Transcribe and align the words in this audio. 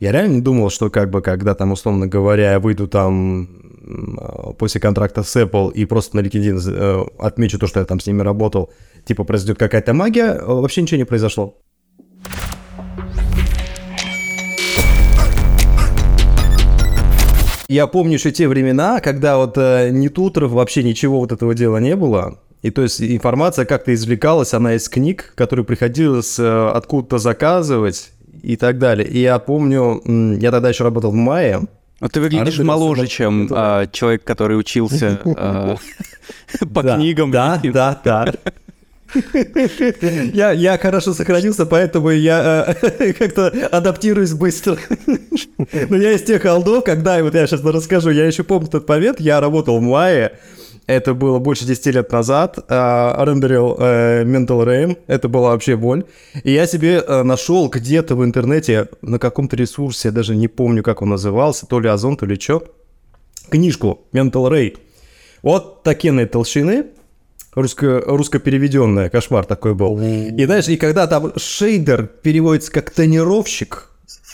Я 0.00 0.12
реально 0.12 0.34
не 0.34 0.40
думал, 0.40 0.70
что 0.70 0.90
как 0.90 1.10
бы, 1.10 1.20
когда 1.22 1.54
там, 1.56 1.72
условно 1.72 2.06
говоря, 2.06 2.52
я 2.52 2.60
выйду 2.60 2.86
там 2.86 3.48
после 4.56 4.80
контракта 4.80 5.24
с 5.24 5.34
Apple 5.34 5.72
и 5.72 5.86
просто 5.86 6.16
на 6.16 6.20
LinkedIn 6.20 6.60
э, 6.68 7.04
отмечу 7.18 7.58
то, 7.58 7.66
что 7.66 7.80
я 7.80 7.86
там 7.86 7.98
с 7.98 8.06
ними 8.06 8.22
работал, 8.22 8.70
типа 9.04 9.24
произойдет 9.24 9.58
какая-то 9.58 9.94
магия, 9.94 10.34
э, 10.34 10.44
вообще 10.44 10.82
ничего 10.82 10.98
не 10.98 11.04
произошло. 11.04 11.56
Я 17.66 17.88
помню 17.88 18.14
еще 18.14 18.30
те 18.30 18.46
времена, 18.46 19.00
когда 19.00 19.36
вот 19.36 19.58
э, 19.58 19.90
ни 19.90 20.06
тутеров, 20.06 20.52
вообще 20.52 20.84
ничего 20.84 21.18
вот 21.18 21.32
этого 21.32 21.56
дела 21.56 21.78
не 21.78 21.96
было. 21.96 22.38
И 22.62 22.70
то 22.70 22.82
есть 22.82 23.00
информация 23.00 23.64
как-то 23.64 23.92
извлекалась, 23.92 24.54
она 24.54 24.74
из 24.74 24.88
книг, 24.88 25.32
которые 25.34 25.64
приходилось 25.64 26.38
э, 26.38 26.68
откуда-то 26.68 27.18
заказывать 27.18 28.12
и 28.42 28.56
так 28.56 28.78
далее. 28.78 29.06
И 29.06 29.20
я 29.20 29.38
помню, 29.38 30.02
я 30.40 30.50
тогда 30.50 30.68
еще 30.68 30.84
работал 30.84 31.10
в 31.10 31.14
мае. 31.14 31.62
А 32.00 32.08
ты 32.08 32.20
выглядишь 32.20 32.60
а 32.60 32.64
моложе, 32.64 33.06
чем 33.08 33.48
а, 33.50 33.86
человек, 33.86 34.22
который 34.22 34.58
учился 34.58 35.20
а, 35.36 35.76
по 36.72 36.82
книгам. 36.82 37.30
Да, 37.30 37.60
да, 37.64 38.00
да. 38.04 38.34
Я, 40.32 40.52
я 40.52 40.78
хорошо 40.78 41.14
сохранился, 41.14 41.66
поэтому 41.66 42.10
я 42.10 42.76
э, 42.82 43.12
как-то 43.18 43.48
адаптируюсь 43.48 44.34
быстро. 44.34 44.76
Но 45.88 45.96
я 45.96 46.12
из 46.12 46.22
тех 46.22 46.44
алдов, 46.44 46.84
когда, 46.84 47.22
вот 47.22 47.34
я 47.34 47.46
сейчас 47.46 47.64
расскажу, 47.64 48.10
я 48.10 48.26
еще 48.26 48.44
помню 48.44 48.68
тот 48.68 48.88
момент, 48.88 49.18
я 49.18 49.40
работал 49.40 49.78
в 49.78 49.82
мае, 49.82 50.32
это 50.88 51.12
было 51.12 51.38
больше 51.38 51.66
10 51.66 51.86
лет 51.94 52.12
назад, 52.12 52.58
э, 52.58 53.24
рендерил 53.24 53.76
э, 53.78 54.24
Mental 54.24 54.64
Rain, 54.64 54.96
это 55.06 55.28
была 55.28 55.50
вообще 55.50 55.76
боль. 55.76 56.04
И 56.42 56.52
я 56.52 56.66
себе 56.66 57.04
э, 57.06 57.22
нашел 57.22 57.68
где-то 57.68 58.16
в 58.16 58.24
интернете, 58.24 58.88
на 59.02 59.18
каком-то 59.18 59.54
ресурсе, 59.54 60.10
даже 60.10 60.34
не 60.34 60.48
помню, 60.48 60.82
как 60.82 61.02
он 61.02 61.10
назывался, 61.10 61.66
то 61.66 61.78
ли 61.78 61.88
Озон, 61.88 62.16
то 62.16 62.24
ли 62.24 62.40
что, 62.40 62.64
книжку 63.50 64.06
Mental 64.14 64.50
Ray. 64.50 64.78
Вот 65.42 65.82
такие 65.82 66.26
толщины, 66.26 66.86
русско, 67.54 68.02
русско 68.06 68.38
переведенная, 68.38 69.10
кошмар 69.10 69.44
такой 69.44 69.74
был. 69.74 70.00
И 70.00 70.44
знаешь, 70.46 70.68
и 70.68 70.78
когда 70.78 71.06
там 71.06 71.32
шейдер 71.36 72.06
переводится 72.06 72.72
как 72.72 72.90
тонировщик, 72.90 73.87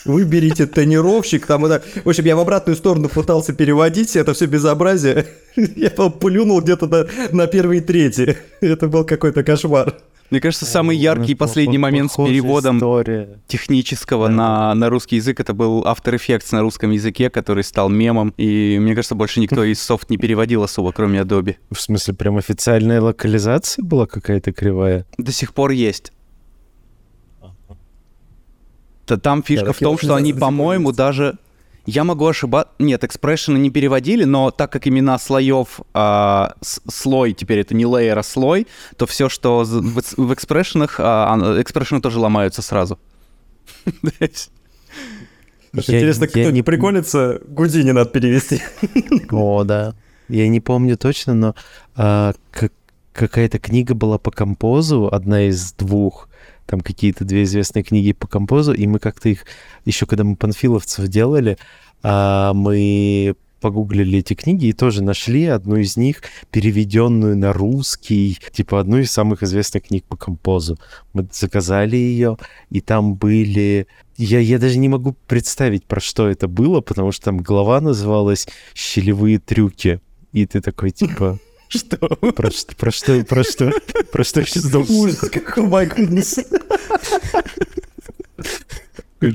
выберите 0.04 0.66
тонировщик, 0.66 1.46
там, 1.46 1.68
да. 1.68 1.82
в 2.04 2.08
общем, 2.08 2.24
я 2.24 2.36
в 2.36 2.40
обратную 2.40 2.76
сторону 2.76 3.08
пытался 3.08 3.52
переводить, 3.52 4.16
это 4.16 4.34
все 4.34 4.46
безобразие, 4.46 5.26
я 5.56 5.90
плюнул 5.90 6.60
где-то 6.60 6.86
на, 6.86 7.06
на 7.32 7.46
первый 7.46 7.78
и 7.78 7.80
третий, 7.80 8.36
это 8.60 8.88
был 8.88 9.04
какой-то 9.04 9.42
кошмар. 9.42 9.94
Мне 10.30 10.40
кажется, 10.40 10.64
самый 10.64 10.96
яркий 10.96 11.34
последний 11.34 11.78
момент 11.78 12.10
с 12.10 12.16
переводом 12.16 12.78
история. 12.78 13.38
технического 13.46 14.28
на, 14.28 14.74
на 14.74 14.88
русский 14.88 15.16
язык 15.16 15.38
это 15.38 15.52
был 15.52 15.84
After 15.84 16.14
Effects 16.14 16.46
на 16.50 16.62
русском 16.62 16.90
языке, 16.90 17.30
который 17.30 17.62
стал 17.62 17.88
мемом. 17.88 18.32
И 18.36 18.78
мне 18.80 18.94
кажется, 18.94 19.14
больше 19.14 19.40
никто 19.40 19.62
из 19.62 19.80
софт 19.80 20.10
не 20.10 20.16
переводил 20.16 20.62
особо, 20.62 20.92
кроме 20.92 21.20
Adobe. 21.20 21.56
В 21.70 21.80
смысле, 21.80 22.14
прям 22.14 22.38
официальная 22.38 23.00
локализация 23.00 23.84
была 23.84 24.06
какая-то 24.06 24.52
кривая? 24.52 25.06
До 25.18 25.30
сих 25.30 25.52
пор 25.52 25.70
есть. 25.70 26.10
Там 29.06 29.42
фишка 29.42 29.72
в 29.72 29.78
том, 29.78 29.98
что 29.98 30.14
они, 30.14 30.32
по-моему, 30.32 30.92
даже 30.92 31.38
я 31.86 32.04
могу 32.04 32.26
ошибаться. 32.26 32.72
Нет, 32.78 33.04
экспрессионы 33.04 33.58
не 33.58 33.70
переводили, 33.70 34.24
но 34.24 34.50
так 34.50 34.72
как 34.72 34.86
имена 34.86 35.18
слоев 35.18 35.80
а, 35.92 36.54
слой, 36.62 37.34
теперь 37.34 37.58
это 37.58 37.74
не 37.74 37.84
лейер, 37.84 38.18
а 38.18 38.22
слой, 38.22 38.66
то 38.96 39.06
все, 39.06 39.28
что 39.28 39.64
в, 39.64 40.02
в 40.16 40.34
экспрессионах, 40.34 40.96
а, 40.98 41.56
экспрессионы 41.60 42.00
тоже 42.00 42.18
ломаются 42.20 42.62
сразу. 42.62 42.98
Интересно, 45.74 46.28
кто 46.28 46.50
не 46.50 46.62
приколится, 46.62 47.40
Гудини 47.46 47.90
надо 47.90 48.10
перевести. 48.10 48.62
О, 49.30 49.64
да. 49.64 49.94
Я 50.28 50.48
не 50.48 50.60
помню 50.60 50.96
точно, 50.96 51.34
но 51.34 51.54
а, 51.96 52.32
какая-то 53.12 53.58
книга 53.58 53.94
была 53.94 54.18
по 54.18 54.30
композу, 54.30 55.08
одна 55.12 55.48
из 55.48 55.72
двух, 55.72 56.28
там 56.66 56.80
какие-то 56.80 57.24
две 57.24 57.44
известные 57.44 57.82
книги 57.82 58.12
по 58.12 58.26
композу, 58.26 58.72
и 58.72 58.86
мы 58.86 58.98
как-то 58.98 59.28
их, 59.28 59.44
еще 59.84 60.06
когда 60.06 60.24
мы 60.24 60.36
панфиловцев 60.36 61.08
делали, 61.08 61.58
а, 62.02 62.52
мы 62.54 63.34
погуглили 63.64 64.18
эти 64.18 64.34
книги 64.34 64.66
и 64.66 64.72
тоже 64.74 65.02
нашли 65.02 65.46
одну 65.46 65.76
из 65.76 65.96
них, 65.96 66.22
переведенную 66.50 67.34
на 67.34 67.54
русский, 67.54 68.38
типа 68.52 68.78
одну 68.78 68.98
из 68.98 69.10
самых 69.10 69.42
известных 69.42 69.84
книг 69.84 70.04
по 70.04 70.18
композу. 70.18 70.78
Мы 71.14 71.26
заказали 71.32 71.96
ее, 71.96 72.36
и 72.68 72.82
там 72.82 73.14
были... 73.14 73.86
Я, 74.18 74.38
я 74.40 74.58
даже 74.58 74.78
не 74.78 74.90
могу 74.90 75.16
представить, 75.26 75.86
про 75.86 75.98
что 75.98 76.28
это 76.28 76.46
было, 76.46 76.82
потому 76.82 77.10
что 77.10 77.24
там 77.24 77.38
глава 77.38 77.80
называлась 77.80 78.46
«Щелевые 78.74 79.38
трюки». 79.38 79.98
И 80.32 80.44
ты 80.44 80.60
такой, 80.60 80.90
типа, 80.90 81.38
что? 81.78 81.96
Про, 82.32 82.50
что? 82.50 82.74
Про 82.76 82.90
что? 82.90 83.24
Про 83.24 83.44
что? 83.44 83.72
Про 84.12 84.24
что 84.24 84.44
сейчас 84.44 84.74
Ужас, 84.74 85.18
какой 85.18 85.66
майкнес. 85.66 86.38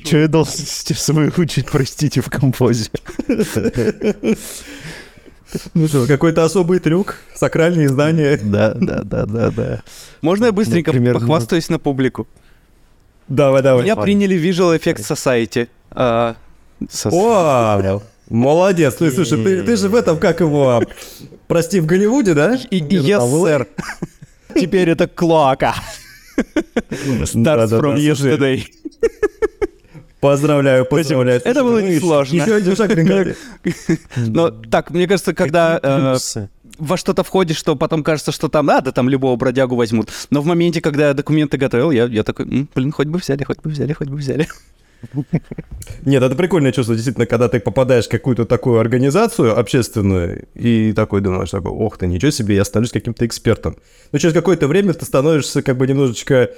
Что 0.03 0.17
я 0.17 0.27
должен 0.27 0.53
сейчас 0.53 1.09
выучить, 1.09 1.69
простите, 1.69 2.21
в 2.21 2.29
композе? 2.29 2.89
Ну 5.73 5.87
что, 5.87 6.05
какой-то 6.05 6.43
особый 6.43 6.79
трюк, 6.79 7.15
сакральные 7.33 7.89
знания. 7.89 8.39
Да, 8.41 8.75
да, 8.75 9.01
да, 9.03 9.25
да, 9.25 9.49
да. 9.49 9.81
Можно 10.21 10.45
я 10.45 10.51
быстренько 10.51 10.91
Например, 10.91 11.15
похвастаюсь 11.15 11.69
на 11.69 11.79
публику? 11.79 12.27
Давай, 13.27 13.63
давай. 13.63 13.83
Меня 13.83 13.95
приняли 13.95 14.37
Visual 14.37 14.79
Effects 14.79 15.07
Society. 15.09 15.67
А, 15.91 16.35
О, 17.05 18.01
молодец. 18.29 18.95
Слушай, 18.97 19.43
ты, 19.43 19.63
ты 19.63 19.75
же 19.75 19.89
в 19.89 19.95
этом, 19.95 20.17
как 20.17 20.39
его, 20.39 20.81
Прости, 21.49 21.79
в 21.79 21.87
Голливуде, 21.87 22.35
да? 22.35 22.59
И, 22.69 22.79
yes, 22.79 23.43
сэр. 23.43 23.67
Теперь 24.53 24.89
это 24.89 25.07
Клоака. 25.07 25.73
Starts 26.37 27.71
from 27.71 27.97
yesterday. 27.97 28.63
Поздравляю, 30.19 30.85
поздравляю. 30.85 31.41
Это 31.43 31.63
было 31.63 31.79
несложно. 31.79 32.35
Еще 32.35 32.55
один 32.55 32.75
шаг 32.75 32.91
Но 34.17 34.51
так, 34.51 34.91
мне 34.91 35.07
кажется, 35.07 35.33
когда 35.33 35.79
э, 35.81 36.17
во 36.77 36.97
что-то 36.97 37.23
входишь, 37.23 37.57
что 37.57 37.75
потом 37.75 38.03
кажется, 38.03 38.31
что 38.31 38.47
там, 38.47 38.69
а, 38.69 38.81
да, 38.81 38.91
там 38.91 39.09
любого 39.09 39.35
бродягу 39.35 39.75
возьмут. 39.75 40.09
Но 40.29 40.41
в 40.41 40.45
моменте, 40.45 40.81
когда 40.81 41.07
я 41.07 41.13
документы 41.13 41.57
готовил, 41.57 41.89
я, 41.89 42.05
я 42.05 42.23
такой, 42.23 42.67
блин, 42.75 42.91
хоть 42.91 43.07
бы 43.07 43.17
взяли, 43.17 43.43
хоть 43.43 43.59
бы 43.61 43.69
взяли, 43.69 43.93
хоть 43.93 44.09
бы 44.09 44.17
взяли. 44.17 44.47
Нет, 46.05 46.23
это 46.23 46.35
прикольное 46.35 46.71
чувство, 46.71 46.95
действительно, 46.95 47.25
когда 47.25 47.47
ты 47.47 47.59
попадаешь 47.59 48.05
в 48.05 48.09
какую-то 48.09 48.45
такую 48.45 48.79
организацию 48.79 49.57
общественную, 49.57 50.47
и 50.55 50.93
такой 50.93 51.21
думаешь, 51.21 51.49
такой, 51.49 51.71
ох 51.71 51.97
ты, 51.97 52.07
ничего 52.07 52.31
себе, 52.31 52.55
я 52.55 52.65
становлюсь 52.65 52.91
каким-то 52.91 53.25
экспертом. 53.25 53.77
Но 54.11 54.19
через 54.19 54.33
какое-то 54.33 54.67
время 54.67 54.93
ты 54.93 55.05
становишься 55.05 55.61
как 55.61 55.77
бы 55.77 55.87
немножечко 55.87 56.51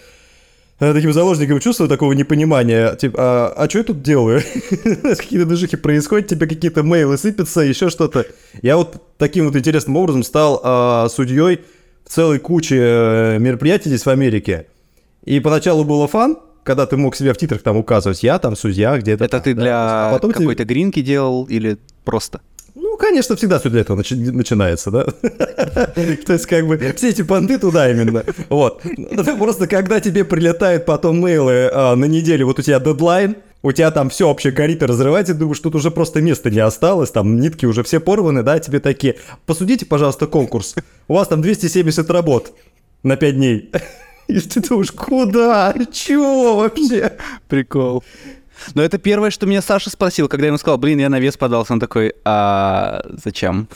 э, 0.79 0.93
таким 0.93 1.13
заложником 1.13 1.59
чувства 1.59 1.87
такого 1.87 2.13
непонимания, 2.13 2.95
типа, 2.95 3.17
а, 3.19 3.53
а 3.57 3.69
что 3.69 3.79
я 3.79 3.83
тут 3.83 4.01
делаю? 4.01 4.41
какие-то 4.81 5.45
движухи 5.45 5.77
происходят, 5.77 6.27
тебе 6.27 6.47
какие-то 6.47 6.83
мейлы 6.83 7.17
сыпятся, 7.17 7.61
еще 7.61 7.89
что-то. 7.89 8.25
Я 8.61 8.77
вот 8.77 9.01
таким 9.17 9.45
вот 9.45 9.55
интересным 9.55 9.97
образом 9.97 10.23
стал 10.23 10.61
а, 10.63 11.07
судьей 11.09 11.61
целой 12.07 12.39
куче 12.39 12.77
э, 12.77 13.37
мероприятий 13.39 13.89
здесь 13.89 14.05
в 14.05 14.09
Америке. 14.09 14.67
И 15.23 15.39
поначалу 15.39 15.83
было 15.83 16.07
фан, 16.07 16.37
когда 16.63 16.85
ты 16.85 16.97
мог 16.97 17.15
себя 17.15 17.33
в 17.33 17.37
титрах 17.37 17.61
там 17.61 17.77
указывать, 17.77 18.23
я 18.23 18.39
там 18.39 18.55
судья 18.55 18.97
где-то. 18.97 19.25
Это 19.25 19.39
ты 19.39 19.53
для 19.53 20.09
а 20.09 20.13
потом 20.13 20.31
какой-то 20.31 20.63
тебе... 20.63 20.75
гринки 20.75 21.01
делал 21.01 21.45
или 21.45 21.77
просто? 22.03 22.41
Ну, 22.73 22.97
конечно, 22.97 23.35
всегда 23.35 23.59
все 23.59 23.69
для 23.69 23.81
этого 23.81 23.99
начи- 23.99 24.31
начинается, 24.31 24.91
да? 24.91 25.03
То 26.25 26.33
есть, 26.33 26.45
как 26.45 26.65
бы, 26.67 26.77
все 26.95 27.09
эти 27.09 27.21
понты 27.21 27.57
туда 27.57 27.91
именно. 27.91 28.23
Вот. 28.49 28.81
Просто, 29.37 29.67
когда 29.67 29.99
тебе 29.99 30.23
прилетают 30.23 30.85
потом 30.85 31.19
мейлы 31.19 31.69
а, 31.73 31.95
на 31.95 32.05
неделю, 32.05 32.45
вот 32.45 32.59
у 32.59 32.61
тебя 32.61 32.79
дедлайн, 32.79 33.35
у 33.61 33.71
тебя 33.73 33.91
там 33.91 34.09
все 34.09 34.27
вообще 34.27 34.51
горит 34.51 34.81
и 34.83 34.85
разрывается, 34.85 35.33
думаешь, 35.33 35.59
тут 35.59 35.75
уже 35.75 35.91
просто 35.91 36.21
места 36.21 36.49
не 36.49 36.59
осталось, 36.59 37.11
там 37.11 37.39
нитки 37.39 37.65
уже 37.65 37.83
все 37.83 37.99
порваны, 37.99 38.41
да, 38.41 38.59
тебе 38.59 38.79
такие, 38.79 39.17
посудите, 39.45 39.85
пожалуйста, 39.85 40.27
конкурс, 40.27 40.75
у 41.07 41.15
вас 41.15 41.27
там 41.27 41.41
270 41.41 42.09
работ 42.09 42.53
на 43.03 43.17
5 43.17 43.35
дней. 43.35 43.71
И 44.27 44.39
ты 44.39 44.61
думаешь, 44.61 44.91
куда? 44.91 45.75
Чего 45.91 46.57
вообще? 46.57 47.17
Прикол. 47.47 48.03
Но 48.75 48.81
это 48.81 48.97
первое, 48.97 49.31
что 49.31 49.45
меня 49.45 49.61
Саша 49.61 49.89
спросил, 49.89 50.27
когда 50.27 50.45
я 50.45 50.47
ему 50.49 50.57
сказал, 50.57 50.77
блин, 50.77 50.99
я 50.99 51.09
на 51.09 51.19
вес 51.19 51.37
подался. 51.37 51.73
Он 51.73 51.79
такой, 51.79 52.13
а 52.23 53.03
зачем? 53.23 53.67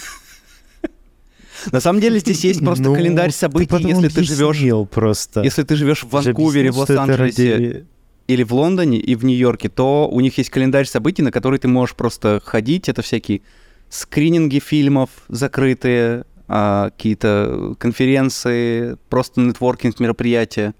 На 1.71 1.79
самом 1.79 1.99
деле 1.99 2.19
здесь 2.19 2.43
есть 2.43 2.59
просто 2.59 2.83
ну, 2.83 2.93
календарь 2.93 3.31
событий, 3.31 3.87
если 3.87 4.09
ты 4.09 4.23
живешь 4.23 4.89
просто. 4.89 5.41
Если 5.41 5.63
ты 5.63 5.75
живешь 5.75 6.03
в 6.03 6.09
Ванкувере, 6.09 6.71
в 6.71 6.77
Лос-Анджелесе 6.77 7.53
ради... 7.53 7.85
или 8.27 8.43
в 8.43 8.53
Лондоне 8.53 8.99
и 8.99 9.15
в 9.15 9.25
Нью-Йорке, 9.25 9.69
то 9.69 10.07
у 10.07 10.19
них 10.19 10.37
есть 10.37 10.49
календарь 10.49 10.85
событий, 10.85 11.23
на 11.23 11.31
который 11.31 11.57
ты 11.57 11.67
можешь 11.67 11.95
просто 11.95 12.41
ходить. 12.43 12.87
Это 12.87 13.01
всякие 13.01 13.41
скрининги 13.89 14.59
фильмов 14.59 15.09
закрытые, 15.27 16.25
какие-то 16.47 17.75
конференции, 17.79 18.97
просто 19.09 19.41
нетворкинг 19.41 19.99
мероприятия. 19.99 20.73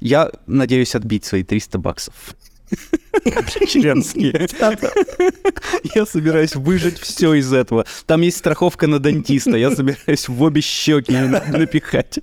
Я 0.00 0.30
надеюсь 0.46 0.94
отбить 0.94 1.24
свои 1.24 1.42
300 1.44 1.78
баксов. 1.78 2.34
Членские. 3.68 4.32
Я 5.94 6.06
собираюсь 6.06 6.54
выжать 6.54 6.98
все 6.98 7.34
из 7.34 7.52
этого. 7.52 7.84
Там 8.06 8.22
есть 8.22 8.38
страховка 8.38 8.86
на 8.86 8.98
дантиста. 8.98 9.56
Я 9.56 9.70
собираюсь 9.70 10.28
в 10.28 10.42
обе 10.42 10.60
щеки 10.60 11.12
напихать. 11.12 12.20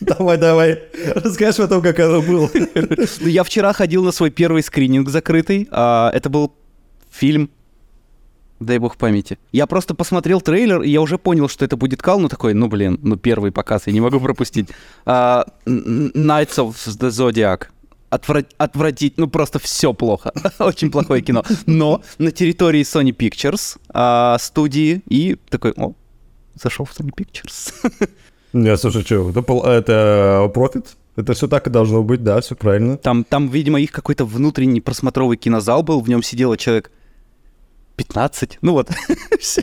Давай, 0.00 0.38
давай. 0.38 0.82
Расскажешь 1.14 1.56
потом, 1.56 1.82
как 1.82 1.98
оно 2.00 2.22
было. 2.22 2.50
Ну, 2.54 3.28
я 3.28 3.44
вчера 3.44 3.72
ходил 3.72 4.04
на 4.04 4.12
свой 4.12 4.30
первый 4.30 4.62
скрининг 4.62 5.08
закрытый. 5.08 5.68
А, 5.70 6.10
это 6.14 6.28
был 6.28 6.54
фильм 7.10 7.50
Дай 8.60 8.78
бог 8.78 8.96
памяти. 8.96 9.38
Я 9.52 9.66
просто 9.66 9.94
посмотрел 9.94 10.40
трейлер, 10.40 10.82
и 10.82 10.90
я 10.90 11.00
уже 11.00 11.16
понял, 11.16 11.48
что 11.48 11.64
это 11.64 11.76
будет 11.76 12.02
кал, 12.02 12.18
ну 12.18 12.28
такой, 12.28 12.54
ну 12.54 12.68
блин, 12.68 12.98
ну 13.02 13.16
первый 13.16 13.52
показ, 13.52 13.86
я 13.86 13.92
не 13.92 14.00
могу 14.00 14.18
пропустить. 14.18 14.68
Uh, 15.06 15.46
Knights 15.66 16.56
of 16.56 16.74
the 16.74 17.08
Zodiac. 17.08 17.66
Отврат... 18.10 18.46
Отвратить, 18.56 19.18
ну 19.18 19.28
просто 19.28 19.58
все 19.58 19.92
плохо. 19.92 20.32
Очень 20.58 20.90
плохое 20.90 21.22
кино. 21.22 21.44
Но 21.66 22.02
на 22.18 22.32
территории 22.32 22.82
Sony 22.82 23.14
Pictures 23.16 23.76
uh, 23.92 24.38
студии, 24.40 25.02
и 25.08 25.36
такой, 25.50 25.72
о, 25.76 25.92
зашел 26.54 26.84
в 26.84 26.98
Sony 26.98 27.12
Pictures. 27.14 27.72
Не, 28.52 28.76
слушай, 28.76 29.02
что, 29.02 29.30
это, 29.30 29.68
это 29.68 30.50
профит? 30.52 30.96
Это 31.16 31.34
все 31.34 31.48
так 31.48 31.66
и 31.66 31.70
должно 31.70 32.02
быть, 32.02 32.22
да, 32.22 32.40
все 32.40 32.54
правильно. 32.54 32.96
Там, 32.96 33.24
там, 33.24 33.48
видимо, 33.48 33.80
их 33.80 33.90
какой-то 33.90 34.24
внутренний 34.24 34.80
просмотровый 34.80 35.36
кинозал 35.36 35.82
был, 35.82 36.00
в 36.00 36.08
нем 36.08 36.22
сидело 36.22 36.56
человек 36.56 36.92
15. 37.98 38.58
Ну 38.62 38.72
вот, 38.72 38.88
все, 39.40 39.62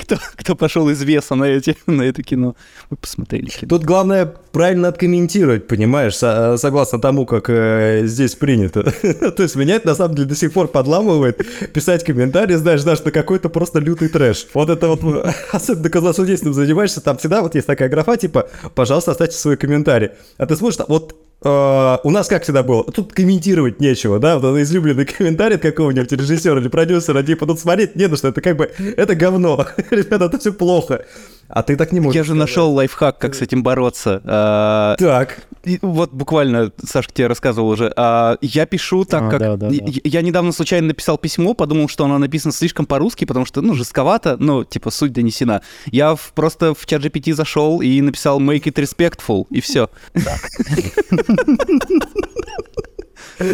кто, 0.00 0.16
кто 0.36 0.54
пошел 0.54 0.88
из 0.88 1.02
веса 1.02 1.34
на, 1.34 1.44
эти, 1.44 1.76
на 1.86 2.02
это 2.02 2.22
кино, 2.22 2.54
вы 2.88 2.96
посмотрели. 2.96 3.50
Тут 3.68 3.84
главное 3.84 4.26
правильно 4.52 4.88
откомментировать, 4.88 5.66
понимаешь, 5.66 6.16
со, 6.16 6.56
согласно 6.56 7.00
тому, 7.00 7.26
как 7.26 7.50
э, 7.50 8.02
здесь 8.04 8.36
принято. 8.36 8.82
То 9.02 9.42
есть 9.42 9.56
меня 9.56 9.74
это 9.74 9.88
на 9.88 9.94
самом 9.94 10.14
деле 10.14 10.28
до 10.28 10.36
сих 10.36 10.52
пор 10.52 10.68
подламывает 10.68 11.42
писать 11.72 12.04
комментарии, 12.04 12.54
знаешь, 12.54 12.84
даже 12.84 13.02
на 13.02 13.10
какой-то 13.10 13.48
просто 13.48 13.80
лютый 13.80 14.08
трэш. 14.08 14.46
Вот 14.54 14.70
это 14.70 14.88
вот, 14.88 15.00
особенно 15.52 15.90
когда 15.90 16.12
судейством 16.12 16.54
занимаешься, 16.54 17.00
там 17.00 17.18
всегда 17.18 17.42
вот 17.42 17.56
есть 17.56 17.66
такая 17.66 17.88
графа, 17.88 18.16
типа, 18.16 18.48
пожалуйста, 18.74 19.10
оставьте 19.10 19.36
свой 19.36 19.56
комментарий. 19.56 20.10
А 20.38 20.46
ты 20.46 20.54
смотришь, 20.54 20.78
вот 20.86 21.16
Uh, 21.44 22.00
у 22.04 22.10
нас 22.10 22.28
как 22.28 22.42
всегда 22.42 22.62
было, 22.62 22.84
тут 22.84 23.12
комментировать 23.12 23.78
нечего, 23.78 24.18
да, 24.18 24.38
вот 24.38 24.56
излюбленный 24.58 25.04
комментарий 25.04 25.56
от 25.56 25.62
какого-нибудь 25.62 26.10
режиссера 26.10 26.58
или 26.58 26.68
продюсера, 26.68 27.22
типа, 27.22 27.44
тут 27.46 27.60
смотреть 27.60 27.96
не 27.96 28.08
на 28.08 28.16
что, 28.16 28.28
это 28.28 28.40
как 28.40 28.56
бы, 28.56 28.70
это 28.78 29.14
говно, 29.14 29.66
ребята, 29.90 30.24
это 30.24 30.38
все 30.38 30.54
плохо. 30.54 31.04
А 31.48 31.62
ты 31.62 31.76
так 31.76 31.92
не 31.92 32.00
можешь. 32.00 32.16
Я 32.16 32.24
же 32.24 32.34
нашел 32.34 32.72
лайфхак, 32.72 33.18
как 33.18 33.34
с 33.34 33.42
этим 33.42 33.62
бороться. 33.62 34.22
А, 34.24 34.96
так. 34.98 35.38
вот 35.82 36.12
буквально, 36.12 36.72
Сашка 36.84 37.12
тебе 37.12 37.26
рассказывал 37.26 37.68
уже. 37.68 37.92
А, 37.96 38.38
я 38.40 38.66
пишу 38.66 39.04
так, 39.04 39.24
а, 39.24 39.30
как... 39.30 39.40
Да, 39.40 39.56
да, 39.56 39.68
да. 39.68 39.76
Я 40.04 40.22
недавно 40.22 40.52
случайно 40.52 40.88
написал 40.88 41.18
письмо, 41.18 41.54
подумал, 41.54 41.88
что 41.88 42.04
оно 42.04 42.18
написано 42.18 42.52
слишком 42.52 42.86
по-русски, 42.86 43.24
потому 43.24 43.46
что, 43.46 43.60
ну, 43.60 43.74
жестковато, 43.74 44.36
ну, 44.38 44.64
типа, 44.64 44.90
суть 44.90 45.12
донесена. 45.12 45.62
Я 45.86 46.14
в, 46.14 46.32
просто 46.34 46.74
в 46.74 46.86
чат 46.86 47.02
GPT 47.02 47.34
зашел 47.34 47.80
и 47.80 48.00
написал 48.00 48.40
make 48.40 48.64
it 48.64 48.74
respectful, 48.74 49.46
и 49.50 49.60
все. 49.60 49.90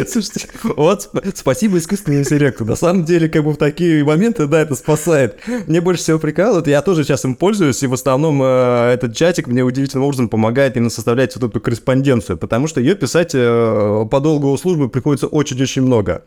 Слушайте, 0.07 0.47
вот 0.63 1.09
спасибо 1.33 1.77
искусственному 1.77 2.23
интеллекту. 2.23 2.65
На 2.65 2.75
самом 2.75 3.03
деле, 3.03 3.29
как 3.29 3.43
бы 3.43 3.51
в 3.53 3.57
такие 3.57 4.03
моменты, 4.03 4.45
да, 4.47 4.61
это 4.61 4.75
спасает. 4.75 5.39
Мне 5.67 5.81
больше 5.81 6.03
всего 6.03 6.19
прикалывает, 6.19 6.67
я 6.67 6.81
тоже 6.81 7.03
сейчас 7.03 7.25
им 7.25 7.35
пользуюсь, 7.35 7.81
и 7.81 7.87
в 7.87 7.93
основном 7.93 8.41
э, 8.43 8.91
этот 8.93 9.15
чатик 9.15 9.47
мне 9.47 9.63
удивительным 9.63 10.05
образом 10.05 10.29
помогает 10.29 10.77
именно 10.77 10.89
составлять 10.89 11.35
вот 11.35 11.49
эту 11.49 11.59
корреспонденцию, 11.59 12.37
потому 12.37 12.67
что 12.67 12.79
ее 12.79 12.95
писать 12.95 13.31
э, 13.33 14.05
по 14.09 14.19
долгу 14.19 14.55
службы 14.57 14.87
приходится 14.87 15.27
очень-очень 15.27 15.81
много. 15.81 16.25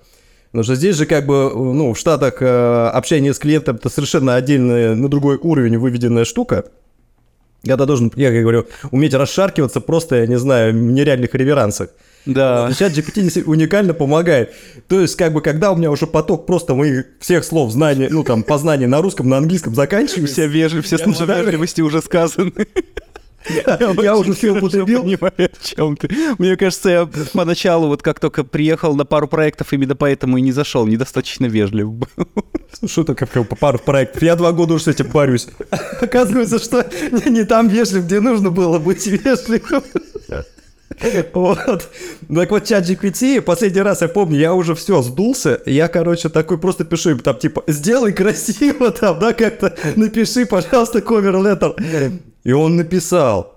Потому 0.51 0.65
что 0.65 0.75
здесь 0.75 0.97
же 0.97 1.07
как 1.07 1.27
бы, 1.27 1.51
ну, 1.55 1.93
в 1.93 1.99
Штатах 1.99 2.37
э, 2.41 2.91
общение 2.93 3.35
с 3.35 3.39
клиентом 3.39 3.77
это 3.77 3.89
совершенно 3.89 4.37
отдельная, 4.37 4.95
на 4.95 5.09
другой 5.09 5.37
уровень 5.37 5.79
выведенная 5.79 6.25
штука. 6.25 6.67
Я 7.65 7.77
должен, 7.77 8.13
я 8.17 8.31
говорю, 8.31 8.67
уметь 8.91 9.15
расшаркиваться 9.15 9.81
просто, 9.81 10.17
я 10.17 10.27
не 10.27 10.39
знаю, 10.39 10.73
в 10.73 10.77
нереальных 10.77 11.35
реверансах. 11.35 11.91
Да. 12.27 12.71
Чат 12.79 12.93
GPT 12.93 13.45
уникально 13.45 13.95
помогает. 13.95 14.53
То 14.89 15.01
есть, 15.01 15.17
как 15.17 15.33
бы, 15.33 15.41
когда 15.41 15.73
у 15.73 15.77
меня 15.77 15.91
уже 15.91 16.07
поток 16.07 16.47
просто 16.47 16.75
моих 16.75 17.07
всех 17.21 17.45
слов, 17.45 17.71
знаний, 17.73 18.09
ну, 18.11 18.25
там, 18.25 18.43
познания 18.43 18.87
на 18.87 19.03
русском, 19.03 19.29
на 19.29 19.39
английском 19.39 19.75
заканчивается. 19.75 20.33
Все 20.33 20.47
вежливы, 20.47 20.83
все 20.83 20.99
слова 20.99 21.41
вежливости 21.41 21.81
уже 21.81 22.01
сказаны. 22.01 22.53
Я, 24.03 24.17
уже 24.17 24.33
все 24.33 24.53
употребил. 24.53 25.03
понимаю, 25.03 25.33
о 25.39 25.49
чем 25.65 25.97
ты. 25.97 26.09
Мне 26.39 26.57
кажется, 26.57 26.89
я 26.89 27.09
поначалу, 27.33 27.89
вот 27.89 28.03
как 28.03 28.21
только 28.21 28.45
приехал 28.45 28.95
на 28.95 29.05
пару 29.05 29.29
проектов, 29.29 29.73
именно 29.73 29.95
поэтому 29.95 30.39
и 30.39 30.41
не 30.41 30.53
зашел, 30.53 30.87
недостаточно 30.87 31.47
вежлив 31.47 31.93
был. 31.93 32.09
Что 32.87 33.05
такое 33.05 33.45
по 33.45 33.57
пару 33.57 33.79
проектов? 33.79 34.23
Я 34.23 34.37
два 34.37 34.53
года 34.53 34.75
уже 34.75 34.85
с 34.85 34.89
этим 34.89 35.11
парюсь. 35.11 35.49
Оказывается, 36.01 36.59
что 36.59 36.87
не 37.27 37.45
там 37.45 37.69
вежлив, 37.69 38.05
где 38.05 38.21
нужно 38.21 38.51
было 38.51 38.79
быть 38.79 39.07
вежливым. 39.07 39.83
Вот. 41.35 41.89
Так 42.35 42.51
вот, 42.51 42.65
чат 42.65 42.85
GPT, 42.89 43.41
последний 43.41 43.83
раз 43.83 44.03
я 44.03 44.09
помню, 44.09 44.39
я 44.39 44.55
уже 44.55 44.75
все, 44.75 45.03
сдулся, 45.03 45.61
я, 45.67 45.89
короче, 45.89 46.29
такой 46.29 46.59
просто 46.59 46.85
пишу 46.85 47.11
им 47.11 47.19
там, 47.19 47.39
типа, 47.39 47.65
сделай 47.67 48.13
красиво 48.13 48.91
там, 49.01 49.19
да, 49.19 49.33
как-то 49.33 49.75
напиши, 49.97 50.47
пожалуйста, 50.47 50.99
cover 50.99 51.41
letter. 51.43 52.13
И 52.45 52.53
он 52.53 52.77
написал. 52.77 53.55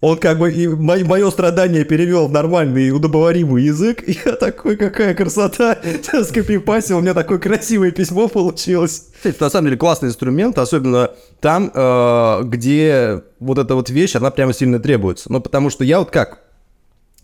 Он 0.00 0.16
как 0.16 0.38
бы 0.38 0.50
и 0.50 0.66
мое 0.66 1.30
страдание 1.30 1.84
перевел 1.84 2.26
в 2.26 2.32
нормальный 2.32 2.90
удобоваримый 2.90 3.62
язык. 3.64 4.02
И 4.08 4.18
я 4.24 4.32
такой, 4.32 4.76
какая 4.76 5.14
красота. 5.14 5.78
Скопипасил, 6.24 6.98
у 6.98 7.00
меня 7.02 7.12
такое 7.12 7.38
красивое 7.38 7.90
письмо 7.90 8.28
получилось. 8.28 9.08
Это 9.22 9.44
на 9.44 9.50
самом 9.50 9.66
деле 9.66 9.76
классный 9.76 10.08
инструмент, 10.08 10.58
особенно 10.58 11.10
там, 11.40 11.70
э, 11.74 12.42
где 12.44 13.22
вот 13.40 13.58
эта 13.58 13.74
вот 13.74 13.90
вещь, 13.90 14.16
она 14.16 14.30
прямо 14.30 14.54
сильно 14.54 14.78
требуется. 14.78 15.30
Ну, 15.30 15.42
потому 15.42 15.68
что 15.68 15.84
я 15.84 15.98
вот 15.98 16.10
как 16.10 16.49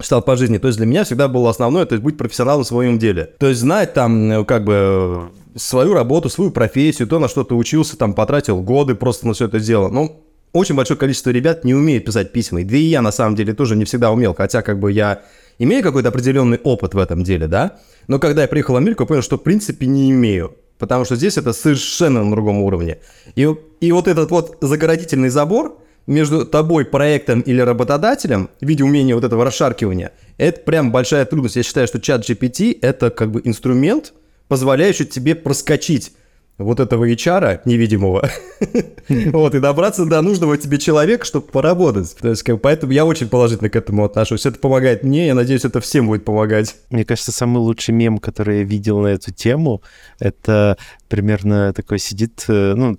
стал 0.00 0.22
по 0.22 0.36
жизни. 0.36 0.58
То 0.58 0.68
есть 0.68 0.78
для 0.78 0.86
меня 0.86 1.04
всегда 1.04 1.28
было 1.28 1.50
основное, 1.50 1.86
то 1.86 1.94
есть 1.94 2.04
быть 2.04 2.16
профессионалом 2.16 2.64
в 2.64 2.66
своем 2.66 2.98
деле. 2.98 3.32
То 3.38 3.48
есть 3.48 3.60
знать 3.60 3.94
там 3.94 4.30
э, 4.30 4.44
как 4.44 4.64
бы 4.64 5.30
свою 5.56 5.94
работу, 5.94 6.28
свою 6.28 6.50
профессию, 6.50 7.08
то, 7.08 7.18
на 7.18 7.28
что 7.28 7.44
ты 7.44 7.54
учился, 7.54 7.96
там 7.96 8.12
потратил 8.12 8.60
годы 8.60 8.94
просто 8.94 9.26
на 9.26 9.32
все 9.32 9.46
это 9.46 9.58
дело. 9.58 9.88
Ну, 9.88 10.22
очень 10.52 10.74
большое 10.74 10.98
количество 10.98 11.30
ребят 11.30 11.64
не 11.64 11.74
умеет 11.74 12.04
писать 12.04 12.32
письма. 12.32 12.62
Да 12.62 12.76
и 12.76 12.80
я, 12.80 13.02
на 13.02 13.12
самом 13.12 13.36
деле, 13.36 13.54
тоже 13.54 13.76
не 13.76 13.84
всегда 13.84 14.10
умел, 14.10 14.34
хотя 14.34 14.62
как 14.62 14.78
бы 14.78 14.92
я 14.92 15.22
имею 15.58 15.82
какой-то 15.82 16.08
определенный 16.08 16.58
опыт 16.58 16.94
в 16.94 16.98
этом 16.98 17.24
деле, 17.24 17.46
да? 17.46 17.78
Но 18.08 18.18
когда 18.18 18.42
я 18.42 18.48
приехал 18.48 18.74
в 18.74 18.76
Америку, 18.76 19.02
я 19.02 19.06
понял, 19.06 19.22
что 19.22 19.36
в 19.36 19.42
принципе 19.42 19.86
не 19.86 20.10
имею. 20.10 20.54
Потому 20.78 21.06
что 21.06 21.16
здесь 21.16 21.38
это 21.38 21.52
совершенно 21.52 22.22
на 22.22 22.30
другом 22.30 22.58
уровне. 22.58 22.98
И, 23.34 23.48
и 23.80 23.92
вот 23.92 24.08
этот 24.08 24.30
вот 24.30 24.58
загородительный 24.60 25.30
забор 25.30 25.78
между 26.06 26.44
тобой, 26.44 26.84
проектом 26.84 27.40
или 27.40 27.60
работодателем 27.60 28.50
в 28.60 28.66
виде 28.66 28.84
умения 28.84 29.14
вот 29.14 29.24
этого 29.24 29.44
расшаркивания, 29.44 30.12
это 30.38 30.60
прям 30.60 30.92
большая 30.92 31.24
трудность. 31.24 31.56
Я 31.56 31.62
считаю, 31.62 31.86
что 31.86 32.00
чат 32.00 32.28
GPT 32.28 32.78
это 32.80 33.10
как 33.10 33.30
бы 33.30 33.40
инструмент, 33.44 34.12
позволяющий 34.48 35.06
тебе 35.06 35.34
проскочить 35.34 36.12
вот 36.58 36.80
этого 36.80 37.08
HR 37.08 37.60
невидимого, 37.66 38.30
вот, 39.08 39.54
и 39.54 39.60
добраться 39.60 40.06
до 40.06 40.22
нужного 40.22 40.56
тебе 40.56 40.78
человека, 40.78 41.24
чтобы 41.26 41.46
поработать. 41.46 42.16
То 42.18 42.30
есть, 42.30 42.42
как, 42.42 42.60
поэтому 42.62 42.92
я 42.92 43.04
очень 43.04 43.28
положительно 43.28 43.68
к 43.68 43.76
этому 43.76 44.04
отношусь. 44.04 44.46
Это 44.46 44.58
помогает 44.58 45.02
мне, 45.02 45.26
я 45.26 45.34
надеюсь, 45.34 45.64
это 45.64 45.80
всем 45.80 46.06
будет 46.06 46.24
помогать. 46.24 46.76
Мне 46.90 47.04
кажется, 47.04 47.30
самый 47.32 47.58
лучший 47.58 47.92
мем, 47.92 48.18
который 48.18 48.58
я 48.58 48.64
видел 48.64 49.00
на 49.00 49.08
эту 49.08 49.32
тему, 49.32 49.82
это 50.18 50.78
примерно 51.08 51.74
такой 51.74 51.98
сидит, 51.98 52.44
э, 52.48 52.74
ну, 52.74 52.96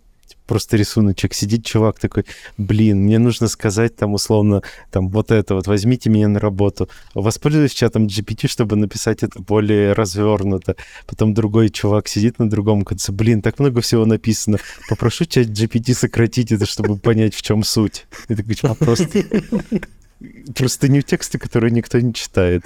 просто 0.48 0.77
рисуночек. 0.77 1.34
Сидит 1.34 1.66
чувак 1.66 2.00
такой, 2.00 2.25
блин, 2.58 3.04
мне 3.04 3.20
нужно 3.20 3.48
сказать 3.48 3.96
там 3.96 4.13
условно, 4.13 4.63
там 4.89 5.10
вот 5.10 5.32
это 5.32 5.56
вот, 5.56 5.68
возьмите 5.68 6.10
меня 6.10 6.27
на 6.27 6.39
работу. 6.39 6.89
Воспользуюсь 7.13 7.74
чатом 7.74 8.08
GPT, 8.08 8.48
чтобы 8.48 8.75
написать 8.75 9.24
это 9.24 9.39
более 9.39 9.94
развернуто. 9.94 10.75
Потом 11.06 11.34
другой 11.34 11.70
чувак 11.70 12.08
сидит 12.08 12.39
на 12.39 12.50
другом 12.50 12.84
конце, 12.84 13.12
блин, 13.12 13.42
так 13.42 13.60
много 13.60 13.82
всего 13.82 14.06
написано. 14.06 14.58
Попрошу 14.89 15.25
чат 15.25 15.48
GPT 15.48 15.94
сократить 15.94 16.51
это, 16.51 16.66
чтобы 16.66 16.98
понять, 16.98 17.36
в 17.36 17.42
чем 17.42 17.63
суть. 17.63 18.08
И 18.30 18.36
такой 18.36 18.56
чувак 18.56 18.77
просто... 18.77 19.08
Просто 20.56 20.88
не 20.88 21.04
тексты, 21.04 21.38
которые 21.38 21.72
никто 21.72 22.00
не 22.00 22.12
читает. 22.12 22.66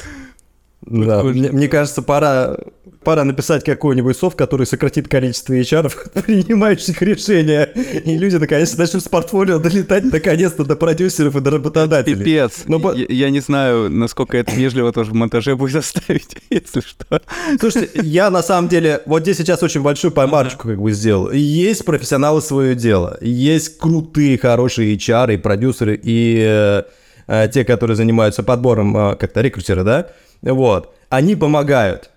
Да, 0.82 1.24
мне, 1.24 1.52
мне 1.52 1.68
кажется, 1.68 2.02
пора 2.02 2.58
пора 3.04 3.24
написать 3.24 3.64
какой-нибудь 3.64 4.16
софт, 4.16 4.38
который 4.38 4.66
сократит 4.66 5.08
количество 5.08 5.54
HR, 5.54 5.92
принимающих 6.24 7.02
решения, 7.02 7.64
и 7.66 8.18
люди 8.18 8.36
наконец-то 8.36 8.80
начнут 8.80 9.04
с 9.04 9.08
портфолио 9.08 9.60
долетать 9.60 10.06
наконец-то 10.06 10.64
до 10.66 10.76
продюсеров 10.76 11.36
и 11.36 11.42
до 11.42 11.52
работодателей. 11.52 12.18
Пипец. 12.18 12.64
Но... 12.68 12.94
Я, 12.94 13.06
я 13.10 13.30
не 13.30 13.40
знаю, 13.40 13.90
насколько 13.90 14.38
это 14.38 14.54
вежливо 14.54 14.92
тоже 14.92 15.12
в 15.12 15.14
монтаже 15.14 15.56
будет 15.56 15.78
оставить, 15.78 16.38
если 16.50 16.82
что. 16.82 17.22
Слушайте, 17.60 17.90
я 18.04 18.30
на 18.30 18.44
самом 18.44 18.70
деле, 18.70 19.02
вот 19.06 19.24
здесь 19.24 19.38
сейчас 19.38 19.64
очень 19.64 19.82
большую 19.82 20.12
помарочку 20.12 20.68
как 20.68 20.80
бы 20.80 20.92
сделал. 20.92 21.32
Есть 21.32 21.86
профессионалы 21.86 22.42
свое 22.42 22.76
дело, 22.76 23.18
есть 23.22 23.78
крутые, 23.80 24.38
хорошие 24.38 24.96
HR 24.96 25.34
и 25.34 25.38
продюсеры, 25.38 26.00
и 26.02 26.38
э, 26.40 26.84
те, 27.28 27.64
которые 27.66 27.96
занимаются 27.96 28.44
подбором, 28.44 28.96
э, 28.96 29.16
как-то 29.16 29.42
рекрутеры, 29.42 29.84
да, 29.84 30.08
вот, 30.42 30.94
они 31.10 31.36
помогают. 31.36 32.10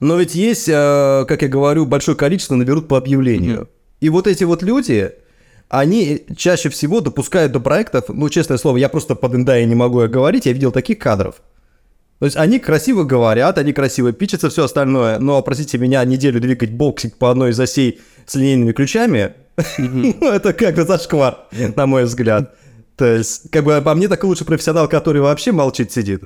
Но 0.00 0.16
ведь 0.16 0.34
есть, 0.34 0.68
э, 0.68 1.24
как 1.28 1.42
я 1.42 1.48
говорю, 1.48 1.86
большое 1.86 2.16
количество 2.16 2.56
наберут 2.56 2.88
по 2.88 2.98
объявлению. 2.98 3.62
Mm-hmm. 3.62 3.68
И 4.00 4.08
вот 4.08 4.26
эти 4.26 4.42
вот 4.44 4.62
люди, 4.62 5.12
они 5.68 6.24
чаще 6.36 6.68
всего 6.70 7.00
допускают 7.00 7.52
до 7.52 7.60
проектов, 7.60 8.06
ну, 8.08 8.28
честное 8.28 8.58
слово, 8.58 8.78
я 8.78 8.88
просто 8.88 9.14
под 9.14 9.34
Индai 9.34 9.64
не 9.64 9.74
могу 9.74 10.06
говорить, 10.08 10.46
я 10.46 10.52
видел 10.52 10.72
таких 10.72 10.98
кадров. 10.98 11.36
То 12.18 12.26
есть 12.26 12.36
они 12.36 12.58
красиво 12.58 13.04
говорят, 13.04 13.58
они 13.58 13.72
красиво 13.72 14.12
пичатся, 14.12 14.50
все 14.50 14.64
остальное, 14.64 15.18
но, 15.18 15.40
простите 15.42 15.78
меня, 15.78 16.04
неделю 16.04 16.40
двигать 16.40 16.70
боксик 16.70 17.16
по 17.16 17.30
одной 17.30 17.50
из 17.50 17.60
осей 17.60 18.00
с 18.26 18.34
линейными 18.34 18.72
ключами, 18.72 19.34
ну, 19.78 20.30
это 20.30 20.52
как-то 20.52 20.84
зашквар, 20.84 21.38
на 21.76 21.86
мой 21.86 22.04
взгляд. 22.04 22.54
То 22.96 23.06
есть, 23.06 23.50
как 23.50 23.64
бы 23.64 23.80
по 23.82 23.94
мне, 23.94 24.08
так 24.08 24.22
лучше 24.24 24.44
профессионал, 24.44 24.88
который 24.88 25.22
вообще 25.22 25.52
молчит, 25.52 25.92
сидит, 25.92 26.24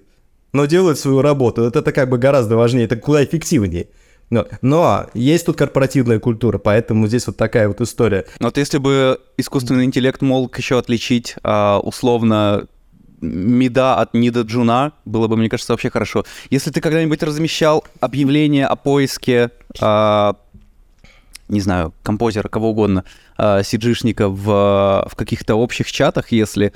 но 0.53 0.67
делает 0.67 0.99
свою 0.99 1.23
работу. 1.23 1.63
Это, 1.63 1.81
это 1.81 1.93
как 1.93 2.09
бы 2.09 2.19
гораздо 2.19 2.57
важнее, 2.57 2.87
это 2.87 2.97
куда 2.97 3.25
эффективнее. 3.25 3.89
Но, 4.31 4.47
но 4.61 5.07
есть 5.15 5.47
тут 5.47 5.57
корпоративная 5.57 6.19
культура, 6.19 6.59
поэтому 6.59 7.07
здесь 7.07 7.27
вот 7.29 7.37
такая 7.37 7.69
вот 7.69 7.81
история. 7.81 8.27
Вот 8.41 8.59
если 8.59 8.79
бы 8.79 9.21
искусственный 9.37 9.85
интеллект 9.85 10.21
мог 10.21 10.57
еще 10.59 10.79
отличить 10.79 11.37
а, 11.45 11.79
условно 11.79 12.67
мида 13.21 13.97
от 13.97 14.15
нида 14.15 14.43
джуна, 14.43 14.93
было 15.05 15.29
бы, 15.29 15.37
мне 15.37 15.49
кажется, 15.49 15.73
вообще 15.73 15.91
хорошо. 15.91 16.25
Если 16.51 16.71
ты 16.71 16.81
когда-нибудь 16.81 17.23
размещал 17.23 17.85
объявление 18.01 18.67
о 18.67 18.77
поиске, 18.77 19.51
а, 19.81 20.37
не 21.49 21.61
знаю, 21.61 21.95
композера, 22.03 22.49
кого 22.49 22.71
угодно, 22.71 23.05
а, 23.37 23.63
сиджишника 23.63 24.29
в, 24.29 25.07
в 25.09 25.15
каких-то 25.17 25.55
общих 25.55 25.91
чатах, 25.91 26.33
если 26.33 26.73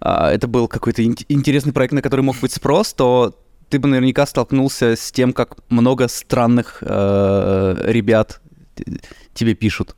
а, 0.00 0.30
это 0.30 0.46
был 0.48 0.68
какой-то 0.68 1.02
ин- 1.04 1.16
интересный 1.28 1.72
проект, 1.72 1.92
на 1.92 2.02
который 2.02 2.22
мог 2.22 2.36
быть 2.40 2.52
спрос, 2.52 2.92
то 2.94 3.34
ты 3.68 3.78
бы 3.78 3.88
наверняка 3.88 4.26
столкнулся 4.26 4.96
с 4.96 5.10
тем, 5.10 5.32
как 5.32 5.56
много 5.68 6.08
странных 6.08 6.78
э, 6.82 7.76
ребят 7.84 8.40
тебе 9.34 9.54
пишут. 9.54 9.96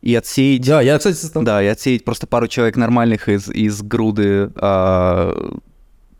И 0.00 0.14
отсеять... 0.14 0.66
Да, 0.66 0.80
я, 0.80 0.98
кстати... 0.98 1.18
Да, 1.34 1.62
и 1.62 1.66
отсеять 1.66 2.04
просто 2.04 2.26
пару 2.26 2.48
человек 2.48 2.76
нормальных 2.76 3.28
из, 3.28 3.48
из 3.50 3.82
груды, 3.82 4.50
э, 4.54 5.50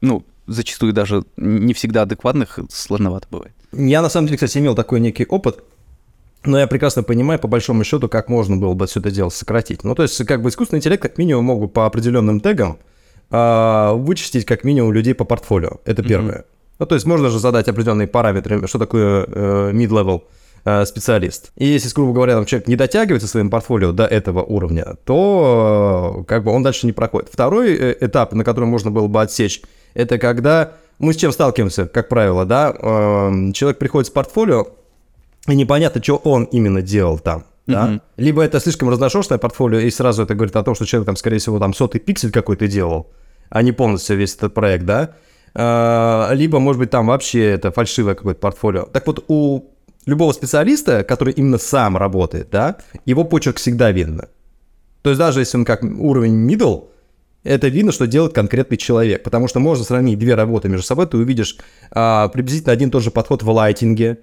ну, 0.03 0.25
зачастую 0.47 0.93
даже 0.93 1.25
не 1.37 1.73
всегда 1.75 2.03
адекватных, 2.03 2.59
сложновато 2.71 3.29
бывает. 3.31 3.55
Я, 3.73 4.03
на 4.03 4.11
самом 4.11 4.27
деле, 4.27 4.37
кстати, 4.37 4.59
имел 4.59 4.75
такой 4.75 5.01
некий 5.01 5.25
опыт, 5.25 5.65
но 6.45 6.59
я 6.59 6.67
прекрасно 6.67 7.03
понимаю, 7.03 7.39
по 7.39 7.49
большому 7.49 7.85
счету, 7.85 8.09
как 8.09 8.29
можно 8.29 8.57
было 8.57 8.75
бы 8.75 8.87
все 8.87 9.01
это 9.01 9.11
дело 9.11 9.29
сократить. 9.29 9.85
Ну, 9.85 9.95
то 9.95 10.03
есть, 10.03 10.25
как 10.27 10.43
бы 10.43 10.49
искусственный 10.49 10.79
интеллект, 10.79 11.03
как 11.03 11.19
минимум, 11.19 11.45
могут 11.45 11.73
по 11.73 11.87
определенным 11.87 12.41
тегам 12.41 12.79
э, 13.31 13.93
вычистить, 13.95 14.45
как 14.45 14.65
минимум, 14.65 14.93
людей 14.93 15.15
по 15.15 15.25
портфолио. 15.25 15.81
Это 15.85 16.03
первое. 16.03 16.39
Mm-hmm. 16.39 16.45
Ну, 16.81 16.87
то 16.87 16.95
есть, 16.97 17.07
можно 17.07 17.31
же 17.31 17.39
задать 17.39 17.69
определенные 17.69 18.09
параметры, 18.09 18.67
что 18.67 18.79
такое 18.79 19.25
э, 19.27 19.71
mid-level 19.73 20.23
э, 20.65 20.85
специалист. 20.85 21.53
И 21.57 21.67
если, 21.67 21.89
грубо 21.95 22.13
говоря, 22.13 22.35
там 22.35 22.45
человек 22.45 22.67
не 22.67 22.77
дотягивается 22.77 23.29
своим 23.29 23.49
портфолио 23.49 23.93
до 23.93 24.05
этого 24.05 24.43
уровня, 24.43 24.97
то 25.05 26.19
э, 26.21 26.25
как 26.25 26.43
бы 26.45 26.51
он 26.51 26.65
дальше 26.65 26.87
не 26.87 26.93
проходит. 26.93 27.29
Второй 27.33 27.73
э, 27.75 27.97
этап, 28.01 28.33
на 28.33 28.43
котором 28.43 28.69
можно 28.69 28.91
было 28.91 29.07
бы 29.07 29.23
отсечь, 29.23 29.63
это 29.95 30.19
когда 30.19 30.73
мы 30.99 31.13
с 31.13 31.17
чем 31.17 31.31
сталкиваемся, 31.33 31.87
как 31.87 32.09
правило, 32.09 32.45
да, 32.45 32.75
э, 32.77 33.53
человек 33.53 33.79
приходит 33.79 34.09
с 34.09 34.11
портфолио, 34.11 34.67
и 35.49 35.55
непонятно, 35.55 36.03
что 36.03 36.17
он 36.17 36.45
именно 36.45 36.83
делал 36.83 37.19
там. 37.19 37.45
Да? 37.67 37.89
Mm-hmm. 37.89 38.01
Либо 38.17 38.43
это 38.43 38.61
слишком 38.61 38.89
разношерстное 38.89 39.39
портфолио, 39.39 39.81
и 39.81 39.91
сразу 39.91 40.25
это 40.25 40.35
говорит 40.35 40.57
о 40.57 40.63
том, 40.63 40.75
что 40.75 40.85
человек 40.85 41.07
там, 41.07 41.17
скорее 41.17 41.39
всего, 41.39 41.59
там 41.59 41.75
сотый 41.75 42.01
пиксель 42.01 42.33
какой-то 42.33 42.67
делал, 42.67 43.11
а 43.51 43.63
не 43.63 43.73
полностью 43.73 44.17
весь 44.17 44.35
этот 44.35 44.55
проект, 44.55 44.85
да. 44.85 45.15
А, 45.55 46.31
либо, 46.33 46.59
может 46.59 46.79
быть, 46.79 46.91
там 46.91 47.07
вообще 47.07 47.45
это 47.51 47.71
фальшивое 47.71 48.15
какое-то 48.15 48.41
портфолио. 48.41 48.85
Так 48.85 49.07
вот, 49.07 49.25
у 49.29 49.71
любого 50.07 50.33
специалиста, 50.33 51.05
который 51.05 51.35
именно 51.35 51.59
сам 51.59 51.97
работает, 51.97 52.49
да, 52.51 52.79
его 53.05 53.25
почерк 53.25 53.59
всегда 53.59 53.91
видно. 53.93 54.29
То 55.03 55.11
есть 55.11 55.19
даже 55.19 55.41
если 55.41 55.59
он 55.59 55.65
как 55.65 55.83
уровень 55.83 56.49
middle, 56.49 56.89
это 57.45 57.69
видно, 57.69 57.91
что 57.91 58.07
делает 58.07 58.33
конкретный 58.33 58.77
человек, 58.77 59.25
потому 59.25 59.49
что 59.49 59.59
можно 59.59 59.85
сравнить 59.85 60.19
две 60.19 60.35
работы 60.35 60.69
между 60.69 60.87
собой, 60.87 61.07
ты 61.07 61.17
увидишь 61.17 61.57
а, 61.91 62.29
приблизительно 62.29 62.73
один 62.73 62.89
и 62.89 62.93
тот 62.93 63.03
же 63.03 63.11
подход 63.11 63.43
в 63.43 63.51
лайтинге, 63.51 64.19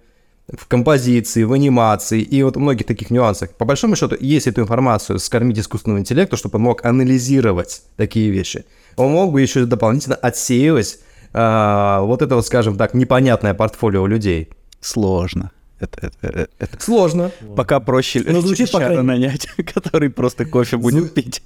в 0.58 0.68
композиции, 0.68 1.44
в 1.44 1.54
анимации 1.54 2.22
и 2.22 2.44
вот 2.44 2.56
многих 2.56 2.88
таких 2.88 3.12
нюансах. 3.12 3.52
По 3.52 3.66
большому 3.66 3.96
счету, 3.96 4.16
если 4.20 4.52
эту 4.52 4.62
информацию 4.62 5.20
скормить 5.20 5.60
искусственному 5.60 6.02
интеллекту, 6.02 6.38
чтобы 6.38 6.58
он 6.58 6.64
мог 6.64 6.86
анализировать 6.86 7.84
такие 7.98 8.30
вещи, 8.32 8.66
он 8.96 9.12
мог 9.12 9.32
бы 9.32 9.42
еще 9.42 9.66
дополнительно 9.66 10.16
отсеивать 10.16 11.00
а, 11.34 12.02
вот 12.02 12.22
это 12.22 12.36
вот, 12.36 12.46
скажем 12.46 12.78
так, 12.78 12.94
непонятное 12.94 13.54
портфолио 13.54 14.08
людей. 14.08 14.50
Сложно. 14.82 15.52
Это, 15.80 16.08
это, 16.08 16.28
это, 16.28 16.50
это 16.60 16.84
сложно. 16.84 17.32
Пока 17.56 17.80
проще 17.80 18.24
Но 18.28 18.42
звучит 18.42 18.72
пока... 18.72 19.02
нанять, 19.02 19.48
который 19.74 20.10
просто 20.10 20.46
кофе 20.46 20.78
будет 20.78 21.14
пить. 21.14 21.42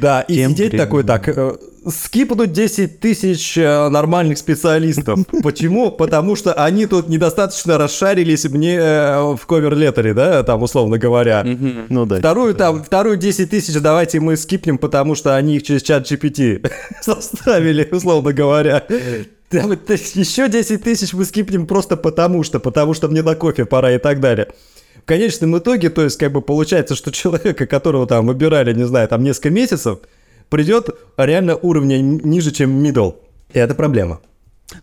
Да, 0.00 0.22
и 0.22 0.34
Тем 0.34 0.50
сидеть 0.50 0.70
временем. 0.70 0.84
такой 0.84 1.04
так, 1.04 1.28
э, 1.28 1.56
скипнуть 1.88 2.52
10 2.52 3.00
тысяч 3.00 3.56
э, 3.56 3.88
нормальных 3.88 4.38
специалистов. 4.38 5.20
Почему? 5.42 5.90
Потому 5.90 6.36
что 6.36 6.52
они 6.52 6.86
тут 6.86 7.08
недостаточно 7.08 7.78
расшарились 7.78 8.44
мне 8.44 8.76
э, 8.76 9.34
в 9.34 9.46
ковер-леттере, 9.46 10.14
да, 10.14 10.42
там, 10.42 10.62
условно 10.62 10.98
говоря. 10.98 11.44
Ну 11.44 12.06
да. 12.06 12.18
Вторую 12.18 12.54
там, 12.54 12.82
вторую 12.82 13.16
10 13.16 13.50
тысяч 13.50 13.74
давайте 13.80 14.20
мы 14.20 14.36
скипнем, 14.36 14.78
потому 14.78 15.14
что 15.14 15.36
они 15.36 15.56
их 15.56 15.62
через 15.62 15.82
чат 15.82 16.10
GPT 16.10 16.68
составили, 17.00 17.88
условно 17.92 18.32
говоря. 18.32 18.82
еще 19.50 20.48
10 20.48 20.82
тысяч 20.82 21.12
мы 21.12 21.24
скипнем 21.24 21.66
просто 21.66 21.96
потому 21.96 22.42
что, 22.42 22.58
потому 22.58 22.94
что 22.94 23.08
мне 23.08 23.22
на 23.22 23.34
кофе 23.36 23.64
пора 23.64 23.92
и 23.92 23.98
так 23.98 24.20
далее 24.20 24.48
в 24.96 25.08
конечном 25.08 25.56
итоге, 25.56 25.88
то 25.88 26.02
есть, 26.02 26.18
как 26.18 26.32
бы 26.32 26.42
получается, 26.42 26.96
что 26.96 27.12
человека, 27.12 27.64
которого 27.66 28.08
там 28.08 28.26
выбирали, 28.26 28.74
не 28.74 28.84
знаю, 28.88 29.06
там 29.06 29.22
несколько 29.22 29.50
месяцев, 29.50 30.00
придет 30.48 30.90
реально 31.16 31.56
уровня 31.56 31.98
ниже, 32.00 32.52
чем 32.52 32.82
middle. 32.82 33.16
И 33.52 33.58
это 33.58 33.74
проблема. 33.74 34.20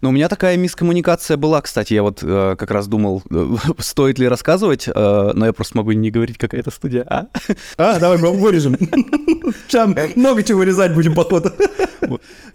Но 0.01 0.09
у 0.09 0.11
меня 0.11 0.29
такая 0.29 0.55
мискоммуникация 0.57 1.37
была, 1.37 1.61
кстати, 1.61 1.93
я 1.93 2.03
вот 2.03 2.19
э, 2.21 2.55
как 2.57 2.71
раз 2.71 2.87
думал, 2.87 3.21
э, 3.29 3.55
стоит 3.79 4.17
ли 4.19 4.27
рассказывать, 4.27 4.87
э, 4.87 5.31
но 5.33 5.45
я 5.45 5.53
просто 5.53 5.77
могу 5.77 5.91
не 5.91 6.09
говорить, 6.09 6.37
какая 6.37 6.61
это 6.61 6.71
студия. 6.71 7.03
А, 7.07 7.27
а 7.77 7.99
давай 7.99 8.17
мы 8.17 8.31
вырежем. 8.31 8.77
Там 9.71 9.95
много 10.15 10.43
чего 10.43 10.59
вырезать 10.59 10.93
будем, 10.93 11.13
походу. 11.13 11.51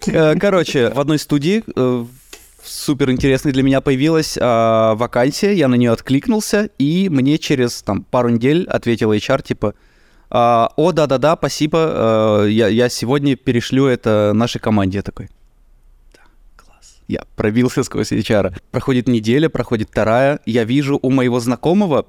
Э, 0.06 0.36
короче, 0.36 0.90
в 0.90 1.00
одной 1.00 1.18
студии 1.18 1.64
э, 1.74 2.04
супер 2.64 3.10
интересной 3.10 3.52
для 3.52 3.62
меня 3.62 3.80
появилась 3.80 4.36
э, 4.36 4.40
вакансия, 4.40 5.52
я 5.52 5.68
на 5.68 5.74
нее 5.74 5.92
откликнулся, 5.92 6.70
и 6.78 7.08
мне 7.10 7.38
через 7.38 7.82
там 7.82 8.04
пару 8.04 8.30
недель 8.30 8.64
ответил 8.68 9.12
HR, 9.12 9.42
типа, 9.42 9.74
а, 10.30 10.70
о, 10.76 10.92
да-да-да, 10.92 11.36
спасибо, 11.36 12.44
э, 12.44 12.50
я, 12.50 12.68
я 12.68 12.88
сегодня 12.88 13.36
перешлю 13.36 13.86
это 13.86 14.32
нашей 14.34 14.60
команде. 14.60 14.98
Я 14.98 15.02
такой, 15.02 15.30
да, 16.14 16.20
класс. 16.56 17.00
Я 17.08 17.24
пробился 17.34 17.82
сквозь 17.82 18.12
HR. 18.12 18.54
Проходит 18.70 19.08
неделя, 19.08 19.48
проходит 19.48 19.88
вторая, 19.90 20.40
я 20.44 20.64
вижу 20.64 20.98
у 21.00 21.10
моего 21.10 21.40
знакомого 21.40 22.06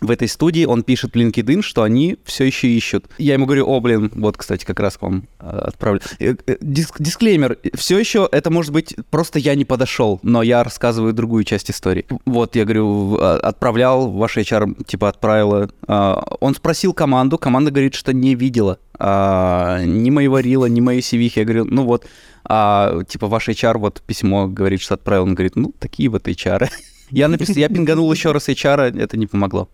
в 0.00 0.10
этой 0.10 0.28
студии 0.28 0.64
он 0.64 0.82
пишет 0.82 1.12
в 1.12 1.16
LinkedIn, 1.16 1.62
что 1.62 1.82
они 1.82 2.16
все 2.24 2.44
еще 2.44 2.68
ищут. 2.68 3.06
Я 3.18 3.34
ему 3.34 3.46
говорю, 3.46 3.66
о, 3.66 3.80
блин, 3.80 4.10
вот, 4.14 4.36
кстати, 4.36 4.64
как 4.64 4.80
раз 4.80 4.96
к 4.96 5.02
вам 5.02 5.28
э, 5.38 5.46
отправлю. 5.46 6.00
Э, 6.18 6.34
э, 6.46 6.56
диск, 6.60 7.00
дисклеймер, 7.00 7.58
все 7.74 7.98
еще 7.98 8.28
это 8.30 8.50
может 8.50 8.72
быть 8.72 8.96
просто 9.10 9.38
я 9.38 9.54
не 9.54 9.64
подошел, 9.64 10.20
но 10.22 10.42
я 10.42 10.64
рассказываю 10.64 11.12
другую 11.12 11.44
часть 11.44 11.70
истории. 11.70 12.06
Вот, 12.24 12.56
я 12.56 12.64
говорю, 12.64 13.18
а, 13.20 13.36
отправлял, 13.36 14.10
ваш 14.10 14.36
HR, 14.36 14.84
типа, 14.84 15.08
отправила. 15.08 15.70
А, 15.86 16.22
он 16.40 16.54
спросил 16.54 16.92
команду, 16.92 17.38
команда 17.38 17.70
говорит, 17.70 17.94
что 17.94 18.12
не 18.12 18.34
видела 18.34 18.78
а, 18.98 19.82
ни 19.84 20.10
моего 20.10 20.38
рила, 20.38 20.66
ни 20.66 20.80
моей 20.80 21.00
CV. 21.00 21.32
Я 21.34 21.44
говорю, 21.44 21.64
ну 21.64 21.84
вот, 21.84 22.06
а, 22.44 23.02
типа, 23.04 23.26
ваш 23.26 23.48
HR 23.48 23.78
вот 23.78 24.02
письмо 24.06 24.48
говорит, 24.48 24.80
что 24.80 24.94
отправил. 24.94 25.24
Он 25.24 25.34
говорит, 25.34 25.56
ну, 25.56 25.74
такие 25.78 26.08
вот 26.08 26.28
HR. 26.28 26.68
Я 27.10 27.26
написал, 27.26 27.56
я 27.56 27.68
пинганул 27.68 28.12
еще 28.12 28.30
раз 28.30 28.48
HR, 28.48 28.96
это 28.96 29.16
не 29.16 29.26
помогло. 29.26 29.68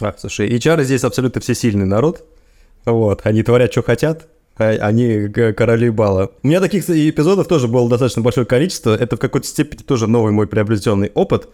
А, 0.00 0.14
слушай, 0.18 0.48
HR 0.48 0.82
здесь 0.84 1.04
абсолютно 1.04 1.40
все 1.40 1.54
сильный 1.54 1.86
народ. 1.86 2.24
Вот, 2.84 3.20
они 3.24 3.42
творят, 3.42 3.72
что 3.72 3.82
хотят, 3.82 4.28
а 4.56 4.70
они 4.70 5.28
короли 5.28 5.90
бала. 5.90 6.30
У 6.42 6.48
меня 6.48 6.60
таких 6.60 6.88
эпизодов 6.88 7.48
тоже 7.48 7.68
было 7.68 7.88
достаточно 7.88 8.22
большое 8.22 8.46
количество. 8.46 8.94
Это 8.94 9.16
в 9.16 9.18
какой-то 9.18 9.46
степени 9.46 9.82
тоже 9.82 10.06
новый 10.06 10.32
мой 10.32 10.46
приобретенный 10.46 11.10
опыт. 11.14 11.48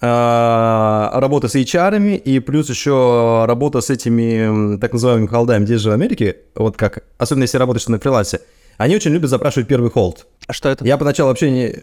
А, 0.00 1.10
работа 1.14 1.48
с 1.48 1.54
HR, 1.54 2.16
и 2.16 2.38
плюс 2.40 2.68
еще 2.68 3.44
работа 3.46 3.80
с 3.80 3.88
этими 3.88 4.76
так 4.78 4.92
называемыми 4.92 5.26
холдами 5.26 5.64
здесь 5.64 5.80
же 5.80 5.90
в 5.90 5.94
Америке, 5.94 6.36
вот 6.54 6.76
как, 6.76 7.04
особенно 7.16 7.44
если 7.44 7.56
работаешь 7.56 7.88
на 7.88 7.98
фрилансе, 7.98 8.42
они 8.76 8.94
очень 8.94 9.12
любят 9.12 9.30
запрашивать 9.30 9.68
первый 9.68 9.90
холд. 9.90 10.26
А 10.46 10.52
что 10.52 10.68
это? 10.68 10.84
Я 10.84 10.98
поначалу 10.98 11.30
вообще 11.30 11.50
не... 11.50 11.76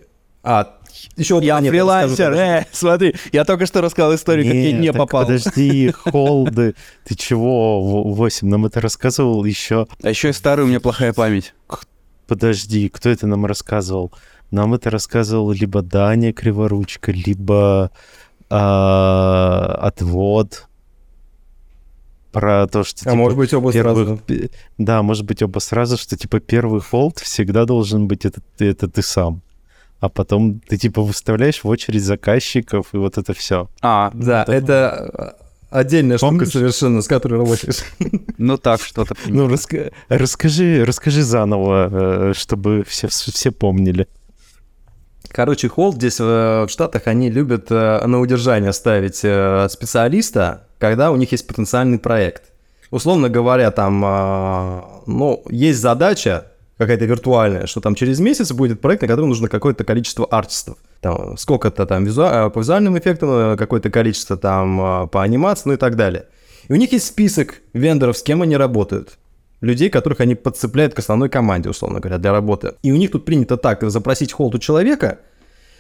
А, 0.44 0.76
еще 1.16 1.36
вот 1.36 1.44
я 1.44 1.60
нет, 1.62 1.72
фрилансер, 1.72 2.34
э, 2.34 2.66
смотри, 2.72 3.16
я 3.32 3.46
только 3.46 3.66
что 3.66 3.82
рассказал 3.82 4.14
историю, 4.14 4.46
как 4.46 4.54
я 4.54 4.72
не 4.74 4.92
попал. 4.92 5.22
подожди, 5.22 5.92
холды, 6.06 6.76
ты 7.06 7.16
чего, 7.16 8.04
8, 8.04 8.48
нам 8.48 8.66
это 8.66 8.82
рассказывал 8.82 9.46
еще. 9.46 9.88
А 10.02 10.10
еще 10.10 10.30
и 10.30 10.34
старая 10.34 10.66
у 10.66 10.70
меня 10.70 10.80
плохая 10.80 11.14
память. 11.14 11.54
Подожди, 12.28 12.90
кто 12.90 13.10
это 13.10 13.26
нам 13.26 13.46
рассказывал? 13.46 14.12
нам 14.54 14.74
это 14.74 14.90
рассказывал 14.90 15.52
либо 15.52 15.82
Даня 15.82 16.32
Криворучка, 16.32 17.12
либо 17.12 17.92
а, 18.50 19.80
Отвод 19.82 20.68
про 22.32 22.68
то, 22.68 22.84
что... 22.84 23.02
А 23.02 23.04
типа, 23.04 23.16
может 23.16 23.38
быть, 23.38 23.54
оба 23.54 23.74
первых, 23.74 24.20
сразу. 24.28 24.50
Да, 24.78 25.02
может 25.02 25.26
быть, 25.26 25.42
оба 25.42 25.60
сразу, 25.60 25.98
что, 25.98 26.16
типа, 26.16 26.40
первый 26.40 26.82
холд 26.82 27.20
всегда 27.20 27.66
должен 27.66 28.08
быть 28.08 28.26
это, 28.26 28.42
это 28.60 28.88
ты 28.88 29.02
сам. 29.02 29.42
А 30.04 30.10
потом 30.10 30.60
ты, 30.60 30.76
типа, 30.76 31.02
выставляешь 31.02 31.64
в 31.64 31.68
очередь 31.70 32.04
заказчиков, 32.04 32.88
и 32.92 32.98
вот 32.98 33.18
это 33.18 33.34
все. 33.34 33.70
А, 33.82 34.12
да, 34.14 34.44
это, 34.44 34.52
это 34.52 35.38
отдельная 35.70 36.18
Помнишь? 36.18 36.50
штука 36.50 36.58
совершенно, 36.60 37.02
с 37.02 37.08
которой 37.08 37.36
работаешь. 37.36 37.86
Ну 38.38 38.58
так, 38.58 38.82
что-то. 38.82 39.16
Ну, 39.28 39.48
расскажи, 39.48 40.84
расскажи 40.86 41.24
заново, 41.24 42.32
э, 42.32 42.34
чтобы 42.36 42.84
все, 42.86 43.08
все 43.08 43.52
помнили. 43.52 44.10
Короче, 45.30 45.70
холд 45.70 45.96
здесь 45.96 46.20
в 46.20 46.68
Штатах, 46.68 47.08
они 47.08 47.30
любят 47.30 47.68
э, 47.70 48.06
на 48.06 48.20
удержание 48.20 48.74
ставить 48.74 49.22
э, 49.24 49.70
специалиста, 49.70 50.68
когда 50.80 51.12
у 51.12 51.16
них 51.16 51.32
есть 51.32 51.48
потенциальный 51.48 51.98
проект. 51.98 52.52
Условно 52.92 53.30
говоря, 53.30 53.72
там, 53.72 54.04
а, 54.06 55.02
ну, 55.08 55.46
есть 55.50 55.80
задача 55.80 56.48
какая-то 56.78 57.06
виртуальная, 57.06 57.68
что 57.68 57.82
там 57.82 57.96
через 57.96 58.20
месяц 58.20 58.52
будет 58.52 58.82
проект, 58.82 59.02
на 59.02 59.08
который 59.08 59.28
нужно 59.28 59.48
какое-то 59.48 59.84
количество 59.84 60.26
артистов. 60.26 60.78
Там 61.02 61.38
сколько-то 61.38 61.86
там 61.86 62.06
визу... 62.06 62.24
А, 62.26 62.50
по 62.50 62.60
визуальным 62.60 62.98
эффектам, 62.98 63.30
э, 63.30 63.58
какое-то 63.58 63.90
количество 63.90 64.38
там 64.38 64.82
а, 64.82 65.08
по 65.08 65.22
анимации, 65.22 65.70
ну 65.70 65.74
и 65.74 65.78
так 65.78 65.96
далее. 65.96 66.26
И 66.68 66.74
у 66.74 66.76
них 66.76 66.92
есть 66.92 67.06
список 67.06 67.62
вендоров, 67.74 68.18
с 68.18 68.24
кем 68.24 68.42
они 68.42 68.58
работают. 68.58 69.18
Людей, 69.62 69.90
которых 69.90 70.20
они 70.20 70.36
подцепляют 70.36 70.94
к 70.94 71.00
основной 71.00 71.30
команде, 71.30 71.70
условно 71.70 72.00
говоря, 72.00 72.18
для 72.18 72.32
работы. 72.32 72.74
И 72.84 72.92
у 72.92 72.96
них 72.96 73.12
тут 73.12 73.26
принято 73.26 73.56
так, 73.58 73.90
запросить 73.90 74.34
холд 74.34 74.56
у 74.56 74.60
человека, 74.60 75.20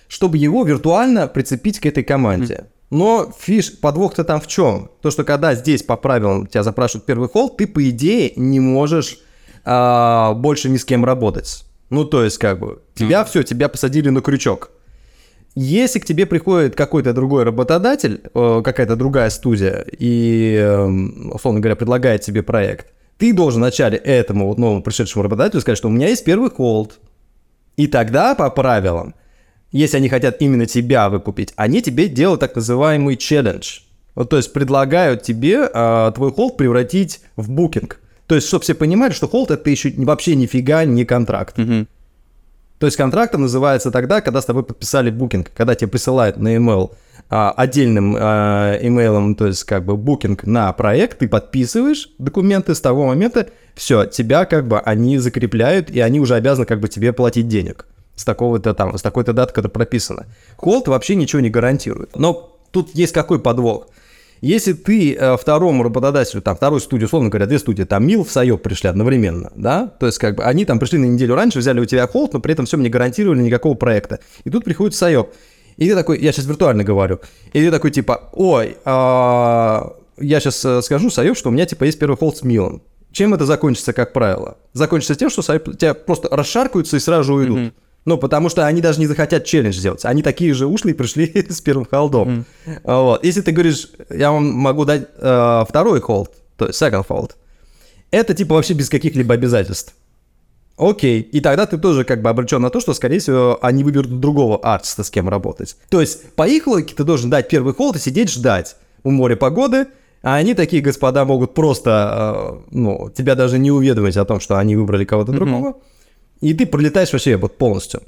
чтобы 0.07 0.37
его 0.37 0.63
виртуально 0.63 1.27
прицепить 1.27 1.79
к 1.79 1.85
этой 1.85 2.03
команде. 2.03 2.67
Но 2.91 3.33
фиш, 3.37 3.79
подвох-то 3.79 4.23
там 4.23 4.39
в 4.39 4.47
чем? 4.47 4.91
То, 5.01 5.09
что 5.09 5.23
когда 5.23 5.55
здесь 5.55 5.81
по 5.81 5.97
правилам 5.97 6.45
тебя 6.45 6.63
запрашивают 6.63 7.05
первый 7.05 7.27
холд, 7.27 7.57
ты, 7.57 7.65
по 7.65 7.89
идее, 7.89 8.33
не 8.35 8.59
можешь 8.59 9.17
а, 9.65 10.33
больше 10.33 10.69
ни 10.69 10.77
с 10.77 10.85
кем 10.85 11.05
работать. 11.05 11.65
Ну, 11.89 12.05
то 12.05 12.23
есть, 12.23 12.37
как 12.37 12.59
бы, 12.59 12.81
тебя 12.95 13.21
mm. 13.21 13.25
все, 13.25 13.43
тебя 13.43 13.69
посадили 13.69 14.09
на 14.09 14.21
крючок. 14.21 14.71
Если 15.55 15.99
к 15.99 16.05
тебе 16.05 16.25
приходит 16.25 16.75
какой-то 16.75 17.13
другой 17.13 17.43
работодатель, 17.43 18.21
э, 18.33 18.61
какая-то 18.63 18.95
другая 18.95 19.29
студия, 19.29 19.85
и, 19.91 20.55
эм, 20.59 21.31
условно 21.31 21.59
говоря, 21.59 21.75
предлагает 21.75 22.21
тебе 22.21 22.41
проект, 22.41 22.87
ты 23.19 23.33
должен 23.33 23.61
вначале 23.61 23.97
этому 23.97 24.47
вот 24.47 24.57
новому 24.57 24.81
пришедшему 24.81 25.23
работодателю 25.23 25.61
сказать, 25.61 25.77
что 25.77 25.89
у 25.89 25.91
меня 25.91 26.07
есть 26.07 26.25
первый 26.25 26.49
холд. 26.49 26.99
И 27.77 27.85
тогда, 27.85 28.33
по 28.33 28.49
правилам, 28.49 29.13
если 29.71 29.97
они 29.97 30.09
хотят 30.09 30.37
именно 30.39 30.65
тебя 30.65 31.09
выкупить, 31.09 31.53
они 31.55 31.81
тебе 31.81 32.07
делают 32.07 32.39
так 32.39 32.55
называемый 32.55 33.15
челлендж. 33.15 33.81
Вот, 34.15 34.29
то 34.29 34.37
есть 34.37 34.53
предлагают 34.53 35.23
тебе 35.23 35.69
а, 35.73 36.11
твой 36.11 36.31
холд 36.31 36.57
превратить 36.57 37.21
в 37.35 37.49
букинг. 37.49 37.99
То 38.27 38.35
есть, 38.35 38.47
чтобы 38.47 38.63
все 38.63 38.73
понимали, 38.73 39.11
что 39.11 39.27
холд 39.27 39.51
это 39.51 39.69
еще 39.69 39.93
вообще 39.97 40.35
нифига 40.35 40.85
не 40.85 41.05
контракт. 41.05 41.57
Mm-hmm. 41.57 41.87
То 42.79 42.87
есть 42.87 42.97
контрактом 42.97 43.41
называется 43.43 43.91
тогда, 43.91 44.21
когда 44.21 44.41
с 44.41 44.45
тобой 44.45 44.63
подписали 44.63 45.09
букинг, 45.09 45.51
когда 45.55 45.75
тебе 45.75 45.89
присылают 45.89 46.37
на 46.37 46.55
email 46.55 46.91
а, 47.29 47.51
отдельным 47.51 48.15
а, 48.19 48.77
имейлом, 48.81 49.35
то 49.35 49.47
есть 49.47 49.63
как 49.63 49.85
бы 49.85 49.95
букинг 49.95 50.43
на 50.43 50.71
проект, 50.73 51.19
ты 51.19 51.29
подписываешь 51.29 52.09
документы 52.17 52.75
с 52.75 52.81
того 52.81 53.05
момента, 53.07 53.47
все, 53.75 54.05
тебя 54.05 54.45
как 54.45 54.67
бы 54.67 54.79
они 54.79 55.17
закрепляют, 55.17 55.89
и 55.89 55.99
они 55.99 56.19
уже 56.19 56.35
обязаны 56.35 56.65
как 56.65 56.79
бы 56.79 56.89
тебе 56.89 57.13
платить 57.13 57.47
денег 57.47 57.85
с 58.15 58.25
такого-то 58.25 58.73
там, 58.73 58.97
с 58.97 59.01
такой-то 59.01 59.33
даты, 59.33 59.53
которая 59.53 59.73
прописана. 59.73 60.25
Холд 60.57 60.87
вообще 60.87 61.15
ничего 61.15 61.41
не 61.41 61.49
гарантирует. 61.49 62.15
Но 62.17 62.57
тут 62.71 62.93
есть 62.93 63.13
какой 63.13 63.39
подвох. 63.39 63.87
Если 64.43 64.73
ты 64.73 65.15
э, 65.15 65.37
второму 65.37 65.83
работодателю, 65.83 66.41
там, 66.41 66.57
второй 66.57 66.81
студии, 66.81 67.05
условно 67.05 67.29
говоря, 67.29 67.45
две 67.45 67.59
студии, 67.59 67.83
там, 67.83 68.05
Mill 68.05 68.25
и 68.25 68.29
Psyop 68.29 68.61
пришли 68.61 68.89
одновременно, 68.89 69.53
да, 69.55 69.87
то 69.87 70.05
есть, 70.05 70.17
как 70.17 70.35
бы, 70.35 70.43
они 70.43 70.65
там 70.65 70.79
пришли 70.79 70.99
на 70.99 71.05
неделю 71.05 71.35
раньше, 71.35 71.59
взяли 71.59 71.79
у 71.79 71.85
тебя 71.85 72.05
холд, 72.07 72.33
но 72.33 72.41
при 72.41 72.51
этом 72.51 72.65
все 72.65 72.75
не 72.75 72.89
гарантировали 72.89 73.41
никакого 73.41 73.75
проекта. 73.75 74.19
И 74.43 74.49
тут 74.49 74.65
приходит 74.65 74.95
Psyop. 74.95 75.33
И 75.77 75.87
ты 75.87 75.95
такой, 75.95 76.19
я 76.19 76.33
сейчас 76.33 76.45
виртуально 76.45 76.83
говорю, 76.83 77.21
и 77.53 77.61
ты 77.61 77.71
такой, 77.71 77.91
типа, 77.91 78.31
ой, 78.33 78.75
а, 78.83 79.95
я 80.17 80.41
сейчас 80.41 80.65
э, 80.65 80.81
скажу 80.81 81.09
Psyop, 81.09 81.37
что 81.37 81.47
у 81.47 81.53
меня, 81.53 81.65
типа, 81.65 81.85
есть 81.85 81.97
первый 81.97 82.17
холд 82.17 82.35
с 82.35 82.43
Mill 82.43 82.65
ом. 82.65 82.81
Чем 83.13 83.33
это 83.33 83.45
закончится, 83.45 83.93
как 83.93 84.11
правило? 84.11 84.57
Закончится 84.73 85.15
тем, 85.15 85.29
что 85.29 85.41
Psyop 85.41 85.77
тебя 85.77 85.93
просто 85.93 86.27
расшаркаются 86.29 86.97
и 86.97 86.99
сразу 86.99 87.35
уйдут. 87.35 87.59
Mm-hmm. 87.59 87.73
Ну, 88.05 88.17
потому 88.17 88.49
что 88.49 88.65
они 88.65 88.81
даже 88.81 88.99
не 88.99 89.07
захотят 89.07 89.45
челлендж 89.45 89.75
сделать. 89.75 90.03
Они 90.03 90.21
такие 90.21 90.53
же 90.53 90.67
ушлые 90.67 90.93
пришли 90.93 91.31
с 91.49 91.61
первым 91.61 91.85
холдом. 91.85 92.45
Mm. 92.65 92.81
Вот. 92.83 93.23
Если 93.23 93.41
ты 93.41 93.51
говоришь, 93.51 93.89
я 94.09 94.31
вам 94.31 94.51
могу 94.51 94.85
дать 94.85 95.07
э, 95.17 95.65
второй 95.67 96.01
холд, 96.01 96.31
то 96.57 96.67
есть 96.67 96.81
second 96.81 97.05
fold, 97.07 97.31
это 98.11 98.33
типа 98.33 98.55
вообще 98.55 98.73
без 98.73 98.89
каких-либо 98.89 99.33
обязательств. 99.33 99.93
Окей, 100.75 101.21
и 101.21 101.39
тогда 101.39 101.65
ты 101.65 101.77
тоже 101.77 102.03
как 102.03 102.21
бы 102.21 102.29
обречен 102.29 102.61
на 102.61 102.71
то, 102.71 102.79
что, 102.79 102.93
скорее 102.93 103.19
всего, 103.19 103.59
они 103.61 103.83
выберут 103.83 104.19
другого 104.19 104.57
артиста, 104.57 105.03
с 105.03 105.11
кем 105.11 105.29
работать. 105.29 105.77
То 105.89 106.01
есть, 106.01 106.31
по 106.33 106.47
их 106.47 106.65
логике, 106.65 106.95
ты 106.95 107.03
должен 107.03 107.29
дать 107.29 107.47
первый 107.47 107.75
холд 107.75 107.95
и 107.95 107.99
сидеть 107.99 108.31
ждать 108.31 108.75
у 109.03 109.11
моря 109.11 109.35
погоды, 109.35 109.85
а 110.23 110.35
они 110.35 110.55
такие 110.55 110.81
господа 110.81 111.25
могут 111.25 111.53
просто, 111.53 112.63
э, 112.71 112.75
ну, 112.75 113.11
тебя 113.15 113.35
даже 113.35 113.59
не 113.59 113.71
уведомить 113.71 114.17
о 114.17 114.25
том, 114.25 114.39
что 114.39 114.57
они 114.57 114.75
выбрали 114.75 115.05
кого-то 115.05 115.31
mm-hmm. 115.31 115.35
другого 115.35 115.77
и 116.43 116.53
ты 116.53 116.65
пролетаешь 116.65 117.13
вообще 117.13 117.37
вот 117.37 117.57
полностью. 117.57 118.01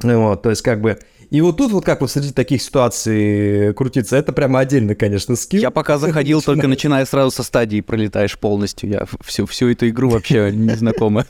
Вот, 0.00 0.42
то 0.42 0.50
есть 0.50 0.62
как 0.62 0.80
бы... 0.80 0.98
И 1.30 1.40
вот 1.40 1.56
тут 1.56 1.72
вот 1.72 1.82
как 1.82 2.02
вот 2.02 2.10
среди 2.10 2.30
таких 2.30 2.60
ситуаций 2.60 3.72
крутиться, 3.72 4.16
это 4.16 4.34
прямо 4.34 4.60
отдельно, 4.60 4.94
конечно, 4.94 5.34
скилл. 5.34 5.62
Я 5.62 5.70
пока 5.70 5.96
заходил, 5.96 6.42
только 6.42 6.68
начиная 6.68 7.06
сразу 7.06 7.30
со 7.30 7.42
стадии 7.42 7.80
пролетаешь 7.80 8.38
полностью. 8.38 8.90
Я 8.90 9.06
всю, 9.24 9.46
всю 9.46 9.70
эту 9.70 9.88
игру 9.88 10.10
вообще 10.10 10.52
не 10.52 10.74
знакома. 10.74 11.24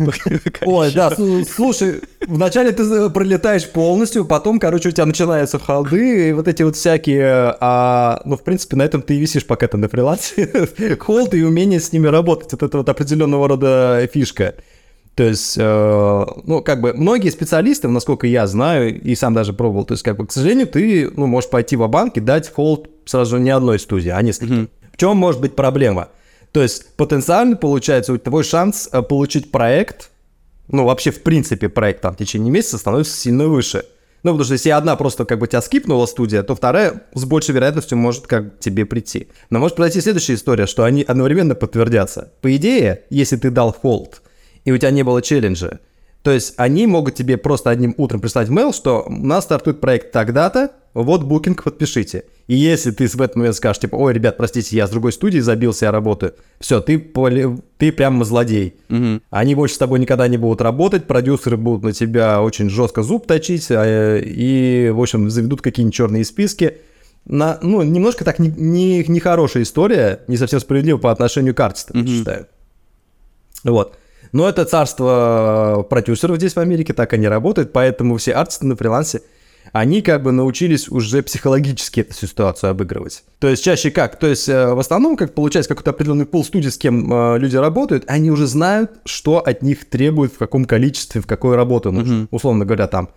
Ой, 0.64 0.92
да, 0.92 1.12
слушай, 1.54 2.02
вначале 2.24 2.70
ты 2.70 3.10
пролетаешь 3.10 3.68
полностью, 3.68 4.24
потом, 4.24 4.60
короче, 4.60 4.90
у 4.90 4.92
тебя 4.92 5.06
начинаются 5.06 5.58
холды, 5.58 6.28
и 6.28 6.32
вот 6.32 6.46
эти 6.46 6.62
вот 6.62 6.76
всякие... 6.76 7.56
А, 7.58 8.22
ну, 8.24 8.36
в 8.36 8.44
принципе, 8.44 8.76
на 8.76 8.82
этом 8.84 9.02
ты 9.02 9.16
и 9.16 9.18
висишь, 9.18 9.44
пока 9.44 9.66
ты 9.66 9.76
на 9.76 9.88
фрилансе. 9.88 10.68
Холд 11.00 11.34
и 11.34 11.42
умение 11.42 11.80
с 11.80 11.92
ними 11.92 12.06
работать. 12.06 12.52
Это 12.52 12.78
вот 12.78 12.88
определенного 12.88 13.48
рода 13.48 14.08
фишка. 14.14 14.54
То 15.18 15.24
есть, 15.24 15.56
э, 15.58 16.26
ну, 16.44 16.62
как 16.62 16.80
бы, 16.80 16.92
многие 16.92 17.30
специалисты, 17.30 17.88
насколько 17.88 18.28
я 18.28 18.46
знаю, 18.46 19.02
и 19.02 19.16
сам 19.16 19.34
даже 19.34 19.52
пробовал, 19.52 19.84
то 19.84 19.94
есть, 19.94 20.04
как 20.04 20.16
бы, 20.16 20.24
к 20.24 20.30
сожалению, 20.30 20.68
ты, 20.68 21.10
ну, 21.10 21.26
можешь 21.26 21.50
пойти 21.50 21.74
в 21.74 21.84
банк 21.88 22.16
и 22.16 22.20
дать 22.20 22.48
холд 22.52 22.88
сразу 23.04 23.36
не 23.38 23.50
одной 23.50 23.80
студии, 23.80 24.10
а 24.10 24.22
нескольким. 24.22 24.54
Mm-hmm. 24.54 24.92
В 24.92 24.96
чем 24.96 25.16
может 25.16 25.40
быть 25.40 25.56
проблема? 25.56 26.10
То 26.52 26.62
есть, 26.62 26.94
потенциально, 26.94 27.56
получается, 27.56 28.16
твой 28.18 28.44
шанс 28.44 28.88
э, 28.92 29.02
получить 29.02 29.50
проект, 29.50 30.12
ну, 30.68 30.84
вообще, 30.84 31.10
в 31.10 31.24
принципе, 31.24 31.68
проект 31.68 32.02
там 32.02 32.14
в 32.14 32.16
течение 32.16 32.52
месяца 32.52 32.78
становится 32.78 33.18
сильно 33.18 33.48
выше. 33.48 33.86
Ну, 34.22 34.30
потому 34.30 34.44
что 34.44 34.52
если 34.52 34.70
одна 34.70 34.94
просто 34.94 35.24
как 35.24 35.40
бы 35.40 35.48
тебя 35.48 35.62
скипнула 35.62 36.06
студия, 36.06 36.44
то 36.44 36.54
вторая 36.54 37.02
с 37.12 37.24
большей 37.24 37.56
вероятностью 37.56 37.98
может 37.98 38.28
как 38.28 38.58
к 38.58 38.60
тебе 38.60 38.86
прийти. 38.86 39.26
Но 39.50 39.58
может 39.58 39.74
произойти 39.74 40.00
следующая 40.00 40.34
история, 40.34 40.66
что 40.68 40.84
они 40.84 41.02
одновременно 41.02 41.56
подтвердятся. 41.56 42.30
По 42.40 42.54
идее, 42.54 43.02
если 43.10 43.36
ты 43.36 43.50
дал 43.50 43.72
холд, 43.72 44.22
и 44.68 44.70
у 44.70 44.76
тебя 44.76 44.90
не 44.90 45.02
было 45.02 45.22
челленджа. 45.22 45.80
То 46.22 46.30
есть 46.30 46.52
они 46.58 46.86
могут 46.86 47.14
тебе 47.14 47.38
просто 47.38 47.70
одним 47.70 47.94
утром 47.96 48.20
прислать 48.20 48.48
mail, 48.50 48.74
что 48.74 49.04
у 49.08 49.12
нас 49.12 49.44
стартует 49.44 49.80
проект 49.80 50.12
тогда-то, 50.12 50.72
вот 50.92 51.22
букинг 51.22 51.64
подпишите. 51.64 52.24
И 52.48 52.54
если 52.54 52.90
ты 52.90 53.06
в 53.06 53.22
этот 53.22 53.36
момент 53.36 53.56
скажешь, 53.56 53.80
типа, 53.80 53.96
ой, 53.96 54.12
ребят, 54.12 54.36
простите, 54.36 54.76
я 54.76 54.86
с 54.86 54.90
другой 54.90 55.12
студии 55.12 55.38
забился, 55.38 55.86
я 55.86 55.90
работаю, 55.90 56.34
все, 56.60 56.82
ты, 56.82 56.98
ты 57.78 57.92
прямо 57.92 58.26
злодей. 58.26 58.74
Угу. 58.90 59.20
Они 59.30 59.54
больше 59.54 59.76
с 59.76 59.78
тобой 59.78 60.00
никогда 60.00 60.28
не 60.28 60.36
будут 60.36 60.60
работать, 60.60 61.06
продюсеры 61.06 61.56
будут 61.56 61.82
на 61.82 61.92
тебя 61.92 62.42
очень 62.42 62.68
жестко 62.68 63.02
зуб 63.02 63.26
точить, 63.26 63.68
а, 63.70 64.18
и, 64.18 64.90
в 64.90 65.00
общем, 65.00 65.30
заведут 65.30 65.62
какие-нибудь 65.62 65.94
черные 65.94 66.26
списки. 66.26 66.76
На, 67.24 67.58
ну, 67.62 67.82
немножко 67.82 68.26
так 68.26 68.38
нехорошая 68.38 68.66
не, 68.66 69.04
не 69.04 69.20
хорошая 69.20 69.62
история, 69.62 70.20
не 70.28 70.36
совсем 70.36 70.60
справедлива 70.60 70.98
по 70.98 71.10
отношению 71.10 71.54
к 71.54 71.60
артистам, 71.60 72.00
угу. 72.00 72.06
я 72.06 72.18
считаю. 72.18 72.46
Вот. 73.64 73.96
Но 74.32 74.48
это 74.48 74.64
царство 74.64 75.86
продюсеров 75.88 76.36
здесь 76.36 76.54
в 76.54 76.58
Америке, 76.58 76.92
так 76.92 77.12
они 77.12 77.28
работают, 77.28 77.72
поэтому 77.72 78.16
все 78.16 78.32
артисты 78.32 78.66
на 78.66 78.76
фрилансе, 78.76 79.22
они 79.72 80.02
как 80.02 80.22
бы 80.22 80.32
научились 80.32 80.88
уже 80.88 81.22
психологически 81.22 82.00
эту 82.00 82.14
ситуацию 82.14 82.70
обыгрывать. 82.70 83.24
То 83.38 83.48
есть 83.48 83.62
чаще 83.62 83.90
как? 83.90 84.18
То 84.18 84.26
есть 84.26 84.48
э, 84.48 84.72
в 84.72 84.78
основном, 84.78 85.16
как 85.16 85.34
получается, 85.34 85.68
какой-то 85.68 85.90
определенный 85.90 86.26
пул 86.26 86.44
студий, 86.44 86.70
с 86.70 86.78
кем 86.78 87.12
э, 87.12 87.38
люди 87.38 87.56
работают, 87.56 88.04
они 88.06 88.30
уже 88.30 88.46
знают, 88.46 88.92
что 89.04 89.38
от 89.38 89.62
них 89.62 89.88
требуют, 89.88 90.32
в 90.32 90.38
каком 90.38 90.64
количестве, 90.64 91.20
в 91.20 91.26
какой 91.26 91.56
работу 91.56 91.92
нужно. 91.92 92.22
Mm-hmm. 92.22 92.28
Условно 92.30 92.64
говоря, 92.64 92.86
там, 92.86 93.10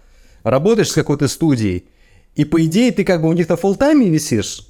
работаешь 0.43 0.89
с 0.89 0.93
какой-то 0.93 1.27
студией, 1.27 1.85
и 2.35 2.45
по 2.45 2.63
идее 2.63 2.91
ты 2.91 3.03
как 3.03 3.21
бы 3.21 3.29
у 3.29 3.33
них 3.33 3.49
на 3.49 3.55
фулл-тайме 3.55 4.09
висишь, 4.09 4.67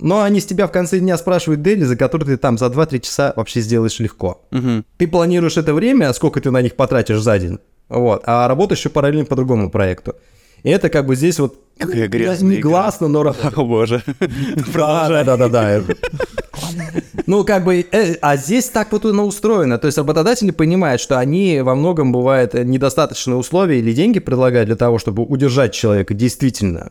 но 0.00 0.22
они 0.22 0.40
с 0.40 0.46
тебя 0.46 0.66
в 0.66 0.72
конце 0.72 0.98
дня 0.98 1.16
спрашивают 1.16 1.62
дели, 1.62 1.84
за 1.84 1.96
которые 1.96 2.26
ты 2.26 2.36
там 2.36 2.58
за 2.58 2.66
2-3 2.66 3.00
часа 3.00 3.32
вообще 3.36 3.60
сделаешь 3.60 3.98
легко. 4.00 4.42
Угу. 4.50 4.84
Ты 4.96 5.08
планируешь 5.08 5.56
это 5.56 5.74
время, 5.74 6.12
сколько 6.12 6.40
ты 6.40 6.50
на 6.50 6.62
них 6.62 6.76
потратишь 6.76 7.20
за 7.20 7.38
день, 7.38 7.58
Вот. 7.88 8.22
А 8.26 8.48
работаю 8.48 8.78
еще 8.78 8.88
параллельно 8.88 9.26
по 9.26 9.36
другому 9.36 9.70
проекту. 9.70 10.14
И 10.62 10.70
это 10.70 10.90
как 10.90 11.06
бы 11.06 11.16
здесь 11.16 11.38
вот 11.38 11.58
Какая 11.78 12.08
грязная 12.08 12.56
негласно, 12.56 13.08
но 13.08 13.20
О 13.56 13.64
боже. 13.64 14.02
да, 14.74 15.24
да, 15.24 15.36
да, 15.36 15.48
да. 15.48 15.82
Ну, 17.26 17.44
как 17.44 17.64
бы, 17.64 17.86
э, 17.90 18.16
а 18.20 18.36
здесь 18.36 18.68
так 18.68 18.92
вот 18.92 19.06
оно 19.06 19.26
устроено. 19.26 19.78
То 19.78 19.86
есть 19.86 19.96
работодатели 19.96 20.50
понимают, 20.50 21.00
что 21.00 21.18
они 21.18 21.60
во 21.62 21.74
многом 21.74 22.12
бывает 22.12 22.52
недостаточные 22.52 23.36
условия 23.36 23.78
или 23.78 23.92
деньги 23.94 24.18
предлагают 24.18 24.66
для 24.66 24.76
того, 24.76 24.98
чтобы 24.98 25.22
удержать 25.22 25.72
человека 25.72 26.12
действительно 26.12 26.90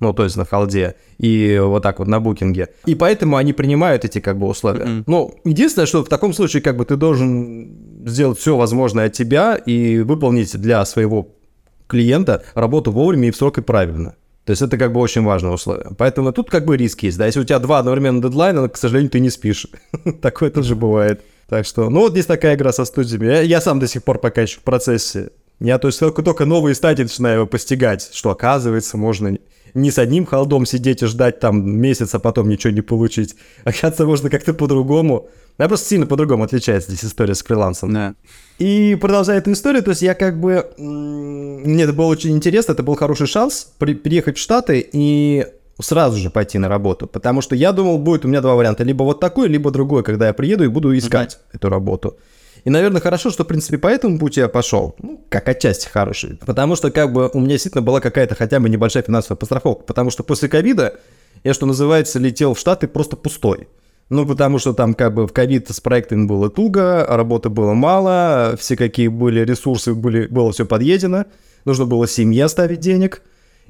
ну, 0.00 0.12
то 0.12 0.24
есть 0.24 0.36
на 0.36 0.44
халде, 0.44 0.96
и 1.18 1.60
вот 1.62 1.82
так 1.82 1.98
вот 1.98 2.08
на 2.08 2.20
букинге. 2.20 2.68
И 2.86 2.94
поэтому 2.94 3.36
они 3.36 3.52
принимают 3.52 4.04
эти 4.04 4.18
как 4.18 4.38
бы 4.38 4.46
условия. 4.46 4.84
Mm-hmm. 4.84 5.04
Ну, 5.06 5.34
единственное, 5.44 5.86
что 5.86 6.02
в 6.02 6.08
таком 6.08 6.32
случае 6.32 6.62
как 6.62 6.76
бы 6.76 6.84
ты 6.84 6.96
должен 6.96 8.06
сделать 8.06 8.38
все 8.38 8.56
возможное 8.56 9.06
от 9.06 9.12
тебя 9.12 9.54
и 9.54 9.98
выполнить 9.98 10.56
для 10.56 10.84
своего 10.86 11.28
клиента 11.86 12.42
работу 12.54 12.92
вовремя 12.92 13.28
и 13.28 13.30
в 13.30 13.36
срок 13.36 13.58
и 13.58 13.62
правильно. 13.62 14.14
То 14.44 14.52
есть 14.52 14.62
это 14.62 14.78
как 14.78 14.92
бы 14.92 15.00
очень 15.00 15.22
важное 15.22 15.52
условие. 15.52 15.90
Поэтому 15.98 16.32
тут 16.32 16.50
как 16.50 16.64
бы 16.64 16.76
риск 16.76 17.02
есть, 17.02 17.18
да. 17.18 17.26
Если 17.26 17.40
у 17.40 17.44
тебя 17.44 17.58
два 17.58 17.78
одновременно 17.78 18.22
дедлайна, 18.22 18.68
к 18.68 18.76
сожалению, 18.76 19.10
ты 19.10 19.20
не 19.20 19.30
спишь. 19.30 19.66
Такое 20.22 20.50
тоже 20.50 20.74
бывает. 20.74 21.20
Так 21.48 21.66
что, 21.66 21.90
ну 21.90 22.00
вот 22.00 22.12
здесь 22.12 22.26
такая 22.26 22.54
игра 22.54 22.72
со 22.72 22.84
студиями. 22.84 23.26
Я, 23.26 23.40
я 23.42 23.60
сам 23.60 23.80
до 23.80 23.86
сих 23.86 24.02
пор 24.02 24.18
пока 24.18 24.42
еще 24.42 24.58
в 24.58 24.62
процессе. 24.62 25.30
Я 25.60 25.78
то 25.78 25.88
есть 25.88 26.00
только, 26.00 26.22
только 26.22 26.46
новые 26.46 26.74
стадии 26.74 27.02
начинаю 27.02 27.36
его 27.36 27.46
постигать, 27.46 28.10
что 28.12 28.30
оказывается 28.30 28.96
можно 28.96 29.36
не 29.74 29.90
с 29.90 29.98
одним 29.98 30.26
холдом 30.26 30.66
сидеть 30.66 31.02
и 31.02 31.06
ждать 31.06 31.40
там 31.40 31.70
месяц, 31.70 32.14
а 32.14 32.18
потом 32.18 32.48
ничего 32.48 32.72
не 32.72 32.80
получить. 32.80 33.36
Оказывается, 33.64 34.06
можно 34.06 34.30
как-то 34.30 34.54
по-другому. 34.54 35.28
Я 35.58 35.68
просто 35.68 35.88
сильно 35.88 36.06
по-другому 36.06 36.44
отличается 36.44 36.90
здесь 36.90 37.04
история 37.04 37.34
с 37.34 37.42
фрилансом. 37.42 37.92
Да. 37.92 38.14
И 38.58 38.96
продолжая 39.00 39.38
эту 39.38 39.52
историю, 39.52 39.82
то 39.82 39.90
есть 39.90 40.02
я 40.02 40.14
как 40.14 40.40
бы... 40.40 40.70
Мне 40.78 41.84
это 41.84 41.92
было 41.92 42.06
очень 42.06 42.30
интересно, 42.30 42.72
это 42.72 42.82
был 42.82 42.94
хороший 42.94 43.26
шанс 43.26 43.72
при, 43.78 43.94
приехать 43.94 44.38
в 44.38 44.40
Штаты 44.40 44.88
и 44.92 45.46
сразу 45.82 46.18
же 46.18 46.30
пойти 46.30 46.58
на 46.58 46.68
работу, 46.68 47.06
потому 47.06 47.40
что 47.40 47.54
я 47.54 47.72
думал, 47.72 47.98
будет 47.98 48.24
у 48.24 48.28
меня 48.28 48.40
два 48.40 48.54
варианта, 48.54 48.84
либо 48.84 49.02
вот 49.02 49.20
такой, 49.20 49.48
либо 49.48 49.70
другой, 49.70 50.02
когда 50.02 50.26
я 50.26 50.32
приеду 50.32 50.64
и 50.64 50.68
буду 50.68 50.96
искать 50.96 51.34
mm-hmm. 51.34 51.56
эту 51.56 51.68
работу. 51.68 52.16
И, 52.64 52.70
наверное, 52.70 53.00
хорошо, 53.00 53.30
что, 53.30 53.44
в 53.44 53.46
принципе, 53.46 53.78
по 53.78 53.88
этому 53.88 54.18
пути 54.18 54.40
я 54.40 54.48
пошел. 54.48 54.94
Ну, 54.98 55.24
как 55.28 55.48
отчасти 55.48 55.88
хороший. 55.88 56.38
Потому 56.44 56.76
что, 56.76 56.90
как 56.90 57.12
бы, 57.12 57.30
у 57.32 57.38
меня 57.40 57.52
действительно 57.52 57.82
была 57.82 58.00
какая-то 58.00 58.34
хотя 58.34 58.60
бы 58.60 58.68
небольшая 58.68 59.02
финансовая 59.02 59.36
постраховка. 59.36 59.84
Потому 59.84 60.10
что 60.10 60.22
после 60.22 60.48
ковида 60.48 60.98
я, 61.44 61.54
что 61.54 61.66
называется, 61.66 62.18
летел 62.18 62.54
в 62.54 62.58
Штаты 62.58 62.88
просто 62.88 63.16
пустой. 63.16 63.68
Ну, 64.10 64.26
потому 64.26 64.58
что 64.58 64.74
там 64.74 64.94
как 64.94 65.14
бы 65.14 65.26
в 65.26 65.32
ковид 65.32 65.68
с 65.70 65.80
проектами 65.80 66.26
было 66.26 66.50
туго, 66.50 67.06
работы 67.08 67.48
было 67.48 67.74
мало, 67.74 68.56
все 68.58 68.76
какие 68.76 69.06
были 69.06 69.44
ресурсы, 69.44 69.94
были, 69.94 70.26
было 70.26 70.50
все 70.50 70.66
подъедено, 70.66 71.26
нужно 71.64 71.86
было 71.86 72.08
семье 72.08 72.48
ставить 72.48 72.80
денег 72.80 73.22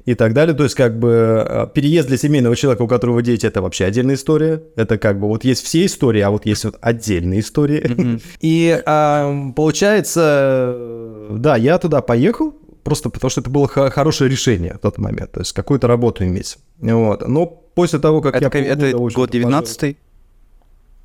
и 0.05 0.15
так 0.15 0.33
далее. 0.33 0.55
То 0.55 0.63
есть, 0.63 0.75
как 0.75 0.97
бы, 0.97 1.45
э, 1.47 1.67
переезд 1.73 2.07
для 2.07 2.17
семейного 2.17 2.55
человека, 2.55 2.83
у 2.83 2.87
которого 2.87 3.21
дети, 3.21 3.45
это 3.45 3.61
вообще 3.61 3.85
отдельная 3.85 4.15
история. 4.15 4.63
Это 4.75 4.97
как 4.97 5.19
бы, 5.19 5.27
вот 5.27 5.43
есть 5.43 5.63
все 5.63 5.85
истории, 5.85 6.21
а 6.21 6.31
вот 6.31 6.45
есть 6.45 6.65
вот 6.65 6.77
отдельные 6.81 7.39
истории. 7.39 7.81
Mm-hmm. 7.81 8.21
И 8.41 8.81
а, 8.85 9.51
получается, 9.55 10.75
да, 11.31 11.55
я 11.55 11.77
туда 11.77 12.01
поехал, 12.01 12.55
просто 12.83 13.09
потому 13.09 13.29
что 13.29 13.41
это 13.41 13.49
было 13.49 13.67
хорошее 13.67 14.29
решение 14.29 14.73
в 14.73 14.79
тот 14.79 14.97
момент, 14.97 15.31
то 15.31 15.39
есть 15.41 15.53
какую-то 15.53 15.87
работу 15.87 16.23
иметь. 16.25 16.57
Вот. 16.79 17.27
Но 17.27 17.45
после 17.45 17.99
того, 17.99 18.21
как 18.21 18.35
это, 18.35 18.57
я... 18.57 18.65
Это 18.65 18.91
год 18.91 19.33
19-й? 19.33 19.97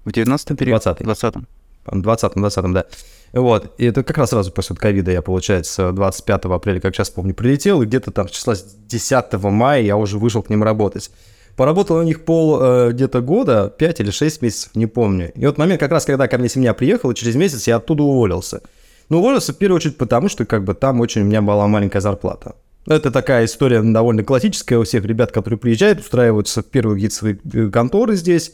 В 0.04 0.10
19-м 0.10 0.56
периоде? 0.56 0.82
20-й. 0.84 1.04
20-м. 1.04 1.46
20-м, 1.92 2.44
20-м, 2.44 2.72
да. 2.72 2.86
Вот, 3.32 3.74
и 3.78 3.86
это 3.86 4.02
как 4.02 4.18
раз 4.18 4.30
сразу 4.30 4.50
после 4.52 4.76
ковида 4.76 5.10
я, 5.10 5.22
получается, 5.22 5.92
25 5.92 6.44
апреля, 6.44 6.80
как 6.80 6.94
сейчас 6.94 7.10
помню, 7.10 7.34
прилетел, 7.34 7.82
и 7.82 7.86
где-то 7.86 8.10
там 8.10 8.28
числа 8.28 8.54
10 8.54 9.32
мая 9.42 9.82
я 9.82 9.96
уже 9.96 10.18
вышел 10.18 10.42
к 10.42 10.50
ним 10.50 10.62
работать. 10.62 11.10
Поработал 11.56 11.96
у 11.96 12.02
них 12.02 12.24
пол 12.24 12.58
э, 12.60 12.92
где-то 12.92 13.22
года, 13.22 13.72
5 13.76 14.00
или 14.00 14.10
6 14.10 14.42
месяцев, 14.42 14.70
не 14.74 14.86
помню. 14.86 15.32
И 15.34 15.46
вот 15.46 15.56
момент 15.56 15.80
как 15.80 15.90
раз, 15.90 16.04
когда 16.04 16.28
ко 16.28 16.36
мне 16.38 16.48
семья 16.48 16.74
приехала, 16.74 17.14
через 17.14 17.34
месяц 17.34 17.66
я 17.66 17.76
оттуда 17.76 18.02
уволился. 18.02 18.60
Но 19.08 19.18
уволился 19.18 19.52
в 19.52 19.56
первую 19.56 19.76
очередь 19.76 19.96
потому, 19.96 20.28
что 20.28 20.44
как 20.44 20.64
бы 20.64 20.74
там 20.74 21.00
очень 21.00 21.22
у 21.22 21.24
меня 21.24 21.40
была 21.40 21.66
маленькая 21.66 22.00
зарплата. 22.00 22.56
Это 22.86 23.10
такая 23.10 23.46
история 23.46 23.82
довольно 23.82 24.22
классическая 24.22 24.78
у 24.78 24.84
всех 24.84 25.04
ребят, 25.04 25.32
которые 25.32 25.58
приезжают, 25.58 26.00
устраиваются 26.00 26.62
в 26.62 26.66
первые 26.66 26.96
какие-то 26.96 27.14
свои 27.16 27.34
э, 27.52 27.70
конторы 27.70 28.16
здесь, 28.16 28.52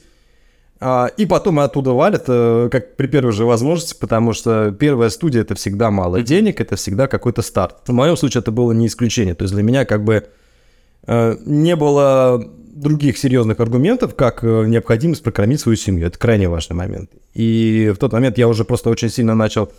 и 1.16 1.26
потом 1.26 1.60
оттуда 1.60 1.92
валят, 1.92 2.24
э, 2.26 2.68
как 2.72 2.96
при 2.96 3.06
первой 3.06 3.32
же 3.32 3.44
возможности, 3.44 3.94
потому 3.98 4.32
что 4.32 4.72
первая 4.72 5.10
студия 5.10 5.42
это 5.42 5.54
всегда 5.54 5.90
мало 5.90 6.22
денег, 6.22 6.60
это 6.60 6.76
всегда 6.76 7.06
какой-то 7.06 7.42
старт. 7.42 7.76
В 7.86 7.92
моем 7.92 8.16
случае 8.16 8.40
это 8.40 8.50
было 8.50 8.72
не 8.72 8.86
исключение. 8.86 9.34
То 9.34 9.44
есть 9.44 9.54
для 9.54 9.62
меня 9.62 9.84
как 9.84 10.02
бы 10.02 10.26
э, 11.06 11.36
не 11.46 11.76
было 11.76 12.44
других 12.74 13.18
серьезных 13.18 13.60
аргументов, 13.60 14.16
как 14.16 14.42
э, 14.42 14.64
необходимость 14.66 15.22
прокормить 15.22 15.60
свою 15.60 15.76
семью. 15.76 16.06
Это 16.06 16.18
крайне 16.18 16.48
важный 16.48 16.74
момент. 16.74 17.10
И 17.34 17.92
в 17.94 17.98
тот 17.98 18.12
момент 18.12 18.38
я 18.38 18.48
уже 18.48 18.64
просто 18.64 18.90
очень 18.90 19.10
сильно 19.10 19.34
начал 19.34 19.70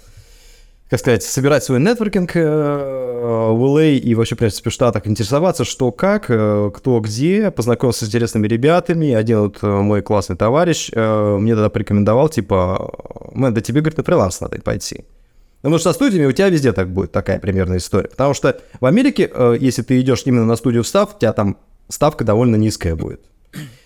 как 0.89 1.00
сказать, 1.00 1.24
собирать 1.24 1.63
свой 1.63 1.80
нетворкинг 1.80 2.36
э, 2.36 2.43
в 2.43 3.63
LA 3.63 3.96
и 3.96 4.15
вообще, 4.15 4.36
в 4.36 4.38
принципе, 4.38 4.69
в 4.69 4.74
Штатах, 4.74 5.08
интересоваться, 5.08 5.63
что 5.63 5.91
как, 5.91 6.26
э, 6.30 6.72
кто 6.74 7.00
где, 7.00 7.52
познакомился 7.52 8.06
с 8.06 8.10
интересными 8.10 8.48
ребятами. 8.48 9.12
Один 9.12 9.41
вот 9.41 9.60
э, 9.62 9.67
мой 9.67 10.02
классный 10.02 10.36
товарищ 10.36 10.91
мне 10.93 11.56
тогда 11.56 11.69
порекомендовал, 11.69 12.30
типа, 12.30 12.91
мэн, 13.34 13.54
да 13.54 13.62
тебе, 13.62 13.82
говорит, 13.82 13.98
на 13.98 14.04
фриланс 14.04 14.39
надо 14.41 14.62
пойти. 14.62 15.06
Потому 15.62 15.80
что 15.80 15.91
со 15.91 15.96
студиями 15.96 16.26
у 16.26 16.32
тебя 16.32 16.50
везде 16.50 16.74
так 16.74 16.91
будет, 16.91 17.12
такая 17.12 17.39
примерная 17.39 17.78
история. 17.78 18.10
Потому 18.10 18.34
что 18.34 18.60
в 18.80 18.86
Америке, 18.86 19.32
если 19.60 19.82
ты 19.82 20.00
идешь 20.02 20.24
именно 20.26 20.46
на 20.46 20.58
студию 20.58 20.84
в 20.84 20.88
став, 20.88 21.15
у 21.15 21.19
тебя 21.19 21.32
там 21.32 21.58
ставка 21.88 22.26
довольно 22.26 22.58
низкая 22.58 22.96
будет. 22.96 23.22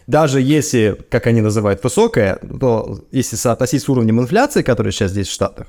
Даже 0.08 0.42
если, 0.42 0.98
как 1.10 1.28
они 1.28 1.42
называют, 1.42 1.84
высокая, 1.84 2.40
то 2.60 3.06
если 3.12 3.36
соотносить 3.36 3.84
с 3.84 3.90
уровнем 3.90 4.20
инфляции, 4.22 4.62
который 4.62 4.92
сейчас 4.92 5.12
здесь 5.12 5.28
в 5.28 5.34
Штатах, 5.34 5.68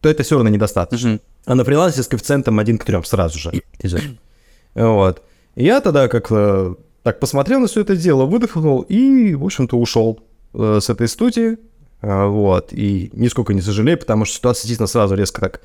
то 0.00 0.08
это 0.08 0.22
все 0.22 0.36
равно 0.36 0.50
недостаточно. 0.50 1.08
Mm-hmm. 1.08 1.20
А 1.46 1.54
на 1.54 1.64
фрилансе 1.64 2.02
с 2.02 2.08
коэффициентом 2.08 2.58
1 2.58 2.78
к 2.78 2.84
3 2.84 3.02
сразу 3.04 3.38
же. 3.38 3.52
вот. 4.74 5.22
И 5.54 5.64
я 5.64 5.80
тогда 5.80 6.08
как 6.08 6.30
так 7.06 7.20
посмотрел 7.20 7.60
на 7.60 7.68
все 7.68 7.82
это 7.82 7.94
дело, 7.94 8.24
выдохнул 8.24 8.80
и, 8.80 9.34
в 9.34 9.44
общем-то, 9.44 9.78
ушел 9.78 10.18
э, 10.54 10.80
с 10.82 10.90
этой 10.90 11.06
студии. 11.06 11.56
Э, 12.02 12.26
вот. 12.26 12.72
И 12.72 13.10
нисколько 13.12 13.54
не 13.54 13.62
сожалею, 13.62 13.96
потому 13.96 14.24
что 14.24 14.34
ситуация 14.34 14.62
действительно 14.62 14.88
сразу 14.88 15.14
резко 15.14 15.40
так 15.40 15.60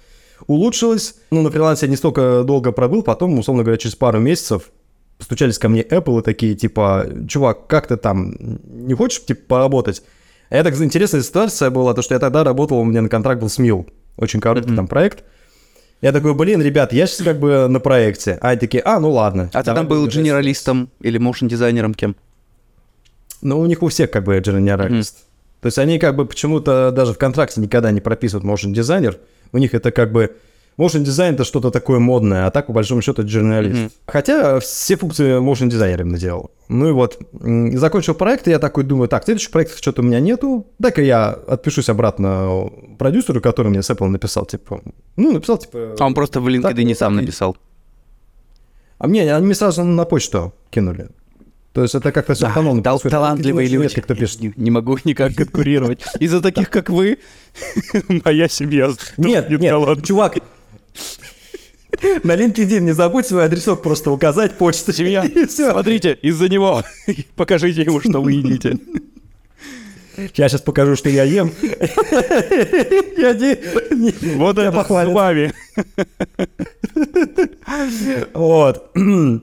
улучшилась. 0.45 1.15
Ну, 1.31 1.41
на 1.41 1.49
фрилансе 1.49 1.87
я 1.87 1.89
не 1.89 1.95
столько 1.95 2.43
долго 2.43 2.71
пробыл, 2.71 3.01
потом, 3.01 3.39
условно 3.39 3.63
говоря, 3.63 3.79
через 3.79 3.95
пару 3.95 4.19
месяцев 4.19 4.69
постучались 5.17 5.57
ко 5.57 5.67
мне 5.67 5.81
Apple 5.81 6.19
и 6.19 6.23
такие, 6.23 6.53
типа, 6.53 7.07
чувак, 7.27 7.65
как 7.65 7.87
ты 7.87 7.97
там, 7.97 8.35
не 8.63 8.93
хочешь, 8.93 9.25
типа, 9.25 9.41
поработать? 9.47 10.03
А 10.51 10.57
это 10.57 10.69
интересная 10.83 11.23
ситуация 11.23 11.71
была, 11.71 11.95
то, 11.95 12.03
что 12.03 12.13
я 12.13 12.19
тогда 12.19 12.43
работал, 12.43 12.77
у 12.77 12.85
меня 12.85 13.01
на 13.01 13.09
контракт 13.09 13.41
был 13.41 13.49
с 13.49 13.57
Мил. 13.57 13.87
Очень 14.17 14.39
короткий 14.39 14.71
mm-hmm. 14.71 14.75
там 14.75 14.87
проект. 14.87 15.23
Я 16.01 16.11
такой, 16.11 16.33
блин, 16.33 16.61
ребят, 16.61 16.93
я 16.93 17.05
сейчас 17.05 17.25
как 17.25 17.39
бы 17.39 17.67
на 17.67 17.79
проекте. 17.79 18.37
А 18.41 18.49
они 18.49 18.59
такие, 18.59 18.81
а, 18.83 18.99
ну 18.99 19.11
ладно. 19.11 19.49
А 19.53 19.63
ты 19.63 19.73
там 19.73 19.87
был 19.87 20.07
генералистом 20.07 20.89
или 20.99 21.17
моушн-дизайнером 21.19 21.93
кем? 21.93 22.15
Ну, 23.41 23.59
у 23.59 23.65
них 23.65 23.83
у 23.83 23.87
всех 23.87 24.09
как 24.11 24.23
бы 24.23 24.39
генералист. 24.39 25.17
Mm-hmm. 25.17 25.61
То 25.61 25.65
есть 25.67 25.77
они 25.77 25.99
как 25.99 26.15
бы 26.15 26.25
почему-то 26.25 26.91
даже 26.91 27.13
в 27.13 27.17
контракте 27.17 27.61
никогда 27.61 27.91
не 27.91 28.01
прописывают 28.01 28.43
моушн-дизайнер. 28.43 29.19
У 29.51 29.57
них 29.59 29.75
это 29.75 29.91
как 29.91 30.11
бы 30.11 30.35
Motion 30.77 30.99
дизайн 30.99 31.35
это 31.35 31.43
что-то 31.43 31.69
такое 31.69 31.99
модное, 31.99 32.47
а 32.47 32.51
так, 32.51 32.67
по 32.67 32.73
большому 32.73 33.01
счету, 33.01 33.21
это 33.21 33.31
журналист. 33.31 33.77
Mm-hmm. 33.77 33.91
Хотя 34.07 34.59
все 34.59 34.95
функции 34.95 35.39
motion 35.39 35.67
дизайнер 35.67 36.01
именно 36.01 36.17
делал. 36.17 36.51
Ну 36.69 36.89
и 36.89 36.91
вот, 36.91 37.19
закончил 37.73 38.15
проект, 38.15 38.47
и 38.47 38.51
я 38.51 38.59
такой 38.59 38.83
думаю, 38.83 39.09
так, 39.09 39.25
следующий 39.25 39.51
проект 39.51 39.77
что-то 39.77 40.01
у 40.01 40.05
меня 40.05 40.19
нету, 40.19 40.67
дай-ка 40.79 41.01
я 41.01 41.29
отпишусь 41.29 41.89
обратно 41.89 42.69
продюсеру, 42.97 43.41
который 43.41 43.67
мне 43.67 43.83
с 43.83 43.89
Apple 43.89 44.07
написал, 44.07 44.45
типа, 44.45 44.81
ну, 45.17 45.33
написал, 45.33 45.57
типа... 45.57 45.95
А 45.99 46.05
он 46.05 46.13
просто 46.13 46.39
в 46.39 46.47
LinkedIn 46.47 46.83
не 46.83 46.95
сам 46.95 47.15
написал? 47.15 47.57
А 48.97 49.07
мне, 49.07 49.35
они 49.35 49.45
мне 49.45 49.55
сразу 49.55 49.83
на 49.83 50.05
почту 50.05 50.53
кинули. 50.69 51.09
То 51.73 51.83
есть 51.83 51.95
это 51.95 52.11
как-то 52.11 52.33
все 52.33 52.43
да, 52.43 52.49
автономно. 52.49 52.83
Тал- 52.83 52.99
талантливые 52.99 53.67
люди. 53.69 53.99
Кто 54.01 54.13
пишет. 54.13 54.41
Не, 54.41 54.53
не 54.57 54.71
могу 54.71 54.97
никак 55.05 55.33
конкурировать. 55.35 56.01
Из-за 56.19 56.41
таких, 56.41 56.69
как 56.69 56.89
вы, 56.89 57.17
моя 58.25 58.49
семья. 58.49 58.91
Нет, 59.17 59.49
нет, 59.49 60.03
чувак, 60.03 60.37
на 62.23 62.35
LinkedIn 62.35 62.79
не 62.79 62.93
забудь 62.93 63.27
свой 63.27 63.45
адресок 63.45 63.81
просто 63.81 64.11
указать, 64.11 64.57
почту. 64.57 64.93
Семья, 64.93 65.25
смотрите, 65.49 66.17
из-за 66.21 66.49
него. 66.49 66.83
Покажите 67.35 67.83
ему, 67.83 67.99
что 68.01 68.21
вы 68.21 68.33
едите. 68.33 68.77
Я 70.35 70.49
сейчас 70.49 70.61
покажу, 70.61 70.95
что 70.95 71.09
я 71.09 71.23
ем. 71.23 71.51
Я 73.17 73.33
не... 73.33 74.35
Вот 74.35 74.57
это 74.57 74.83
с 74.83 74.89
вами. 74.89 75.53
Вот. 78.33 78.91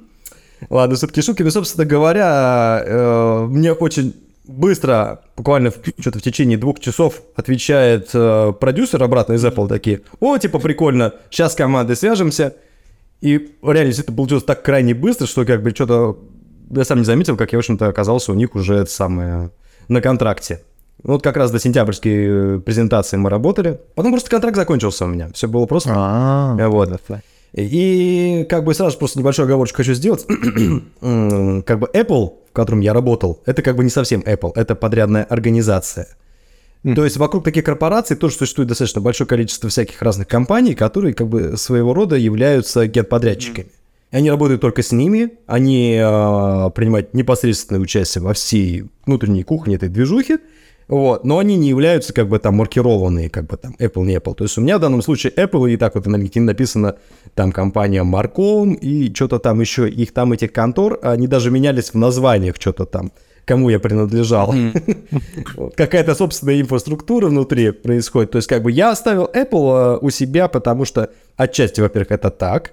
Ладно, 0.71 0.97
все-таки 0.97 1.23
шутки. 1.23 1.43
Но, 1.43 1.51
собственно 1.51 1.87
говоря, 1.87 2.83
э, 2.85 3.47
мне 3.49 3.73
очень 3.73 4.15
быстро, 4.49 5.21
буквально 5.37 5.73
что-то 6.01 6.19
в 6.19 6.23
течение 6.23 6.59
двух 6.59 6.81
часов 6.81 7.23
отвечает 7.37 8.11
э, 8.15 8.53
продюсер 8.59 9.03
обратно 9.03 9.35
из 9.35 9.45
Apple 9.45 9.69
такие, 9.69 10.01
о, 10.19 10.37
типа, 10.39 10.59
прикольно, 10.59 11.13
сейчас 11.31 11.53
с 11.53 11.57
командой 11.57 11.95
свяжемся. 11.95 12.57
И 13.21 13.55
реально 13.63 13.91
это 13.91 14.13
получилось 14.13 14.45
так 14.45 14.63
крайне 14.63 14.95
быстро, 14.95 15.27
что 15.27 15.45
как 15.45 15.63
бы 15.63 15.71
что-то 15.71 16.19
я 16.71 16.85
сам 16.85 16.99
не 16.99 17.05
заметил, 17.05 17.37
как 17.37 17.53
я, 17.53 17.59
в 17.59 17.61
общем-то, 17.61 17.87
оказался 17.87 18.33
у 18.33 18.35
них 18.35 18.55
уже 18.55 18.75
это 18.75 18.91
самое 18.91 19.51
на 19.89 20.01
контракте. 20.01 20.63
Вот 21.03 21.23
как 21.23 21.37
раз 21.37 21.51
до 21.51 21.61
сентябрьской 21.61 22.57
э, 22.57 22.59
презентации 22.59 23.17
мы 23.17 23.31
работали. 23.31 23.81
Потом 23.95 24.13
просто 24.13 24.31
контракт 24.31 24.57
закончился 24.57 25.05
у 25.05 25.09
меня. 25.09 25.31
Все 25.33 25.47
было 25.47 25.67
просто. 25.67 25.93
А-а-а. 25.95 26.69
Вот. 26.69 27.01
И 27.53 28.47
как 28.49 28.65
бы 28.65 28.75
сразу 28.75 28.99
просто 28.99 29.19
небольшой 29.19 29.45
оговорочку 29.45 29.79
хочу 29.79 29.95
сделать. 29.95 30.27
как 30.27 31.79
бы 31.79 31.89
Apple, 31.95 32.33
котором 32.59 32.81
я 32.81 32.93
работал, 32.93 33.41
это 33.47 33.63
как 33.63 33.77
бы 33.77 33.85
не 33.85 33.91
совсем 33.91 34.21
Apple, 34.21 34.53
это 34.55 34.75
подрядная 34.75 35.25
организация. 35.25 36.09
Mm. 36.85 36.95
То 36.95 37.05
есть 37.05 37.17
вокруг 37.17 37.45
таких 37.45 37.65
корпораций 37.65 38.17
тоже 38.17 38.37
существует 38.37 38.69
достаточно 38.69 39.01
большое 39.01 39.27
количество 39.27 39.69
всяких 39.69 40.01
разных 40.03 40.29
компаний, 40.29 40.75
которые 40.75 41.15
как 41.15 41.29
бы 41.29 41.57
своего 41.57 41.95
рода 41.95 42.17
являются 42.17 42.87
генподрядчиками. 42.87 43.67
Mm. 43.67 43.73
И 44.11 44.17
они 44.17 44.31
работают 44.31 44.61
только 44.61 44.83
с 44.83 44.91
ними, 44.91 45.33
они 45.47 45.97
э, 46.01 46.71
принимают 46.75 47.13
непосредственное 47.15 47.81
участие 47.81 48.23
во 48.23 48.33
всей 48.33 48.85
внутренней 49.05 49.43
кухне 49.43 49.75
этой 49.75 49.89
движухи, 49.89 50.39
вот, 50.89 51.25
но 51.25 51.39
они 51.39 51.57
не 51.57 51.69
являются 51.69 52.15
как 52.15 52.29
бы 52.29 52.39
там 52.39 52.57
маркированные, 52.57 53.29
как 53.29 53.47
бы 53.47 53.57
там 53.57 53.77
Apple, 53.79 54.05
не 54.05 54.17
Apple. 54.17 54.35
То 54.35 54.45
есть 54.45 54.57
у 54.57 54.63
меня 54.63 54.79
в 54.79 54.81
данном 54.81 55.03
случае 55.03 55.33
Apple, 55.35 55.71
и 55.71 55.77
так 55.77 55.95
вот 55.95 56.07
на 56.07 56.17
LinkedIn 56.17 56.41
написано 56.41 56.97
там 57.35 57.53
компания 57.53 58.03
Marcom 58.03 58.75
и 58.75 59.15
что-то 59.15 59.39
там 59.39 59.61
еще, 59.61 59.89
их 59.89 60.13
там 60.15 60.33
этих 60.33 60.53
контор, 60.53 60.99
они 61.03 61.27
даже 61.27 61.51
менялись 61.51 61.91
в 61.91 61.95
названиях 61.95 62.57
что-то 62.59 62.87
там 62.87 63.13
кому 63.45 63.71
я 63.71 63.81
принадлежал. 63.81 64.55
Какая-то 65.75 66.15
собственная 66.15 66.61
инфраструктура 66.61 67.29
внутри 67.29 67.71
происходит. 67.71 68.33
То 68.33 68.37
есть 68.37 68.47
как 68.47 68.63
бы 68.63 68.71
я 68.71 68.91
оставил 68.91 69.25
Apple 69.25 69.97
э, 69.97 69.99
у 70.03 70.11
себя, 70.11 70.49
потому 70.49 70.85
что 70.85 71.09
отчасти, 71.39 71.81
во-первых, 71.81 72.11
это 72.11 72.31
так, 72.31 72.73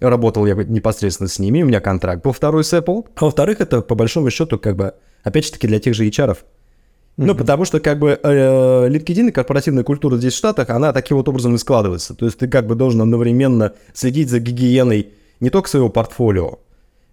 Работал 0.00 0.44
я 0.44 0.54
непосредственно 0.54 1.28
с 1.28 1.38
ними, 1.38 1.62
у 1.62 1.66
меня 1.66 1.80
контракт 1.80 2.22
был 2.22 2.32
второй 2.32 2.64
с 2.64 2.72
Apple. 2.74 3.06
А 3.16 3.24
во-вторых, 3.24 3.62
это 3.62 3.80
по 3.80 3.94
большому 3.94 4.28
счету 4.30 4.58
как 4.58 4.76
бы, 4.76 4.92
опять 5.22 5.46
же 5.46 5.52
таки, 5.52 5.66
для 5.66 5.78
тех 5.78 5.94
же 5.94 6.06
HR. 6.06 6.36
Ну, 7.16 7.34
потому 7.34 7.64
что 7.64 7.80
как 7.80 7.98
бы 7.98 8.18
э, 8.22 8.88
LinkedIn 8.88 9.28
и 9.28 9.32
корпоративная 9.32 9.84
культура 9.84 10.16
здесь 10.16 10.34
в 10.34 10.36
Штатах, 10.36 10.68
она 10.68 10.92
таким 10.92 11.16
вот 11.16 11.28
образом 11.28 11.54
и 11.54 11.58
складывается. 11.58 12.14
То 12.14 12.26
есть 12.26 12.38
ты 12.38 12.46
как 12.46 12.66
бы 12.66 12.74
должен 12.74 13.00
одновременно 13.00 13.72
следить 13.94 14.28
за 14.28 14.38
гигиеной 14.38 15.08
не 15.40 15.50
только 15.50 15.68
своего 15.68 15.88
портфолио, 15.88 16.58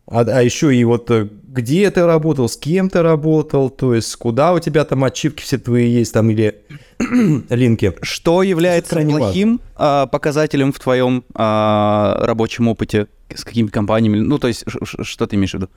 а, 0.05 0.21
а 0.21 0.41
еще 0.41 0.75
и 0.75 0.83
вот 0.83 1.09
э, 1.11 1.29
где 1.47 1.89
ты 1.89 2.05
работал, 2.05 2.49
с 2.49 2.57
кем 2.57 2.89
ты 2.89 3.01
работал, 3.01 3.69
то 3.69 3.93
есть 3.93 4.13
куда 4.17 4.53
у 4.53 4.59
тебя 4.59 4.83
там 4.83 5.03
ачивки 5.05 5.41
все 5.41 5.57
твои 5.57 5.89
есть 5.89 6.13
там 6.13 6.29
или 6.29 6.61
линки. 7.49 7.93
Что 8.01 8.43
является 8.43 8.99
плохим 8.99 9.61
а, 9.75 10.07
показателем 10.07 10.73
в 10.73 10.79
твоем 10.79 11.23
а, 11.33 12.17
рабочем 12.19 12.67
опыте 12.67 13.07
с 13.33 13.45
какими 13.45 13.67
компаниями? 13.67 14.19
Ну, 14.19 14.37
то 14.39 14.49
есть 14.49 14.65
что 14.67 15.25
ты 15.25 15.37
имеешь 15.37 15.51
в 15.51 15.55
виду? 15.55 15.69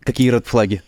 Какие 0.00 0.32
red 0.32 0.46
флаги? 0.46 0.82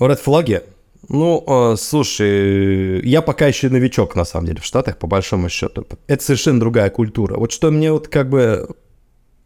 Red 0.00 0.20
флаги? 0.20 0.62
Ну, 1.08 1.44
э, 1.46 1.76
слушай, 1.76 3.00
я 3.02 3.22
пока 3.22 3.46
еще 3.46 3.68
новичок, 3.68 4.14
на 4.14 4.24
самом 4.24 4.46
деле, 4.46 4.60
в 4.60 4.64
Штатах, 4.64 4.96
по 4.96 5.06
большому 5.06 5.48
счету. 5.48 5.86
Это 6.06 6.22
совершенно 6.22 6.60
другая 6.60 6.90
культура. 6.90 7.36
Вот 7.36 7.52
что 7.52 7.70
мне 7.70 7.90
вот 7.90 8.08
как 8.08 8.28
бы 8.28 8.68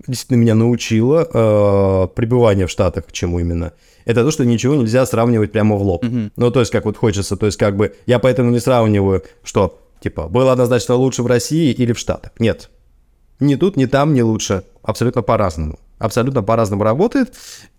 действительно 0.06 0.38
меня 0.38 0.54
научило 0.54 1.28
э, 1.32 2.08
пребывание 2.14 2.66
в 2.66 2.70
Штатах, 2.70 3.06
к 3.06 3.12
чему 3.12 3.40
именно, 3.40 3.72
это 4.04 4.22
то, 4.22 4.30
что 4.30 4.44
ничего 4.44 4.74
нельзя 4.74 5.06
сравнивать 5.06 5.52
прямо 5.52 5.76
в 5.76 5.82
лоб. 5.82 6.04
Mm-hmm. 6.04 6.32
Ну, 6.36 6.50
то 6.50 6.60
есть, 6.60 6.72
как 6.72 6.84
вот 6.84 6.96
хочется, 6.96 7.36
то 7.36 7.46
есть, 7.46 7.58
как 7.58 7.76
бы, 7.76 7.94
я 8.06 8.18
поэтому 8.18 8.50
не 8.50 8.60
сравниваю, 8.60 9.22
что, 9.42 9.80
типа, 10.00 10.28
было 10.28 10.52
однозначно 10.52 10.94
лучше 10.96 11.22
в 11.22 11.26
России 11.26 11.72
или 11.72 11.92
в 11.92 11.98
Штатах. 11.98 12.32
Нет. 12.38 12.70
Ни 13.40 13.56
тут, 13.56 13.76
ни 13.76 13.86
там 13.86 14.12
не 14.12 14.22
лучше. 14.22 14.64
Абсолютно 14.82 15.22
по-разному. 15.22 15.78
Абсолютно 16.04 16.42
по-разному 16.42 16.84
работает. 16.84 17.32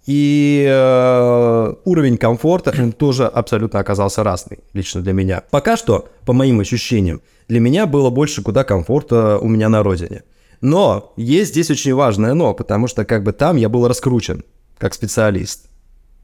И 0.08 0.66
э, 0.68 1.74
уровень 1.86 2.18
комфорта 2.18 2.92
тоже 2.92 3.26
абсолютно 3.28 3.80
оказался 3.80 4.24
разный, 4.24 4.60
лично 4.74 5.02
для 5.02 5.14
меня. 5.14 5.44
Пока 5.52 5.78
что, 5.78 6.10
по 6.26 6.34
моим 6.34 6.60
ощущениям, 6.60 7.22
для 7.48 7.60
меня 7.60 7.86
было 7.86 8.10
больше 8.10 8.42
куда 8.42 8.64
комфорта 8.64 9.38
у 9.38 9.48
меня 9.48 9.70
на 9.70 9.84
родине. 9.84 10.24
Но 10.60 11.14
есть 11.18 11.52
здесь 11.52 11.70
очень 11.70 11.94
важное 11.94 12.34
но, 12.34 12.56
потому 12.56 12.88
что 12.88 13.06
как 13.06 13.22
бы 13.22 13.32
там 13.32 13.58
я 13.58 13.70
был 13.70 13.88
раскручен 13.88 14.44
как 14.80 14.96
специалист. 14.96 15.68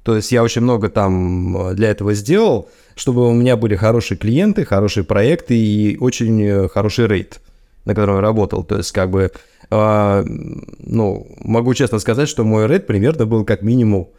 То 0.02 0.16
есть 0.16 0.32
я 0.32 0.42
очень 0.42 0.64
много 0.64 0.90
там 0.90 1.56
э, 1.56 1.74
для 1.76 1.90
этого 1.90 2.16
сделал, 2.16 2.68
чтобы 2.96 3.30
у 3.30 3.34
меня 3.34 3.58
были 3.58 3.76
хорошие 3.76 4.18
клиенты, 4.18 4.66
хорошие 4.66 5.04
проекты 5.04 5.56
и 5.56 5.98
очень 5.98 6.42
э, 6.42 6.68
хороший 6.68 7.06
рейд, 7.06 7.42
на 7.86 7.94
котором 7.94 8.16
я 8.16 8.22
работал. 8.22 8.64
То 8.64 8.78
есть 8.78 8.92
как 8.92 9.12
бы, 9.12 9.32
ну, 9.72 11.28
могу 11.40 11.74
честно 11.74 12.00
сказать, 12.00 12.28
что 12.28 12.44
мой 12.44 12.68
рейд 12.68 12.88
примерно 12.88 13.26
был 13.26 13.46
как 13.46 13.62
минимум 13.62 14.10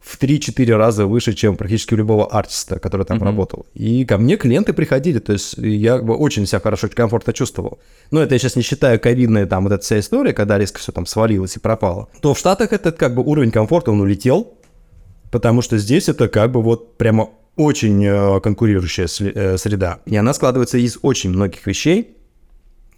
в 0.00 0.20
3-4 0.20 0.76
раза 0.76 1.06
выше, 1.06 1.32
чем 1.32 1.56
практически 1.56 1.94
у 1.94 1.96
любого 1.96 2.26
артиста, 2.26 2.78
который 2.78 3.04
там 3.04 3.18
mm-hmm. 3.18 3.24
работал. 3.24 3.66
И 3.74 4.04
ко 4.04 4.18
мне 4.18 4.36
клиенты 4.36 4.72
приходили, 4.72 5.18
то 5.18 5.32
есть 5.32 5.54
я 5.58 5.96
очень 5.96 6.46
себя 6.46 6.60
хорошо, 6.60 6.88
комфортно 6.94 7.32
чувствовал. 7.32 7.80
Но 8.10 8.22
это 8.22 8.34
я 8.34 8.38
сейчас 8.38 8.56
не 8.56 8.62
считаю 8.62 9.00
ковидная 9.00 9.46
там 9.46 9.64
вот 9.64 9.72
эта 9.72 9.82
вся 9.82 9.98
история, 9.98 10.32
когда 10.32 10.58
резко 10.58 10.78
все 10.78 10.92
там 10.92 11.06
свалилось 11.06 11.56
и 11.56 11.60
пропало. 11.60 12.08
То 12.20 12.34
в 12.34 12.38
Штатах 12.38 12.72
этот 12.72 12.96
как 12.96 13.14
бы 13.14 13.22
уровень 13.22 13.50
комфорта, 13.50 13.90
он 13.90 14.00
улетел, 14.00 14.54
потому 15.32 15.60
что 15.60 15.76
здесь 15.78 16.08
это 16.08 16.28
как 16.28 16.52
бы 16.52 16.62
вот 16.62 16.96
прямо 16.98 17.30
очень 17.56 18.04
э, 18.04 18.40
конкурирующая 18.40 19.06
э, 19.06 19.56
среда. 19.56 20.00
И 20.06 20.14
она 20.14 20.34
складывается 20.34 20.78
из 20.78 20.98
очень 21.02 21.30
многих 21.30 21.66
вещей, 21.66 22.15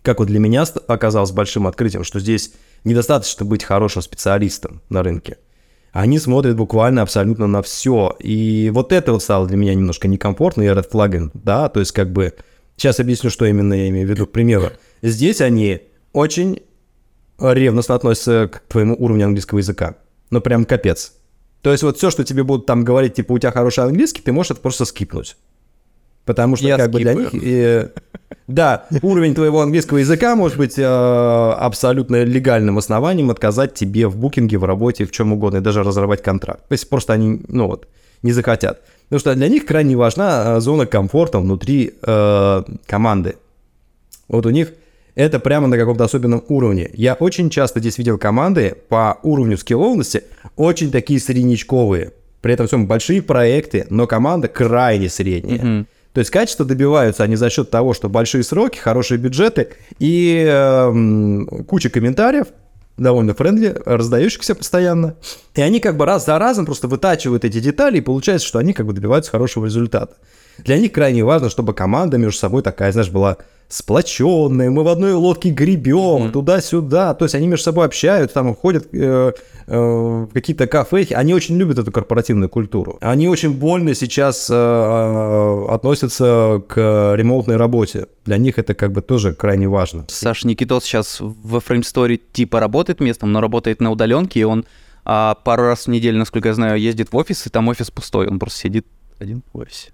как 0.03 0.19
вот 0.19 0.29
для 0.29 0.39
меня 0.39 0.65
оказалось 0.87 1.33
большим 1.33 1.67
открытием, 1.67 2.05
что 2.05 2.21
здесь 2.21 2.53
недостаточно 2.85 3.45
быть 3.45 3.65
хорошим 3.65 4.03
специалистом 4.03 4.83
на 4.89 5.03
рынке 5.03 5.39
они 5.93 6.19
смотрят 6.19 6.57
буквально 6.57 7.03
абсолютно 7.03 7.47
на 7.47 7.63
все. 7.63 8.17
И 8.21 8.71
вот 8.73 8.93
это 8.93 9.13
вот 9.13 9.23
стало 9.23 9.47
для 9.47 9.57
меня 9.57 9.75
немножко 9.75 10.09
некомфортно, 10.09 10.63
Red 10.63 10.91
Flag, 10.91 11.31
да, 11.35 11.69
то 11.69 11.81
есть 11.81 11.93
как 11.93 12.13
бы... 12.13 12.35
Сейчас 12.77 13.01
объясню, 13.01 13.31
что 13.31 13.45
именно 13.45 13.75
я 13.75 13.89
имею 13.89 14.07
в 14.07 14.11
виду. 14.11 14.25
К 14.25 14.31
примеру, 14.31 14.71
здесь 15.03 15.41
они 15.41 15.81
очень 16.13 16.63
ревностно 17.41 17.97
относятся 17.97 18.49
к 18.53 18.61
твоему 18.69 18.95
уровню 18.97 19.25
английского 19.25 19.59
языка. 19.59 19.97
Ну, 20.31 20.41
прям 20.41 20.65
капец. 20.65 21.15
То 21.63 21.73
есть 21.73 21.83
вот 21.83 21.97
все, 21.97 22.13
что 22.13 22.23
тебе 22.23 22.45
будут 22.45 22.67
там 22.67 22.85
говорить, 22.85 23.15
типа, 23.15 23.33
у 23.33 23.39
тебя 23.41 23.51
хороший 23.51 23.83
английский, 23.83 24.23
ты 24.23 24.31
можешь 24.31 24.53
это 24.53 24.61
просто 24.61 24.85
скипнуть. 24.85 25.37
Потому 26.29 26.57
что, 26.57 26.67
я 26.67 26.77
как 26.77 26.93
скипаю. 26.93 27.17
бы, 27.17 27.31
для 27.31 27.41
них... 27.41 27.43
Э, 27.43 27.89
да, 28.49 28.85
уровень 29.01 29.35
твоего 29.35 29.63
английского 29.63 29.97
языка 29.97 30.37
может 30.37 30.59
быть 30.59 30.79
э, 30.79 30.85
абсолютно 30.85 32.23
легальным 32.23 32.77
основанием 32.77 33.31
отказать 33.31 33.73
тебе 33.73 34.07
в 34.09 34.19
букинге, 34.19 34.59
в 34.59 34.65
работе, 34.65 35.07
в 35.07 35.11
чем 35.11 35.33
угодно, 35.33 35.57
и 35.57 35.61
даже 35.63 35.83
разорвать 35.83 36.23
контракт. 36.23 36.69
То 36.69 36.75
есть 36.75 36.87
просто 36.91 37.15
они, 37.15 37.41
ну 37.49 37.67
вот, 37.67 37.89
не 38.23 38.33
захотят. 38.33 38.83
Потому 39.05 39.21
что 39.21 39.35
для 39.35 39.49
них 39.49 39.65
крайне 39.65 39.97
важна 39.97 40.57
э, 40.57 40.61
зона 40.61 40.85
комфорта 40.85 41.39
внутри 41.39 41.95
э, 42.03 42.63
команды. 42.85 43.37
Вот 44.29 44.45
у 44.45 44.51
них 44.51 44.75
это 45.15 45.41
прямо 45.41 45.67
на 45.67 45.79
каком-то 45.79 46.05
особенном 46.05 46.45
уровне. 46.49 46.91
Я 46.93 47.15
очень 47.15 47.49
часто 47.49 47.81
здесь 47.81 47.97
видел 47.97 48.19
команды 48.19 48.77
по 48.91 49.19
уровню 49.23 49.57
скилловности 49.57 50.25
очень 50.57 50.91
такие 50.91 51.21
среднячковые. 51.21 52.13
При 52.43 52.53
этом 52.53 52.67
всем 52.67 52.87
большие 52.87 53.23
проекты, 53.23 53.87
но 53.89 54.07
команда 54.07 54.49
крайне 54.49 55.09
средняя. 55.09 55.59
Mm-hmm. 55.59 55.87
То 56.19 56.21
есть 56.21 56.33
качество 56.33 56.67
добиваются 56.67 57.23
они 57.23 57.37
за 57.37 57.49
счет 57.49 57.71
того, 57.71 57.95
что 57.95 58.09
большие 58.09 58.43
сроки, 58.43 58.77
хорошие 58.77 59.19
бюджеты 59.19 59.69
и 60.01 60.45
э, 60.45 61.45
куча 61.69 61.91
комментариев, 61.91 62.49
довольно 62.97 63.35
френдли, 63.35 63.81
раздающихся 63.87 64.57
постоянно. 64.57 65.15
И 65.55 65.63
они 65.63 65.79
как 65.79 65.97
бы 65.97 66.07
раз 66.07 66.27
за 66.27 66.37
разом 66.37 66.67
просто 66.67 66.89
вытачивают 66.89 67.45
эти 67.45 67.61
детали, 67.61 67.99
и 67.99 68.01
получается, 68.01 68.49
что 68.49 68.59
они 68.59 68.73
как 68.73 68.87
бы 68.87 68.95
добиваются 68.95 69.31
хорошего 69.31 69.67
результата. 69.67 70.17
Для 70.59 70.77
них 70.79 70.91
крайне 70.91 71.23
важно, 71.23 71.51
чтобы 71.51 71.73
команда 71.73 72.19
между 72.19 72.37
собой 72.37 72.63
такая, 72.63 72.91
знаешь, 72.91 73.11
была 73.11 73.37
сплоченные, 73.69 74.71
мы 74.71 74.83
в 74.83 74.89
одной 74.89 75.13
лодке 75.13 75.51
гребем 75.51 76.29
mm-hmm. 76.29 76.31
туда-сюда. 76.31 77.15
То 77.15 77.27
есть 77.27 77.35
они 77.35 77.47
между 77.47 77.65
собой 77.65 77.85
общаются, 77.85 78.35
там 78.35 78.55
ходят 78.55 78.89
э, 78.93 79.33
э, 79.67 79.79
в 79.79 80.31
какие-то 80.33 80.67
кафе. 80.67 81.07
Они 81.11 81.35
очень 81.35 81.59
любят 81.59 81.79
эту 81.79 81.93
корпоративную 81.93 82.49
культуру. 82.49 82.97
Они 83.01 83.29
очень 83.29 83.53
больно 83.53 83.95
сейчас 83.95 84.49
э, 84.51 85.67
относятся 85.69 86.63
к 86.67 87.15
ремонтной 87.15 87.57
работе. 87.57 88.07
Для 88.25 88.39
них 88.39 88.59
это 88.59 88.75
как 88.75 88.93
бы 88.93 89.03
тоже 89.03 89.35
крайне 89.35 89.69
важно. 89.69 90.07
Саш 90.09 90.45
Никитос 90.45 90.85
сейчас 90.85 91.21
в 91.21 91.57
Story 91.57 92.21
типа 92.33 92.61
работает 92.61 93.01
местом, 93.01 93.33
но 93.33 93.41
работает 93.41 93.81
на 93.81 93.91
удаленке, 93.91 94.41
и 94.41 94.45
он 94.45 94.65
а, 95.05 95.35
пару 95.35 95.65
раз 95.65 95.87
в 95.87 95.89
неделю, 95.89 96.19
насколько 96.19 96.49
я 96.49 96.55
знаю, 96.55 96.81
ездит 96.81 97.13
в 97.13 97.17
офис, 97.17 97.47
и 97.47 97.51
там 97.51 97.69
офис 97.69 97.91
пустой. 97.91 98.29
Он 98.29 98.39
просто 98.39 98.61
сидит 98.61 98.87
один 99.19 99.43
в 99.53 99.59
офисе. 99.59 99.91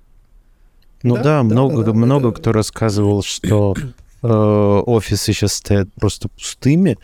Ну 1.04 1.16
да, 1.16 1.22
да, 1.22 1.38
да 1.38 1.42
много, 1.42 1.84
да, 1.84 1.92
много 1.92 2.30
да. 2.30 2.32
кто 2.32 2.52
рассказывал, 2.52 3.22
что 3.22 3.76
э, 4.22 4.26
офисы 4.26 5.32
сейчас 5.32 5.52
стоят 5.52 5.92
просто 5.94 6.28
пустыми, 6.28 6.96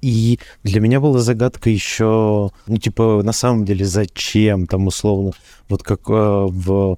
И 0.00 0.38
для 0.62 0.80
меня 0.80 1.00
была 1.00 1.18
загадка 1.18 1.68
еще, 1.68 2.52
ну, 2.68 2.76
типа, 2.76 3.22
на 3.24 3.32
самом 3.32 3.64
деле, 3.64 3.84
зачем 3.84 4.68
там, 4.68 4.86
условно, 4.86 5.32
вот 5.68 5.82
как 5.82 6.08
э, 6.08 6.12
в, 6.12 6.96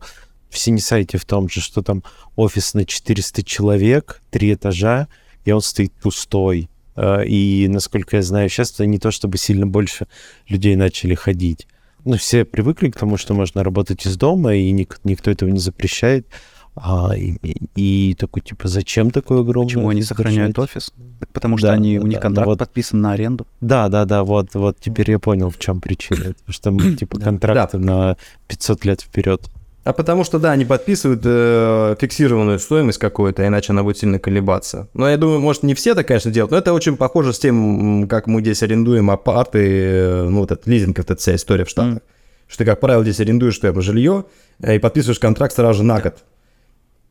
в 0.50 0.58
Синесайте 0.58 1.16
в 1.16 1.24
том 1.24 1.48
же, 1.48 1.62
что 1.62 1.82
там 1.82 2.04
офис 2.36 2.74
на 2.74 2.84
400 2.84 3.42
человек, 3.44 4.20
три 4.30 4.52
этажа, 4.52 5.08
и 5.46 5.52
он 5.52 5.62
стоит 5.62 5.92
пустой. 5.94 6.68
Э, 6.96 7.24
и, 7.24 7.66
насколько 7.66 8.16
я 8.16 8.22
знаю, 8.22 8.50
сейчас 8.50 8.72
это 8.72 8.84
не 8.84 8.98
то, 8.98 9.10
чтобы 9.10 9.38
сильно 9.38 9.66
больше 9.66 10.06
людей 10.48 10.76
начали 10.76 11.14
ходить. 11.14 11.66
Ну, 12.04 12.16
все 12.16 12.44
привыкли 12.44 12.90
к 12.90 12.96
тому, 12.96 13.16
что 13.16 13.34
можно 13.34 13.62
работать 13.62 14.06
из 14.06 14.16
дома, 14.16 14.54
и 14.54 14.70
ник- 14.70 15.00
никто 15.04 15.30
этого 15.30 15.48
не 15.48 15.58
запрещает. 15.60 16.26
А, 16.74 17.12
и, 17.14 17.36
и 17.76 18.14
такой, 18.14 18.40
типа, 18.40 18.66
зачем 18.66 19.10
такой 19.10 19.40
огромный? 19.40 19.68
Почему 19.68 19.88
они 19.90 20.02
сохраняют 20.02 20.58
офис? 20.58 20.92
Потому 21.32 21.58
что 21.58 21.68
Да, 21.68 21.74
они, 21.74 21.98
да, 21.98 22.04
у 22.04 22.06
них 22.06 22.16
да, 22.16 22.22
контракт 22.22 22.46
вот. 22.46 22.58
подписан 22.58 23.00
на 23.02 23.12
аренду. 23.12 23.46
Да, 23.60 23.88
да, 23.88 24.06
да, 24.06 24.24
вот, 24.24 24.54
вот 24.54 24.78
теперь 24.80 25.10
я 25.10 25.18
понял, 25.18 25.50
в 25.50 25.58
чем 25.58 25.80
причина. 25.80 26.34
Потому 26.46 26.88
что 26.88 26.96
типа, 26.96 27.18
контракты 27.20 27.78
на 27.78 28.16
500 28.48 28.84
лет 28.86 29.00
вперед. 29.02 29.50
А 29.84 29.92
потому 29.92 30.22
что, 30.22 30.38
да, 30.38 30.52
они 30.52 30.64
подписывают 30.64 31.22
э, 31.24 31.96
фиксированную 31.98 32.60
стоимость 32.60 32.98
какую-то, 32.98 33.44
иначе 33.44 33.72
она 33.72 33.82
будет 33.82 33.98
сильно 33.98 34.20
колебаться. 34.20 34.88
Но 34.94 35.08
я 35.08 35.16
думаю, 35.16 35.40
может, 35.40 35.64
не 35.64 35.74
все 35.74 35.94
так, 35.96 36.06
конечно, 36.06 36.30
делают, 36.30 36.52
но 36.52 36.58
это 36.58 36.72
очень 36.72 36.96
похоже 36.96 37.32
с 37.32 37.38
тем, 37.40 38.06
как 38.08 38.28
мы 38.28 38.42
здесь 38.42 38.62
арендуем 38.62 39.10
апарты, 39.10 39.58
э, 39.58 40.22
ну, 40.28 40.40
вот 40.40 40.52
этот 40.52 40.68
лизинг, 40.68 40.98
вот 40.98 41.10
эта 41.10 41.20
вся 41.20 41.34
история 41.34 41.64
в 41.64 41.68
Штатах. 41.68 41.98
Что 42.46 42.58
ты, 42.58 42.64
как 42.64 42.78
правило, 42.78 43.02
здесь 43.02 43.18
арендуешь 43.18 43.54
что 43.54 43.80
жилье 43.80 44.26
э, 44.62 44.76
и 44.76 44.78
подписываешь 44.78 45.18
контракт 45.18 45.54
сразу 45.54 45.78
же 45.78 45.84
на 45.84 46.00
год. 46.00 46.14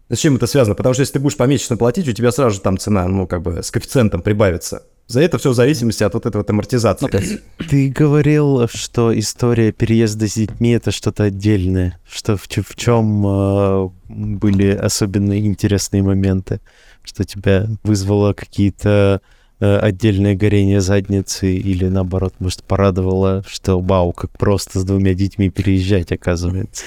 С 0.10 0.17
чем 0.17 0.38
это 0.38 0.47
связано? 0.47 0.75
Потому 0.75 0.93
что 0.93 1.01
если 1.01 1.13
ты 1.13 1.19
будешь 1.19 1.38
помесячно 1.38 1.75
платить, 1.75 2.07
у 2.07 2.13
тебя 2.13 2.31
сразу 2.31 2.55
же 2.55 2.62
там 2.62 2.77
цена, 2.77 3.05
ну, 3.07 3.27
как 3.27 3.41
бы 3.41 3.63
с 3.63 3.71
коэффициентом 3.71 4.21
прибавится. 4.21 4.84
За 5.12 5.19
это 5.19 5.38
все 5.38 5.50
в 5.50 5.56
зависимости 5.56 6.04
от 6.04 6.13
вот 6.13 6.26
этой 6.26 6.38
вот 6.38 6.50
амортизации. 6.50 7.41
Ты 7.69 7.89
говорил, 7.89 8.69
что 8.69 9.17
история 9.19 9.74
переезда 9.74 10.26
с 10.26 10.36
детьми 10.36 10.69
это 10.69 10.91
что-то 10.91 11.24
отдельное. 11.26 12.00
Что 12.10 12.38
в, 12.38 12.43
в 12.47 12.76
чем 12.78 13.28
э, 13.28 13.89
были 14.08 14.69
особенно 14.69 15.38
интересные 15.38 16.02
моменты? 16.02 16.62
Что 17.04 17.26
тебя 17.26 17.67
вызвало 17.84 18.32
какие-то 18.32 19.19
э, 19.60 19.78
отдельное 19.80 20.34
горение 20.34 20.80
задницы 20.80 21.54
или 21.54 21.89
наоборот, 21.89 22.36
может, 22.39 22.63
порадовало, 22.63 23.43
что 23.45 23.82
вау, 23.82 24.13
как 24.13 24.32
просто 24.38 24.80
с 24.80 24.86
двумя 24.86 25.13
детьми 25.13 25.50
переезжать, 25.50 26.13
оказывается. 26.13 26.86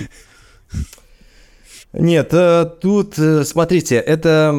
Нет, 1.96 2.28
э, 2.32 2.66
тут, 2.80 3.18
э, 3.18 3.44
смотрите, 3.44 3.96
эта 3.96 4.52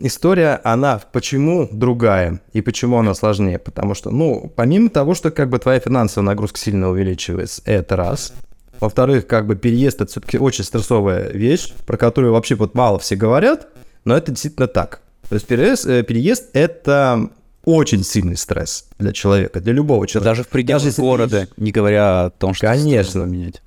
история, 0.00 0.60
она 0.64 1.00
почему 1.12 1.68
другая 1.70 2.40
и 2.52 2.60
почему 2.60 2.98
она 2.98 3.14
сложнее? 3.14 3.58
Потому 3.58 3.94
что, 3.94 4.10
ну, 4.10 4.52
помимо 4.56 4.90
того, 4.90 5.14
что 5.14 5.30
как 5.30 5.48
бы 5.48 5.58
твоя 5.58 5.78
финансовая 5.78 6.26
нагрузка 6.26 6.58
сильно 6.58 6.90
увеличивается, 6.90 7.62
это 7.64 7.96
раз. 7.96 8.32
Во-вторых, 8.80 9.26
как 9.26 9.46
бы 9.46 9.56
переезд 9.56 10.00
это 10.00 10.10
все-таки 10.10 10.38
очень 10.38 10.64
стрессовая 10.64 11.30
вещь, 11.30 11.72
про 11.86 11.96
которую 11.96 12.32
вообще 12.32 12.54
вот 12.54 12.74
мало 12.74 12.98
все 12.98 13.14
говорят, 13.14 13.68
но 14.04 14.16
это 14.16 14.32
действительно 14.32 14.66
так. 14.66 15.02
То 15.28 15.34
есть 15.34 15.46
переезд, 15.46 15.86
э, 15.86 16.02
переезд 16.02 16.48
это 16.54 17.30
очень 17.64 18.02
сильный 18.02 18.36
стресс 18.36 18.88
для 18.98 19.12
человека, 19.12 19.60
для 19.60 19.72
любого 19.72 20.06
человека. 20.06 20.30
Даже 20.30 20.42
в 20.44 20.48
пределах 20.48 20.82
ты 20.82 21.00
города, 21.00 21.48
не 21.56 21.70
говоря 21.70 22.24
о 22.24 22.30
том, 22.30 22.54
что 22.54 22.66
Конечно. 22.66 23.20
менять. 23.24 23.62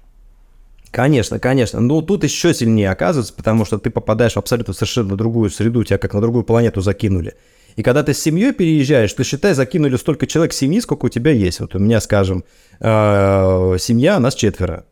Конечно, 0.94 1.40
конечно. 1.40 1.80
Но 1.80 2.02
тут 2.04 2.24
еще 2.24 2.54
сильнее 2.54 2.92
оказывается, 2.92 3.34
потому 3.34 3.66
что 3.66 3.80
ты 3.80 3.90
попадаешь 3.90 4.34
в 4.34 4.38
абсолютно 4.38 4.76
совершенно 4.76 5.16
другую 5.16 5.50
среду, 5.50 5.84
тебя 5.84 5.98
как 5.98 6.14
на 6.14 6.22
другую 6.22 6.44
планету 6.44 6.82
закинули. 6.82 7.34
И 7.76 7.82
когда 7.82 8.04
ты 8.04 8.14
с 8.14 8.20
семьей 8.20 8.54
переезжаешь, 8.54 9.12
то 9.12 9.24
считай, 9.24 9.56
закинули 9.56 9.96
столько 9.96 10.28
человек 10.28 10.54
семьи, 10.54 10.80
сколько 10.80 11.06
у 11.06 11.10
тебя 11.10 11.32
есть. 11.32 11.62
Вот 11.62 11.74
у 11.74 11.80
меня, 11.80 12.00
скажем, 12.00 12.44
э, 12.80 13.76
семья, 13.80 14.20
нас 14.20 14.36
четверо. 14.36 14.86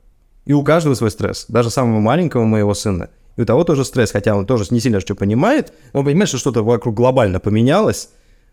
И 0.45 0.53
у 0.53 0.63
каждого 0.63 0.95
свой 0.95 1.11
стресс. 1.11 1.45
Даже 1.47 1.69
самого 1.69 1.99
маленького 1.99 2.45
моего 2.45 2.73
сына. 2.73 3.11
И 3.37 3.41
у 3.41 3.45
того 3.45 3.63
тоже 3.63 3.85
стресс, 3.85 4.11
хотя 4.11 4.35
он 4.35 4.47
тоже 4.47 4.65
не 4.71 4.79
сильно 4.79 5.01
что 5.01 5.13
понимает. 5.13 5.71
Он 5.93 6.03
понимает, 6.03 6.29
что 6.29 6.39
что-то 6.39 6.63
вокруг 6.63 6.95
глобально 6.95 7.39
поменялось. 7.39 8.09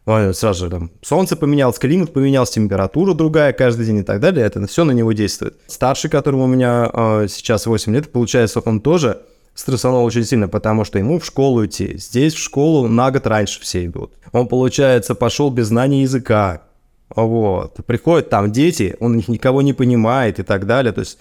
Он 0.09 0.33
Сразу 0.33 0.65
же 0.65 0.71
там 0.71 0.91
солнце 1.03 1.37
поменялось, 1.37 1.79
климат 1.79 2.15
поменялся, 2.15 2.55
температура 2.55 3.13
другая 3.13 3.53
каждый 3.53 3.85
день 3.85 3.99
и 3.99 4.03
так 4.03 4.21
далее. 4.21 4.47
Это 4.47 4.67
все 4.67 4.85
на 4.85 4.93
него 4.93 5.13
действует. 5.13 5.59
Старший, 5.67 6.09
которому 6.09 6.45
у 6.45 6.47
меня 6.47 6.91
э, 6.91 7.27
сейчас 7.29 7.67
8 7.67 7.95
лет, 7.95 8.11
получается, 8.11 8.61
он 8.65 8.81
тоже 8.81 9.21
стрессанул 9.55 10.03
очень 10.05 10.25
сильно, 10.25 10.49
потому 10.49 10.87
что 10.87 10.99
ему 10.99 11.19
в 11.19 11.27
школу 11.27 11.67
идти. 11.67 11.99
Здесь 11.99 12.33
в 12.33 12.39
школу 12.39 12.89
на 12.89 13.11
год 13.11 13.27
раньше 13.27 13.61
все 13.61 13.85
идут. 13.85 14.13
Он, 14.33 14.49
получается, 14.49 15.15
пошел 15.15 15.51
без 15.51 15.67
знания 15.67 16.01
языка. 16.01 16.63
Вот. 17.15 17.77
Приходят 17.85 18.31
там 18.31 18.51
дети, 18.51 18.97
он 19.01 19.19
их 19.19 19.29
никого 19.29 19.61
не 19.61 19.75
понимает 19.75 20.39
и 20.39 20.43
так 20.43 20.67
далее. 20.67 20.93
То 20.93 21.01
есть 21.01 21.19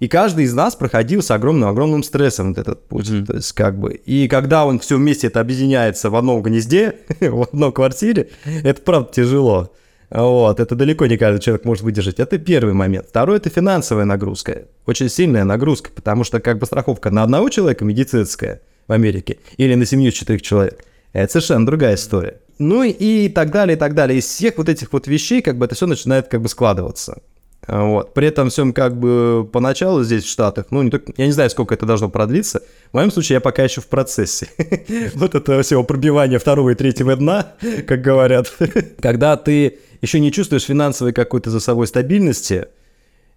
и 0.00 0.08
каждый 0.08 0.44
из 0.44 0.54
нас 0.54 0.76
проходил 0.76 1.22
с 1.22 1.30
огромным-огромным 1.30 2.02
стрессом 2.02 2.50
вот 2.50 2.58
этот 2.58 2.86
путь. 2.86 3.10
Мгм. 3.10 3.26
То 3.26 3.36
есть 3.36 3.52
как 3.52 3.78
бы... 3.78 3.94
И 3.94 4.28
когда 4.28 4.64
он 4.64 4.78
все 4.78 4.96
вместе 4.96 5.26
это 5.26 5.40
объединяется 5.40 6.10
в 6.10 6.16
одном 6.16 6.42
гнезде, 6.42 6.96
в 7.20 7.42
одной 7.42 7.72
квартире, 7.72 8.30
это 8.44 8.80
правда 8.82 9.12
тяжело. 9.12 9.72
Вот, 10.10 10.58
это 10.58 10.74
далеко 10.74 11.06
не 11.06 11.18
каждый 11.18 11.42
человек 11.42 11.64
может 11.64 11.82
выдержать. 11.82 12.18
Это 12.18 12.38
первый 12.38 12.72
момент. 12.72 13.06
Второй– 13.08 13.36
это 13.38 13.50
финансовая 13.50 14.04
нагрузка. 14.06 14.64
Очень 14.86 15.10
сильная 15.10 15.44
нагрузка, 15.44 15.90
потому 15.94 16.24
что 16.24 16.40
как 16.40 16.58
бы 16.58 16.66
страховка 16.66 17.10
на 17.10 17.22
одного 17.22 17.50
человека 17.50 17.84
медицинская 17.84 18.62
в 18.86 18.92
Америке 18.92 19.38
или 19.58 19.74
на 19.74 19.84
семью 19.84 20.12
четырех 20.12 20.40
человек– 20.42 20.84
это 21.12 21.32
совершенно 21.32 21.66
другая 21.66 21.96
история. 21.96 22.40
Ну 22.58 22.82
и 22.82 23.28
так 23.28 23.50
далее, 23.50 23.76
и 23.76 23.78
так 23.78 23.94
далее. 23.94 24.18
Из 24.18 24.24
всех 24.24 24.56
вот 24.56 24.68
этих 24.68 24.92
вот 24.92 25.06
вещей 25.06 25.42
как 25.42 25.58
бы 25.58 25.66
это 25.66 25.74
все 25.74 25.86
начинает 25.86 26.28
как 26.28 26.40
бы 26.40 26.48
складываться. 26.48 27.20
Вот. 27.68 28.14
При 28.14 28.26
этом 28.26 28.48
всем 28.48 28.72
как 28.72 28.98
бы 28.98 29.48
поначалу 29.52 30.02
здесь 30.02 30.24
в 30.24 30.30
Штатах, 30.30 30.66
ну, 30.70 30.82
не 30.82 30.90
только, 30.90 31.12
я 31.18 31.26
не 31.26 31.32
знаю, 31.32 31.50
сколько 31.50 31.74
это 31.74 31.84
должно 31.84 32.08
продлиться. 32.08 32.62
В 32.90 32.94
моем 32.94 33.10
случае 33.10 33.34
я 33.34 33.40
пока 33.40 33.62
еще 33.62 33.82
в 33.82 33.86
процессе. 33.86 34.48
Вот 35.14 35.34
это 35.34 35.62
всего 35.62 35.84
пробивания 35.84 36.38
второго 36.38 36.70
и 36.70 36.74
третьего 36.74 37.14
дна, 37.14 37.52
как 37.86 38.00
говорят. 38.00 38.50
Когда 39.00 39.36
ты 39.36 39.78
еще 40.00 40.18
не 40.18 40.32
чувствуешь 40.32 40.64
финансовой 40.64 41.12
какой-то 41.12 41.50
за 41.50 41.60
собой 41.60 41.86
стабильности 41.86 42.68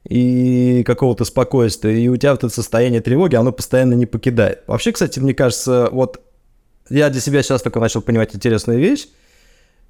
и 0.07 0.83
какого-то 0.85 1.25
спокойствия, 1.25 2.01
и 2.01 2.07
у 2.07 2.15
тебя 2.15 2.31
вот 2.31 2.43
это 2.43 2.53
состояние 2.53 3.01
тревоги, 3.01 3.35
оно 3.35 3.51
постоянно 3.51 3.95
не 3.95 4.05
покидает. 4.05 4.63
Вообще, 4.67 4.93
кстати, 4.93 5.19
мне 5.19 5.33
кажется, 5.33 5.89
вот 5.91 6.21
я 6.89 7.09
для 7.09 7.19
себя 7.19 7.43
сейчас 7.43 7.61
только 7.61 7.79
начал 7.79 8.01
понимать 8.01 8.33
интересную 8.33 8.79
вещь, 8.79 9.07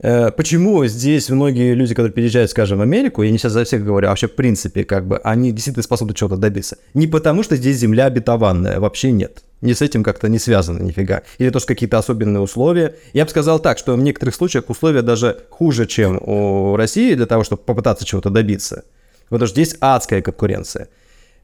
Почему 0.01 0.83
здесь 0.87 1.29
многие 1.29 1.75
люди, 1.75 1.93
которые 1.93 2.11
переезжают, 2.11 2.49
скажем, 2.49 2.79
в 2.79 2.81
Америку, 2.81 3.21
я 3.21 3.29
не 3.29 3.37
сейчас 3.37 3.51
за 3.51 3.63
всех 3.65 3.85
говорю, 3.85 4.07
а 4.07 4.09
вообще 4.09 4.27
в 4.27 4.33
принципе, 4.33 4.83
как 4.83 5.07
бы, 5.07 5.19
они 5.19 5.51
действительно 5.51 5.83
способны 5.83 6.15
чего-то 6.15 6.37
добиться. 6.37 6.77
Не 6.95 7.05
потому, 7.05 7.43
что 7.43 7.55
здесь 7.55 7.77
земля 7.77 8.05
обетованная, 8.05 8.79
вообще 8.79 9.11
нет. 9.11 9.43
Не 9.61 9.75
с 9.75 9.81
этим 9.83 10.03
как-то 10.03 10.27
не 10.27 10.39
связано 10.39 10.81
нифига. 10.81 11.21
Или 11.37 11.51
то, 11.51 11.59
что 11.59 11.67
какие-то 11.67 11.99
особенные 11.99 12.41
условия. 12.41 12.95
Я 13.13 13.25
бы 13.25 13.29
сказал 13.29 13.59
так, 13.59 13.77
что 13.77 13.93
в 13.93 14.01
некоторых 14.01 14.33
случаях 14.33 14.71
условия 14.71 15.03
даже 15.03 15.43
хуже, 15.51 15.85
чем 15.85 16.17
у 16.17 16.75
России 16.75 17.13
для 17.13 17.27
того, 17.27 17.43
чтобы 17.43 17.61
попытаться 17.61 18.03
чего-то 18.03 18.31
добиться. 18.31 18.85
Потому 19.29 19.45
что 19.45 19.53
здесь 19.53 19.77
адская 19.79 20.23
конкуренция. 20.23 20.87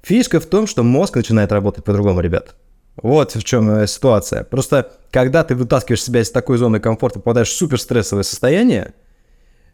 Фишка 0.01 0.39
в 0.39 0.47
том, 0.47 0.65
что 0.65 0.81
мозг 0.81 1.15
начинает 1.15 1.51
работать 1.51 1.83
по-другому, 1.83 2.21
ребят. 2.21 2.55
Вот 3.01 3.35
в 3.35 3.43
чем 3.43 3.69
э, 3.69 3.87
ситуация. 3.87 4.43
Просто 4.43 4.91
когда 5.11 5.43
ты 5.43 5.55
вытаскиваешь 5.55 6.03
себя 6.03 6.21
из 6.21 6.31
такой 6.31 6.57
зоны 6.57 6.79
комфорта, 6.79 7.19
попадаешь 7.19 7.49
в 7.49 7.55
суперстрессовое 7.55 8.23
состояние, 8.23 8.93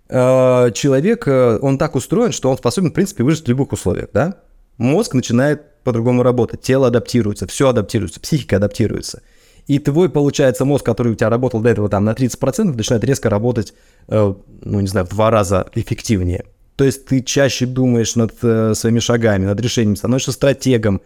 э, 0.10 0.72
человек, 0.74 1.28
э, 1.28 1.58
он 1.62 1.78
так 1.78 1.96
устроен, 1.96 2.32
что 2.32 2.52
он 2.52 2.58
способен, 2.58 2.92
в 2.92 2.94
принципе, 2.94 3.24
выжить 3.24 3.46
в 3.46 3.50
любых 3.50 3.72
условиях, 3.72 4.10
да? 4.14 4.40
Мозг 4.78 5.14
начинает 5.14 5.84
по-другому 5.84 6.24
работать, 6.24 6.62
тело 6.62 6.88
адаптируется, 6.88 7.48
все 7.48 7.70
адаптируется, 7.70 8.20
психика 8.20 8.58
адаптируется. 8.58 9.22
И 9.68 9.80
твой, 9.80 10.10
получается, 10.10 10.66
мозг, 10.66 10.86
который 10.86 11.14
у 11.14 11.16
тебя 11.16 11.30
работал 11.30 11.62
до 11.62 11.70
этого 11.70 11.88
там 11.88 12.04
на 12.04 12.12
30%, 12.12 12.76
начинает 12.76 13.04
резко 13.06 13.30
работать, 13.30 13.74
ну, 14.08 14.36
не 14.62 14.88
знаю, 14.88 15.06
в 15.06 15.10
два 15.10 15.30
раза 15.30 15.68
эффективнее. 15.74 16.46
То 16.76 16.84
есть 16.84 17.06
ты 17.06 17.22
чаще 17.22 17.66
думаешь 17.66 18.16
над 18.16 18.34
своими 18.78 19.00
шагами, 19.00 19.46
над 19.46 19.62
решением, 19.62 19.96
становишься 19.96 20.34
стратегом, 20.34 21.02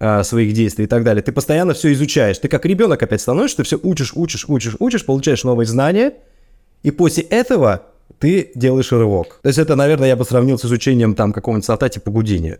э, 0.00 0.24
своих 0.24 0.52
действий 0.52 0.86
и 0.86 0.88
так 0.88 1.04
далее. 1.04 1.22
Ты 1.22 1.30
постоянно 1.30 1.74
все 1.74 1.92
изучаешь. 1.92 2.38
Ты 2.38 2.48
как 2.48 2.66
ребенок 2.66 3.02
опять 3.02 3.20
становишься, 3.20 3.58
ты 3.58 3.62
все 3.62 3.78
учишь, 3.80 4.12
учишь, 4.14 4.46
учишь, 4.48 4.76
учишь, 4.80 5.06
получаешь 5.06 5.44
новые 5.44 5.66
знания, 5.66 6.14
и 6.82 6.90
после 6.90 7.22
этого 7.24 7.82
ты 8.18 8.50
делаешь 8.54 8.90
рывок. 8.90 9.38
То 9.42 9.48
есть 9.48 9.58
это, 9.58 9.76
наверное, 9.76 10.08
я 10.08 10.16
бы 10.16 10.24
сравнил 10.24 10.58
с 10.58 10.64
изучением 10.64 11.14
там 11.14 11.32
какого-нибудь 11.32 11.64
софта 11.64 11.88
типа 11.88 12.10
Гудини. 12.10 12.58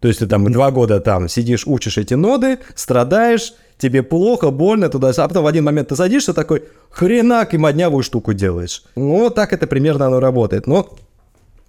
То 0.00 0.08
есть 0.08 0.20
ты 0.20 0.26
там 0.26 0.50
два 0.52 0.70
года 0.70 1.00
там 1.00 1.28
сидишь, 1.28 1.66
учишь 1.66 1.98
эти 1.98 2.14
ноды, 2.14 2.58
страдаешь, 2.74 3.54
тебе 3.78 4.02
плохо, 4.02 4.50
больно, 4.50 4.88
туда 4.88 5.12
а 5.16 5.28
потом 5.28 5.44
в 5.44 5.46
один 5.46 5.64
момент 5.64 5.88
ты 5.88 5.96
садишься 5.96 6.34
такой, 6.34 6.64
хренак, 6.90 7.54
и 7.54 7.58
моднявую 7.58 8.02
штуку 8.02 8.34
делаешь. 8.34 8.84
Ну, 8.94 9.20
вот 9.20 9.34
так 9.34 9.52
это 9.52 9.66
примерно 9.66 10.06
оно 10.06 10.20
работает. 10.20 10.66
Но 10.66 10.96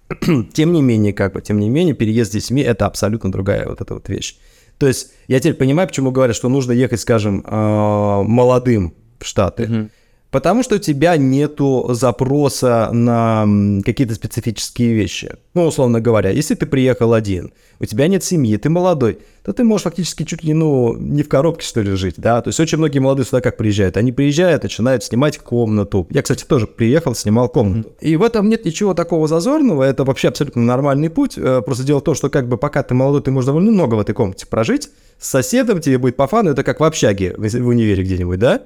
тем 0.52 0.72
не 0.72 0.82
менее, 0.82 1.12
как 1.12 1.32
бы, 1.32 1.40
тем 1.40 1.58
не 1.58 1.70
менее, 1.70 1.94
переезд 1.94 2.32
с 2.32 2.34
детьми– 2.34 2.62
это 2.62 2.86
абсолютно 2.86 3.32
другая 3.32 3.66
вот 3.66 3.80
эта 3.80 3.94
вот 3.94 4.08
вещь. 4.08 4.36
То 4.78 4.86
есть 4.86 5.12
я 5.26 5.40
теперь 5.40 5.54
понимаю, 5.54 5.88
почему 5.88 6.10
говорят, 6.10 6.36
что 6.36 6.48
нужно 6.48 6.72
ехать, 6.72 7.00
скажем, 7.00 7.44
э, 7.44 8.22
молодым 8.22 8.94
в 9.18 9.24
Штаты. 9.26 9.90
Потому 10.30 10.62
что 10.62 10.76
у 10.76 10.78
тебя 10.78 11.16
нету 11.16 11.88
запроса 11.90 12.90
на 12.92 13.46
какие-то 13.84 14.14
специфические 14.14 14.92
вещи. 14.92 15.36
Ну, 15.54 15.64
условно 15.64 16.00
говоря, 16.00 16.28
если 16.30 16.54
ты 16.54 16.66
приехал 16.66 17.14
один, 17.14 17.52
у 17.80 17.86
тебя 17.86 18.08
нет 18.08 18.22
семьи, 18.22 18.56
ты 18.58 18.68
молодой, 18.68 19.20
то 19.42 19.54
ты 19.54 19.64
можешь 19.64 19.84
фактически 19.84 20.24
чуть 20.24 20.44
ли, 20.44 20.52
ну, 20.52 20.94
не 20.98 21.22
в 21.22 21.28
коробке, 21.28 21.66
что 21.66 21.80
ли, 21.80 21.92
жить, 21.92 22.16
да? 22.18 22.42
То 22.42 22.48
есть 22.48 22.60
очень 22.60 22.76
многие 22.76 22.98
молодые 22.98 23.24
сюда 23.24 23.40
как 23.40 23.56
приезжают? 23.56 23.96
Они 23.96 24.12
приезжают, 24.12 24.64
начинают 24.64 25.02
снимать 25.02 25.38
комнату. 25.38 26.06
Я, 26.10 26.20
кстати, 26.20 26.44
тоже 26.44 26.66
приехал, 26.66 27.14
снимал 27.14 27.48
комнату. 27.48 27.90
И 28.00 28.16
в 28.16 28.22
этом 28.22 28.50
нет 28.50 28.66
ничего 28.66 28.92
такого 28.92 29.28
зазорного, 29.28 29.82
это 29.82 30.04
вообще 30.04 30.28
абсолютно 30.28 30.60
нормальный 30.60 31.08
путь. 31.08 31.38
Э, 31.38 31.62
просто 31.62 31.84
дело 31.84 32.00
в 32.00 32.04
том, 32.04 32.14
что 32.14 32.28
как 32.28 32.48
бы 32.48 32.58
пока 32.58 32.82
ты 32.82 32.92
молодой, 32.92 33.22
ты 33.22 33.30
можешь 33.30 33.46
довольно 33.46 33.70
много 33.70 33.94
в 33.94 34.00
этой 34.00 34.14
комнате 34.14 34.46
прожить. 34.46 34.90
С 35.18 35.28
соседом 35.28 35.80
тебе 35.80 35.96
будет 35.96 36.16
по 36.16 36.26
фану, 36.26 36.50
это 36.50 36.62
как 36.62 36.80
в 36.80 36.84
общаге 36.84 37.34
в 37.38 37.66
универе 37.66 38.04
где-нибудь, 38.04 38.38
да? 38.38 38.62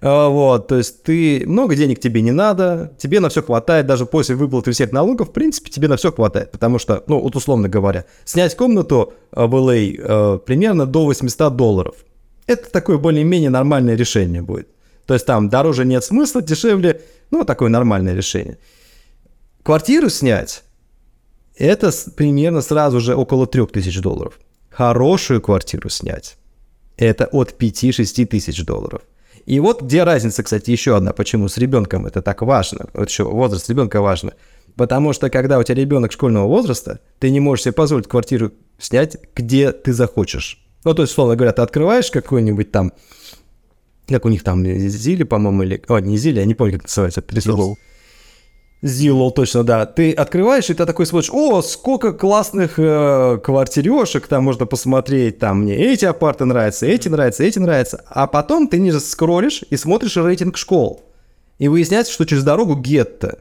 А, 0.00 0.28
вот, 0.28 0.68
то 0.68 0.76
есть 0.76 1.02
ты, 1.02 1.42
много 1.46 1.74
денег 1.74 1.98
тебе 1.98 2.22
не 2.22 2.30
надо, 2.30 2.92
тебе 2.98 3.18
на 3.20 3.28
все 3.28 3.42
хватает, 3.42 3.86
даже 3.86 4.06
после 4.06 4.36
выплаты 4.36 4.70
всех 4.70 4.92
налогов, 4.92 5.30
в 5.30 5.32
принципе, 5.32 5.70
тебе 5.70 5.88
на 5.88 5.96
все 5.96 6.12
хватает, 6.12 6.52
потому 6.52 6.78
что, 6.78 7.02
ну, 7.08 7.20
вот 7.20 7.34
условно 7.34 7.68
говоря, 7.68 8.04
снять 8.24 8.56
комнату 8.56 9.12
а, 9.32 9.46
в 9.46 9.54
LA 9.54 9.96
э, 9.98 10.38
примерно 10.38 10.86
до 10.86 11.04
800 11.04 11.56
долларов. 11.56 11.96
Это 12.46 12.70
такое 12.70 12.98
более-менее 12.98 13.50
нормальное 13.50 13.96
решение 13.96 14.40
будет. 14.40 14.68
То 15.06 15.14
есть 15.14 15.26
там 15.26 15.48
дороже 15.48 15.84
нет 15.84 16.04
смысла, 16.04 16.42
дешевле, 16.42 17.00
ну, 17.30 17.44
такое 17.44 17.68
нормальное 17.68 18.14
решение. 18.14 18.58
Квартиру 19.64 20.10
снять, 20.10 20.62
это 21.56 21.90
примерно 22.14 22.60
сразу 22.60 23.00
же 23.00 23.16
около 23.16 23.46
3000 23.46 24.00
долларов. 24.00 24.38
Хорошую 24.70 25.40
квартиру 25.40 25.88
снять, 25.88 26.36
это 26.96 27.26
от 27.26 27.60
5-6 27.60 28.26
тысяч 28.26 28.64
долларов. 28.64 29.02
И 29.46 29.60
вот 29.60 29.82
где 29.82 30.04
разница, 30.04 30.42
кстати, 30.42 30.70
еще 30.70 30.96
одна, 30.96 31.12
почему 31.12 31.48
с 31.48 31.58
ребенком 31.58 32.06
это 32.06 32.22
так 32.22 32.42
важно, 32.42 32.86
вот 32.94 33.08
еще 33.08 33.24
возраст 33.24 33.68
ребенка 33.68 34.00
важно. 34.00 34.34
Потому 34.76 35.12
что 35.12 35.28
когда 35.28 35.58
у 35.58 35.62
тебя 35.62 35.74
ребенок 35.74 36.12
школьного 36.12 36.46
возраста, 36.46 37.00
ты 37.18 37.30
не 37.30 37.40
можешь 37.40 37.64
себе 37.64 37.72
позволить 37.72 38.06
квартиру 38.06 38.52
снять, 38.78 39.16
где 39.34 39.72
ты 39.72 39.92
захочешь. 39.92 40.64
Ну, 40.84 40.94
то 40.94 41.02
есть, 41.02 41.12
условно 41.12 41.34
говоря, 41.34 41.52
ты 41.52 41.62
открываешь 41.62 42.10
какой-нибудь 42.10 42.70
там, 42.70 42.92
как 44.06 44.24
у 44.24 44.28
них 44.28 44.44
там, 44.44 44.64
Зили, 44.64 45.24
по-моему, 45.24 45.64
или... 45.64 45.82
О, 45.88 45.98
не 45.98 46.16
Зили, 46.16 46.38
я 46.38 46.44
не 46.44 46.54
помню, 46.54 46.74
как 46.74 46.84
называется, 46.84 47.20
это 47.20 47.34
Zillow, 48.82 49.32
точно, 49.32 49.64
да. 49.64 49.86
Ты 49.86 50.12
открываешь, 50.12 50.70
и 50.70 50.74
ты 50.74 50.86
такой 50.86 51.04
смотришь, 51.06 51.30
о, 51.32 51.62
сколько 51.62 52.12
классных 52.12 52.78
э, 52.78 53.38
квартирешек, 53.42 54.28
там 54.28 54.44
можно 54.44 54.66
посмотреть, 54.66 55.38
там 55.38 55.62
мне 55.62 55.74
эти 55.74 56.04
апарты 56.04 56.44
нравятся, 56.44 56.86
эти 56.86 57.08
нравятся, 57.08 57.42
эти 57.42 57.58
нравятся. 57.58 58.04
А 58.06 58.28
потом 58.28 58.68
ты 58.68 58.78
ниже 58.78 59.00
скроллишь 59.00 59.64
и 59.68 59.76
смотришь 59.76 60.16
рейтинг 60.16 60.56
школ. 60.56 61.02
И 61.58 61.66
выясняется, 61.66 62.12
что 62.12 62.24
через 62.24 62.44
дорогу 62.44 62.76
гетто. 62.76 63.40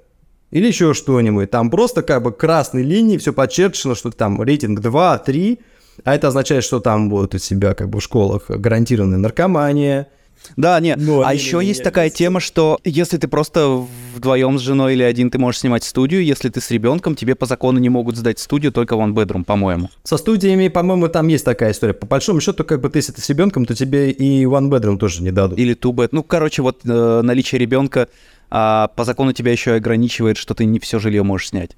Или 0.50 0.68
еще 0.68 0.94
что-нибудь. 0.94 1.52
Там 1.52 1.70
просто 1.70 2.02
как 2.02 2.24
бы 2.24 2.32
красной 2.32 2.82
линией 2.82 3.20
все 3.20 3.32
подчеркнуто, 3.32 3.96
что 3.96 4.10
там 4.12 4.42
рейтинг 4.42 4.80
2, 4.80 5.18
3. 5.20 5.60
А 6.04 6.16
это 6.16 6.30
означает, 6.30 6.64
что 6.64 6.80
там 6.80 7.10
будут 7.10 7.36
у 7.36 7.38
тебя 7.38 7.74
как 7.76 7.90
бы 7.90 8.00
в 8.00 8.04
школах 8.04 8.50
гарантированная 8.50 9.18
наркомания, 9.18 10.08
да, 10.56 10.80
нет. 10.80 10.98
Но 11.00 11.24
а 11.26 11.34
еще 11.34 11.60
есть 11.64 11.84
такая 11.84 12.10
тема, 12.10 12.40
что 12.40 12.80
если 12.84 13.18
ты 13.18 13.28
просто 13.28 13.86
вдвоем 14.16 14.58
с 14.58 14.62
женой 14.62 14.94
или 14.94 15.04
один, 15.04 15.30
ты 15.30 15.38
можешь 15.38 15.62
снимать 15.62 15.84
студию. 15.84 16.24
Если 16.24 16.50
ты 16.50 16.62
с 16.62 16.72
ребенком, 16.72 17.16
тебе 17.16 17.36
по 17.36 17.46
закону 17.46 17.80
не 17.80 17.90
могут 17.90 18.18
сдать 18.18 18.40
студию 18.40 18.72
только 18.72 18.96
one 18.96 19.14
bedroom, 19.14 19.44
по-моему. 19.44 19.90
Со 20.04 20.18
студиями, 20.18 20.68
по-моему, 20.68 21.08
там 21.08 21.28
есть 21.28 21.46
такая 21.46 21.72
история. 21.72 21.94
По 21.94 22.06
большому 22.06 22.42
счету, 22.42 22.64
как 22.64 22.82
бы 22.82 22.90
ты, 22.90 23.00
если 23.00 23.12
ты 23.12 23.22
с 23.22 23.30
ребенком, 23.30 23.66
то 23.66 23.76
тебе 23.76 24.12
и 24.12 24.46
one 24.46 24.70
bedroom 24.70 24.98
тоже 24.98 25.22
не 25.22 25.32
дадут. 25.32 25.60
Или 25.60 25.76
two 25.76 25.94
bed. 25.94 26.10
Ну, 26.12 26.24
короче, 26.24 26.62
вот 26.62 26.82
э, 26.86 27.22
наличие 27.24 27.60
ребенка 27.60 28.08
а 28.50 28.88
по 28.96 29.04
закону 29.04 29.34
тебя 29.34 29.52
еще 29.52 29.74
ограничивает, 29.74 30.38
что 30.38 30.54
ты 30.54 30.66
не 30.66 30.80
все 30.80 31.00
жилье 31.00 31.24
можешь 31.24 31.50
снять. 31.50 31.76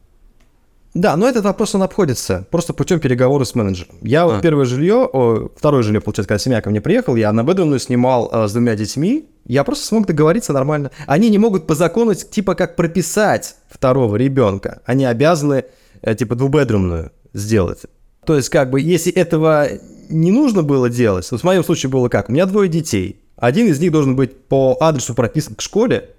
Да, 0.94 1.16
но 1.16 1.28
этот 1.28 1.44
вопрос 1.44 1.76
он 1.76 1.84
обходится 1.84 2.48
просто 2.50 2.74
путем 2.74 3.00
переговора 3.00 3.44
с 3.44 3.54
менеджером. 3.54 3.96
Я 4.02 4.26
а. 4.26 4.42
первое 4.42 4.66
жилье, 4.66 5.08
о, 5.12 5.50
второе 5.56 5.84
жилье, 5.84 6.02
получается, 6.02 6.28
когда 6.28 6.40
семья 6.40 6.62
ко 6.62 6.70
мне 6.70 6.82
приехал, 6.82 7.16
я 7.16 7.32
Бедуну 7.32 7.78
снимал 7.78 8.30
э, 8.32 8.48
с 8.48 8.54
двумя 8.54 8.76
детьми, 8.76 9.30
я 9.46 9.64
просто 9.64 9.86
смог 9.86 10.08
договориться 10.08 10.52
нормально. 10.52 10.92
Они 11.06 11.30
не 11.30 11.38
могут 11.38 11.68
по 11.68 11.76
закону 11.76 12.16
типа 12.16 12.56
как 12.56 12.76
прописать 12.76 13.56
второго 13.70 14.16
ребенка. 14.16 14.82
Они 14.86 15.06
обязаны 15.06 15.66
э, 16.02 16.16
типа 16.16 16.36
двухбедрумную 16.36 17.12
сделать. 17.34 17.82
То 18.26 18.36
есть 18.36 18.50
как 18.50 18.72
бы 18.72 18.82
если 18.82 19.12
этого 19.12 19.68
не 20.10 20.32
нужно 20.32 20.64
было 20.64 20.90
делать, 20.90 21.30
вот 21.32 21.42
в 21.42 21.44
моем 21.44 21.64
случае 21.64 21.92
было 21.92 22.10
как, 22.10 22.30
у 22.30 22.32
меня 22.32 22.48
двое 22.48 22.68
детей, 22.68 23.22
один 23.38 23.68
из 23.68 23.80
них 23.80 23.92
должен 23.92 24.16
быть 24.16 24.36
по 24.48 24.76
адресу 24.80 25.14
прописан 25.14 25.56
к 25.56 25.62
школе, 25.62 26.10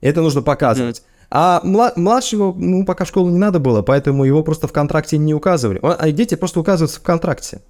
это 0.00 0.20
нужно 0.20 0.42
показывать. 0.42 1.02
А 1.30 1.60
младшего, 1.62 2.52
ну, 2.56 2.84
пока 2.84 3.04
в 3.04 3.08
школу 3.08 3.30
не 3.30 3.38
надо 3.38 3.60
было, 3.60 3.82
поэтому 3.82 4.24
его 4.24 4.42
просто 4.42 4.66
в 4.66 4.72
контракте 4.72 5.16
не 5.16 5.32
указывали. 5.32 5.78
А 5.82 6.10
дети 6.10 6.34
просто 6.34 6.58
указываются 6.58 6.98
в 6.98 7.04
контракте. 7.04 7.62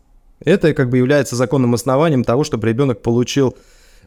Это 0.42 0.72
как 0.72 0.88
бы 0.88 0.96
является 0.96 1.36
законным 1.36 1.74
основанием 1.74 2.24
того, 2.24 2.44
чтобы 2.44 2.66
ребенок 2.66 3.02
получил, 3.02 3.56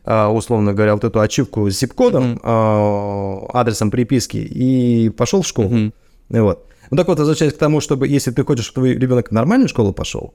а, 0.04 0.30
условно 0.30 0.74
говоря, 0.74 0.96
вот 0.96 1.04
эту 1.04 1.20
ачивку 1.20 1.70
с 1.70 1.84
zip-кодом, 1.84 2.40
mm-hmm. 2.40 3.52
адресом 3.54 3.92
приписки 3.92 4.38
и 4.38 5.10
пошел 5.10 5.44
в 5.44 5.48
школу. 5.48 5.70
Mm-hmm. 5.70 6.42
Вот. 6.42 6.66
Ну 6.90 6.98
так 6.98 7.08
вот, 7.08 7.20
возвращаясь 7.20 7.54
к 7.54 7.58
тому, 7.58 7.80
чтобы 7.80 8.08
если 8.08 8.32
ты 8.32 8.44
хочешь, 8.44 8.66
чтобы 8.66 8.88
твой 8.88 9.00
ребенок 9.00 9.30
в 9.30 9.32
нормальную 9.32 9.70
школу 9.70 9.94
пошел, 9.94 10.34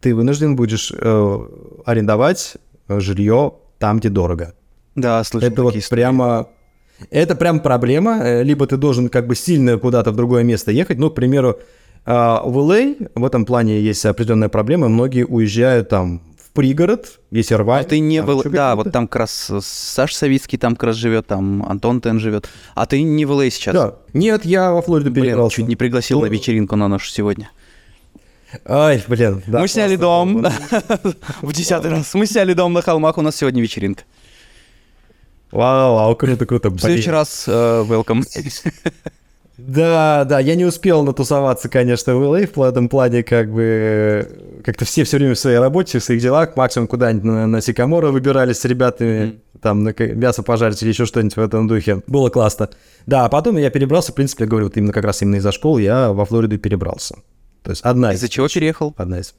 ты 0.00 0.14
вынужден 0.14 0.56
будешь 0.56 0.90
э, 0.96 1.38
арендовать 1.84 2.56
жилье 2.88 3.54
там, 3.78 3.98
где 3.98 4.08
дорого. 4.08 4.54
Да, 4.94 5.22
слышал 5.24 5.48
Это 5.48 5.62
вот 5.62 5.76
истории. 5.76 6.00
прямо 6.00 6.48
это 7.10 7.34
прям 7.34 7.60
проблема. 7.60 8.20
Э, 8.22 8.42
либо 8.42 8.66
ты 8.66 8.76
должен 8.76 9.08
как 9.08 9.26
бы 9.26 9.34
сильно 9.34 9.78
куда-то 9.78 10.12
в 10.12 10.16
другое 10.16 10.44
место 10.44 10.70
ехать. 10.70 10.98
Ну, 10.98 11.10
к 11.10 11.14
примеру, 11.14 11.58
а, 12.06 12.42
в 12.44 12.56
LA 12.58 13.10
в 13.14 13.24
этом 13.24 13.44
плане 13.44 13.80
есть 13.80 14.04
определенная 14.04 14.48
проблема. 14.48 14.88
Многие 14.88 15.24
уезжают 15.24 15.88
там 15.88 16.20
в 16.38 16.52
пригород, 16.52 17.20
если 17.30 17.54
рвать. 17.54 17.86
А 17.86 17.88
ты 17.88 17.98
не 17.98 18.22
в 18.22 18.50
Да, 18.50 18.76
вот 18.76 18.92
там 18.92 19.08
как 19.08 19.20
раз 19.20 19.50
Саш 19.60 20.14
Савицкий 20.14 20.58
там 20.58 20.74
как 20.74 20.84
раз 20.84 20.96
живет, 20.96 21.26
там 21.26 21.64
Антон 21.68 22.00
Тен 22.00 22.20
живет. 22.20 22.48
А 22.74 22.86
ты 22.86 23.02
не 23.02 23.24
в 23.24 23.32
LA 23.32 23.50
сейчас? 23.50 23.74
Да. 23.74 23.94
Нет, 24.12 24.44
я 24.44 24.72
во 24.72 24.82
Флориду 24.82 25.12
перебрался. 25.12 25.56
чуть 25.56 25.68
не 25.68 25.76
пригласил 25.76 26.20
на 26.20 26.26
вечеринку 26.26 26.76
на 26.76 26.88
нашу 26.88 27.08
сегодня. 27.10 27.50
Ай, 28.66 29.02
блин. 29.08 29.42
Да, 29.46 29.60
Мы 29.60 29.68
сняли 29.68 29.96
дом 29.96 30.46
в 31.42 31.52
десятый 31.52 31.90
раз. 31.90 32.14
Мы 32.14 32.26
сняли 32.26 32.52
дом 32.52 32.72
на 32.72 32.82
холмах, 32.82 33.18
у 33.18 33.22
нас 33.22 33.34
сегодня 33.34 33.60
вечеринка. 33.60 34.04
Вау, 35.54 35.94
вау, 35.94 36.16
круто, 36.16 36.46
круто. 36.46 36.68
В 36.70 36.80
следующий 36.80 37.10
раз 37.10 37.46
uh, 37.46 37.86
welcome. 37.86 38.24
Да, 39.56 40.24
да, 40.24 40.40
я 40.40 40.56
не 40.56 40.64
успел 40.64 41.04
натусоваться, 41.04 41.68
конечно, 41.68 42.16
в 42.16 42.22
LA 42.22 42.50
в 42.52 42.60
этом 42.60 42.88
плане, 42.88 43.22
как 43.22 43.52
бы, 43.52 44.28
как-то 44.64 44.84
все 44.84 45.04
все 45.04 45.16
время 45.16 45.34
в 45.34 45.38
своей 45.38 45.58
работе, 45.58 46.00
в 46.00 46.04
своих 46.04 46.20
делах, 46.20 46.56
максимум 46.56 46.88
куда-нибудь 46.88 47.22
на, 47.22 47.46
на 47.46 47.60
Сикамора 47.60 48.10
выбирались 48.10 48.58
с 48.58 48.64
ребятами, 48.64 49.26
mm. 49.26 49.60
там, 49.62 49.84
на 49.84 49.94
мясо 49.96 50.42
пожарить 50.42 50.82
или 50.82 50.88
еще 50.88 51.06
что-нибудь 51.06 51.36
в 51.36 51.40
этом 51.40 51.68
духе. 51.68 52.02
Было 52.08 52.30
классно. 52.30 52.68
Да, 53.06 53.24
а 53.24 53.28
потом 53.28 53.56
я 53.56 53.70
перебрался, 53.70 54.10
в 54.10 54.16
принципе, 54.16 54.42
я 54.42 54.50
говорю, 54.50 54.66
вот 54.66 54.76
именно 54.76 54.92
как 54.92 55.04
раз 55.04 55.22
именно 55.22 55.36
из-за 55.36 55.52
школы 55.52 55.82
я 55.82 56.10
во 56.10 56.24
Флориду 56.24 56.58
перебрался. 56.58 57.14
То 57.62 57.70
есть 57.70 57.82
одна 57.82 58.12
из... 58.12 58.18
Из-за 58.18 58.28
чего 58.28 58.48
переехал? 58.48 58.92
Одна 58.96 59.20
из. 59.20 59.36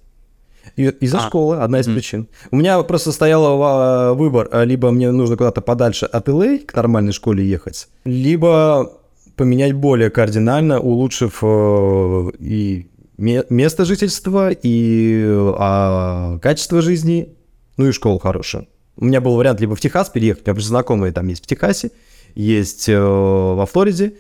Из-за 0.75 1.17
а. 1.19 1.27
школы, 1.27 1.57
одна 1.57 1.79
из 1.79 1.87
mm 1.87 1.93
причин. 1.93 2.27
У 2.51 2.57
меня 2.57 2.81
просто 2.83 3.11
стоял 3.11 3.61
а, 3.63 4.13
выбор, 4.13 4.49
либо 4.65 4.91
мне 4.91 5.11
нужно 5.11 5.37
куда-то 5.37 5.61
подальше 5.61 6.05
от 6.05 6.27
LA, 6.27 6.65
к 6.65 6.73
нормальной 6.75 7.13
школе 7.13 7.47
ехать, 7.47 7.87
либо 8.03 8.91
поменять 9.35 9.73
более 9.73 10.09
кардинально, 10.09 10.79
улучшив 10.79 11.39
э, 11.41 12.31
и 12.39 12.87
место 13.17 13.85
жительства, 13.85 14.49
и 14.51 15.25
а, 15.57 16.39
качество 16.39 16.81
жизни, 16.81 17.35
ну 17.77 17.87
и 17.87 17.91
школу 17.91 18.19
хорошую. 18.19 18.67
У 18.97 19.05
меня 19.05 19.21
был 19.21 19.35
вариант 19.35 19.59
либо 19.59 19.75
в 19.75 19.79
Техас 19.79 20.09
переехать, 20.09 20.47
у 20.47 20.51
меня 20.51 20.61
знакомые 20.61 21.11
там 21.11 21.27
есть 21.27 21.43
в 21.43 21.47
Техасе, 21.47 21.91
есть 22.33 22.89
э, 22.89 22.97
во 22.97 23.65
Флориде, 23.65 24.15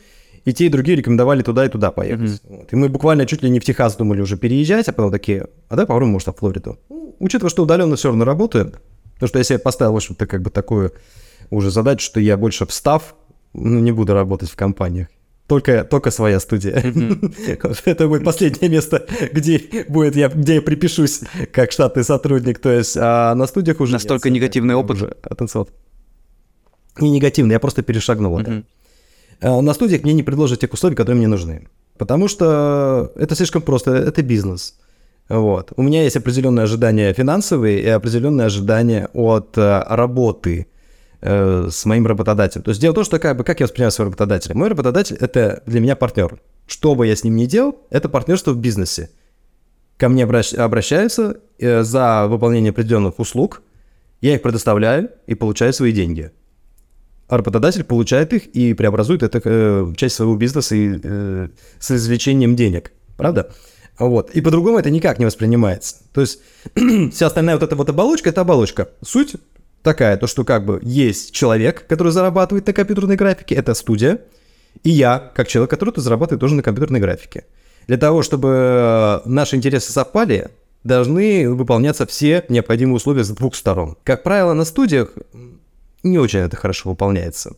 и 0.45 0.53
те, 0.53 0.67
и 0.67 0.69
другие 0.69 0.95
рекомендовали 0.95 1.41
туда 1.41 1.65
и 1.65 1.69
туда 1.69 1.91
поехать. 1.91 2.29
Mm-hmm. 2.29 2.57
Вот. 2.57 2.73
И 2.73 2.75
мы 2.75 2.87
буквально 2.87 3.25
чуть 3.25 3.41
ли 3.41 3.49
не 3.49 3.59
в 3.59 3.65
Техас 3.65 3.95
думали 3.95 4.21
уже 4.21 4.37
переезжать, 4.37 4.87
а 4.87 4.93
потом 4.93 5.11
такие, 5.11 5.47
а 5.67 5.71
давай 5.71 5.87
попробуем, 5.87 6.13
может, 6.13 6.27
в 6.27 6.33
Флориду. 6.33 6.77
Ну, 6.89 7.15
учитывая, 7.19 7.49
что 7.49 7.63
удаленно 7.63 7.95
все 7.95 8.09
равно 8.09 8.25
работает, 8.25 8.79
потому 9.15 9.27
что 9.27 9.39
я 9.39 9.43
себе 9.43 9.59
поставил, 9.59 9.93
в 9.93 9.95
общем-то, 9.97 10.27
как 10.27 10.43
бы 10.43 10.51
такую 10.51 10.93
уже 11.49 11.71
задачу, 11.71 12.05
что 12.05 12.19
я 12.19 12.37
больше 12.37 12.65
встав, 12.67 13.15
ну, 13.53 13.79
не 13.79 13.91
буду 13.91 14.13
работать 14.13 14.49
в 14.49 14.55
компаниях. 14.55 15.07
Только, 15.47 15.83
только 15.83 16.09
своя 16.11 16.39
студия. 16.39 16.75
Mm-hmm. 16.81 17.81
Это 17.85 18.07
будет 18.07 18.23
последнее 18.23 18.69
место, 18.69 19.05
где 19.31 19.85
будет 19.87 20.15
я, 20.15 20.29
где 20.29 20.55
я 20.55 20.61
припишусь 20.61 21.21
как 21.51 21.71
штатный 21.71 22.03
сотрудник. 22.03 22.59
То 22.59 22.71
есть, 22.71 22.97
а 22.99 23.35
на 23.35 23.45
студиях 23.45 23.79
уже 23.79 23.93
настолько 23.93 24.29
нет, 24.29 24.41
негативный 24.41 24.73
опыт. 24.75 24.97
Уже, 24.97 25.17
Не 26.99 27.11
негативный, 27.11 27.53
я 27.53 27.59
просто 27.59 27.83
перешагнул. 27.83 28.39
Mm-hmm. 28.39 28.63
Э, 29.41 29.61
на 29.61 29.73
студиях 29.73 30.03
мне 30.03 30.13
не 30.13 30.23
предложат 30.23 30.59
тех 30.59 30.73
условий, 30.73 30.95
которые 30.95 31.17
мне 31.17 31.27
нужны. 31.27 31.67
Потому 31.97 32.27
что 32.27 33.11
это 33.15 33.35
слишком 33.35 33.61
просто, 33.61 33.91
это 33.91 34.21
бизнес. 34.21 34.75
Вот. 35.29 35.71
У 35.75 35.81
меня 35.81 36.03
есть 36.03 36.17
определенные 36.17 36.63
ожидания 36.63 37.13
финансовые 37.13 37.81
и 37.81 37.87
определенные 37.87 38.45
ожидания 38.45 39.09
от 39.13 39.57
э, 39.57 39.83
работы 39.87 40.67
э, 41.21 41.69
с 41.71 41.85
моим 41.85 42.05
работодателем. 42.05 42.63
То 42.63 42.69
есть 42.69 42.81
дело 42.81 42.91
в 42.91 42.95
том, 42.95 43.03
что 43.03 43.17
как 43.17 43.37
бы, 43.37 43.43
как 43.43 43.59
я 43.59 43.65
воспринимаю 43.65 43.91
своего 43.91 44.11
работодателя? 44.11 44.55
Мой 44.55 44.69
работодатель– 44.69 45.15
это 45.19 45.63
для 45.65 45.79
меня 45.79 45.95
партнер. 45.95 46.39
Что 46.67 46.95
бы 46.95 47.07
я 47.07 47.15
с 47.15 47.23
ним 47.23 47.35
ни 47.35 47.45
делал, 47.45 47.79
это 47.89 48.09
партнерство 48.09 48.51
в 48.51 48.57
бизнесе. 48.57 49.09
Ко 49.97 50.09
мне 50.09 50.25
обращ, 50.25 50.53
обращаются 50.53 51.37
э, 51.57 51.81
за 51.83 52.27
выполнение 52.27 52.71
определенных 52.71 53.17
услуг, 53.19 53.63
я 54.21 54.35
их 54.35 54.41
предоставляю 54.41 55.09
и 55.25 55.35
получаю 55.35 55.73
свои 55.73 55.91
деньги. 55.91 56.31
А 57.27 57.37
работодатель 57.37 57.83
получает 57.83 58.33
их 58.33 58.47
и 58.47 58.73
преобразует 58.73 59.23
это 59.23 59.41
э, 59.43 59.93
часть 59.97 60.15
своего 60.15 60.35
бизнеса 60.35 60.75
и 60.75 60.99
э, 61.01 61.49
с 61.79 61.91
извлечением 61.91 62.55
денег. 62.55 62.91
Правда? 63.17 63.51
Вот. 63.97 64.31
И 64.31 64.41
по-другому 64.41 64.77
это 64.77 64.89
никак 64.91 65.17
не 65.17 65.25
воспринимается. 65.25 65.97
То 66.13 66.21
есть 66.21 66.39
вся 67.11 67.27
остальная 67.27 67.55
вот 67.55 67.63
эта 67.63 67.75
вот 67.75 67.89
оболочка– 67.89 68.29
это 68.31 68.41
оболочка. 68.41 68.89
Суть 69.01 69.35
такая, 69.81 70.17
то 70.17 70.27
что 70.27 70.43
как 70.43 70.65
бы 70.65 70.79
есть 70.83 71.33
человек, 71.33 71.87
который 71.87 72.11
зарабатывает 72.11 72.67
на 72.67 72.73
компьютерной 72.73 73.15
графике, 73.15 73.55
это 73.55 73.73
студия, 73.73 74.19
и 74.83 74.89
я, 74.89 75.31
как 75.33 75.47
человек, 75.47 75.69
который 75.69 75.97
зарабатывает 75.99 76.41
тоже 76.41 76.55
на 76.55 76.63
компьютерной 76.63 76.99
графике. 76.99 77.45
Для 77.87 77.97
того, 77.97 78.21
чтобы 78.21 78.49
э, 78.49 79.19
наши 79.25 79.55
интересы 79.55 79.91
совпали, 79.91 80.49
должны 80.83 81.49
выполняться 81.49 82.05
все 82.05 82.43
необходимые 82.49 82.95
условия 82.95 83.23
с 83.23 83.29
двух 83.29 83.55
сторон. 83.55 83.95
Как 84.03 84.23
правило, 84.23 84.53
на 84.53 84.65
студиях 84.65 85.13
не 86.05 86.17
очень 86.17 86.39
это 86.39 86.55
хорошо 86.55 86.89
выполняется. 86.89 87.55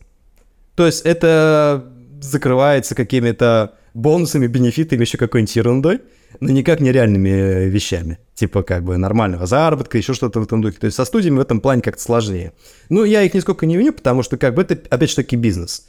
То 0.74 0.86
есть 0.86 1.02
это 1.04 1.92
закрывается 2.20 2.94
какими-то 2.94 3.74
бонусами, 3.94 4.46
бенефитами, 4.46 5.02
еще 5.02 5.18
какой-нибудь 5.18 5.56
ерундой, 5.56 6.00
но 6.40 6.50
никак 6.50 6.80
не 6.80 6.92
реальными 6.92 7.28
э, 7.28 7.68
вещами. 7.68 8.18
Типа 8.34 8.62
как 8.62 8.84
бы 8.84 8.96
нормального 8.96 9.46
заработка, 9.46 9.98
еще 9.98 10.14
что-то 10.14 10.40
в 10.40 10.44
этом 10.44 10.62
духе. 10.62 10.78
То 10.78 10.86
есть 10.86 10.96
со 10.96 11.04
студиями 11.04 11.38
в 11.38 11.40
этом 11.40 11.60
плане 11.60 11.82
как-то 11.82 12.02
сложнее. 12.02 12.52
Ну, 12.90 13.04
я 13.04 13.22
их 13.22 13.34
нисколько 13.34 13.66
не 13.66 13.76
виню, 13.76 13.92
потому 13.92 14.22
что 14.22 14.36
как 14.36 14.54
бы 14.54 14.62
это, 14.62 14.78
опять 14.90 15.10
же 15.10 15.16
таки, 15.16 15.36
бизнес. 15.36 15.88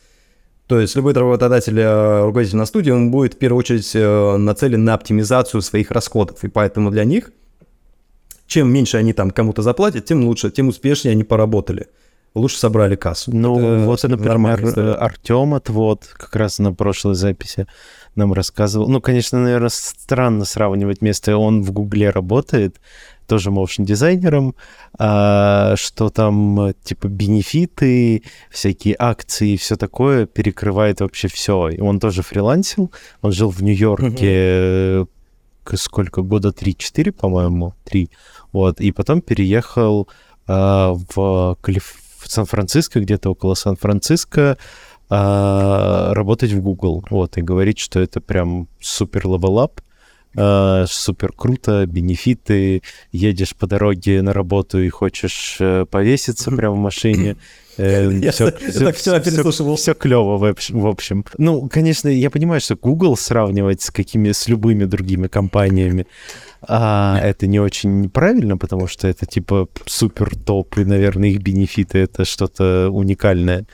То 0.67 0.79
есть 0.79 0.95
любой 0.95 1.13
работодатель, 1.13 1.79
э, 1.79 2.25
руководитель 2.25 2.57
на 2.57 2.65
студии, 2.65 2.91
он 2.91 3.11
будет 3.11 3.35
в 3.35 3.37
первую 3.37 3.59
очередь 3.59 3.91
э, 3.93 4.37
нацелен 4.37 4.83
на 4.83 4.93
оптимизацию 4.93 5.61
своих 5.61 5.91
расходов. 5.91 6.43
И 6.43 6.47
поэтому 6.47 6.91
для 6.91 7.03
них, 7.03 7.31
чем 8.47 8.71
меньше 8.71 8.97
они 8.97 9.13
там 9.13 9.31
кому-то 9.31 9.61
заплатят, 9.61 10.05
тем 10.05 10.23
лучше, 10.25 10.51
тем 10.51 10.67
успешнее 10.67 11.11
они 11.11 11.23
поработали 11.23 11.87
лучше 12.33 12.57
собрали 12.57 12.95
кассу. 12.95 13.35
Ну, 13.35 13.59
это 13.59 13.85
вот, 13.85 14.03
например, 14.03 14.97
Артем 14.99 15.53
Отвод 15.53 16.05
как 16.17 16.35
раз 16.35 16.59
на 16.59 16.73
прошлой 16.73 17.15
записи 17.15 17.67
нам 18.15 18.33
рассказывал. 18.33 18.87
Ну, 18.89 19.01
конечно, 19.01 19.39
наверное, 19.39 19.69
странно 19.69 20.45
сравнивать 20.45 21.01
место. 21.01 21.37
Он 21.37 21.61
в 21.63 21.71
Гугле 21.71 22.09
работает, 22.09 22.79
тоже 23.27 23.51
моушн-дизайнером, 23.51 24.55
а, 24.97 25.75
что 25.77 26.09
там, 26.09 26.73
типа, 26.83 27.07
бенефиты, 27.07 28.23
всякие 28.49 28.95
акции 28.97 29.51
и 29.51 29.57
все 29.57 29.75
такое 29.75 30.25
перекрывает 30.25 31.01
вообще 31.01 31.27
все. 31.27 31.69
И 31.69 31.79
он 31.79 31.99
тоже 31.99 32.23
фрилансил, 32.23 32.91
он 33.21 33.31
жил 33.31 33.49
в 33.49 33.61
Нью-Йорке 33.61 35.05
сколько, 35.77 36.21
года 36.21 36.49
3-4, 36.49 37.11
по-моему, 37.11 37.75
3. 37.85 38.09
Вот, 38.51 38.81
и 38.81 38.91
потом 38.91 39.21
переехал 39.21 40.07
а, 40.47 40.95
в, 41.15 41.57
Калиф... 41.61 41.95
в 42.19 42.31
Сан-Франциско, 42.31 42.99
где-то 42.99 43.31
около 43.31 43.53
Сан-Франциско, 43.53 44.57
а, 45.09 46.13
работать 46.13 46.51
в 46.51 46.61
Google. 46.61 47.03
Вот, 47.09 47.37
и 47.37 47.41
говорить, 47.41 47.79
что 47.79 47.99
это 47.99 48.21
прям 48.21 48.67
супер 48.79 49.25
level 49.25 49.60
up, 49.60 49.81
а, 50.37 50.85
супер 50.87 51.33
круто, 51.35 51.85
бенефиты, 51.87 52.83
едешь 53.11 53.55
по 53.55 53.65
дороге 53.65 54.21
на 54.21 54.33
работу 54.33 54.79
и 54.79 54.89
хочешь 54.89 55.57
э, 55.59 55.85
повеситься 55.89 56.51
прямо 56.51 56.75
в 56.75 56.79
машине. 56.79 57.35
Э, 57.81 58.11
я 58.11 58.33
все, 58.33 58.51
так 58.51 58.97
вчера 58.97 59.21
переслушивал. 59.21 59.77
Все, 59.77 59.93
клево, 59.93 60.37
в 60.37 60.85
общем. 60.85 61.23
Ну, 61.37 61.69
конечно, 61.69 62.09
я 62.09 62.29
понимаю, 62.29 62.59
что 62.59 62.75
Google 62.75 63.15
сравнивать 63.15 63.81
с 63.81 63.89
какими, 63.89 64.33
с 64.33 64.49
любыми 64.49 64.83
другими 64.83 65.27
компаниями, 65.27 66.05
а, 66.61 67.19
это 67.21 67.47
не 67.47 67.59
очень 67.59 68.09
правильно, 68.09 68.57
потому 68.57 68.87
что 68.87 69.07
это 69.07 69.25
типа 69.25 69.67
супер 69.85 70.35
топ, 70.35 70.77
и, 70.77 70.85
наверное, 70.85 71.29
их 71.29 71.41
бенефиты 71.41 71.99
это 71.99 72.25
что-то 72.25 72.89
уникальное 72.89 73.65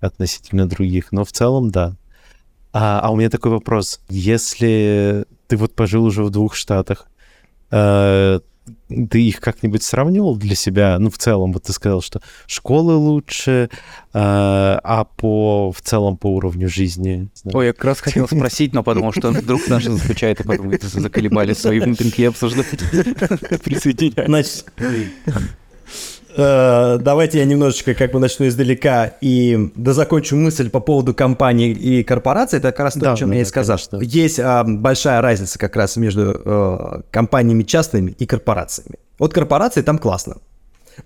относительно 0.00 0.68
других. 0.68 1.12
Но 1.12 1.24
в 1.24 1.32
целом, 1.32 1.70
да. 1.70 1.96
А, 2.72 3.00
а 3.00 3.10
у 3.10 3.16
меня 3.16 3.30
такой 3.30 3.52
вопрос. 3.52 4.00
Если 4.08 5.24
ты 5.46 5.56
вот 5.56 5.74
пожил 5.74 6.04
уже 6.04 6.24
в 6.24 6.30
двух 6.30 6.54
штатах, 6.54 7.06
э, 7.70 8.40
ты 9.10 9.22
их 9.22 9.40
как-нибудь 9.40 9.82
сравнивал 9.82 10.36
для 10.36 10.54
себя? 10.54 10.98
Ну, 10.98 11.10
в 11.10 11.18
целом, 11.18 11.52
вот 11.52 11.64
ты 11.64 11.72
сказал, 11.72 12.02
что 12.02 12.20
школы 12.46 12.94
лучше, 12.94 13.70
э, 13.72 14.08
а 14.12 15.04
по 15.16 15.72
в 15.72 15.80
целом 15.80 16.16
по 16.16 16.28
уровню 16.28 16.68
жизни. 16.68 17.28
Ой, 17.44 17.66
я 17.66 17.72
как 17.72 17.84
раз 17.84 18.00
хотел 18.00 18.26
спросить, 18.26 18.72
но 18.72 18.82
подумал, 18.82 19.12
что 19.12 19.30
вдруг 19.30 19.66
наши 19.68 19.90
заскучают 19.90 20.40
и 20.40 20.44
подумают, 20.44 20.82
заколебали 20.82 21.54
свои 21.54 21.80
внутренние 21.80 22.28
обсуждать. 22.28 22.66
Присоединяйтесь. 23.64 24.64
Э, 26.34 26.98
давайте 27.00 27.38
я 27.38 27.44
немножечко 27.44 27.94
как 27.94 28.12
бы 28.12 28.18
начну 28.18 28.48
издалека 28.48 29.12
и 29.20 29.70
да 29.74 29.92
закончу 29.92 30.36
мысль 30.36 30.70
по 30.70 30.80
поводу 30.80 31.14
компаний 31.14 31.72
и 31.72 32.02
корпораций. 32.02 32.58
Это 32.58 32.72
как 32.72 32.80
раз 32.80 32.94
то, 32.94 33.00
да, 33.00 33.12
о 33.12 33.16
чем 33.16 33.32
я 33.32 33.42
и 33.42 33.44
сказал. 33.44 33.78
Конечно. 33.78 34.00
Есть 34.02 34.38
а, 34.38 34.64
большая 34.64 35.20
разница 35.20 35.58
как 35.58 35.76
раз 35.76 35.96
между 35.96 36.40
а, 36.44 37.02
компаниями 37.10 37.64
частными 37.64 38.12
и 38.18 38.26
корпорациями. 38.26 38.98
Вот 39.18 39.34
корпорации 39.34 39.82
там 39.82 39.98
классно. 39.98 40.36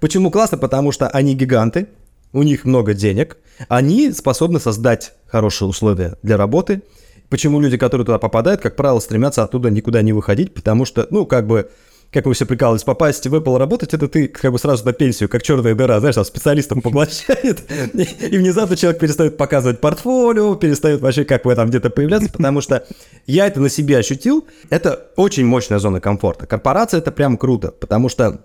Почему 0.01 0.31
классно? 0.31 0.59
Потому 0.59 0.93
что 0.93 1.09
они 1.09 1.35
гиганты, 1.35 1.89
у 2.33 2.43
них 2.43 2.65
много 2.65 2.95
денег, 2.95 3.37
они 3.69 4.13
способны 4.13 4.61
создать 4.61 5.13
хорошие 5.27 5.69
условия 5.69 6.17
для 6.23 6.37
работы. 6.37 6.83
Почему 7.29 7.61
люди, 7.61 7.77
которые 7.77 8.05
туда 8.05 8.19
попадают, 8.19 8.61
как 8.61 8.77
правило, 8.77 9.01
стремятся 9.01 9.43
оттуда 9.43 9.71
никуда 9.71 10.03
не 10.03 10.13
выходить, 10.13 10.55
потому 10.55 10.85
что, 10.85 11.07
ну, 11.11 11.27
как 11.27 11.47
бы 11.47 11.71
как 12.13 12.27
вы 12.27 12.35
все 12.35 12.47
прикалываетесь, 12.47 12.85
попасть 12.85 13.27
в 13.27 13.35
Apple 13.35 13.59
работать, 13.59 13.93
это 13.93 14.09
ты 14.09 14.29
как 14.29 14.53
бы 14.53 14.59
сразу 14.59 14.85
на 14.85 14.93
пенсию, 14.93 15.29
как 15.29 15.43
черная 15.43 15.75
дыра, 15.75 16.01
знаешь, 16.01 16.15
там 16.15 16.25
специалистов 16.25 16.83
поглощает, 16.83 17.71
и 17.95 18.39
внезапно 18.39 18.77
человек 18.77 19.01
перестает 19.01 19.37
показывать 19.37 19.81
портфолио, 19.81 20.55
перестает 20.55 21.01
вообще 21.01 21.25
как 21.25 21.43
бы 21.45 21.55
там 21.55 21.69
где-то 21.69 21.91
появляться, 21.91 22.31
потому 22.31 22.61
что 22.61 22.85
я 23.27 23.47
это 23.47 23.61
на 23.61 23.69
себе 23.69 23.99
ощутил, 23.99 24.47
это 24.71 25.09
очень 25.17 25.45
мощная 25.45 25.79
зона 25.79 26.01
комфорта. 26.01 26.47
Корпорация 26.47 26.99
это 26.99 27.13
прям 27.13 27.37
круто, 27.37 27.71
потому 27.73 28.09
что 28.09 28.41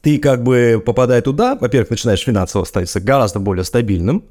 ты 0.00 0.18
как 0.18 0.42
бы 0.42 0.82
попадая 0.84 1.22
туда, 1.22 1.56
во-первых, 1.60 1.90
начинаешь 1.90 2.24
финансово 2.24 2.64
становиться 2.64 3.00
гораздо 3.00 3.38
более 3.38 3.64
стабильным, 3.64 4.24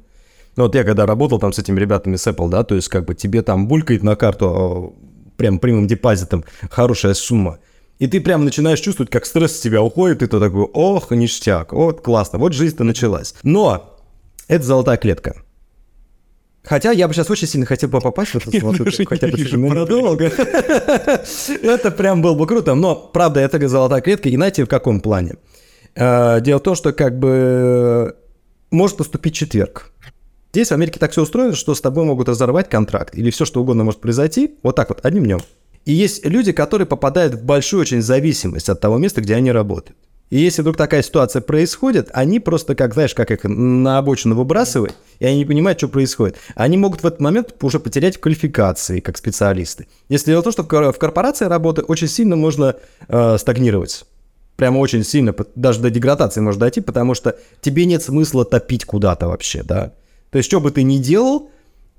ну 0.56 0.64
вот 0.64 0.74
я 0.74 0.84
когда 0.84 1.06
работал 1.06 1.38
там 1.38 1.52
с 1.52 1.58
этими 1.58 1.78
ребятами 1.78 2.16
с 2.16 2.26
Apple, 2.26 2.48
да, 2.48 2.64
то 2.64 2.74
есть 2.74 2.88
как 2.88 3.04
бы 3.04 3.14
тебе 3.14 3.42
там 3.42 3.68
булькает 3.68 4.02
на 4.02 4.16
карту 4.16 4.46
а, 4.48 5.32
прям 5.36 5.58
прямым 5.58 5.86
депозитом 5.86 6.44
хорошая 6.70 7.14
сумма, 7.14 7.58
и 8.00 8.06
ты 8.06 8.20
прям 8.20 8.44
начинаешь 8.46 8.80
чувствовать, 8.80 9.12
как 9.12 9.26
стресс 9.26 9.58
с 9.58 9.60
тебя 9.60 9.82
уходит, 9.82 10.22
и 10.22 10.26
ты 10.26 10.40
такой, 10.40 10.62
ох, 10.62 11.10
ништяк, 11.10 11.74
вот 11.74 12.00
классно, 12.00 12.38
вот 12.38 12.54
жизнь-то 12.54 12.82
началась. 12.82 13.34
Но 13.42 13.98
это 14.48 14.64
золотая 14.64 14.96
клетка. 14.96 15.36
Хотя 16.64 16.92
я 16.92 17.08
бы 17.08 17.14
сейчас 17.14 17.30
очень 17.30 17.46
сильно 17.46 17.66
хотел 17.66 17.90
бы 17.90 18.00
попасть 18.00 18.32
в 18.32 18.36
эту 18.36 18.58
золотую 18.58 18.90
клетку, 18.90 19.14
хотя 19.14 19.28
бы 19.28 19.38
ненадолго. 19.38 20.24
Это 21.62 21.90
прям 21.90 22.22
было 22.22 22.34
бы 22.34 22.46
круто. 22.46 22.74
Но, 22.74 22.94
правда, 22.94 23.40
это 23.40 23.66
золотая 23.66 24.02
клетка, 24.02 24.28
и 24.28 24.34
знаете, 24.34 24.64
в 24.64 24.68
каком 24.68 25.00
плане? 25.00 25.36
Э, 25.94 26.40
дело 26.40 26.58
в 26.58 26.62
том, 26.62 26.74
что 26.74 26.92
как 26.92 27.18
бы 27.18 28.14
может 28.70 28.98
наступить 28.98 29.34
четверг. 29.34 29.92
Здесь 30.52 30.68
в 30.68 30.72
Америке 30.72 30.98
так 30.98 31.12
все 31.12 31.22
устроено, 31.22 31.54
что 31.54 31.74
с 31.74 31.80
тобой 31.80 32.04
могут 32.04 32.28
разорвать 32.28 32.68
контракт, 32.68 33.14
или 33.16 33.30
все 33.30 33.44
что 33.44 33.60
угодно 33.62 33.84
может 33.84 34.00
произойти, 34.00 34.54
вот 34.62 34.76
так 34.76 34.88
вот, 34.88 35.00
одним 35.04 35.24
днем. 35.24 35.40
И 35.84 35.92
есть 35.92 36.24
люди, 36.24 36.52
которые 36.52 36.86
попадают 36.86 37.34
в 37.34 37.44
большую 37.44 37.80
очень 37.80 38.02
зависимость 38.02 38.68
от 38.68 38.80
того 38.80 38.98
места, 38.98 39.20
где 39.20 39.34
они 39.34 39.50
работают. 39.50 39.96
И 40.30 40.38
если 40.38 40.62
вдруг 40.62 40.76
такая 40.76 41.02
ситуация 41.02 41.42
происходит, 41.42 42.08
они 42.12 42.38
просто, 42.38 42.76
как 42.76 42.94
знаешь, 42.94 43.14
как 43.14 43.32
их 43.32 43.42
на 43.42 43.98
обочину 43.98 44.36
выбрасывают, 44.36 44.94
и 45.18 45.26
они 45.26 45.38
не 45.38 45.44
понимают, 45.44 45.78
что 45.80 45.88
происходит. 45.88 46.36
Они 46.54 46.76
могут 46.76 47.02
в 47.02 47.06
этот 47.06 47.20
момент 47.20 47.52
уже 47.60 47.80
потерять 47.80 48.16
квалификации 48.18 49.00
как 49.00 49.16
специалисты. 49.16 49.88
Если 50.08 50.30
дело 50.30 50.42
в 50.42 50.44
том, 50.44 50.52
что 50.52 50.62
в 50.62 50.98
корпорации 50.98 51.46
работы 51.46 51.82
очень 51.82 52.06
сильно 52.06 52.36
можно 52.36 52.76
э, 53.08 53.38
стагнировать. 53.38 54.04
Прямо 54.54 54.78
очень 54.78 55.02
сильно, 55.02 55.34
даже 55.56 55.80
до 55.80 55.90
деградации 55.90 56.40
может 56.40 56.60
дойти, 56.60 56.80
потому 56.80 57.14
что 57.14 57.36
тебе 57.60 57.84
нет 57.86 58.02
смысла 58.02 58.44
топить 58.44 58.84
куда-то 58.84 59.26
вообще, 59.26 59.64
да. 59.64 59.94
То 60.30 60.38
есть, 60.38 60.48
что 60.48 60.60
бы 60.60 60.70
ты 60.70 60.84
ни 60.84 60.98
делал, 60.98 61.50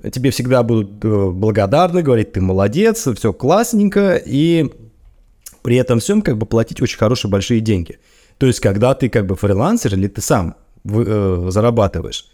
тебе 0.09 0.31
всегда 0.31 0.63
будут 0.63 1.03
э, 1.03 1.29
благодарны, 1.31 2.01
говорить, 2.01 2.33
ты 2.33 2.41
молодец, 2.41 3.07
все 3.15 3.33
классненько, 3.33 4.15
и 4.15 4.71
при 5.61 5.75
этом 5.75 5.99
всем 5.99 6.21
как 6.21 6.37
бы 6.37 6.45
платить 6.45 6.81
очень 6.81 6.97
хорошие 6.97 7.29
большие 7.29 7.59
деньги. 7.59 7.99
То 8.37 8.47
есть, 8.47 8.59
когда 8.59 8.95
ты 8.95 9.09
как 9.09 9.27
бы 9.27 9.35
фрилансер 9.35 9.93
или 9.93 10.07
ты 10.07 10.21
сам 10.21 10.55
э, 10.83 11.47
зарабатываешь, 11.49 12.25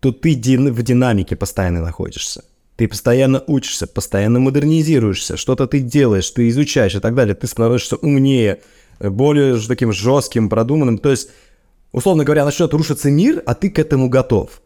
то 0.00 0.12
ты 0.12 0.34
дин- 0.34 0.72
в 0.72 0.82
динамике 0.82 1.36
постоянно 1.36 1.80
находишься. 1.80 2.44
Ты 2.76 2.88
постоянно 2.88 3.42
учишься, 3.46 3.86
постоянно 3.86 4.40
модернизируешься, 4.40 5.36
что-то 5.36 5.66
ты 5.66 5.80
делаешь, 5.80 6.28
ты 6.30 6.48
изучаешь 6.48 6.94
и 6.94 7.00
так 7.00 7.14
далее. 7.14 7.34
Ты 7.34 7.46
становишься 7.46 7.96
умнее, 7.96 8.60
более 8.98 9.58
таким 9.60 9.92
жестким, 9.92 10.48
продуманным. 10.48 10.98
То 10.98 11.10
есть 11.10 11.30
условно 11.94 12.24
говоря, 12.24 12.44
начнет 12.44 12.74
рушиться 12.74 13.10
мир, 13.10 13.42
а 13.46 13.54
ты 13.54 13.70
к 13.70 13.78
этому 13.78 14.08
готов. 14.08 14.60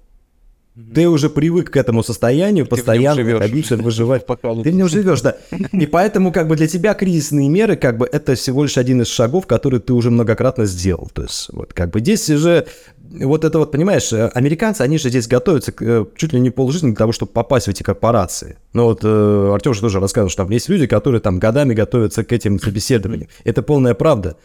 Ты 0.95 1.09
уже 1.09 1.29
привык 1.29 1.71
к 1.71 1.77
этому 1.77 2.03
состоянию, 2.03 2.65
ты 2.65 2.71
постоянно 2.71 3.39
ходить, 3.39 3.71
выживать. 3.71 4.27
Ты 4.27 4.71
в 4.71 4.75
нем 4.75 4.89
живешь, 4.89 5.23
да. 5.23 5.37
И 5.73 5.87
поэтому 5.87 6.33
как 6.33 6.47
бы 6.47 6.57
для 6.57 6.69
тебя 6.69 6.95
кризисные 6.95 7.49
меры, 7.49 7.77
как 7.77 7.99
бы 7.99 8.09
это 8.11 8.35
всего 8.35 8.63
лишь 8.63 8.79
один 8.79 9.03
из 9.03 9.09
шагов, 9.09 9.47
который 9.47 9.81
ты 9.81 9.93
уже 9.93 10.11
многократно 10.11 10.67
сделал. 10.67 11.11
То 11.13 11.23
есть 11.23 11.49
вот 11.53 11.73
как 11.73 11.91
бы 11.91 12.01
здесь 12.01 12.31
уже 12.31 12.67
вот 13.11 13.45
это 13.45 13.59
вот, 13.59 13.73
понимаешь, 13.73 14.13
э, 14.13 14.29
американцы, 14.35 14.83
они 14.83 14.99
же 14.99 15.09
здесь 15.09 15.27
готовятся 15.27 15.73
э, 15.81 16.05
чуть 16.17 16.33
ли 16.33 16.41
не 16.41 16.51
полжизни 16.51 16.89
для 16.89 16.97
того, 16.97 17.13
чтобы 17.13 17.33
попасть 17.33 17.67
в 17.67 17.71
эти 17.71 17.83
корпорации. 17.83 18.59
Ну 18.73 18.85
вот 18.85 19.01
э, 19.03 19.51
Артем 19.55 19.75
же 19.75 19.81
тоже 19.81 20.01
рассказывал, 20.01 20.31
что 20.31 20.43
там 20.45 20.53
есть 20.53 20.69
люди, 20.69 20.87
которые 20.87 21.21
там 21.21 21.39
годами 21.39 21.75
готовятся 21.75 22.23
к 22.23 22.33
этим 22.33 22.61
собеседованиям. 22.61 23.29
Это 23.45 23.63
полная 23.63 23.95
правда. 23.95 24.37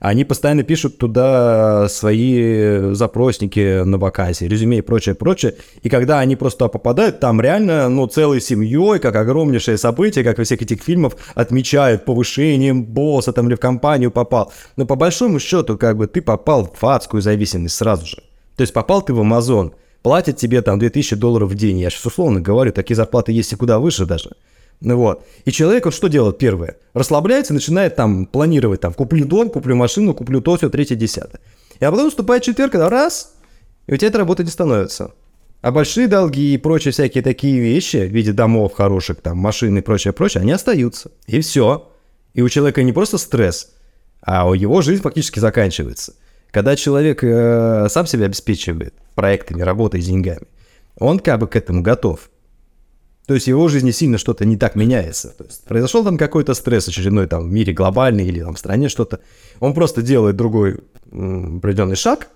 Они 0.00 0.24
постоянно 0.24 0.62
пишут 0.62 0.98
туда 0.98 1.88
свои 1.88 2.92
запросники 2.92 3.82
на 3.84 3.98
вакансии, 3.98 4.44
резюме 4.44 4.78
и 4.78 4.82
прочее, 4.82 5.14
прочее. 5.14 5.54
И 5.82 5.88
когда 5.88 6.20
они 6.20 6.36
просто 6.36 6.68
попадают, 6.68 7.20
там 7.20 7.40
реально, 7.40 7.88
ну, 7.88 8.06
целой 8.06 8.40
семьей, 8.40 8.98
как 8.98 9.16
огромнейшее 9.16 9.78
событие, 9.78 10.24
как 10.24 10.38
во 10.38 10.44
всех 10.44 10.62
этих 10.62 10.82
фильмах, 10.82 11.14
отмечают 11.34 12.04
повышением 12.04 12.84
босса, 12.84 13.32
там, 13.32 13.48
или 13.48 13.54
в 13.54 13.60
компанию 13.60 14.10
попал. 14.10 14.52
Но 14.76 14.86
по 14.86 14.96
большому 14.96 15.38
счету, 15.38 15.76
как 15.78 15.96
бы, 15.96 16.06
ты 16.06 16.20
попал 16.20 16.72
в 16.78 16.84
адскую 16.84 17.22
зависимость 17.22 17.76
сразу 17.76 18.06
же. 18.06 18.16
То 18.56 18.62
есть 18.62 18.72
попал 18.72 19.02
ты 19.02 19.12
в 19.12 19.20
Амазон, 19.20 19.72
платят 20.02 20.36
тебе 20.36 20.62
там 20.62 20.78
2000 20.78 21.16
долларов 21.16 21.50
в 21.50 21.54
день. 21.54 21.78
Я 21.78 21.90
сейчас 21.90 22.06
условно 22.06 22.40
говорю, 22.40 22.72
такие 22.72 22.96
зарплаты 22.96 23.32
есть 23.32 23.52
и 23.52 23.56
куда 23.56 23.78
выше 23.78 24.06
даже. 24.06 24.30
Ну 24.80 24.96
вот. 24.96 25.26
И 25.44 25.52
человек 25.52 25.86
вот 25.86 25.94
что 25.94 26.08
делает 26.08 26.38
первое? 26.38 26.76
Расслабляется, 26.92 27.54
начинает 27.54 27.96
там 27.96 28.26
планировать, 28.26 28.80
там, 28.80 28.92
куплю 28.92 29.24
дом, 29.24 29.50
куплю 29.50 29.74
машину, 29.74 30.14
куплю 30.14 30.40
то, 30.40 30.56
все, 30.56 30.68
третье, 30.68 30.96
десятое. 30.96 31.40
И 31.80 31.84
а 31.84 31.90
потом 31.90 32.06
наступает 32.06 32.42
четверг, 32.42 32.72
когда 32.72 32.88
раз, 32.88 33.34
и 33.86 33.94
у 33.94 33.96
тебя 33.96 34.08
эта 34.08 34.18
работа 34.18 34.44
не 34.44 34.50
становится. 34.50 35.12
А 35.62 35.72
большие 35.72 36.06
долги 36.06 36.54
и 36.54 36.58
прочие 36.58 36.92
всякие 36.92 37.24
такие 37.24 37.58
вещи 37.58 37.96
в 37.96 38.12
виде 38.12 38.32
домов 38.32 38.74
хороших, 38.74 39.20
там, 39.20 39.38
машин 39.38 39.76
и 39.78 39.80
прочее, 39.80 40.12
прочее, 40.12 40.42
они 40.42 40.52
остаются. 40.52 41.10
И 41.26 41.40
все. 41.40 41.90
И 42.34 42.42
у 42.42 42.48
человека 42.48 42.82
не 42.82 42.92
просто 42.92 43.18
стресс, 43.18 43.72
а 44.20 44.48
у 44.48 44.54
его 44.54 44.82
жизнь 44.82 45.02
фактически 45.02 45.38
заканчивается. 45.38 46.14
Когда 46.50 46.76
человек 46.76 47.24
э, 47.24 47.88
сам 47.90 48.06
себя 48.06 48.26
обеспечивает 48.26 48.94
проектами, 49.14 49.62
работой, 49.62 50.00
деньгами, 50.00 50.46
он 50.98 51.18
как 51.18 51.40
бы 51.40 51.48
к 51.48 51.56
этому 51.56 51.82
готов. 51.82 52.30
То 53.26 53.34
есть 53.34 53.46
в 53.46 53.48
его 53.48 53.66
жизни 53.68 53.90
сильно 53.90 54.18
что-то 54.18 54.44
не 54.44 54.56
так 54.56 54.76
меняется. 54.76 55.30
То 55.30 55.44
есть 55.44 55.64
произошел 55.64 56.04
там 56.04 56.16
какой-то 56.16 56.54
стресс 56.54 56.88
очередной 56.88 57.26
там 57.26 57.48
в 57.48 57.52
мире 57.52 57.72
глобальный 57.72 58.26
или 58.26 58.40
там 58.40 58.54
в 58.54 58.58
стране 58.58 58.88
что-то. 58.88 59.20
Он 59.58 59.74
просто 59.74 60.02
делает 60.02 60.36
другой 60.36 60.78
определенный 61.10 61.96
шаг 61.96 62.28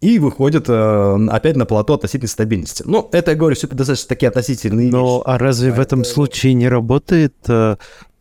и 0.00 0.18
выходит 0.18 0.68
э, 0.68 1.26
опять 1.30 1.56
на 1.56 1.66
плато 1.66 1.94
относительной 1.94 2.28
стабильности. 2.28 2.82
Ну, 2.86 3.08
это, 3.12 3.32
я 3.32 3.36
говорю, 3.36 3.54
все 3.54 3.66
достаточно 3.68 4.08
такие 4.08 4.28
относительные 4.28 4.90
Но, 4.90 5.18
вещи. 5.18 5.22
а 5.26 5.38
разве 5.38 5.72
а 5.72 5.74
в 5.74 5.80
этом 5.80 6.00
это... 6.00 6.08
случае 6.08 6.54
не 6.54 6.68
работает 6.68 7.34
э, 7.48 7.76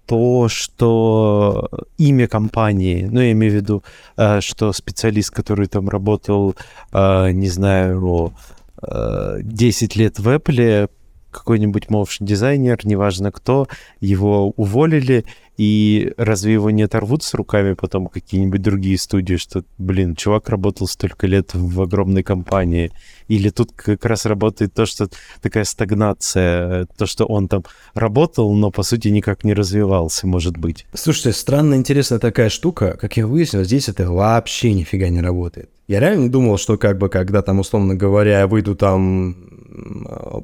то, 0.05 0.49
что 0.49 1.69
имя 1.97 2.27
компании, 2.27 3.07
ну, 3.09 3.21
я 3.21 3.31
имею 3.31 3.53
в 3.53 3.55
виду, 3.55 3.83
э, 4.17 4.41
что 4.41 4.73
специалист, 4.73 5.31
который 5.31 5.67
там 5.67 5.87
работал, 5.87 6.55
э, 6.91 7.31
не 7.31 7.47
знаю, 7.47 8.33
10 8.81 9.95
э, 9.95 9.99
лет 9.99 10.19
в 10.19 10.27
Apple, 10.27 10.89
какой-нибудь 11.31 11.87
motion 11.87 12.25
дизайнер, 12.25 12.79
неважно 12.83 13.31
кто, 13.31 13.67
его 13.99 14.49
уволили, 14.51 15.25
и 15.59 16.13
разве 16.15 16.53
его 16.53 16.69
не 16.71 16.83
оторвут 16.83 17.21
с 17.21 17.33
руками 17.33 17.73
потом 17.73 18.07
какие-нибудь 18.07 18.61
другие 18.61 18.97
студии, 18.97 19.35
что, 19.35 19.65
блин, 19.77 20.15
чувак 20.15 20.47
работал 20.47 20.87
столько 20.87 21.27
лет 21.27 21.53
в 21.53 21.81
огромной 21.81 22.23
компании, 22.23 22.91
или 23.27 23.49
тут 23.49 23.73
как 23.73 24.05
раз 24.05 24.25
работает 24.25 24.73
то, 24.73 24.85
что 24.85 25.09
такая 25.41 25.65
стагнация, 25.65 26.87
то, 26.97 27.05
что 27.05 27.25
он 27.25 27.49
там 27.49 27.65
работал, 27.93 28.53
но, 28.53 28.71
по 28.71 28.83
сути, 28.83 29.09
никак 29.09 29.43
не 29.43 29.53
развивался, 29.53 30.27
может 30.27 30.55
быть. 30.55 30.85
Слушайте, 30.93 31.33
странно 31.33 31.75
интересная 31.75 32.19
такая 32.19 32.47
штука, 32.47 32.97
как 32.99 33.17
я 33.17 33.27
выяснил, 33.27 33.65
здесь 33.65 33.89
это 33.89 34.09
вообще 34.09 34.73
нифига 34.73 35.09
не 35.09 35.19
работает. 35.19 35.69
Я 35.89 35.99
реально 35.99 36.31
думал, 36.31 36.57
что 36.57 36.77
как 36.77 36.99
бы, 36.99 37.09
когда 37.09 37.41
там, 37.41 37.59
условно 37.59 37.95
говоря, 37.95 38.41
я 38.41 38.47
выйду 38.47 38.75
там 38.75 39.48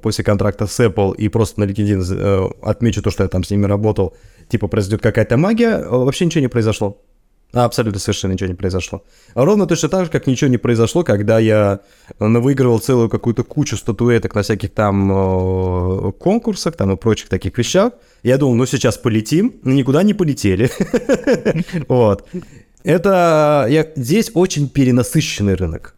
после 0.02 0.24
контракта 0.24 0.68
с 0.68 0.80
Apple 0.80 1.16
и 1.16 1.30
просто 1.30 1.60
на 1.60 1.66
LinkedIn 1.66 2.04
э, 2.10 2.50
отмечу 2.62 3.02
то, 3.02 3.12
что 3.12 3.24
я 3.24 3.30
там 3.30 3.44
с 3.44 3.52
ними 3.52 3.66
работал, 3.66 4.16
типа 4.50 4.68
произойдет 4.68 5.02
какая-то 5.02 5.38
магия, 5.38 5.78
э, 5.78 5.88
вообще 5.88 6.26
ничего 6.26 6.42
не 6.42 6.48
произошло. 6.48 7.02
Абсолютно 7.54 8.00
совершенно 8.00 8.34
ничего 8.34 8.50
не 8.50 8.56
произошло. 8.56 9.04
Ровно 9.34 9.66
точно 9.66 9.88
так 9.88 10.06
же, 10.06 10.12
как 10.12 10.28
ничего 10.28 10.50
не 10.50 10.58
произошло, 10.58 11.04
когда 11.04 11.40
я 11.40 11.80
выигрывал 12.20 12.80
целую 12.80 13.08
какую-то 13.08 13.44
кучу 13.44 13.78
статуэток 13.78 14.36
на 14.36 14.42
всяких 14.42 14.74
там 14.74 16.12
конкурсах 16.20 16.76
там 16.76 16.92
и 16.92 16.98
прочих 16.98 17.30
таких 17.30 17.58
вещах. 17.58 17.94
Я 18.24 18.38
думал, 18.38 18.56
ну 18.56 18.66
сейчас 18.66 18.98
полетим, 18.98 19.54
но 19.64 19.72
никуда 19.72 20.04
не 20.04 20.14
полетели. 20.14 20.70
Вот. 21.88 22.28
Это 22.84 23.66
я, 23.70 23.88
здесь 23.96 24.32
очень 24.34 24.70
перенасыщенный 24.70 25.56
рынок. 25.56 25.96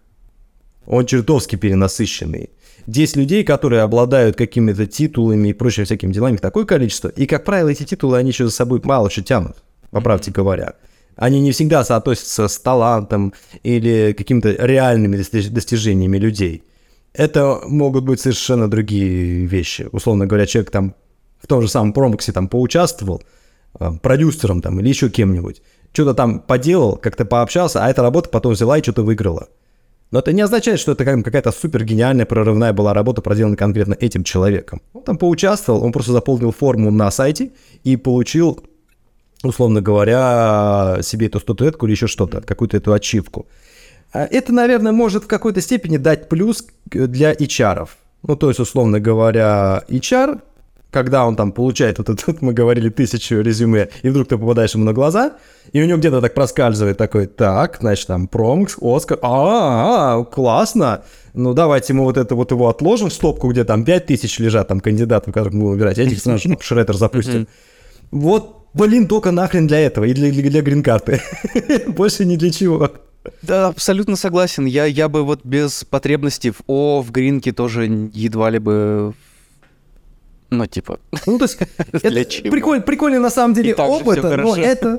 Он 0.86 1.06
чертовски 1.06 1.58
перенасыщенный. 1.58 2.50
Здесь 2.88 3.18
людей, 3.18 3.44
которые 3.44 3.82
обладают 3.82 4.38
какими-то 4.38 4.88
титулами 4.88 5.50
и 5.50 5.54
прочими 5.54 5.84
всякими 5.84 6.14
делами, 6.14 6.38
такое 6.38 6.64
количество. 6.64 7.10
И, 7.10 7.26
как 7.26 7.44
правило, 7.44 7.68
эти 7.68 7.84
титулы, 7.84 8.18
они 8.18 8.30
еще 8.30 8.46
за 8.46 8.52
собой 8.52 8.80
мало 8.82 9.10
что 9.10 9.22
тянут, 9.22 9.58
по 9.92 10.00
правде 10.00 10.32
говоря. 10.32 10.76
Они 11.18 11.42
не 11.42 11.52
всегда 11.52 11.84
соотносятся 11.84 12.48
с 12.48 12.58
талантом 12.60 13.34
или 13.62 14.16
какими-то 14.18 14.52
реальными 14.52 15.18
достижениями 15.18 16.18
людей. 16.18 16.64
Это 17.14 17.60
могут 17.66 18.06
быть 18.06 18.22
совершенно 18.22 18.70
другие 18.70 19.46
вещи. 19.46 19.90
Условно 19.92 20.26
говоря, 20.26 20.46
человек 20.46 20.72
там 20.72 20.96
в 21.42 21.48
том 21.48 21.62
же 21.62 21.68
самом 21.68 21.92
промоксе 21.92 22.32
там 22.32 22.48
поучаствовал, 22.48 23.22
э, 23.80 23.92
продюсером 24.02 24.62
там 24.62 24.80
или 24.80 24.88
еще 24.88 25.10
кем-нибудь, 25.10 25.62
что-то 25.92 26.14
там 26.14 26.40
поделал, 26.40 26.96
как-то 26.96 27.26
пообщался, 27.26 27.84
а 27.84 27.90
эта 27.90 28.02
работа 28.02 28.30
потом 28.30 28.54
взяла 28.54 28.78
и 28.78 28.84
что-то 28.84 29.04
выиграла. 29.04 29.50
Но 30.10 30.20
это 30.20 30.32
не 30.32 30.42
означает, 30.42 30.80
что 30.80 30.94
это 30.94 31.04
какая-то 31.04 31.52
супер 31.52 31.84
гениальная 31.84 32.26
прорывная 32.26 32.72
была 32.72 32.94
работа, 32.94 33.22
проделана 33.22 33.58
конкретно 33.58 33.96
этим 34.00 34.24
человеком. 34.24 34.82
Он 34.94 35.04
там 35.04 35.18
поучаствовал, 35.18 35.84
он 35.84 35.92
просто 35.92 36.14
заполнил 36.14 36.52
форму 36.52 36.92
на 36.92 37.12
сайте 37.12 37.52
и 37.84 37.98
получил, 37.98 38.64
условно 39.44 39.82
говоря, 39.82 41.00
себе 41.02 41.28
эту 41.28 41.40
статуэтку 41.40 41.86
или 41.86 41.92
еще 41.94 42.08
что-то, 42.08 42.42
какую-то 42.42 42.78
эту 42.78 42.94
ачивку. 42.94 43.48
А 44.14 44.24
это, 44.24 44.54
наверное, 44.54 44.94
может 44.94 45.26
в 45.26 45.28
какой-то 45.28 45.60
степени 45.60 45.98
дать 45.98 46.30
плюс 46.30 46.66
для 46.86 47.34
HR. 47.34 47.90
Ну, 48.24 48.36
то 48.38 48.48
есть, 48.48 48.62
условно 48.62 49.02
говоря, 49.02 49.84
HR 49.90 50.40
когда 50.98 51.28
он 51.28 51.36
там 51.36 51.52
получает 51.52 52.00
вот 52.00 52.10
этот, 52.10 52.42
мы 52.42 52.54
говорили, 52.54 52.90
тысячу 52.90 53.42
резюме, 53.42 53.90
и 54.02 54.10
вдруг 54.10 54.28
ты 54.28 54.38
попадаешь 54.38 54.74
ему 54.74 54.84
на 54.84 54.94
глаза, 54.94 55.34
и 55.72 55.80
у 55.80 55.86
него 55.86 56.00
где-то 56.00 56.22
так 56.22 56.34
проскальзывает 56.34 56.98
такой, 56.98 57.28
так, 57.28 57.78
значит, 57.82 58.08
там, 58.08 58.28
промокс, 58.28 58.78
Оскар, 58.82 59.20
а, 59.22 59.28
-а, 59.28 60.22
-а 60.22 60.26
классно, 60.26 61.04
ну 61.36 61.54
давайте 61.54 61.94
мы 61.94 62.04
вот 62.04 62.18
это 62.18 62.34
вот 62.34 62.52
его 62.52 62.68
отложим 62.68 63.10
в 63.10 63.14
стопку, 63.14 63.52
где 63.52 63.64
там 63.64 63.86
5 63.86 64.08
тысяч 64.08 64.40
лежат 64.40 64.70
там 64.70 64.80
кандидатов, 64.80 65.34
которых 65.36 65.54
мы 65.54 65.60
будем 65.60 65.72
выбирать, 65.74 66.00
этих 66.00 66.20
сразу 66.20 66.58
шредер 66.60 66.96
запустим. 66.96 67.48
Вот, 68.10 68.66
блин, 68.74 69.08
только 69.08 69.30
нахрен 69.30 69.68
для 69.68 69.80
этого 69.80 70.06
и 70.06 70.14
для, 70.14 70.32
для, 70.32 70.50
для 70.50 70.62
грин-карты. 70.64 71.22
Больше 71.88 72.26
ни 72.26 72.38
для 72.38 72.50
чего. 72.50 72.90
Да, 73.44 73.68
абсолютно 73.68 74.16
согласен. 74.16 74.66
Я, 74.66 74.86
я 74.86 75.10
бы 75.10 75.24
вот 75.24 75.42
без 75.44 75.84
потребности 75.84 76.50
в 76.50 76.62
О, 76.66 77.02
в 77.02 77.12
гринке 77.12 77.52
тоже 77.52 77.86
едва 78.14 78.50
ли 78.50 78.58
бы 78.58 79.14
ну, 80.50 80.66
типа... 80.66 81.00
Ну, 81.26 81.38
то 81.38 81.46
есть, 81.46 81.58
это 81.92 82.10
прикольно, 82.50 82.84
прикольно 82.84 83.20
на 83.20 83.30
самом 83.30 83.54
деле 83.54 83.76
опыт, 83.76 84.24
но 84.24 84.56
это... 84.56 84.98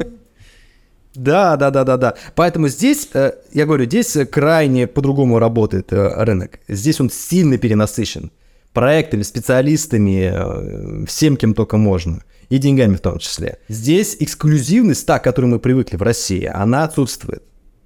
Да, 1.15 1.57
да, 1.57 1.71
да, 1.71 1.85
да, 1.85 1.97
да. 1.97 2.15
Поэтому 2.37 2.69
здесь, 2.69 3.09
э, 3.13 3.33
я 3.53 3.67
говорю, 3.67 3.87
здесь 3.87 4.17
крайне 4.31 4.87
по-другому 4.87 5.39
работает 5.39 5.93
э, 5.93 6.25
рынок. 6.25 6.61
Здесь 6.69 7.01
он 7.01 7.11
сильно 7.11 7.59
перенасыщен. 7.59 8.31
Проектами, 8.73 9.23
специалистами, 9.23 10.31
э, 10.33 11.07
всем, 11.07 11.37
кем 11.37 11.55
только 11.55 11.77
можно. 11.77 12.23
И 12.51 12.59
деньгами 12.59 12.95
в 12.95 13.01
том 13.01 13.19
числе. 13.19 13.59
Здесь 13.69 14.17
эксклюзивность, 14.21 15.07
та, 15.07 15.19
к 15.19 15.25
которой 15.25 15.47
мы 15.47 15.59
привыкли 15.59 15.97
в 15.97 16.03
России, 16.03 16.45
она 16.45 16.85
отсутствует. 16.85 17.43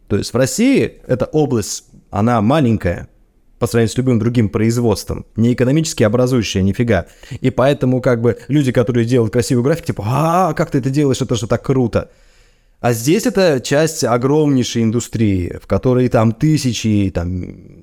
То 0.09 0.19
есть 0.19 0.35
в 0.35 0.37
России 0.37 1.01
эта 1.07 1.25
область, 1.25 1.85
она 2.11 2.43
маленькая, 2.43 3.09
по 3.63 3.69
сравнению 3.69 3.93
с 3.93 3.97
любым 3.97 4.19
другим 4.19 4.49
производством, 4.49 5.25
не 5.37 5.53
экономически 5.53 6.03
образующее 6.03 6.65
нифига. 6.65 7.07
И 7.41 7.51
поэтому 7.51 8.01
как 8.01 8.21
бы 8.21 8.37
люди, 8.49 8.73
которые 8.73 9.05
делают 9.05 9.33
красивую 9.33 9.63
графику, 9.63 9.87
типа, 9.87 10.05
а, 10.05 10.53
как 10.55 10.73
ты 10.73 10.79
это 10.79 10.91
делаешь, 10.91 11.23
это 11.23 11.37
же 11.37 11.47
так 11.47 11.63
круто. 11.63 12.11
А 12.81 12.93
здесь 12.93 13.25
это 13.25 13.61
часть 13.61 14.03
огромнейшей 14.03 14.83
индустрии, 14.83 15.61
в 15.63 15.69
которой 15.69 16.09
там 16.09 16.33
тысячи, 16.33 17.13
там 17.15 17.29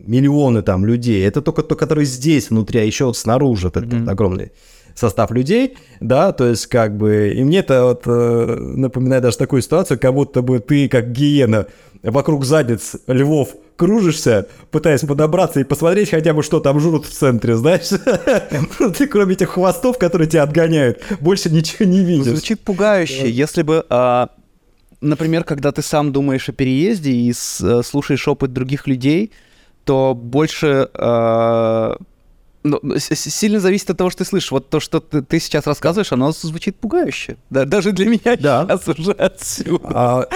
миллионы 0.05 0.63
там 0.63 0.85
людей. 0.85 1.25
Это 1.25 1.41
только 1.41 1.63
то, 1.63 1.77
который 1.77 2.03
здесь 2.03 2.49
внутри, 2.49 2.81
а 2.81 2.83
еще 2.83 3.05
вот 3.05 3.15
снаружи 3.15 3.69
этот, 3.69 3.85
mm-hmm. 3.85 4.09
огромный 4.11 4.51
состав 4.95 5.31
людей, 5.31 5.77
да, 6.01 6.33
то 6.33 6.45
есть 6.45 6.67
как 6.67 6.97
бы, 6.97 7.31
и 7.33 7.41
мне 7.45 7.59
это 7.59 7.85
вот 7.85 8.01
э, 8.05 8.55
напоминает 8.75 9.23
даже 9.23 9.37
такую 9.37 9.61
ситуацию, 9.61 9.97
как 9.97 10.13
будто 10.13 10.41
бы 10.41 10.59
ты 10.59 10.89
как 10.89 11.13
гиена 11.13 11.67
вокруг 12.03 12.43
задниц 12.43 12.97
львов 13.07 13.55
кружишься, 13.79 14.47
пытаясь 14.71 15.01
подобраться 15.01 15.61
и 15.61 15.63
посмотреть 15.63 16.09
хотя 16.09 16.33
бы, 16.33 16.43
что 16.43 16.59
там 16.59 16.81
жрут 16.81 17.05
в 17.05 17.11
центре, 17.11 17.55
знаешь? 17.55 17.87
Ты 18.97 19.07
кроме 19.07 19.33
этих 19.33 19.51
хвостов, 19.51 19.97
которые 19.97 20.27
тебя 20.27 20.43
отгоняют, 20.43 21.01
больше 21.21 21.49
ничего 21.49 21.85
не 21.85 22.03
видишь. 22.03 22.25
Звучит 22.25 22.59
пугающе. 22.59 23.31
Если 23.31 23.61
бы 23.61 23.85
а, 23.89 24.31
например, 24.99 25.45
когда 25.45 25.71
ты 25.71 25.81
сам 25.81 26.11
думаешь 26.11 26.49
о 26.49 26.51
переезде 26.51 27.11
и 27.11 27.31
с, 27.31 27.83
слушаешь 27.83 28.27
опыт 28.27 28.51
других 28.51 28.85
людей, 28.85 29.31
то 29.85 30.13
больше 30.13 30.89
э, 30.93 31.95
ну, 32.63 32.81
сильно 32.97 33.61
зависит 33.61 33.89
от 33.91 33.97
того, 33.97 34.09
что 34.09 34.19
ты 34.19 34.29
слышишь. 34.29 34.51
Вот 34.51 34.69
то, 34.69 34.81
что 34.81 34.99
ты, 34.99 35.21
ты 35.21 35.39
сейчас 35.39 35.65
рассказываешь, 35.67 36.11
оно 36.11 36.33
звучит 36.33 36.75
пугающе. 36.75 37.37
Да, 37.49 37.63
даже 37.63 37.93
для 37.93 38.07
меня 38.07 38.35
да. 38.37 38.67
сейчас 38.69 38.87
уже 38.89 39.11
отсюда. 39.13 39.87
А, 39.89 40.27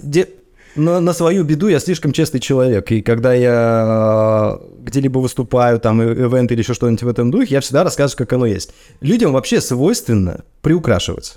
де, 0.00 0.28
на, 0.76 1.00
на 1.00 1.12
свою 1.12 1.44
беду 1.44 1.68
я 1.68 1.80
слишком 1.80 2.12
честный 2.12 2.40
человек. 2.40 2.90
И 2.90 3.02
когда 3.02 3.34
я 3.34 4.58
где-либо 4.80 5.18
выступаю, 5.18 5.78
там, 5.80 6.02
ивент 6.02 6.52
или 6.52 6.60
еще 6.60 6.74
что-нибудь 6.74 7.02
в 7.02 7.08
этом 7.08 7.30
духе, 7.30 7.54
я 7.54 7.60
всегда 7.60 7.84
рассказываю, 7.84 8.18
как 8.18 8.32
оно 8.32 8.46
есть. 8.46 8.72
Людям 9.00 9.32
вообще 9.32 9.60
свойственно 9.60 10.44
приукрашивать. 10.60 11.36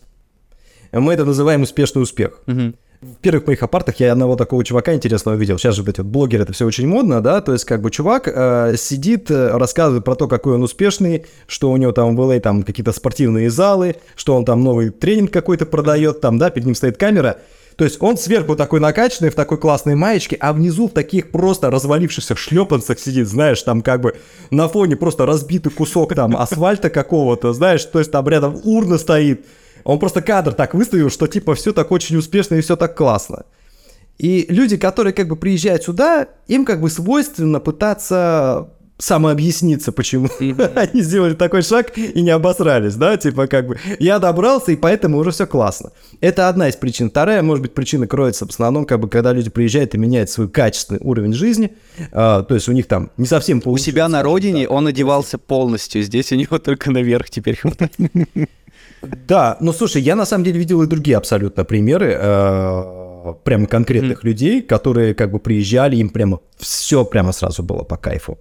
Мы 0.92 1.14
это 1.14 1.26
называем 1.26 1.64
успешный 1.64 2.02
успех. 2.02 2.40
Угу 2.48 2.74
в 3.02 3.16
первых 3.22 3.48
моих 3.48 3.62
апартах 3.62 4.00
я 4.00 4.12
одного 4.12 4.36
такого 4.36 4.64
чувака 4.64 4.94
интересного 4.94 5.36
видел. 5.36 5.58
Сейчас 5.58 5.76
же 5.76 5.84
вот 5.84 5.90
эти 5.90 6.02
вот 6.02 6.08
блогеры, 6.08 6.44
это 6.44 6.54
все 6.54 6.66
очень 6.66 6.88
модно, 6.88 7.22
да, 7.22 7.42
то 7.42 7.54
есть 7.54 7.66
как 7.66 7.82
бы 7.82 7.92
чувак 7.92 8.28
э, 8.28 8.76
сидит, 8.78 9.30
э, 9.30 9.52
рассказывает 9.58 10.04
про 10.04 10.16
то, 10.16 10.28
какой 10.28 10.56
он 10.56 10.64
успешный, 10.64 11.26
что 11.48 11.72
у 11.72 11.78
него 11.78 11.92
там 11.92 12.16
в 12.16 12.22
LA 12.22 12.40
там 12.40 12.64
какие-то 12.64 12.92
спортивные 12.92 13.50
залы, 13.50 13.98
что 14.16 14.36
он 14.36 14.46
там 14.46 14.64
новый 14.64 14.90
тренинг 14.90 15.32
какой-то 15.32 15.66
продает, 15.66 16.22
там, 16.22 16.38
да, 16.38 16.50
перед 16.50 16.66
ним 16.66 16.76
стоит 16.76 16.98
камера. 16.98 17.38
То 17.76 17.84
есть 17.84 18.02
он 18.02 18.18
сверху 18.18 18.56
такой 18.56 18.80
накачанный, 18.80 19.30
в 19.30 19.36
такой 19.36 19.58
классной 19.58 19.96
маечке, 19.96 20.38
а 20.40 20.54
внизу 20.54 20.88
в 20.88 20.92
таких 20.92 21.32
просто 21.32 21.70
развалившихся 21.70 22.36
шлепанцах 22.36 23.00
сидит, 23.00 23.28
знаешь, 23.28 23.62
там 23.64 23.82
как 23.82 24.02
бы 24.02 24.16
на 24.50 24.70
фоне 24.70 24.96
просто 24.96 25.26
разбитый 25.26 25.72
кусок 25.72 26.16
там 26.16 26.36
асфальта 26.38 26.90
какого-то, 26.90 27.54
знаешь, 27.54 27.84
то 27.84 28.00
есть 28.00 28.12
там 28.12 28.28
рядом 28.30 28.62
урна 28.64 28.98
стоит, 28.98 29.46
он 29.84 30.00
просто 30.00 30.22
кадр 30.22 30.54
так 30.54 30.74
выставил, 30.74 31.10
что 31.10 31.28
типа 31.28 31.56
все 31.56 31.74
так 31.74 31.92
очень 31.92 32.16
успешно 32.16 32.56
и 32.56 32.62
все 32.62 32.76
так 32.76 32.96
классно. 32.96 33.46
И 34.18 34.46
люди, 34.48 34.78
которые 34.78 35.12
как 35.12 35.28
бы 35.28 35.36
приезжают 35.36 35.84
сюда, 35.84 36.28
им 36.48 36.64
как 36.64 36.80
бы 36.80 36.90
свойственно 36.90 37.60
пытаться 37.60 38.70
самообъясниться, 38.98 39.92
почему 39.92 40.30
они 40.40 41.02
сделали 41.02 41.34
такой 41.34 41.62
шаг 41.62 41.98
и 41.98 42.22
не 42.22 42.30
обосрались, 42.30 42.96
да, 42.96 43.18
типа 43.18 43.48
как 43.48 43.68
бы 43.68 43.78
я 44.00 44.20
добрался 44.20 44.72
и 44.72 44.76
поэтому 44.76 45.18
уже 45.18 45.32
все 45.32 45.46
классно. 45.46 45.92
Это 46.22 46.48
одна 46.48 46.70
из 46.70 46.76
причин. 46.76 47.10
Вторая, 47.10 47.42
может 47.42 47.62
быть, 47.62 47.74
причина 47.74 48.08
кроется 48.08 48.46
в 48.46 48.50
основном, 48.50 48.86
как 48.86 49.00
бы, 49.00 49.10
когда 49.10 49.34
люди 49.34 49.50
приезжают 49.50 49.96
и 49.96 49.98
меняют 49.98 50.30
свой 50.30 50.50
качественный 50.50 51.02
уровень 51.04 51.34
жизни, 51.34 51.74
а, 52.12 52.44
то 52.44 52.56
есть 52.56 52.70
у 52.70 52.72
них 52.72 52.88
там 52.88 53.12
не 53.18 53.26
совсем 53.26 53.62
У 53.66 53.78
себя 53.78 54.08
на 54.08 54.24
родине 54.24 54.68
он 54.68 54.88
одевался 54.88 55.38
полностью, 55.38 56.02
здесь 56.02 56.32
у 56.32 56.36
него 56.36 56.58
только 56.60 56.92
наверх 56.92 57.30
теперь 57.30 57.60
Да, 59.28 59.58
ну 59.60 59.74
слушай, 59.74 60.02
я 60.02 60.16
на 60.16 60.26
самом 60.26 60.44
деле 60.46 60.60
видел 60.60 60.82
и 60.82 60.88
другие 60.88 61.18
абсолютно 61.18 61.64
примеры, 61.64 62.18
э, 62.20 63.34
прям 63.44 63.66
конкретных 63.66 64.24
mm. 64.24 64.28
людей, 64.28 64.62
которые 64.62 65.14
как 65.14 65.32
бы 65.32 65.40
приезжали, 65.40 65.98
им 65.98 66.10
прямо 66.10 66.40
все 66.58 67.06
прямо 67.06 67.32
сразу 67.32 67.62
было 67.62 67.84
по 67.84 67.98
кайфу. 67.98 68.40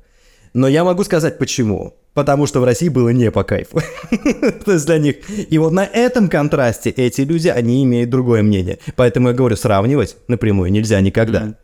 Но 0.55 0.69
я 0.69 0.85
могу 0.85 1.05
сказать 1.05 1.39
почему. 1.39 1.95
Потому 2.15 2.47
что 2.47 2.61
в 2.61 2.65
России 2.65 2.89
было 2.89 3.09
не 3.09 3.31
по 3.33 3.43
кайфу. 3.43 3.81
То 4.65 4.73
есть 4.73 4.87
для 4.87 4.99
них. 4.99 5.17
И 5.29 5.59
вот 5.59 5.73
на 5.73 5.85
этом 5.85 6.29
контрасте 6.29 6.91
эти 6.91 7.23
люди, 7.23 7.49
они 7.49 7.83
имеют 7.83 8.11
другое 8.11 8.43
мнение. 8.43 8.79
Поэтому 8.95 9.29
я 9.29 9.35
говорю, 9.35 9.57
сравнивать 9.57 10.17
напрямую 10.29 10.71
нельзя 10.71 11.01
никогда. 11.01 11.43
Mm-hmm. 11.43 11.55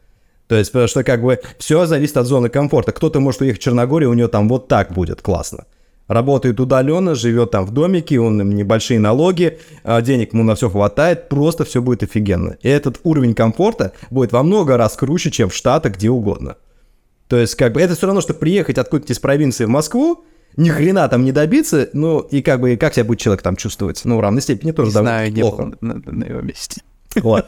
То 0.49 0.57
есть, 0.57 0.73
потому 0.73 0.89
что 0.89 1.05
как 1.05 1.23
бы 1.23 1.39
все 1.59 1.87
зависит 1.87 2.17
от 2.17 2.27
зоны 2.27 2.49
комфорта. 2.49 2.91
Кто-то 2.91 3.21
может 3.21 3.41
уехать 3.43 3.61
в 3.61 3.65
Черногорию, 3.65 4.11
у 4.11 4.15
него 4.15 4.27
там 4.27 4.49
вот 4.49 4.67
так 4.67 4.93
будет 4.93 5.23
классно 5.23 5.67
работает 6.11 6.59
удаленно, 6.59 7.15
живет 7.15 7.53
там 7.53 7.65
в 7.65 7.71
домике, 7.71 8.19
он 8.19 8.37
небольшие 8.51 8.99
налоги, 8.99 9.61
а 9.85 10.03
денег 10.03 10.33
ему 10.33 10.43
на 10.43 10.57
все 10.57 10.69
хватает, 10.69 11.29
просто 11.29 11.65
все 11.65 11.81
будет 11.81 12.03
офигенно. 12.03 12.57
И 12.63 12.69
этот 12.69 12.99
уровень 13.05 13.33
комфорта 13.33 13.93
будет 14.11 14.33
во 14.33 14.43
много 14.43 14.77
раз 14.77 14.97
круче, 14.97 15.31
чем 15.31 15.51
в 15.51 15.55
Штатах, 15.55 15.95
где 15.95 16.11
угодно. 16.11 16.57
То 17.31 17.37
есть, 17.37 17.55
как 17.55 17.73
бы, 17.73 17.81
это 17.81 17.95
все 17.95 18.07
равно, 18.07 18.21
что 18.21 18.35
приехать 18.35 18.77
откуда-то 18.77 19.13
из 19.13 19.21
провинции 19.21 19.65
в 19.65 19.69
Москву, 19.69 20.25
ни 20.57 20.69
хрена 20.69 21.09
там 21.09 21.25
не 21.25 21.31
добиться, 21.31 21.89
ну, 21.93 22.19
и 22.19 22.43
как 22.43 22.61
бы, 22.61 22.77
как 22.77 22.93
себя 22.93 23.05
будет 23.05 23.21
человек 23.21 23.41
там 23.41 23.55
чувствовать? 23.55 24.01
Ну, 24.05 24.17
в 24.17 24.21
равной 24.21 24.43
степени 24.43 24.73
тоже 24.73 24.89
не 24.89 24.93
знаю, 24.93 25.33
плохо. 25.33 25.63
Не 25.63 25.71
был 25.71 25.77
на, 25.81 25.95
на, 26.05 26.25
его 26.25 26.41
месте. 26.41 26.83
Вот. 27.17 27.47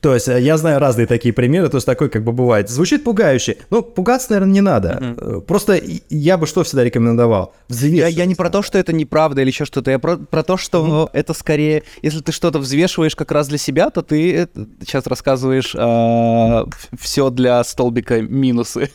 То 0.00 0.14
есть 0.14 0.28
э, 0.28 0.40
я 0.40 0.56
знаю 0.56 0.78
разные 0.80 1.06
такие 1.06 1.32
примеры, 1.32 1.68
то 1.68 1.76
есть 1.76 1.86
такой 1.86 2.08
как 2.08 2.24
бы 2.24 2.32
бывает. 2.32 2.68
Звучит 2.68 3.04
пугающе. 3.04 3.56
Ну, 3.70 3.82
пугаться, 3.82 4.32
наверное, 4.32 4.52
не 4.52 4.60
надо. 4.60 5.14
Угу. 5.16 5.40
Просто 5.42 5.80
я 6.10 6.36
бы 6.36 6.46
что 6.46 6.62
всегда 6.62 6.84
рекомендовал? 6.84 7.54
Я, 7.68 8.08
я 8.08 8.24
не 8.26 8.34
про 8.34 8.50
то, 8.50 8.62
что 8.62 8.78
это 8.78 8.92
неправда 8.92 9.42
или 9.42 9.48
еще 9.48 9.64
что-то, 9.64 9.90
я 9.90 9.98
про, 9.98 10.16
про 10.16 10.42
то, 10.42 10.56
что 10.56 10.82
угу. 10.82 11.10
это 11.12 11.34
скорее, 11.34 11.82
если 12.02 12.20
ты 12.20 12.32
что-то 12.32 12.58
взвешиваешь 12.58 13.16
как 13.16 13.32
раз 13.32 13.48
для 13.48 13.58
себя, 13.58 13.90
то 13.90 14.02
ты 14.02 14.48
сейчас 14.80 15.06
рассказываешь 15.06 15.74
э, 15.74 15.78
а, 15.78 16.66
все 16.98 17.30
для 17.30 17.64
столбика 17.64 18.20
минусы. 18.20 18.90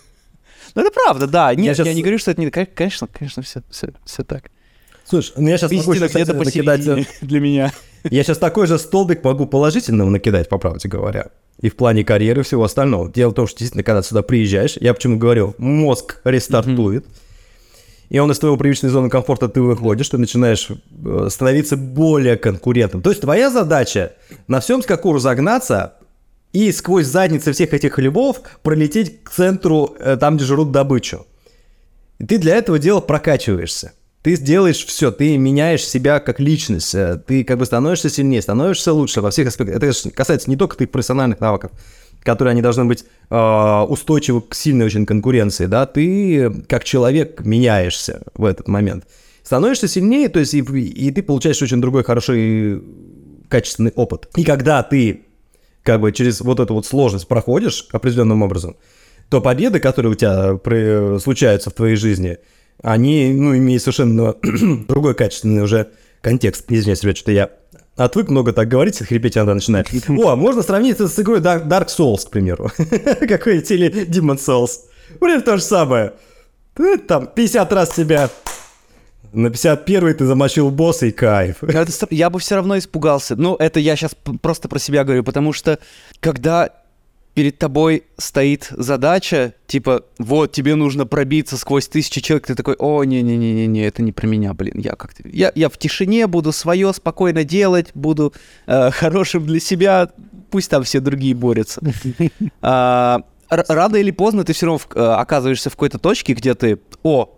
Ну, 0.75 0.81
это 0.81 0.91
правда, 0.91 1.27
да. 1.27 1.53
Нет, 1.53 1.65
я, 1.65 1.73
сейчас... 1.75 1.87
я 1.87 1.93
не 1.93 2.01
говорю, 2.01 2.17
что 2.17 2.31
это 2.31 2.41
не... 2.41 2.49
Конечно, 2.49 3.07
конечно, 3.11 3.43
все, 3.43 3.61
все, 3.69 3.89
все 4.05 4.23
так. 4.23 4.51
Слушай, 5.05 5.33
ну 5.37 5.49
я 5.49 5.57
сейчас 5.57 5.71
могу 5.71 5.93
где-то 5.93 6.33
накидать 6.33 6.81
для 7.21 7.39
меня. 7.39 7.71
Я 8.09 8.23
сейчас 8.23 8.39
такой 8.39 8.65
же 8.65 8.79
столбик 8.79 9.23
могу 9.23 9.45
положительного 9.45 10.09
накидать, 10.09 10.49
по 10.49 10.57
правде 10.57 10.89
говоря. 10.89 11.27
И 11.59 11.69
в 11.69 11.75
плане 11.75 12.03
карьеры 12.03 12.41
и 12.41 12.43
всего 12.43 12.63
остального. 12.63 13.11
Дело 13.11 13.29
в 13.29 13.35
том, 13.35 13.45
что 13.45 13.59
действительно, 13.59 13.83
когда 13.83 14.01
сюда 14.01 14.23
приезжаешь, 14.23 14.75
я 14.79 14.95
почему 14.95 15.19
говорю, 15.19 15.53
мозг 15.59 16.19
рестартует, 16.23 17.05
и 18.09 18.19
он 18.19 18.31
из 18.31 18.39
твоего 18.39 18.57
привычной 18.57 18.89
зоны 18.89 19.09
комфорта 19.09 19.47
ты 19.47 19.61
выходишь, 19.61 20.09
ты 20.09 20.17
начинаешь 20.17 20.67
э, 20.69 21.27
становиться 21.29 21.77
более 21.77 22.37
конкурентным. 22.37 23.01
То 23.01 23.11
есть 23.11 23.21
твоя 23.21 23.49
задача 23.49 24.13
на 24.47 24.59
всем 24.59 24.81
скаку 24.81 25.13
разогнаться 25.13 25.93
и 26.53 26.71
сквозь 26.71 27.07
задницы 27.07 27.51
всех 27.51 27.73
этих 27.73 27.93
хлебов 27.93 28.41
пролететь 28.63 29.23
к 29.23 29.29
центру, 29.29 29.95
э, 29.99 30.17
там, 30.17 30.37
где 30.37 30.45
жрут 30.45 30.71
добычу. 30.71 31.25
И 32.19 32.25
ты 32.25 32.37
для 32.37 32.55
этого 32.55 32.79
дела 32.79 33.01
прокачиваешься 33.01 33.93
ты 34.21 34.35
сделаешь 34.35 34.85
все, 34.85 35.11
ты 35.11 35.37
меняешь 35.37 35.83
себя 35.83 36.19
как 36.19 36.39
личность, 36.39 36.93
э, 36.93 37.19
ты 37.25 37.43
как 37.43 37.57
бы 37.57 37.65
становишься 37.65 38.09
сильнее, 38.09 38.41
становишься 38.41 38.93
лучше 38.93 39.21
во 39.21 39.31
всех 39.31 39.47
аспектах. 39.47 39.77
Это 39.81 40.09
касается 40.11 40.49
не 40.49 40.55
только 40.55 40.75
твоих 40.75 40.91
профессиональных 40.91 41.39
навыков, 41.39 41.71
которые 42.21 42.51
они 42.51 42.61
должны 42.61 42.85
быть 42.85 43.03
э, 43.29 43.85
устойчивы 43.89 44.41
к 44.41 44.53
сильной 44.53 44.85
очень 44.85 45.05
конкуренции, 45.05 45.65
да, 45.65 45.85
ты 45.87 46.51
как 46.67 46.83
человек 46.83 47.41
меняешься 47.43 48.21
в 48.35 48.45
этот 48.45 48.67
момент. 48.67 49.05
Становишься 49.43 49.87
сильнее, 49.87 50.29
то 50.29 50.39
есть 50.39 50.53
и, 50.53 50.59
и 50.59 51.11
ты 51.11 51.23
получаешь 51.23 51.61
очень 51.61 51.81
другой 51.81 52.03
хороший 52.03 52.83
качественный 53.49 53.91
опыт. 53.95 54.29
И 54.35 54.43
когда 54.43 54.83
ты 54.83 55.25
как 55.83 56.01
бы 56.01 56.11
через 56.11 56.41
вот 56.41 56.59
эту 56.59 56.73
вот 56.73 56.85
сложность 56.85 57.27
проходишь 57.27 57.87
определенным 57.91 58.41
образом, 58.41 58.75
то 59.29 59.41
победы, 59.41 59.79
которые 59.79 60.11
у 60.11 60.15
тебя 60.15 61.19
случаются 61.19 61.69
в 61.69 61.73
твоей 61.73 61.95
жизни– 61.95 62.37
они, 62.83 63.31
ну, 63.33 63.55
имеют 63.55 63.83
совершенно 63.83 64.35
другой 64.87 65.13
качественный 65.13 65.63
уже 65.63 65.91
контекст. 66.21 66.65
Извиняюсь, 66.67 67.03
ребят, 67.03 67.17
что 67.17 67.31
я 67.31 67.51
отвык 67.95 68.29
много 68.29 68.53
так 68.53 68.67
говорить, 68.67 68.97
хрипеть 68.97 69.37
иногда 69.37 69.53
начинает. 69.53 69.87
О, 70.07 70.35
можно 70.35 70.63
сравнить 70.63 70.95
это 70.95 71.07
с 71.07 71.19
игрой 71.19 71.39
Dark 71.39 71.87
Souls, 71.87 72.25
к 72.25 72.31
примеру. 72.31 72.71
Какой-нибудь 72.77 73.71
или 73.71 74.05
Demon 74.05 74.37
Souls. 74.37 74.71
Блин, 75.19 75.41
то 75.41 75.57
же 75.57 75.63
самое. 75.63 76.13
Ты 76.73 76.97
там 76.97 77.27
50 77.27 77.73
раз 77.73 77.95
себя 77.95 78.29
на 79.33 79.49
51 79.49 80.15
ты 80.15 80.25
замочил 80.25 80.71
босса 80.71 81.07
и 81.07 81.11
кайф. 81.11 81.57
я 82.09 82.29
бы 82.29 82.39
все 82.39 82.55
равно 82.55 82.77
испугался. 82.77 83.35
Ну, 83.35 83.55
это 83.55 83.79
я 83.79 83.95
сейчас 83.95 84.15
просто 84.41 84.67
про 84.67 84.79
себя 84.79 85.03
говорю, 85.03 85.23
потому 85.23 85.53
что 85.53 85.79
когда 86.19 86.69
перед 87.33 87.57
тобой 87.57 88.03
стоит 88.17 88.67
задача, 88.71 89.53
типа, 89.67 90.03
вот, 90.17 90.51
тебе 90.51 90.75
нужно 90.75 91.05
пробиться 91.05 91.57
сквозь 91.57 91.87
тысячи 91.87 92.19
человек, 92.19 92.47
ты 92.47 92.55
такой, 92.55 92.75
о, 92.77 93.03
не-не-не-не, 93.03 93.85
это 93.85 94.01
не 94.01 94.11
про 94.11 94.27
меня, 94.27 94.53
блин, 94.53 94.77
я 94.77 94.95
как-то... 94.95 95.23
Я, 95.27 95.51
я 95.55 95.69
в 95.69 95.77
тишине 95.77 96.27
буду 96.27 96.51
свое 96.51 96.93
спокойно 96.93 97.43
делать, 97.43 97.91
буду 97.93 98.33
э, 98.67 98.91
хорошим 98.91 99.45
для 99.45 99.61
себя, 99.61 100.09
пусть 100.49 100.69
там 100.69 100.83
все 100.83 100.99
другие 100.99 101.33
борются. 101.33 101.81
А, 102.61 103.21
рано 103.49 103.95
или 103.95 104.11
поздно 104.11 104.43
ты 104.43 104.53
все 104.53 104.65
равно 104.65 104.81
э, 104.93 104.99
оказываешься 104.99 105.69
в 105.69 105.73
какой-то 105.73 105.99
точке, 105.99 106.33
где 106.33 106.53
ты, 106.53 106.79
о, 107.03 107.37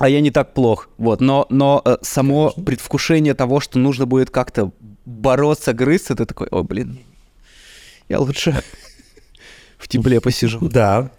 а 0.00 0.08
я 0.08 0.22
не 0.22 0.30
так 0.30 0.54
плох, 0.54 0.88
вот, 0.96 1.20
но, 1.20 1.46
но 1.50 1.82
э, 1.84 1.98
само 2.00 2.52
предвкушение 2.52 3.34
того, 3.34 3.60
что 3.60 3.78
нужно 3.78 4.06
будет 4.06 4.30
как-то 4.30 4.72
бороться, 5.04 5.74
грызться, 5.74 6.16
ты 6.16 6.24
такой, 6.24 6.48
о, 6.50 6.62
блин, 6.62 7.00
я 8.08 8.18
лучше 8.18 8.64
в 9.78 9.88
тепле 9.88 10.22
посижу. 10.22 10.58
Да. 10.60 11.10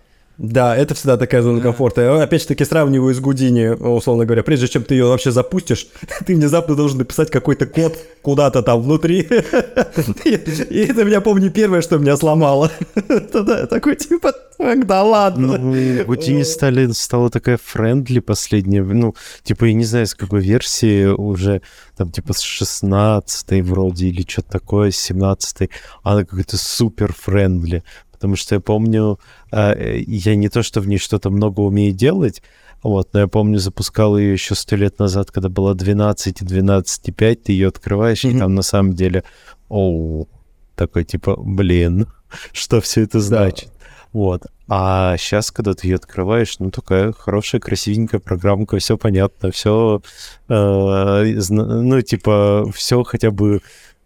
Да, 0.42 0.76
это 0.76 0.96
всегда 0.96 1.18
такая 1.18 1.44
зона 1.44 1.62
комфорта. 1.62 2.02
Я 2.02 2.24
опять 2.24 2.42
же 2.42 2.48
таки 2.48 2.66
сравниваю 2.66 3.14
с 3.14 3.20
Гудини, 3.20 3.68
условно 3.68 4.26
говоря. 4.26 4.42
Прежде 4.42 4.68
чем 4.68 4.84
ты 4.84 4.96
ее 4.96 5.06
вообще 5.06 5.30
запустишь, 5.30 5.88
ты 6.26 6.36
внезапно 6.36 6.76
должен 6.76 6.98
написать 6.98 7.30
какой-то 7.30 7.68
код 7.68 7.96
куда-то 8.24 8.64
там 8.64 8.82
внутри. 8.82 9.20
И 10.26 10.86
это 10.90 11.04
меня, 11.04 11.22
помню, 11.22 11.52
первое, 11.52 11.82
что 11.82 12.00
меня 12.00 12.18
сломало. 12.18 12.72
Такой 13.70 13.96
типа, 13.96 14.34
да 14.58 15.04
ладно. 15.04 15.60
Ну, 15.60 16.06
Гудини 16.06 16.42
стали, 16.42 16.92
стала 16.92 17.30
такая 17.30 17.60
френдли 17.64 18.20
последняя. 18.20 18.82
Ну, 18.82 19.14
типа, 19.44 19.66
я 19.66 19.74
не 19.74 19.86
знаю, 19.86 20.08
с 20.08 20.16
какой 20.16 20.42
версии 20.42 21.06
уже, 21.06 21.62
там, 21.96 22.12
типа, 22.12 22.34
с 22.34 22.40
16 22.40 23.62
вроде, 23.62 24.08
или 24.08 24.26
что-то 24.28 24.54
такое, 24.54 24.90
с 24.90 24.98
17 24.98 25.70
Она 26.02 26.26
какая-то 26.26 26.58
супер 26.58 27.14
френдли 27.14 27.84
потому 28.22 28.36
что 28.36 28.54
я 28.54 28.62
помню, 28.62 29.20
э, 29.52 29.98
я 30.06 30.36
не 30.36 30.48
то, 30.48 30.62
что 30.62 30.80
в 30.80 30.88
ней 30.88 31.00
что-то 31.00 31.32
много 31.32 31.62
умею 31.62 31.92
делать, 31.92 32.44
вот, 32.84 33.14
но 33.14 33.22
я 33.22 33.28
помню, 33.28 33.58
запускал 33.58 34.16
ее 34.16 34.34
еще 34.34 34.54
сто 34.54 34.76
лет 34.76 35.00
назад, 35.00 35.32
когда 35.32 35.50
было 35.50 35.74
12 35.74 36.40
и 36.40 36.46
12,5, 36.46 37.36
ты 37.36 37.52
ее 37.52 37.70
открываешь, 37.70 38.24
mm-hmm. 38.24 38.36
и 38.36 38.40
там 38.40 38.54
на 38.54 38.62
самом 38.62 38.94
деле, 38.94 39.24
оу, 39.70 40.30
такой 40.76 41.04
типа, 41.04 41.36
блин, 41.36 42.06
что 42.54 42.80
все 42.80 43.02
это 43.02 43.20
значит? 43.22 43.70
Да. 43.74 43.88
Вот. 44.14 44.44
А 44.68 45.18
сейчас, 45.18 45.50
когда 45.50 45.74
ты 45.74 45.88
ее 45.88 45.96
открываешь, 45.96 46.60
ну, 46.60 46.70
такая 46.70 47.12
хорошая, 47.12 47.60
красивенькая 47.60 48.20
программка, 48.20 48.78
все 48.78 49.00
понятно, 49.00 49.50
все, 49.52 50.04
э, 50.48 51.34
ну, 51.50 52.02
типа, 52.02 52.72
все 52.72 53.02
хотя 53.04 53.32
бы 53.32 53.62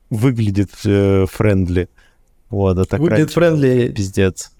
выглядит 0.09 0.71
friendly. 0.71 1.83
Э, 1.83 2.04
вот, 2.49 2.77
а 2.77 2.85
так 2.85 2.99
Выглядит 2.99 3.31
friendly. 3.31 3.91
Пиздец. 3.95 4.51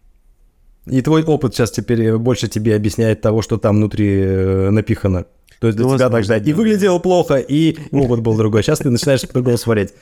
И 0.86 1.02
твой 1.02 1.24
опыт 1.24 1.56
сейчас 1.56 1.72
теперь 1.72 2.16
больше 2.18 2.48
тебе 2.48 2.76
объясняет 2.76 3.22
того, 3.22 3.42
что 3.42 3.58
там 3.58 3.78
внутри 3.78 4.20
э, 4.22 4.70
напихано. 4.70 5.26
То 5.60 5.68
есть 5.68 5.78
для 5.78 5.88
ну, 5.88 5.96
тебя 5.96 6.10
так 6.10 6.24
ждать. 6.24 6.48
И 6.48 6.54
выглядело 6.54 7.00
плохо, 7.00 7.36
и 7.38 7.78
опыт 7.92 8.20
был 8.22 8.38
другой. 8.38 8.62
Сейчас 8.62 8.80
ты 8.80 8.90
начинаешь 8.90 9.22
по-другому 9.22 9.58
смотреть. 9.58 9.94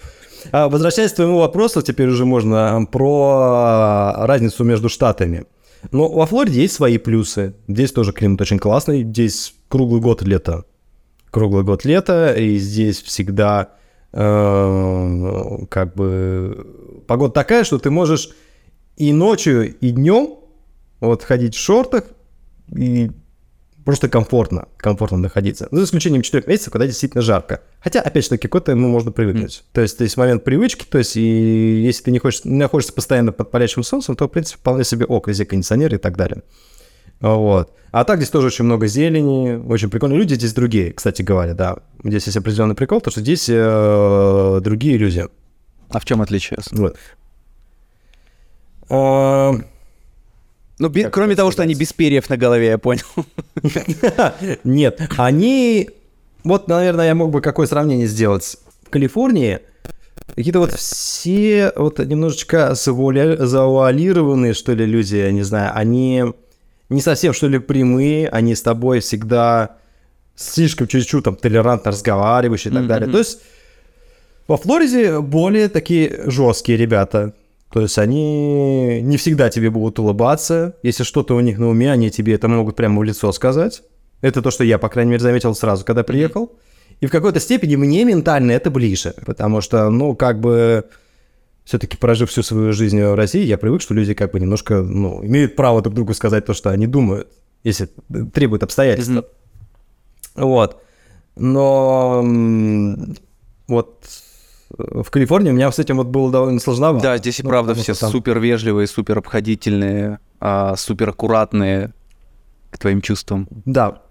А, 0.52 0.68
возвращаясь 0.68 1.12
к 1.12 1.16
твоему 1.16 1.40
вопросу, 1.40 1.82
теперь 1.82 2.10
уже 2.10 2.26
можно 2.26 2.76
а, 2.76 2.86
про 2.86 4.26
разницу 4.26 4.64
между 4.64 4.90
штатами. 4.90 5.46
Но 5.92 6.10
во 6.10 6.26
Флориде 6.26 6.62
есть 6.62 6.74
свои 6.74 6.98
плюсы. 6.98 7.54
Здесь 7.68 7.92
тоже 7.92 8.12
климат 8.12 8.42
очень 8.42 8.60
классный. 8.60 9.04
Здесь 9.04 9.54
круглый 9.70 10.02
год 10.02 10.22
лето. 10.22 10.66
Круглый 11.32 11.64
год 11.64 11.86
лето, 11.86 12.34
и 12.34 12.58
здесь 12.58 13.02
всегда 13.02 13.70
как 14.14 15.96
бы 15.96 16.68
погода 17.08 17.34
такая, 17.34 17.64
что 17.64 17.80
ты 17.80 17.90
можешь 17.90 18.30
и 18.96 19.12
ночью, 19.12 19.76
и 19.76 19.90
днем 19.90 20.36
вот 21.00 21.24
ходить 21.24 21.56
в 21.56 21.60
шортах, 21.60 22.04
и 22.76 23.10
просто 23.84 24.10
комфортно, 24.10 24.68
комфортно 24.78 25.18
находиться. 25.18 25.68
Ну, 25.72 25.80
за 25.80 25.86
исключением 25.86 26.22
4 26.22 26.44
месяцев, 26.48 26.72
когда 26.72 26.86
действительно 26.86 27.22
жарко. 27.24 27.62
Хотя, 27.82 28.02
опять 28.02 28.24
же 28.24 28.30
таки, 28.30 28.48
какой-то 28.48 28.72
ему 28.72 28.88
можно 28.88 29.12
привыкнуть. 29.12 29.64
Mm. 29.64 29.64
То 29.74 29.82
есть, 29.82 30.00
есть 30.00 30.16
момент 30.16 30.44
привычки, 30.44 30.86
то 30.86 31.00
есть, 31.00 31.18
и 31.18 31.82
если 31.82 32.04
ты 32.04 32.12
не 32.12 32.20
хочешь, 32.20 32.46
не 32.46 32.58
находишься 32.58 32.94
постоянно 32.94 33.32
под 33.32 33.52
палящим 33.52 33.84
солнцем, 33.84 34.16
то, 34.16 34.28
в 34.28 34.30
принципе, 34.30 34.60
вполне 34.60 34.84
себе 34.84 35.06
ок, 35.06 35.28
везде 35.28 35.46
кондиционер 35.46 35.96
и 35.96 35.98
так 35.98 36.16
далее. 36.16 36.44
Вот. 37.24 37.74
А 37.92 38.04
так 38.04 38.18
здесь 38.18 38.30
тоже 38.30 38.48
очень 38.48 38.66
много 38.66 38.88
зелени, 38.88 39.56
очень 39.56 39.90
прикольно. 39.90 40.16
Люди 40.16 40.34
здесь 40.34 40.54
другие, 40.54 40.92
кстати 40.92 41.22
говоря, 41.22 41.54
да. 41.54 41.78
Здесь 42.04 42.26
есть 42.26 42.38
определенный 42.38 42.76
прикол, 42.76 43.00
потому 43.00 43.14
что 43.14 43.22
здесь 43.22 43.48
э, 43.50 44.60
другие 44.62 44.98
люди. 44.98 45.26
А 45.90 46.00
в 46.00 46.06
чем 46.06 46.22
отличие? 46.22 46.60
Вот. 46.72 46.98
А... 48.90 49.54
Ну, 50.80 50.90
би- 50.90 51.10
кроме 51.10 51.36
того, 51.36 51.52
что 51.52 51.62
они 51.64 51.76
без 51.76 51.94
перьев 51.94 52.30
на 52.30 52.36
голове, 52.36 52.68
я 52.68 52.78
понял. 52.78 53.06
Нет, 54.66 55.00
они... 55.18 55.90
Вот, 56.44 56.68
наверное, 56.68 57.08
я 57.08 57.16
мог 57.16 57.32
бы 57.32 57.40
какое 57.40 57.68
сравнение 57.68 58.08
сделать. 58.08 58.58
В 58.86 58.90
Калифорнии 58.90 59.60
какие-то 60.36 60.60
вот 60.60 60.74
все 60.74 61.72
вот 61.76 62.00
немножечко 62.00 62.76
завуалированные, 62.76 64.54
что 64.54 64.74
ли, 64.74 64.86
люди, 64.86 65.16
я 65.16 65.32
не 65.32 65.44
знаю, 65.44 65.72
они 65.74 66.34
не 66.90 67.02
совсем, 67.02 67.34
что 67.34 67.48
ли, 67.48 67.60
прямые, 67.60 68.30
они 68.30 68.56
с 68.56 68.62
тобой 68.62 69.00
всегда 69.00 69.78
слишком 70.36 70.88
чуть-чуть 70.88 71.24
там 71.24 71.36
толерантно 71.36 71.92
разговаривающие 71.92 72.72
и 72.72 72.76
так 72.76 72.84
mm-hmm. 72.84 72.88
далее. 72.88 73.12
То 73.12 73.18
есть 73.20 73.42
во 74.48 74.58
Флориде 74.58 75.20
более 75.20 75.70
такие 75.70 76.30
жесткие 76.30 76.78
ребята. 76.78 77.34
То 77.72 77.82
есть 77.82 77.98
они 77.98 79.02
не 79.02 79.18
всегда 79.18 79.50
тебе 79.50 79.70
будут 79.70 79.98
улыбаться. 80.00 80.76
Если 80.84 81.04
что-то 81.04 81.36
у 81.36 81.40
них 81.40 81.58
на 81.58 81.70
уме, 81.70 81.92
они 81.92 82.12
тебе 82.12 82.36
это 82.36 82.48
могут 82.48 82.76
прямо 82.76 83.00
в 83.00 83.04
лицо 83.04 83.32
сказать. 83.32 83.82
Это 84.22 84.42
то, 84.42 84.52
что 84.52 84.64
я, 84.64 84.78
по 84.78 84.90
крайней 84.90 85.12
мере, 85.12 85.24
заметил 85.24 85.56
сразу, 85.56 85.84
когда 85.84 86.04
приехал. 86.04 86.52
И 87.02 87.08
в 87.08 87.12
какой-то 87.12 87.40
степени 87.40 87.76
мне 87.76 88.06
ментально 88.06 88.52
это 88.52 88.70
ближе, 88.70 89.16
потому 89.26 89.60
что, 89.62 89.90
ну, 89.90 90.16
как 90.16 90.40
бы, 90.40 90.86
все-таки 91.64 91.98
прожив 91.98 92.30
всю 92.30 92.44
свою 92.44 92.74
жизнь 92.74 93.02
в 93.02 93.16
России, 93.16 93.44
я 93.44 93.58
привык, 93.58 93.82
что 93.82 93.94
люди 93.94 94.14
как 94.14 94.32
бы 94.32 94.40
немножко, 94.40 94.82
ну, 94.82 95.24
имеют 95.26 95.56
право 95.56 95.82
друг 95.82 95.96
другу 95.96 96.14
сказать 96.14 96.46
то, 96.46 96.54
что 96.54 96.70
они 96.70 96.88
думают, 96.88 97.30
если 97.64 97.90
требуют 98.34 98.64
обстоятельства. 98.64 99.26
Mm-hmm. 100.36 100.44
Вот. 100.44 100.82
Но 101.36 102.22
вот 103.68 104.06
в 104.70 105.10
Калифорнии 105.10 105.52
у 105.52 105.54
меня 105.54 105.72
с 105.72 105.80
этим 105.80 105.98
вот 105.98 106.08
было 106.08 106.32
довольно 106.32 106.60
сложновато. 106.60 107.04
Да, 107.04 107.18
здесь 107.18 107.40
и 107.40 107.44
ну, 107.44 107.50
правда 107.50 107.76
все 107.76 107.94
там... 107.94 108.12
супер 108.12 108.40
вежливые, 108.40 108.88
супер 108.88 109.20
обходительные, 109.20 110.20
а, 110.40 110.76
супер 110.76 111.10
аккуратные 111.10 111.94
к 112.72 112.78
твоим 112.78 113.02
чувствам. 113.02 113.48
Да, 113.66 114.03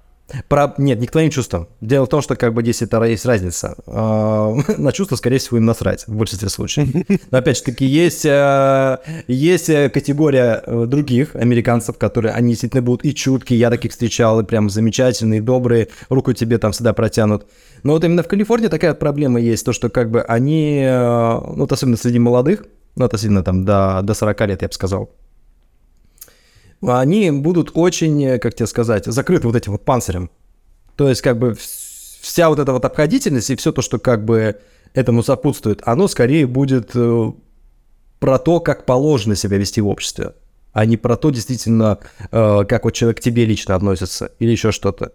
про... 0.48 0.74
Нет, 0.78 0.98
не 1.00 1.06
к 1.06 1.10
твоим 1.10 1.30
чувствам. 1.30 1.68
Дело 1.80 2.06
в 2.06 2.08
том, 2.08 2.22
что 2.22 2.36
как 2.36 2.54
бы 2.54 2.62
здесь 2.62 2.82
это 2.82 3.02
есть 3.04 3.26
разница. 3.26 3.76
А, 3.86 4.54
на 4.78 4.92
чувства, 4.92 5.16
скорее 5.16 5.38
всего, 5.38 5.58
им 5.58 5.64
насрать 5.64 6.06
в 6.06 6.14
большинстве 6.14 6.48
случаев. 6.48 6.88
Но 7.30 7.38
опять 7.38 7.58
же 7.58 7.64
таки, 7.64 7.84
есть, 7.84 8.24
э, 8.24 8.98
есть 9.26 9.68
э, 9.68 9.90
категория 9.90 10.62
э, 10.64 10.86
других 10.86 11.36
американцев, 11.36 11.98
которые, 11.98 12.32
они 12.32 12.50
действительно 12.50 12.82
будут 12.82 13.04
и 13.04 13.14
чуткие, 13.14 13.58
я 13.58 13.70
таких 13.70 13.92
встречал, 13.92 14.40
и 14.40 14.44
прям 14.44 14.70
замечательные, 14.70 15.42
добрые, 15.42 15.88
руку 16.08 16.32
тебе 16.32 16.58
там 16.58 16.72
всегда 16.72 16.92
протянут. 16.92 17.46
Но 17.82 17.92
вот 17.92 18.04
именно 18.04 18.22
в 18.22 18.28
Калифорнии 18.28 18.68
такая 18.68 18.94
проблема 18.94 19.40
есть, 19.40 19.64
то, 19.66 19.72
что 19.72 19.90
как 19.90 20.10
бы 20.10 20.22
они, 20.22 20.86
ну, 20.86 21.56
вот 21.56 21.72
особенно 21.72 21.96
среди 21.96 22.18
молодых, 22.18 22.64
ну, 22.96 23.04
относительно 23.04 23.42
там 23.42 23.64
до, 23.64 24.00
до 24.02 24.14
40 24.14 24.40
лет, 24.48 24.62
я 24.62 24.68
бы 24.68 24.74
сказал, 24.74 25.10
они 26.82 27.30
будут 27.30 27.70
очень, 27.74 28.38
как 28.38 28.54
тебе 28.54 28.66
сказать, 28.66 29.06
закрыты 29.06 29.46
вот 29.46 29.56
этим 29.56 29.72
вот 29.72 29.84
панцирем. 29.84 30.30
То 30.96 31.08
есть 31.08 31.22
как 31.22 31.38
бы 31.38 31.56
вся 32.22 32.48
вот 32.48 32.58
эта 32.58 32.72
вот 32.72 32.84
обходительность 32.84 33.50
и 33.50 33.56
все 33.56 33.72
то, 33.72 33.82
что 33.82 33.98
как 33.98 34.24
бы 34.24 34.56
этому 34.94 35.22
сопутствует, 35.22 35.82
оно 35.84 36.08
скорее 36.08 36.46
будет 36.46 36.90
э, 36.94 37.32
про 38.20 38.38
то, 38.38 38.60
как 38.60 38.84
положено 38.84 39.34
себя 39.34 39.56
вести 39.56 39.80
в 39.80 39.88
обществе, 39.88 40.34
а 40.72 40.84
не 40.84 40.96
про 40.96 41.16
то, 41.16 41.30
действительно, 41.30 41.98
э, 42.30 42.64
как 42.68 42.84
вот 42.84 42.92
человек 42.92 43.18
к 43.18 43.20
тебе 43.20 43.44
лично 43.44 43.74
относится 43.74 44.32
или 44.38 44.50
еще 44.50 44.70
что-то. 44.70 45.12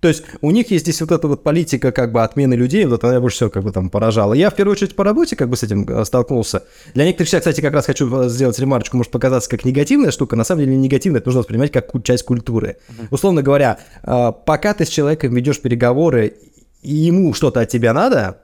То 0.00 0.08
есть 0.08 0.24
у 0.40 0.50
них 0.50 0.70
есть 0.70 0.84
здесь 0.84 1.00
вот 1.00 1.10
эта 1.10 1.26
вот 1.28 1.42
политика 1.42 1.92
как 1.92 2.12
бы 2.12 2.22
отмены 2.22 2.54
людей, 2.54 2.84
вот 2.84 3.02
она 3.04 3.20
больше 3.20 3.36
всего 3.36 3.50
как 3.50 3.62
бы 3.62 3.72
там 3.72 3.90
поражала. 3.90 4.34
Я 4.34 4.50
в 4.50 4.54
первую 4.54 4.72
очередь 4.72 4.94
по 4.94 5.04
работе 5.04 5.36
как 5.36 5.48
бы 5.48 5.56
с 5.56 5.62
этим 5.62 5.84
э, 5.88 6.04
столкнулся. 6.04 6.64
Для 6.94 7.04
некоторых 7.04 7.30
человек, 7.30 7.44
кстати, 7.44 7.60
как 7.60 7.72
раз 7.72 7.86
хочу 7.86 8.22
э, 8.22 8.28
сделать 8.28 8.58
ремарочку, 8.58 8.96
может 8.96 9.12
показаться 9.12 9.48
как 9.48 9.64
негативная 9.64 10.10
штука, 10.10 10.36
на 10.36 10.44
самом 10.44 10.64
деле 10.64 10.76
не 10.76 10.82
негативная, 10.84 11.20
это 11.20 11.28
нужно 11.28 11.40
воспринимать 11.40 11.72
как 11.72 11.90
часть 12.04 12.24
культуры. 12.24 12.76
Uh-huh. 12.88 13.06
Условно 13.10 13.42
говоря, 13.42 13.78
э, 14.02 14.32
пока 14.44 14.74
ты 14.74 14.84
с 14.84 14.88
человеком 14.88 15.34
ведешь 15.34 15.60
переговоры, 15.60 16.34
и 16.82 16.94
ему 16.94 17.32
что-то 17.34 17.60
от 17.60 17.68
тебя 17.68 17.92
надо, 17.92 18.42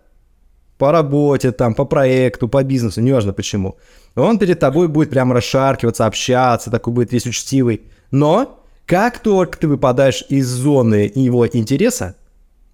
по 0.79 0.91
работе, 0.91 1.53
там, 1.53 1.75
по 1.75 1.85
проекту, 1.85 2.49
по 2.49 2.65
бизнесу, 2.65 3.01
неважно 3.01 3.33
почему, 3.33 3.77
он 4.17 4.39
перед 4.39 4.59
тобой 4.59 4.89
будет 4.89 5.11
прям 5.11 5.33
расшаркиваться, 5.33 6.07
общаться, 6.07 6.71
такой 6.71 6.93
будет 6.93 7.13
весь 7.13 7.27
учтивый. 7.27 7.83
Но 8.11 8.62
как 8.87 9.21
только 9.21 9.59
ты 9.59 9.69
выпадаешь 9.69 10.25
из 10.29 10.47
зоны 10.49 11.11
его 11.15 11.47
интереса, 11.47 12.17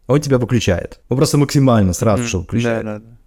он 0.07 0.21
тебя 0.21 0.39
выключает. 0.39 1.01
Он 1.09 1.17
просто 1.17 1.39
максимально 1.39 1.93
сразу 1.93 2.25
же 2.25 2.39
выключает. 2.39 2.85
Да, 2.85 2.99
да, 2.99 3.05
да. 3.05 3.19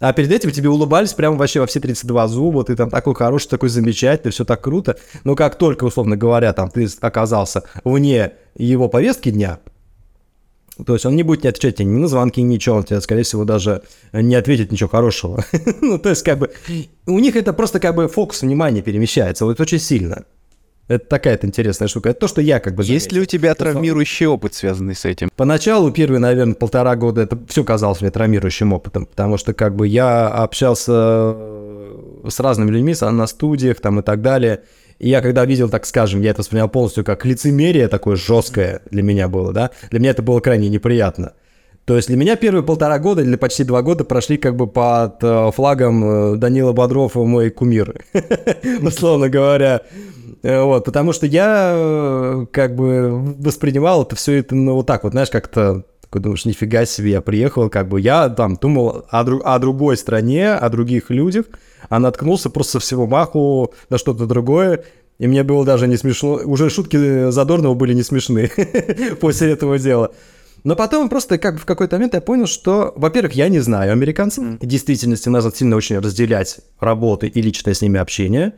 А 0.00 0.14
перед 0.14 0.32
этим 0.32 0.50
тебе 0.50 0.70
улыбались 0.70 1.12
прямо 1.12 1.36
вообще 1.36 1.60
во 1.60 1.66
все 1.66 1.78
32 1.78 2.28
зуба, 2.28 2.64
ты 2.64 2.74
там 2.74 2.88
такой 2.88 3.14
хороший, 3.14 3.48
такой 3.48 3.68
замечательный, 3.68 4.30
все 4.30 4.46
так 4.46 4.62
круто. 4.62 4.96
Но 5.24 5.36
как 5.36 5.56
только, 5.56 5.84
условно 5.84 6.16
говоря, 6.16 6.54
там 6.54 6.70
ты 6.70 6.88
оказался 7.02 7.64
вне 7.84 8.32
его 8.56 8.88
повестки 8.88 9.30
дня, 9.30 9.58
то 10.86 10.94
есть 10.94 11.04
он 11.04 11.16
не 11.16 11.22
будет 11.22 11.42
не 11.42 11.50
отвечать 11.50 11.76
тебе 11.76 11.86
ни 11.86 11.98
на 11.98 12.08
звонки, 12.08 12.40
ничего, 12.40 12.76
он 12.76 12.84
тебе, 12.84 13.00
скорее 13.02 13.24
всего, 13.24 13.44
даже 13.44 13.82
не 14.12 14.34
ответит 14.34 14.72
ничего 14.72 14.88
хорошего. 14.88 15.44
ну, 15.82 15.98
то 15.98 16.08
есть, 16.08 16.22
как 16.22 16.38
бы, 16.38 16.50
у 17.06 17.18
них 17.18 17.36
это 17.36 17.52
просто 17.52 17.78
как 17.78 17.94
бы 17.94 18.08
фокус 18.08 18.40
внимания 18.40 18.80
перемещается, 18.80 19.44
вот 19.44 19.60
очень 19.60 19.78
сильно. 19.78 20.24
Это 20.90 21.06
такая-то 21.06 21.46
интересная 21.46 21.86
штука. 21.86 22.08
Это 22.08 22.18
то, 22.18 22.26
что 22.26 22.40
я 22.40 22.58
как 22.58 22.74
бы... 22.74 22.82
Есть 22.82 23.12
ли 23.12 23.20
у 23.20 23.24
тебя 23.24 23.54
травмирующий 23.54 24.26
опыт, 24.26 24.54
связанный 24.54 24.96
с 24.96 25.04
этим? 25.04 25.30
Поначалу, 25.36 25.92
первые, 25.92 26.18
наверное, 26.18 26.54
полтора 26.54 26.96
года, 26.96 27.20
это 27.20 27.38
все 27.46 27.62
казалось 27.62 28.00
мне 28.00 28.10
травмирующим 28.10 28.72
опытом, 28.72 29.06
потому 29.06 29.36
что 29.36 29.54
как 29.54 29.76
бы 29.76 29.86
я 29.86 30.26
общался 30.26 31.36
с 32.28 32.40
разными 32.40 32.72
людьми 32.72 32.96
на 33.00 33.26
студиях 33.28 33.80
там 33.80 34.00
и 34.00 34.02
так 34.02 34.20
далее, 34.20 34.62
И 34.98 35.08
я 35.08 35.22
когда 35.22 35.44
видел, 35.44 35.68
так 35.68 35.86
скажем, 35.86 36.22
я 36.22 36.30
это 36.30 36.40
воспринял 36.40 36.68
полностью 36.68 37.04
как 37.04 37.24
лицемерие 37.24 37.86
такое 37.86 38.16
жесткое 38.16 38.82
для 38.90 39.04
меня 39.04 39.28
было, 39.28 39.52
да, 39.52 39.70
для 39.90 40.00
меня 40.00 40.10
это 40.10 40.22
было 40.22 40.40
крайне 40.40 40.68
неприятно. 40.68 41.34
То 41.84 41.96
есть 41.96 42.08
для 42.08 42.16
меня 42.16 42.36
первые 42.36 42.62
полтора 42.62 42.98
года 42.98 43.22
или 43.22 43.36
почти 43.36 43.62
два 43.64 43.82
года 43.82 44.04
прошли 44.04 44.36
как 44.36 44.56
бы 44.56 44.66
под 44.66 45.22
э, 45.22 45.50
флагом 45.54 46.34
э, 46.34 46.36
Данила 46.36 46.72
Бодров 46.72 47.14
мой 47.14 47.50
кумир, 47.50 48.04
условно 48.82 49.28
говоря. 49.28 49.82
Э, 50.42 50.62
вот, 50.62 50.84
потому 50.84 51.12
что 51.12 51.26
я 51.26 52.46
как 52.52 52.74
бы 52.74 53.34
воспринимал 53.38 54.02
это 54.02 54.16
все 54.16 54.38
это, 54.38 54.54
ну, 54.54 54.74
вот 54.74 54.86
так 54.86 55.04
вот, 55.04 55.12
знаешь, 55.12 55.30
как-то 55.30 55.84
такой 56.00 56.22
думаешь, 56.22 56.44
нифига 56.44 56.84
себе, 56.86 57.12
я 57.12 57.20
приехал, 57.20 57.70
как 57.70 57.88
бы 57.88 58.00
я 58.00 58.28
там 58.28 58.56
думал 58.56 59.04
о, 59.10 59.24
друг, 59.24 59.42
о 59.44 59.58
другой 59.60 59.96
стране, 59.96 60.50
о 60.52 60.68
других 60.68 61.10
людях, 61.10 61.46
а 61.88 62.00
наткнулся 62.00 62.50
просто 62.50 62.72
со 62.72 62.80
всего 62.80 63.06
маху 63.06 63.72
на 63.90 63.98
что-то 63.98 64.26
другое, 64.26 64.84
и 65.20 65.26
мне 65.28 65.44
было 65.44 65.64
даже 65.64 65.86
не 65.86 65.96
смешно, 65.96 66.40
уже 66.44 66.68
шутки 66.68 67.30
Задорнова 67.30 67.74
были 67.74 67.92
не 67.92 68.02
смешны 68.02 68.50
после 69.20 69.52
этого 69.52 69.78
дела. 69.78 70.10
Но 70.64 70.76
потом 70.76 71.08
просто 71.08 71.38
как 71.38 71.58
в 71.60 71.64
какой-то 71.64 71.96
момент 71.96 72.14
я 72.14 72.20
понял, 72.20 72.46
что, 72.46 72.92
во-первых, 72.96 73.34
я 73.34 73.48
не 73.48 73.60
знаю 73.60 73.92
американцев. 73.92 74.44
В 74.60 74.66
действительности 74.66 75.28
надо 75.28 75.52
сильно 75.54 75.76
очень 75.76 75.98
разделять 75.98 76.58
работы 76.80 77.28
и 77.28 77.40
личное 77.40 77.72
с 77.72 77.80
ними 77.80 77.98
общение. 77.98 78.54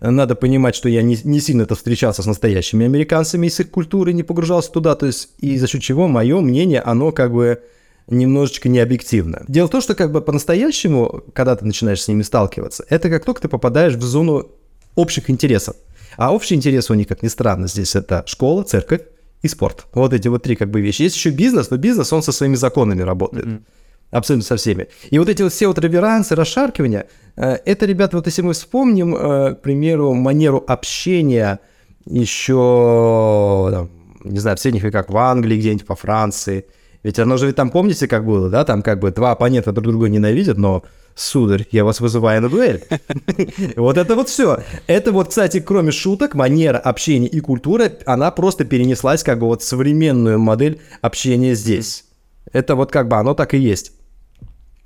Надо 0.00 0.34
понимать, 0.34 0.74
что 0.74 0.88
я 0.88 1.02
не, 1.02 1.18
не 1.24 1.40
сильно-то 1.40 1.74
встречался 1.74 2.22
с 2.22 2.26
настоящими 2.26 2.86
американцами 2.86 3.46
из 3.46 3.58
их 3.60 3.70
культуры, 3.70 4.12
не 4.12 4.22
погружался 4.22 4.70
туда, 4.70 4.94
то 4.94 5.06
есть 5.06 5.30
и 5.38 5.56
за 5.58 5.66
счет 5.66 5.82
чего 5.82 6.08
мое 6.08 6.40
мнение, 6.40 6.80
оно 6.80 7.12
как 7.12 7.32
бы 7.32 7.62
немножечко 8.08 8.68
необъективно. 8.68 9.44
Дело 9.48 9.66
в 9.66 9.70
том, 9.70 9.80
что 9.80 9.94
как 9.94 10.12
бы 10.12 10.20
по-настоящему, 10.20 11.24
когда 11.32 11.56
ты 11.56 11.64
начинаешь 11.64 12.02
с 12.02 12.08
ними 12.08 12.22
сталкиваться, 12.22 12.84
это 12.88 13.10
как 13.10 13.24
только 13.24 13.42
ты 13.42 13.48
попадаешь 13.48 13.94
в 13.94 14.02
зону 14.02 14.50
общих 14.94 15.30
интересов. 15.30 15.76
А 16.16 16.32
общие 16.32 16.56
интересы 16.56 16.92
у 16.92 16.96
них, 16.96 17.08
как 17.08 17.22
ни 17.22 17.28
странно, 17.28 17.66
здесь 17.66 17.94
это 17.94 18.22
школа, 18.26 18.62
церковь, 18.62 19.02
и 19.42 19.48
спорт. 19.48 19.86
Вот 19.92 20.12
эти 20.12 20.28
вот 20.28 20.42
три 20.42 20.56
как 20.56 20.70
бы 20.70 20.80
вещи. 20.80 21.02
Есть 21.02 21.16
еще 21.16 21.30
бизнес, 21.30 21.70
но 21.70 21.76
бизнес, 21.76 22.12
он 22.12 22.22
со 22.22 22.32
своими 22.32 22.56
законами 22.56 23.02
работает. 23.02 23.46
Mm-hmm. 23.46 23.62
Абсолютно 24.10 24.46
со 24.46 24.56
всеми. 24.56 24.88
И 25.10 25.18
вот 25.18 25.28
эти 25.28 25.42
вот 25.42 25.52
все 25.52 25.66
вот 25.66 25.78
реверансы, 25.78 26.34
расшаркивания, 26.34 27.06
э, 27.36 27.58
это, 27.64 27.86
ребята, 27.86 28.16
вот 28.16 28.26
если 28.26 28.42
мы 28.42 28.52
вспомним, 28.52 29.14
э, 29.14 29.54
к 29.54 29.62
примеру, 29.62 30.14
манеру 30.14 30.64
общения 30.66 31.60
еще, 32.06 33.68
там, 33.72 33.90
не 34.24 34.38
знаю, 34.38 34.56
в 34.56 34.60
средних 34.60 34.84
веках 34.84 35.08
в 35.08 35.16
Англии, 35.16 35.58
где-нибудь 35.58 35.86
по 35.86 35.96
Франции. 35.96 36.66
Ведь 37.02 37.18
оно 37.18 37.36
же, 37.36 37.52
там 37.52 37.70
помните, 37.70 38.08
как 38.08 38.24
было, 38.24 38.48
да, 38.48 38.64
там 38.64 38.82
как 38.82 39.00
бы 39.00 39.10
два 39.10 39.32
оппонента 39.32 39.72
друг 39.72 39.86
друга 39.86 40.08
ненавидят, 40.08 40.56
но 40.56 40.82
сударь, 41.14 41.66
я 41.72 41.84
вас 41.84 42.00
вызываю 42.00 42.42
на 42.42 42.48
дуэль. 42.48 42.84
Вот 43.76 43.98
это 43.98 44.14
вот 44.14 44.28
все. 44.28 44.60
Это 44.86 45.12
вот, 45.12 45.28
кстати, 45.28 45.60
кроме 45.60 45.90
шуток, 45.90 46.34
манера 46.34 46.78
общения 46.78 47.26
и 47.26 47.40
культура, 47.40 47.90
она 48.06 48.30
просто 48.30 48.64
перенеслась 48.64 49.22
как 49.22 49.40
бы 49.40 49.46
вот 49.46 49.62
современную 49.62 50.38
модель 50.38 50.80
общения 51.00 51.54
здесь. 51.54 52.04
Это 52.52 52.76
вот 52.76 52.92
как 52.92 53.08
бы 53.08 53.16
оно 53.16 53.34
так 53.34 53.54
и 53.54 53.58
есть. 53.58 53.92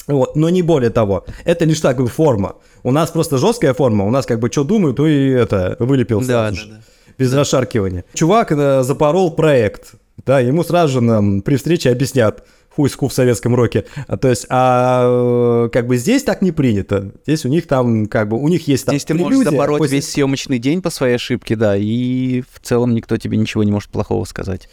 Вот, 0.06 0.36
но 0.36 0.48
не 0.48 0.62
более 0.62 0.90
того. 0.90 1.24
Это 1.44 1.64
лишь 1.64 1.80
так 1.80 1.98
бы 1.98 2.08
форма. 2.08 2.56
У 2.82 2.90
нас 2.90 3.10
просто 3.10 3.38
жесткая 3.38 3.74
форма. 3.74 4.04
У 4.06 4.10
нас 4.10 4.26
как 4.26 4.40
бы 4.40 4.50
что 4.50 4.64
думаю, 4.64 4.94
то 4.94 5.06
и 5.06 5.28
это 5.28 5.76
вылепил 5.78 6.20
да, 6.20 6.50
да, 6.50 6.56
да. 6.56 6.80
Без 7.18 7.32
расшаркивания. 7.32 8.04
Чувак 8.14 8.52
э, 8.52 8.82
запорол 8.82 9.30
проект. 9.30 9.92
Да, 10.24 10.40
ему 10.40 10.64
сразу 10.64 10.94
же 10.94 11.00
нам 11.00 11.42
при 11.42 11.56
встрече 11.56 11.90
объяснят– 11.90 12.44
хуйску 12.70 13.08
в 13.08 13.12
советском 13.12 13.54
роке. 13.54 13.84
А, 14.06 14.16
то 14.16 14.28
есть, 14.28 14.46
а 14.48 15.68
как 15.68 15.86
бы 15.86 15.96
здесь 15.96 16.22
так 16.22 16.42
не 16.42 16.52
принято. 16.52 17.12
Здесь 17.26 17.44
у 17.44 17.48
них 17.48 17.66
там, 17.66 18.06
как 18.06 18.28
бы, 18.28 18.40
у 18.40 18.48
них 18.48 18.66
есть 18.68 18.86
там 18.86 18.94
Здесь 18.94 19.04
ты 19.04 19.14
можешь 19.14 19.44
забороть 19.44 19.78
после... 19.78 19.96
весь 19.96 20.10
съемочный 20.10 20.58
день 20.58 20.80
по 20.80 20.90
своей 20.90 21.16
ошибке, 21.16 21.56
да, 21.56 21.76
и 21.76 22.42
в 22.52 22.60
целом 22.60 22.94
никто 22.94 23.16
тебе 23.16 23.36
ничего 23.36 23.64
не 23.64 23.72
может 23.72 23.90
плохого 23.90 24.24
сказать. 24.24 24.68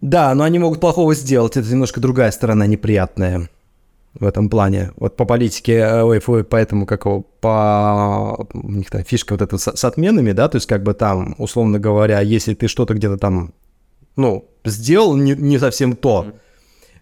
Да, 0.00 0.34
но 0.34 0.44
они 0.44 0.58
могут 0.58 0.80
плохого 0.80 1.14
сделать. 1.14 1.56
Это 1.56 1.70
немножко 1.70 2.00
другая 2.00 2.30
сторона 2.30 2.66
неприятная 2.66 3.48
в 4.14 4.24
этом 4.24 4.48
плане. 4.48 4.92
Вот 4.96 5.16
по 5.16 5.24
политике, 5.24 5.74
э, 5.74 6.02
ой, 6.02 6.20
ой 6.24 6.44
поэтому 6.44 6.86
какого, 6.86 7.22
по 7.40 8.46
у 8.54 8.70
них 8.70 8.90
там 8.90 9.02
фишка 9.04 9.32
вот 9.32 9.42
эта 9.42 9.58
с, 9.58 9.76
с 9.76 9.84
отменами, 9.84 10.32
да, 10.32 10.48
то 10.48 10.56
есть 10.56 10.66
как 10.66 10.82
бы 10.82 10.94
там, 10.94 11.34
условно 11.38 11.78
говоря, 11.78 12.20
если 12.20 12.54
ты 12.54 12.68
что-то 12.68 12.94
где-то 12.94 13.18
там, 13.18 13.54
ну, 14.16 14.48
сделал 14.64 15.16
не, 15.16 15.32
не 15.34 15.58
совсем 15.58 15.96
то, 15.96 16.26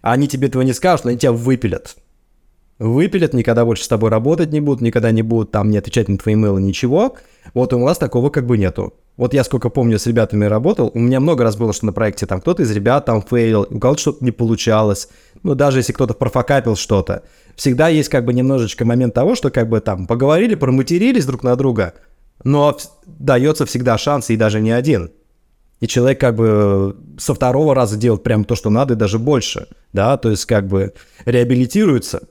они 0.01 0.27
тебе 0.27 0.47
этого 0.47 0.63
не 0.63 0.73
скажут, 0.73 1.05
но 1.05 1.09
они 1.09 1.19
тебя 1.19 1.31
выпилят. 1.31 1.95
Выпилят, 2.79 3.33
никогда 3.33 3.63
больше 3.65 3.83
с 3.83 3.87
тобой 3.87 4.09
работать 4.09 4.51
не 4.51 4.59
будут, 4.59 4.81
никогда 4.81 5.11
не 5.11 5.21
будут 5.21 5.51
там 5.51 5.69
не 5.69 5.77
отвечать 5.77 6.09
на 6.09 6.17
твои 6.17 6.35
мейлы, 6.35 6.61
ничего. 6.61 7.15
Вот 7.53 7.71
у 7.71 7.79
нас 7.79 7.97
такого 7.97 8.29
как 8.29 8.47
бы 8.47 8.57
нету. 8.57 8.93
Вот 9.15 9.35
я 9.35 9.43
сколько 9.43 9.69
помню, 9.69 9.99
с 9.99 10.07
ребятами 10.07 10.45
работал, 10.45 10.89
у 10.93 10.99
меня 10.99 11.19
много 11.19 11.43
раз 11.43 11.55
было, 11.55 11.71
что 11.71 11.85
на 11.85 11.93
проекте 11.93 12.25
там 12.25 12.41
кто-то 12.41 12.63
из 12.63 12.71
ребят 12.71 13.05
там 13.05 13.21
fail, 13.21 13.67
у 13.69 13.79
кого-то 13.79 14.01
что-то 14.01 14.25
не 14.25 14.31
получалось. 14.31 15.07
Ну, 15.43 15.55
даже 15.55 15.79
если 15.79 15.93
кто-то 15.93 16.13
профокапил 16.13 16.75
что-то, 16.75 17.23
всегда 17.55 17.89
есть 17.89 18.09
как 18.09 18.25
бы 18.25 18.33
немножечко 18.33 18.85
момент 18.85 19.13
того, 19.13 19.35
что 19.35 19.51
как 19.51 19.69
бы 19.69 19.81
там 19.81 20.07
поговорили, 20.07 20.55
проматерились 20.55 21.25
друг 21.25 21.43
на 21.43 21.55
друга, 21.55 21.93
но 22.43 22.77
дается 23.05 23.65
всегда 23.65 23.97
шанс, 23.97 24.29
и 24.29 24.37
даже 24.37 24.61
не 24.61 24.71
один 24.71 25.11
и 25.83 25.87
человек 25.87 26.21
как 26.21 26.35
бы 26.35 26.95
со 27.17 27.33
второго 27.33 27.75
раза 27.75 27.97
делает 27.97 28.23
прям 28.23 28.45
то, 28.45 28.55
что 28.55 28.69
надо, 28.69 28.93
и 28.93 28.97
даже 28.97 29.19
больше, 29.19 29.67
да, 29.91 30.15
то 30.15 30.29
есть 30.29 30.45
как 30.45 30.65
бы 30.65 30.93
реабилитируется 31.25 32.29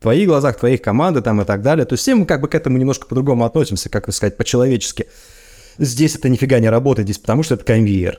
в 0.00 0.02
твоих 0.02 0.26
глазах, 0.26 0.58
твоих 0.58 0.82
команды 0.82 1.22
там 1.22 1.40
и 1.40 1.44
так 1.44 1.62
далее. 1.62 1.86
То 1.86 1.92
есть 1.92 2.02
все 2.02 2.16
мы 2.16 2.26
как 2.26 2.40
бы 2.40 2.48
к 2.48 2.54
этому 2.56 2.76
немножко 2.76 3.06
по-другому 3.06 3.44
относимся, 3.44 3.88
как 3.90 4.12
сказать, 4.12 4.36
по-человечески. 4.36 5.06
Здесь 5.78 6.16
это 6.16 6.28
нифига 6.28 6.58
не 6.58 6.68
работает, 6.68 7.06
здесь 7.06 7.18
потому 7.18 7.44
что 7.44 7.54
это 7.54 7.64
конвейер. 7.64 8.18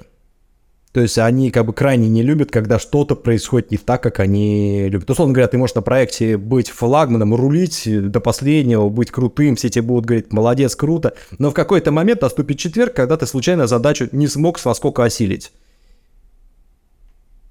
То 0.95 1.01
есть 1.01 1.17
они 1.17 1.51
как 1.51 1.65
бы 1.65 1.73
крайне 1.73 2.07
не 2.07 2.23
любят, 2.23 2.51
когда 2.51 2.79
что-то 2.79 3.17
происходит 3.17 3.69
не 3.69 3.75
так, 3.75 4.01
как 4.01 4.21
они 4.21 4.87
любят. 4.87 5.09
Условно 5.09 5.33
говоря, 5.33 5.49
ты 5.49 5.57
можешь 5.57 5.75
на 5.75 5.81
проекте 5.81 6.37
быть 6.37 6.69
флагманом, 6.69 7.35
рулить 7.35 7.83
до 7.85 8.21
последнего, 8.21 8.87
быть 8.87 9.11
крутым, 9.11 9.57
все 9.57 9.67
тебе 9.67 9.81
будут 9.81 10.05
говорить, 10.05 10.31
молодец, 10.31 10.73
круто, 10.73 11.13
но 11.37 11.51
в 11.51 11.53
какой-то 11.53 11.91
момент 11.91 12.21
наступит 12.21 12.59
четверг, 12.59 12.93
когда 12.93 13.17
ты 13.17 13.25
случайно 13.25 13.67
задачу 13.67 14.07
не 14.13 14.29
смог 14.29 14.57
с 14.57 14.63
воскока 14.63 15.03
осилить. 15.03 15.51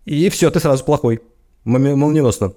И 0.06 0.30
все, 0.30 0.50
ты 0.50 0.58
сразу 0.58 0.82
плохой. 0.82 1.20
Молниеносно. 1.64 2.54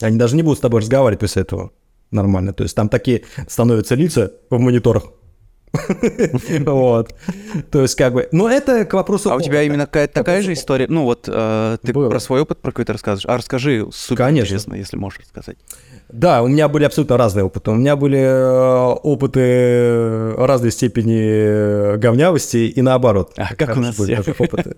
Они 0.00 0.16
даже 0.16 0.36
не 0.36 0.42
будут 0.42 0.56
с 0.56 0.62
тобой 0.62 0.80
разговаривать 0.80 1.20
после 1.20 1.42
этого. 1.42 1.70
Нормально. 2.10 2.54
То 2.54 2.62
есть 2.62 2.74
там 2.74 2.88
такие 2.88 3.24
становятся 3.46 3.94
лица 3.94 4.32
в 4.48 4.58
мониторах. 4.58 5.12
Вот. 6.66 7.14
То 7.70 7.82
есть, 7.82 7.94
как 7.94 8.12
бы... 8.12 8.28
Но 8.32 8.50
это 8.50 8.84
к 8.84 8.92
вопросу... 8.94 9.30
А 9.30 9.36
у 9.36 9.40
тебя 9.40 9.62
именно 9.62 9.86
какая-то 9.86 10.14
такая 10.14 10.42
же 10.42 10.52
история? 10.52 10.86
Ну, 10.88 11.04
вот 11.04 11.28
э, 11.28 11.78
ты 11.82 11.92
про 11.92 12.20
свой 12.20 12.42
опыт 12.42 12.58
про 12.58 12.70
какой-то 12.70 12.92
рассказываешь. 12.92 13.26
А 13.26 13.36
расскажи, 13.36 13.86
супер 13.92 14.28
интересно, 14.30 14.74
если 14.74 14.96
можешь 14.96 15.20
рассказать. 15.20 15.56
Да, 16.08 16.42
у 16.42 16.48
меня 16.48 16.68
были 16.68 16.84
абсолютно 16.84 17.16
разные 17.16 17.44
опыты. 17.44 17.70
У 17.70 17.74
меня 17.74 17.96
были 17.96 18.18
э, 18.18 18.94
опыты 19.02 20.32
разной 20.36 20.70
степени 20.70 21.96
говнявости 21.96 22.68
и 22.68 22.82
наоборот. 22.82 23.32
А 23.36 23.54
как 23.54 23.76
у 23.76 23.80
нас 23.80 23.96
были 23.96 24.18
опыты? 24.38 24.76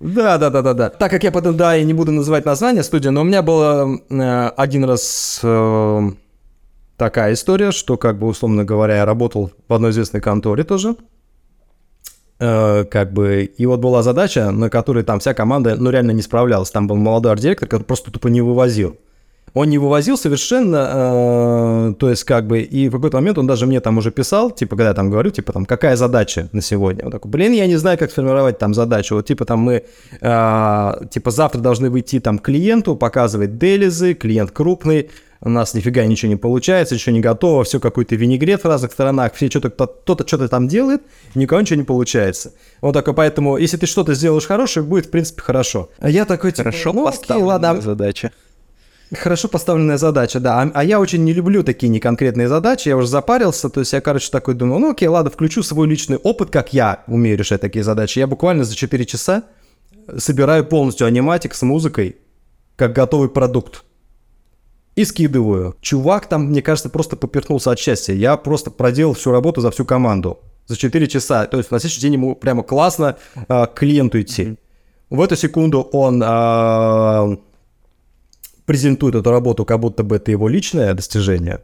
Да, 0.00 0.38
да, 0.38 0.50
да, 0.50 0.62
да, 0.62 0.74
да. 0.74 0.90
Так 0.90 1.10
как 1.10 1.24
я 1.24 1.30
потом, 1.30 1.56
да, 1.56 1.74
я 1.74 1.84
не 1.84 1.92
буду 1.94 2.10
называть 2.10 2.46
название 2.46 2.82
студии, 2.82 3.08
но 3.08 3.20
у 3.20 3.24
меня 3.24 3.42
было 3.42 3.98
э, 4.08 4.48
один 4.56 4.84
раз 4.84 5.40
такая 7.00 7.32
история, 7.32 7.72
что, 7.72 7.96
как 7.96 8.18
бы, 8.18 8.26
условно 8.26 8.62
говоря, 8.62 8.96
я 8.96 9.06
работал 9.06 9.50
в 9.68 9.72
одной 9.72 9.90
известной 9.90 10.20
конторе 10.20 10.64
тоже, 10.64 10.96
э, 12.38 12.84
как 12.84 13.14
бы, 13.14 13.44
и 13.44 13.66
вот 13.66 13.80
была 13.80 14.02
задача, 14.02 14.50
на 14.50 14.68
которой 14.68 15.02
там 15.02 15.18
вся 15.18 15.32
команда, 15.32 15.76
ну, 15.76 15.88
реально 15.88 16.10
не 16.10 16.20
справлялась. 16.20 16.70
Там 16.70 16.86
был 16.86 16.96
молодой 16.96 17.32
арт-директор, 17.32 17.66
который 17.66 17.84
просто 17.84 18.10
тупо 18.10 18.28
не 18.28 18.42
вывозил. 18.42 18.98
Он 19.54 19.70
не 19.70 19.78
вывозил 19.78 20.18
совершенно, 20.18 20.90
э, 20.92 21.94
то 21.98 22.10
есть 22.10 22.24
как 22.24 22.46
бы, 22.46 22.60
и 22.60 22.90
в 22.90 22.92
какой-то 22.92 23.16
момент 23.16 23.38
он 23.38 23.46
даже 23.46 23.66
мне 23.66 23.80
там 23.80 23.96
уже 23.96 24.10
писал, 24.10 24.50
типа, 24.50 24.76
когда 24.76 24.88
я 24.88 24.94
там 24.94 25.10
говорю, 25.10 25.30
типа, 25.30 25.54
там, 25.54 25.64
какая 25.64 25.96
задача 25.96 26.50
на 26.52 26.60
сегодня? 26.60 27.06
Он 27.06 27.10
такой, 27.10 27.30
блин, 27.30 27.52
я 27.52 27.66
не 27.66 27.76
знаю, 27.76 27.96
как 27.96 28.10
сформировать 28.10 28.58
там 28.58 28.74
задачу. 28.74 29.14
Вот, 29.14 29.24
типа, 29.24 29.46
там 29.46 29.60
мы, 29.60 29.84
э, 30.20 30.92
типа, 31.10 31.30
завтра 31.30 31.60
должны 31.60 31.88
выйти 31.88 32.20
там 32.20 32.38
клиенту, 32.38 32.94
показывать 32.94 33.56
делизы, 33.56 34.12
клиент 34.12 34.50
крупный, 34.50 35.08
у 35.42 35.48
нас 35.48 35.74
нифига 35.74 36.04
ничего 36.04 36.28
не 36.28 36.36
получается, 36.36 36.94
еще 36.94 37.12
не 37.12 37.20
готово, 37.20 37.64
все 37.64 37.80
какой-то 37.80 38.14
винегрет 38.14 38.62
в 38.62 38.66
разных 38.66 38.92
сторонах, 38.92 39.34
все 39.34 39.48
что-то, 39.48 39.70
кто-то 39.70 40.26
что-то 40.26 40.48
там 40.48 40.68
делает, 40.68 41.02
никого 41.34 41.60
ничего 41.60 41.78
не 41.78 41.84
получается. 41.84 42.52
Вот 42.80 42.92
такой, 42.92 43.14
поэтому, 43.14 43.56
если 43.56 43.78
ты 43.78 43.86
что-то 43.86 44.14
сделаешь 44.14 44.46
хорошее, 44.46 44.84
будет, 44.84 45.06
в 45.06 45.10
принципе, 45.10 45.40
хорошо. 45.40 45.90
А 45.98 46.10
я 46.10 46.26
такой, 46.26 46.52
типа, 46.52 46.64
хорошо 46.70 46.92
ну, 46.92 47.06
окей, 47.06 47.42
ладно. 47.42 47.80
задача. 47.80 48.32
Хорошо 49.12 49.48
поставленная 49.48 49.98
задача, 49.98 50.38
да. 50.38 50.62
А, 50.62 50.70
а 50.72 50.84
я 50.84 51.00
очень 51.00 51.24
не 51.24 51.32
люблю 51.32 51.64
такие 51.64 51.88
неконкретные 51.88 52.46
задачи, 52.46 52.88
я 52.88 52.96
уже 52.96 53.08
запарился, 53.08 53.70
то 53.70 53.80
есть 53.80 53.92
я, 53.92 54.00
короче, 54.00 54.30
такой 54.30 54.54
думаю, 54.54 54.78
ну 54.78 54.90
окей, 54.90 55.08
ладно, 55.08 55.30
включу 55.30 55.62
свой 55.62 55.88
личный 55.88 56.16
опыт, 56.18 56.50
как 56.50 56.72
я 56.72 57.02
умею 57.06 57.36
решать 57.38 57.60
такие 57.62 57.82
задачи. 57.82 58.18
Я 58.18 58.26
буквально 58.26 58.64
за 58.64 58.76
4 58.76 59.06
часа 59.06 59.44
собираю 60.16 60.64
полностью 60.64 61.06
аниматик 61.06 61.54
с 61.54 61.62
музыкой, 61.62 62.18
как 62.76 62.92
готовый 62.92 63.30
продукт 63.30 63.84
и 65.00 65.04
скидываю. 65.04 65.74
Чувак 65.80 66.26
там, 66.26 66.46
мне 66.46 66.62
кажется, 66.62 66.90
просто 66.90 67.16
поперхнулся 67.16 67.70
от 67.70 67.78
счастья. 67.78 68.14
Я 68.14 68.36
просто 68.36 68.70
проделал 68.70 69.14
всю 69.14 69.30
работу 69.32 69.60
за 69.60 69.70
всю 69.70 69.84
команду. 69.84 70.38
за 70.66 70.76
4 70.76 71.06
часа. 71.08 71.46
То 71.46 71.58
есть 71.58 71.70
на 71.70 71.80
следующий 71.80 72.02
день 72.02 72.12
ему 72.14 72.36
прямо 72.36 72.62
классно 72.62 73.16
э, 73.34 73.66
к 73.66 73.74
клиенту 73.74 74.20
идти. 74.20 74.42
Mm-hmm. 74.42 74.56
В 75.10 75.20
эту 75.20 75.36
секунду 75.36 75.80
он 75.80 76.22
э, 76.22 77.36
презентует 78.66 79.14
эту 79.14 79.30
работу, 79.30 79.64
как 79.64 79.80
будто 79.80 80.04
бы 80.04 80.16
это 80.16 80.30
его 80.30 80.48
личное 80.48 80.94
достижение 80.94 81.60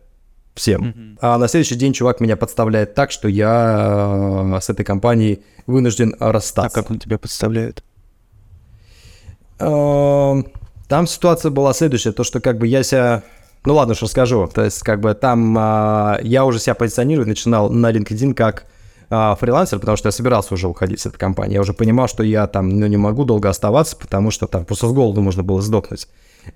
всем. 0.55 0.83
Mm-hmm. 0.83 1.19
А 1.21 1.39
на 1.39 1.49
следующий 1.49 1.77
день 1.77 1.93
чувак 1.93 2.21
меня 2.21 2.37
подставляет 2.37 2.95
так, 2.95 3.13
что 3.13 3.29
я 3.29 4.57
э, 4.57 4.61
с 4.61 4.71
этой 4.71 4.85
компанией 4.85 5.43
вынужден 5.67 6.17
расстаться. 6.19 6.81
А 6.81 6.83
как 6.83 6.91
он 6.91 6.99
тебя 6.99 7.19
подставляет? 7.19 7.85
Там 10.89 11.07
ситуация 11.07 11.51
была 11.51 11.73
следующая, 11.73 12.13
то 12.13 12.25
что 12.25 12.41
как 12.41 12.59
бы 12.59 12.67
я 12.67 12.83
себя... 12.83 13.23
Ну 13.65 13.75
ладно, 13.75 13.95
что 13.95 14.07
скажу. 14.07 14.49
То 14.53 14.65
есть 14.65 14.81
как 14.81 15.01
бы 15.01 15.13
там 15.15 15.57
э, 15.59 16.21
я 16.23 16.45
уже 16.45 16.61
себя 16.61 16.75
позиционирую, 16.75 17.27
начинал 17.27 17.69
на 17.69 17.91
LinkedIn 17.91 18.35
как 18.35 18.67
э, 19.11 19.35
фрилансер, 19.41 19.81
потому 19.81 19.97
что 19.97 20.07
я 20.09 20.13
собирался 20.13 20.55
уже 20.55 20.69
уходить 20.69 21.01
с 21.01 21.07
этой 21.07 21.19
компании. 21.19 21.55
Я 21.55 21.61
уже 21.63 21.73
понимал, 21.73 22.07
что 22.07 22.23
я 22.23 22.47
там 22.47 22.69
ну, 22.69 22.87
не 22.87 22.97
могу 22.97 23.25
долго 23.25 23.49
оставаться, 23.49 23.97
потому 23.97 24.31
что 24.31 24.47
там 24.47 24.65
просто 24.65 24.87
с 24.87 24.93
голоду 24.93 25.21
можно 25.21 25.43
было 25.43 25.61
сдохнуть. 25.61 26.07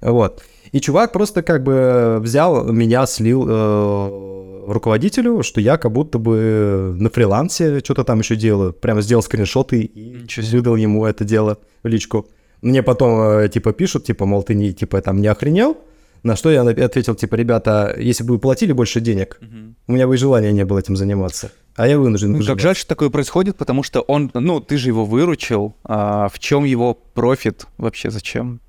Вот. 0.00 0.42
И 0.70 0.80
чувак 0.80 1.10
просто 1.10 1.42
как 1.42 1.64
бы 1.64 2.18
взял 2.20 2.64
меня, 2.64 3.06
слил 3.06 3.44
э, 3.48 4.62
руководителю, 4.68 5.42
что 5.42 5.60
я 5.60 5.76
как 5.78 5.90
будто 5.90 6.18
бы 6.18 6.94
на 6.96 7.10
фрилансе 7.10 7.80
что-то 7.80 8.04
там 8.04 8.20
еще 8.20 8.36
делаю. 8.36 8.72
Прямо 8.72 9.02
сделал 9.02 9.22
скриншоты 9.24 9.80
и 9.80 10.26
выдал 10.52 10.76
ему 10.76 11.04
это 11.06 11.24
дело 11.24 11.58
в 11.82 11.88
личку. 11.88 12.28
Мне 12.62 12.82
потом 12.82 13.20
э, 13.20 13.48
типа 13.48 13.72
пишут, 13.72 14.04
типа, 14.04 14.26
мол, 14.26 14.42
ты 14.42 14.54
не, 14.54 14.72
типа, 14.72 15.00
там 15.00 15.20
не 15.20 15.28
охренел? 15.28 15.78
На 16.22 16.36
что 16.36 16.50
я 16.50 16.62
ответил, 16.62 17.14
типа, 17.14 17.34
ребята, 17.34 17.94
если 17.98 18.24
бы 18.24 18.34
вы 18.34 18.38
платили 18.38 18.72
больше 18.72 19.00
денег, 19.00 19.38
угу. 19.40 19.74
у 19.86 19.92
меня 19.92 20.06
бы 20.06 20.14
и 20.14 20.18
желания 20.18 20.52
не 20.52 20.64
было 20.64 20.78
этим 20.78 20.96
заниматься. 20.96 21.50
А 21.76 21.88
я 21.88 21.98
вынужден 21.98 22.32
ну, 22.32 22.44
Как 22.44 22.60
жаль, 22.60 22.76
что 22.76 22.88
такое 22.88 23.08
происходит, 23.08 23.56
потому 23.56 23.82
что 23.82 24.00
он, 24.02 24.30
ну, 24.34 24.60
ты 24.60 24.76
же 24.76 24.88
его 24.88 25.06
выручил. 25.06 25.74
А 25.84 26.28
в 26.28 26.38
чем 26.38 26.64
его 26.64 26.92
профит 26.92 27.66
вообще, 27.78 28.10
зачем? 28.10 28.60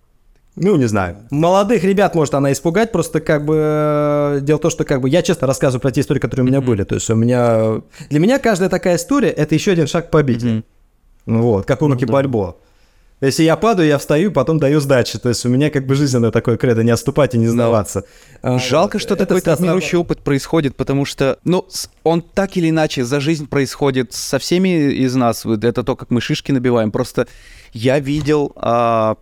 Ну, 0.56 0.76
не 0.78 0.86
знаю. 0.86 1.18
Молодых 1.30 1.84
ребят 1.84 2.16
может 2.16 2.34
она 2.34 2.52
испугать, 2.52 2.92
просто 2.92 3.20
как 3.20 3.46
бы... 3.46 3.56
Э, 3.58 4.40
дело 4.42 4.58
в 4.58 4.62
том, 4.62 4.72
что 4.72 4.84
как 4.84 5.02
бы 5.02 5.10
я 5.10 5.22
честно 5.22 5.48
рассказываю 5.48 5.82
про 5.82 5.92
те 5.92 6.02
истории, 6.02 6.20
которые 6.20 6.46
у 6.46 6.48
меня 6.48 6.62
были. 6.62 6.84
То 6.84 6.96
есть 6.96 7.10
у 7.10 7.16
меня... 7.16 7.82
Для 8.10 8.20
меня 8.20 8.40
каждая 8.40 8.70
такая 8.70 8.96
история— 8.96 9.30
это 9.30 9.56
еще 9.56 9.72
один 9.72 9.88
шаг 9.88 10.08
к 10.08 10.12
победе. 10.12 10.64
Вот, 11.26 11.66
как 11.66 11.82
у 11.82 11.88
Руки 11.88 12.06
ну, 12.06 12.14
Бальбо. 12.14 12.58
Если 13.22 13.44
я 13.44 13.56
падаю, 13.56 13.88
я 13.88 14.00
встаю, 14.00 14.32
потом 14.32 14.58
даю 14.58 14.80
сдачи. 14.80 15.20
То 15.20 15.30
есть 15.30 15.46
у 15.46 15.50
меня 15.50 15.70
как 15.70 15.86
бы 15.86 15.94
жизненное 15.94 16.32
такое 16.32 16.58
кредо, 16.58 16.84
не 16.84 16.90
отступать 16.90 17.36
и 17.36 17.38
не 17.38 17.48
сдаваться. 17.48 18.04
А, 18.42 18.58
Жалко, 18.58 18.98
что 18.98 19.14
это 19.14 19.28
такой 19.28 19.42
травмирующий 19.42 20.00
опыт 20.00 20.22
происходит, 20.22 20.76
потому 20.76 21.06
что, 21.06 21.38
ну, 21.44 21.68
он 22.04 22.24
так 22.24 22.58
или 22.58 22.70
иначе 22.70 23.06
за 23.06 23.20
жизнь 23.20 23.48
происходит 23.48 24.14
со 24.14 24.40
всеми 24.40 24.92
из 24.92 25.14
нас. 25.14 25.46
Это 25.46 25.84
то, 25.84 25.96
как 25.96 26.10
мы 26.10 26.20
шишки 26.20 26.52
набиваем. 26.52 26.92
Просто 26.92 27.28
я 27.74 28.00
видел 28.00 28.54
а, 28.56 29.18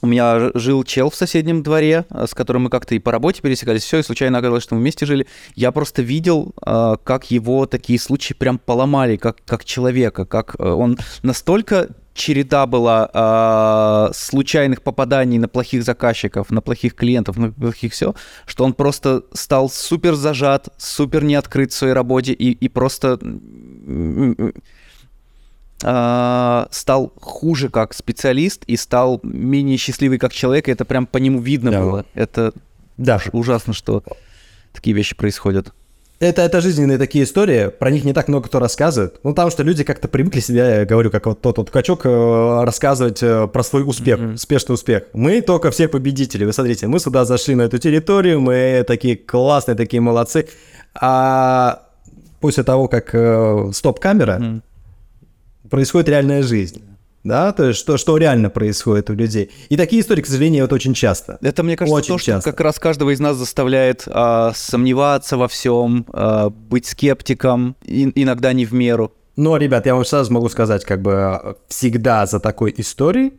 у 0.00 0.06
меня 0.06 0.50
жил 0.54 0.84
чел 0.84 1.10
в 1.10 1.14
соседнем 1.14 1.62
дворе, 1.62 2.04
э, 2.10 2.26
с 2.28 2.34
которым 2.34 2.62
мы 2.62 2.70
как-то 2.70 2.94
и 2.94 2.98
по 2.98 3.10
работе 3.10 3.42
пересекались, 3.42 3.82
все, 3.82 3.98
и 3.98 4.02
случайно 4.02 4.38
оказалось, 4.38 4.62
что 4.62 4.74
мы 4.74 4.80
вместе 4.80 5.06
жили. 5.06 5.26
Я 5.54 5.72
просто 5.72 6.02
видел, 6.02 6.54
э, 6.64 6.96
как 7.02 7.30
его 7.30 7.66
такие 7.66 7.98
случаи 7.98 8.34
прям 8.34 8.58
поломали, 8.58 9.16
как, 9.16 9.38
как 9.44 9.64
человека, 9.64 10.24
как 10.24 10.54
э, 10.58 10.62
он 10.62 10.98
настолько 11.22 11.88
череда 12.18 12.66
была 12.66 14.10
случайных 14.12 14.82
попаданий 14.82 15.38
на 15.38 15.48
плохих 15.48 15.84
заказчиков, 15.84 16.50
на 16.50 16.60
плохих 16.60 16.94
клиентов, 16.94 17.36
на 17.36 17.52
плохих 17.52 17.92
все, 17.92 18.14
что 18.46 18.64
он 18.64 18.74
просто 18.74 19.22
стал 19.32 19.70
супер 19.70 20.14
зажат, 20.14 20.68
супер 20.76 21.24
не 21.24 21.34
открыт 21.34 21.72
в 21.72 21.76
своей 21.76 21.94
работе 21.94 22.32
и, 22.32 22.50
и 22.52 22.68
просто 22.68 23.18
э, 25.82 26.66
стал 26.70 27.12
хуже 27.20 27.68
как 27.68 27.94
специалист 27.94 28.64
и 28.64 28.76
стал 28.76 29.20
менее 29.22 29.76
счастливый 29.76 30.18
как 30.18 30.32
человек, 30.32 30.68
и 30.68 30.72
это 30.72 30.84
прям 30.84 31.06
по 31.06 31.18
нему 31.18 31.40
видно 31.40 31.70
да. 31.70 31.80
было. 31.80 32.06
Это 32.14 32.52
да. 32.96 33.20
ужасно, 33.32 33.72
что 33.72 34.02
такие 34.72 34.94
вещи 34.94 35.16
происходят. 35.16 35.72
Это, 36.20 36.42
это 36.42 36.60
жизненные 36.60 36.98
такие 36.98 37.24
истории, 37.24 37.68
про 37.68 37.90
них 37.90 38.04
не 38.04 38.12
так 38.12 38.26
много 38.26 38.48
кто 38.48 38.58
рассказывает. 38.58 39.20
Ну, 39.22 39.30
потому 39.30 39.50
что 39.50 39.62
люди 39.62 39.84
как-то 39.84 40.08
привыкли 40.08 40.40
себя, 40.40 40.80
я 40.80 40.84
говорю, 40.84 41.10
как 41.10 41.26
вот 41.26 41.40
тот 41.40 41.58
вот 41.58 41.70
качок, 41.70 42.00
э, 42.04 42.64
рассказывать 42.64 43.22
э, 43.22 43.46
про 43.46 43.62
свой 43.62 43.88
успех, 43.88 44.18
mm-hmm. 44.18 44.34
успешный 44.34 44.74
успех. 44.74 45.04
Мы 45.12 45.40
только 45.42 45.70
все 45.70 45.86
победители. 45.86 46.44
Вы 46.44 46.52
смотрите, 46.52 46.88
мы 46.88 46.98
сюда 46.98 47.24
зашли 47.24 47.54
на 47.54 47.62
эту 47.62 47.78
территорию, 47.78 48.40
мы 48.40 48.84
такие 48.86 49.16
классные, 49.16 49.76
такие 49.76 50.00
молодцы. 50.00 50.48
А 51.00 51.84
после 52.40 52.64
того, 52.64 52.88
как 52.88 53.10
э, 53.14 53.70
стоп-камера, 53.72 54.38
mm-hmm 54.40 54.62
происходит 55.68 56.08
реальная 56.08 56.42
жизнь. 56.42 56.82
Да, 57.28 57.52
то 57.52 57.64
есть 57.68 57.78
что, 57.78 57.98
что 57.98 58.16
реально 58.16 58.48
происходит 58.48 59.10
у 59.10 59.12
людей. 59.12 59.50
И 59.68 59.76
такие 59.76 60.00
истории, 60.00 60.22
к 60.22 60.26
сожалению, 60.26 60.64
вот 60.64 60.72
очень 60.72 60.94
часто. 60.94 61.38
Это, 61.42 61.62
мне 61.62 61.76
кажется, 61.76 61.94
очень 61.94 62.08
то, 62.08 62.18
что 62.18 62.32
часто. 62.32 62.50
как 62.50 62.60
раз 62.62 62.78
каждого 62.78 63.10
из 63.10 63.20
нас 63.20 63.36
заставляет 63.36 64.04
а, 64.06 64.52
сомневаться 64.54 65.36
во 65.36 65.46
всем, 65.46 66.06
а, 66.10 66.48
быть 66.48 66.86
скептиком, 66.86 67.76
и, 67.84 68.10
иногда 68.14 68.54
не 68.54 68.64
в 68.64 68.72
меру. 68.72 69.12
Но, 69.36 69.58
ребят, 69.58 69.84
я 69.84 69.94
вам 69.94 70.06
сразу 70.06 70.32
могу 70.32 70.48
сказать, 70.48 70.86
как 70.86 71.02
бы 71.02 71.56
всегда 71.68 72.24
за 72.26 72.40
такой 72.40 72.74
историей 72.76 73.34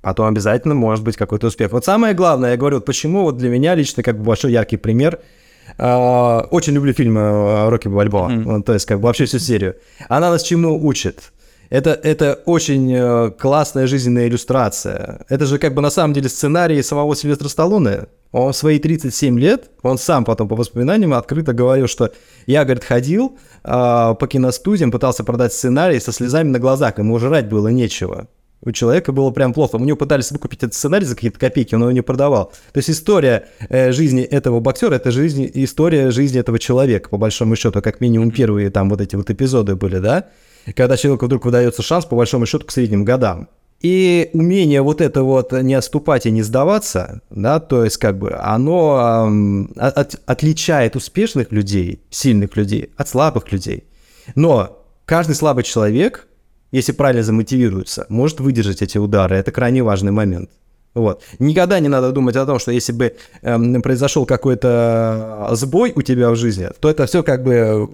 потом 0.00 0.26
обязательно 0.26 0.74
может 0.74 1.02
быть 1.02 1.16
какой-то 1.16 1.46
успех. 1.46 1.72
Вот 1.72 1.86
самое 1.86 2.12
главное, 2.12 2.50
я 2.50 2.56
говорю, 2.58 2.76
вот 2.76 2.84
почему 2.84 3.22
вот 3.22 3.38
для 3.38 3.48
меня 3.48 3.74
лично 3.74 4.02
как 4.02 4.18
бы 4.18 4.24
большой 4.24 4.52
яркий 4.52 4.76
пример– 4.76 5.18
Uh, 5.78 6.46
очень 6.50 6.74
люблю 6.74 6.92
фильмы 6.92 7.20
э, 7.20 7.68
Рокки 7.68 7.88
Бальбоа, 7.88 8.30
mm-hmm. 8.30 8.62
то 8.62 8.74
есть 8.74 8.86
как 8.86 9.00
бы 9.00 9.06
вообще 9.06 9.24
всю 9.24 9.38
серию. 9.38 9.76
Она 10.08 10.30
нас 10.30 10.42
чему 10.42 10.86
учит? 10.86 11.32
Это, 11.74 11.98
это 12.04 12.40
очень 12.44 12.94
uh, 12.94 13.32
классная 13.32 13.88
жизненная 13.88 14.28
иллюстрация. 14.28 15.26
Это 15.28 15.44
же 15.44 15.58
как 15.58 15.74
бы 15.74 15.82
на 15.82 15.90
самом 15.90 16.14
деле 16.14 16.28
сценарий 16.28 16.80
самого 16.84 17.16
Сильвестра 17.16 17.48
Сталлоне. 17.48 18.06
Он 18.30 18.52
в 18.52 18.56
свои 18.56 18.78
37 18.78 19.40
лет, 19.40 19.70
он 19.82 19.98
сам 19.98 20.24
потом 20.24 20.46
по 20.46 20.54
воспоминаниям 20.54 21.14
открыто 21.14 21.52
говорил, 21.52 21.88
что 21.88 22.12
я, 22.46 22.62
говорит, 22.62 22.84
ходил 22.84 23.38
uh, 23.64 24.14
по 24.14 24.28
киностудиям, 24.28 24.92
пытался 24.92 25.24
продать 25.24 25.52
сценарий 25.52 25.98
со 25.98 26.12
слезами 26.12 26.48
на 26.50 26.60
глазах, 26.60 26.98
ему 26.98 27.18
жрать 27.18 27.48
было 27.48 27.66
нечего 27.66 28.28
у 28.66 28.72
человека 28.72 29.12
было 29.12 29.30
прям 29.30 29.52
плохо. 29.52 29.76
У 29.76 29.84
него 29.84 29.96
пытались 29.96 30.30
выкупить 30.30 30.62
этот 30.62 30.74
сценарий 30.74 31.04
за 31.04 31.16
какие-то 31.16 31.38
копейки, 31.38 31.74
он 31.74 31.82
его 31.82 31.90
не 31.90 32.02
продавал. 32.02 32.52
То 32.72 32.78
есть 32.78 32.88
история 32.88 33.48
э, 33.68 33.92
жизни 33.92 34.22
этого 34.22 34.60
боксера, 34.60 34.94
это 34.94 35.10
жизнь, 35.10 35.50
история 35.52 36.10
жизни 36.10 36.40
этого 36.40 36.58
человека, 36.58 37.10
по 37.10 37.18
большому 37.18 37.56
счету, 37.56 37.82
как 37.82 38.00
минимум 38.00 38.30
первые 38.30 38.70
там 38.70 38.88
вот 38.88 39.00
эти 39.00 39.16
вот 39.16 39.28
эпизоды 39.28 39.74
были, 39.74 39.98
да? 39.98 40.28
Когда 40.74 40.96
человеку 40.96 41.26
вдруг 41.26 41.44
выдается 41.44 41.82
шанс, 41.82 42.04
по 42.04 42.16
большому 42.16 42.46
счету, 42.46 42.66
к 42.66 42.72
средним 42.72 43.04
годам. 43.04 43.48
И 43.80 44.30
умение 44.32 44.80
вот 44.80 45.00
это 45.00 45.22
вот 45.22 45.52
не 45.52 45.74
отступать 45.74 46.24
и 46.24 46.30
не 46.30 46.42
сдаваться, 46.42 47.20
да, 47.28 47.60
то 47.60 47.84
есть 47.84 47.98
как 47.98 48.18
бы 48.18 48.32
оно 48.32 49.26
эм, 49.26 49.72
от, 49.76 50.20
отличает 50.24 50.96
успешных 50.96 51.52
людей, 51.52 52.00
сильных 52.08 52.56
людей 52.56 52.90
от 52.96 53.08
слабых 53.08 53.52
людей. 53.52 53.84
Но 54.34 54.82
каждый 55.04 55.34
слабый 55.34 55.64
человек 55.64 56.28
если 56.74 56.90
правильно 56.90 57.22
замотивируется, 57.22 58.04
может 58.08 58.40
выдержать 58.40 58.82
эти 58.82 58.98
удары. 58.98 59.36
Это 59.36 59.52
крайне 59.52 59.84
важный 59.84 60.10
момент. 60.10 60.50
Вот. 60.92 61.22
Никогда 61.38 61.78
не 61.78 61.86
надо 61.86 62.10
думать 62.10 62.34
о 62.34 62.46
том, 62.46 62.58
что 62.58 62.72
если 62.72 62.92
бы 62.92 63.14
эм, 63.42 63.80
произошел 63.80 64.26
какой-то 64.26 65.50
сбой 65.52 65.92
у 65.94 66.02
тебя 66.02 66.30
в 66.30 66.36
жизни, 66.36 66.68
то 66.80 66.90
это 66.90 67.06
все 67.06 67.22
как 67.22 67.44
бы 67.44 67.88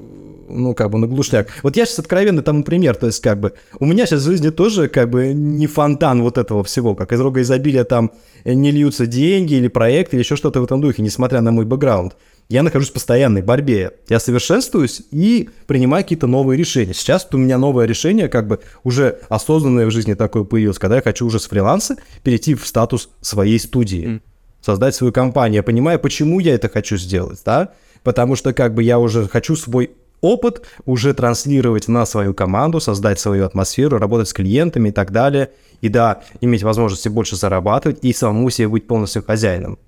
ну, 0.51 0.75
как 0.75 0.91
бы 0.91 0.99
на 0.99 1.07
глушняк. 1.07 1.49
Вот 1.63 1.77
я 1.77 1.87
сейчас 1.87 2.01
откровенно 2.01 2.43
тому 2.43 2.64
пример, 2.64 2.97
то 2.97 3.07
есть, 3.07 3.21
как 3.21 3.41
бы, 3.41 3.55
у 3.79 3.87
меня 3.87 4.07
сейчас 4.07 4.22
в 4.22 4.27
жизни 4.27 4.51
тоже, 4.51 4.89
как 4.89 5.11
бы, 5.11 5.33
не 5.33 5.67
фонтан 5.67 6.22
вот 6.22 6.39
этого 6.39 6.64
всего, 6.64 6.95
как 6.95 7.13
из 7.13 7.21
рога 7.21 7.41
изобилия 7.43 7.85
там 7.85 8.13
не 8.45 8.71
льются 8.71 9.07
деньги 9.07 9.55
или 9.55 9.68
проекты 9.68 10.17
или 10.17 10.22
еще 10.22 10.37
что-то 10.37 10.61
в 10.61 10.64
этом 10.64 10.81
духе, 10.81 11.03
несмотря 11.03 11.41
на 11.41 11.53
мой 11.53 11.64
бэкграунд 11.64 12.17
я 12.51 12.64
нахожусь 12.64 12.91
в 12.91 12.95
постоянной 12.95 13.43
борьбе. 13.43 13.93
Я 14.09 14.18
совершенствуюсь 14.18 15.03
и 15.13 15.49
принимаю 15.68 16.03
какие-то 16.03 16.27
новые 16.27 16.59
решения. 16.59 16.93
Сейчас 16.93 17.27
у 17.31 17.37
меня 17.37 17.59
новое 17.59 17.87
решение, 17.87 18.29
как 18.29 18.49
бы 18.49 18.59
уже 18.83 19.21
осознанное 19.29 19.87
в 19.87 19.93
жизни 19.93 20.14
такое 20.14 20.43
появилось, 20.43 20.81
когда 20.81 20.97
я 20.97 21.03
хочу 21.03 21.25
уже 21.25 21.39
с 21.39 21.47
фриланса 21.47 21.97
перейти 22.25 22.57
в 22.57 22.67
статус 22.67 23.09
своей 23.21 23.61
студии, 23.61 24.05
mm. 24.05 24.21
создать 24.61 24.97
свою 24.97 25.13
компанию. 25.13 25.59
Я 25.59 25.63
понимаю, 25.63 26.01
почему 26.01 26.41
я 26.41 26.55
это 26.55 26.68
хочу 26.68 26.97
сделать, 26.97 27.41
да? 27.47 27.72
Потому 28.03 28.35
что 28.35 28.53
как 28.53 28.75
бы 28.75 28.83
я 28.83 28.99
уже 28.99 29.29
хочу 29.29 29.55
свой 29.55 29.93
опыт 30.21 30.67
уже 30.84 31.14
транслировать 31.14 31.88
на 31.88 32.07
свою 32.07 32.34
команду, 32.34 32.80
создать 32.80 33.21
свою 33.21 33.45
атмосферу, 33.45 33.99
работать 33.99 34.29
с 34.29 34.33
клиентами 34.33 34.91
и 34.91 34.92
так 34.92 35.13
далее. 35.13 35.51
И 35.80 35.88
да, 35.88 36.22
иметь 36.41 36.63
возможности 36.63 37.09
больше 37.09 37.37
зарабатывать 37.37 37.99
и 38.03 38.13
самому 38.13 38.51
себе 38.51 38.68
быть 38.68 38.87
полностью 38.87 39.22
хозяином. 39.22 39.79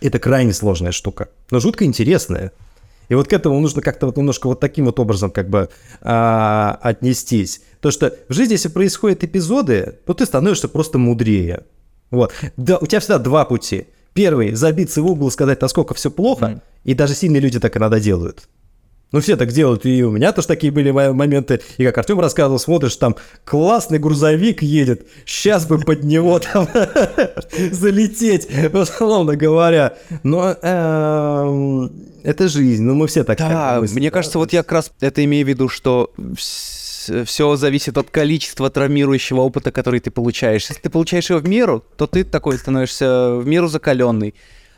Это 0.00 0.18
крайне 0.18 0.52
сложная 0.52 0.92
штука, 0.92 1.28
но 1.50 1.60
жутко 1.60 1.84
интересная. 1.84 2.52
И 3.08 3.14
вот 3.14 3.28
к 3.28 3.32
этому 3.32 3.60
нужно 3.60 3.82
как-то 3.82 4.06
вот 4.06 4.16
немножко 4.16 4.46
вот 4.46 4.60
таким 4.60 4.86
вот 4.86 4.98
образом 4.98 5.30
как 5.30 5.48
бы 5.50 5.68
а, 6.00 6.78
отнестись. 6.82 7.60
То, 7.80 7.90
что 7.90 8.16
в 8.28 8.32
жизни, 8.32 8.54
если 8.54 8.68
происходят 8.68 9.22
эпизоды, 9.22 9.98
то 10.06 10.14
ты 10.14 10.24
становишься 10.24 10.68
просто 10.68 10.98
мудрее. 10.98 11.64
Вот. 12.10 12.32
Да, 12.56 12.78
у 12.78 12.86
тебя 12.86 13.00
всегда 13.00 13.18
два 13.18 13.44
пути. 13.44 13.88
Первый– 14.14 14.52
забиться 14.54 15.02
в 15.02 15.06
угол 15.06 15.28
и 15.28 15.30
сказать, 15.30 15.60
насколько 15.60 15.92
все 15.92 16.10
плохо, 16.10 16.44
mm. 16.44 16.60
и 16.84 16.94
даже 16.94 17.14
сильные 17.14 17.40
люди 17.40 17.58
так 17.58 17.76
иногда 17.76 17.98
делают. 17.98 18.48
Ну, 19.14 19.20
все 19.20 19.36
так 19.36 19.52
делают, 19.52 19.86
и 19.86 20.02
у 20.02 20.10
меня 20.10 20.32
тоже 20.32 20.48
такие 20.48 20.72
были 20.72 20.90
моменты. 20.90 21.60
И 21.78 21.84
как 21.84 21.98
Артем 21.98 22.18
рассказывал, 22.18 22.58
смотришь, 22.58 22.96
там 22.96 23.14
классный 23.44 24.00
грузовик 24.00 24.60
едет, 24.60 25.06
сейчас 25.24 25.66
бы 25.66 25.78
под 25.78 26.02
него 26.02 26.36
там 26.52 26.66
залететь, 27.70 28.48
условно 28.74 29.36
говоря. 29.36 29.94
Но 30.24 30.56
эм, 30.60 31.92
это 32.24 32.48
жизнь, 32.48 32.82
ну 32.82 32.96
мы 32.96 33.06
все 33.06 33.22
так. 33.22 33.38
Да, 33.38 33.80
мне 33.92 34.10
кажется, 34.10 34.40
вот 34.40 34.52
я 34.52 34.64
как 34.64 34.72
раз 34.72 34.92
это 34.98 35.24
имею 35.24 35.46
в 35.46 35.48
виду, 35.48 35.68
что 35.68 36.10
все 37.24 37.54
зависит 37.54 37.96
от 37.96 38.10
количества 38.10 38.68
травмирующего 38.68 39.42
опыта, 39.42 39.70
который 39.70 40.00
ты 40.00 40.10
получаешь. 40.10 40.62
Если 40.62 40.82
ты 40.82 40.90
получаешь 40.90 41.30
его 41.30 41.38
в 41.38 41.48
меру, 41.48 41.84
то 41.96 42.08
ты 42.08 42.24
такой 42.24 42.58
становишься 42.58 43.36
в 43.36 43.46
меру 43.46 43.68
закаленный. 43.68 44.34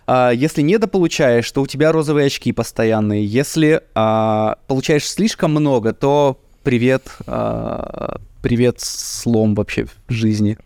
А, 0.06 0.30
если 0.30 0.62
недополучаешь, 0.62 1.50
то 1.50 1.62
у 1.62 1.66
тебя 1.66 1.92
розовые 1.92 2.26
очки 2.26 2.52
постоянные. 2.52 3.24
Если 3.24 3.82
а, 3.94 4.58
получаешь 4.66 5.08
слишком 5.08 5.50
много, 5.50 5.92
то 5.92 6.40
привет, 6.62 7.08
а, 7.26 8.20
привет 8.42 8.80
слом 8.80 9.54
вообще 9.54 9.86
в 9.86 10.12
жизни, 10.12 10.58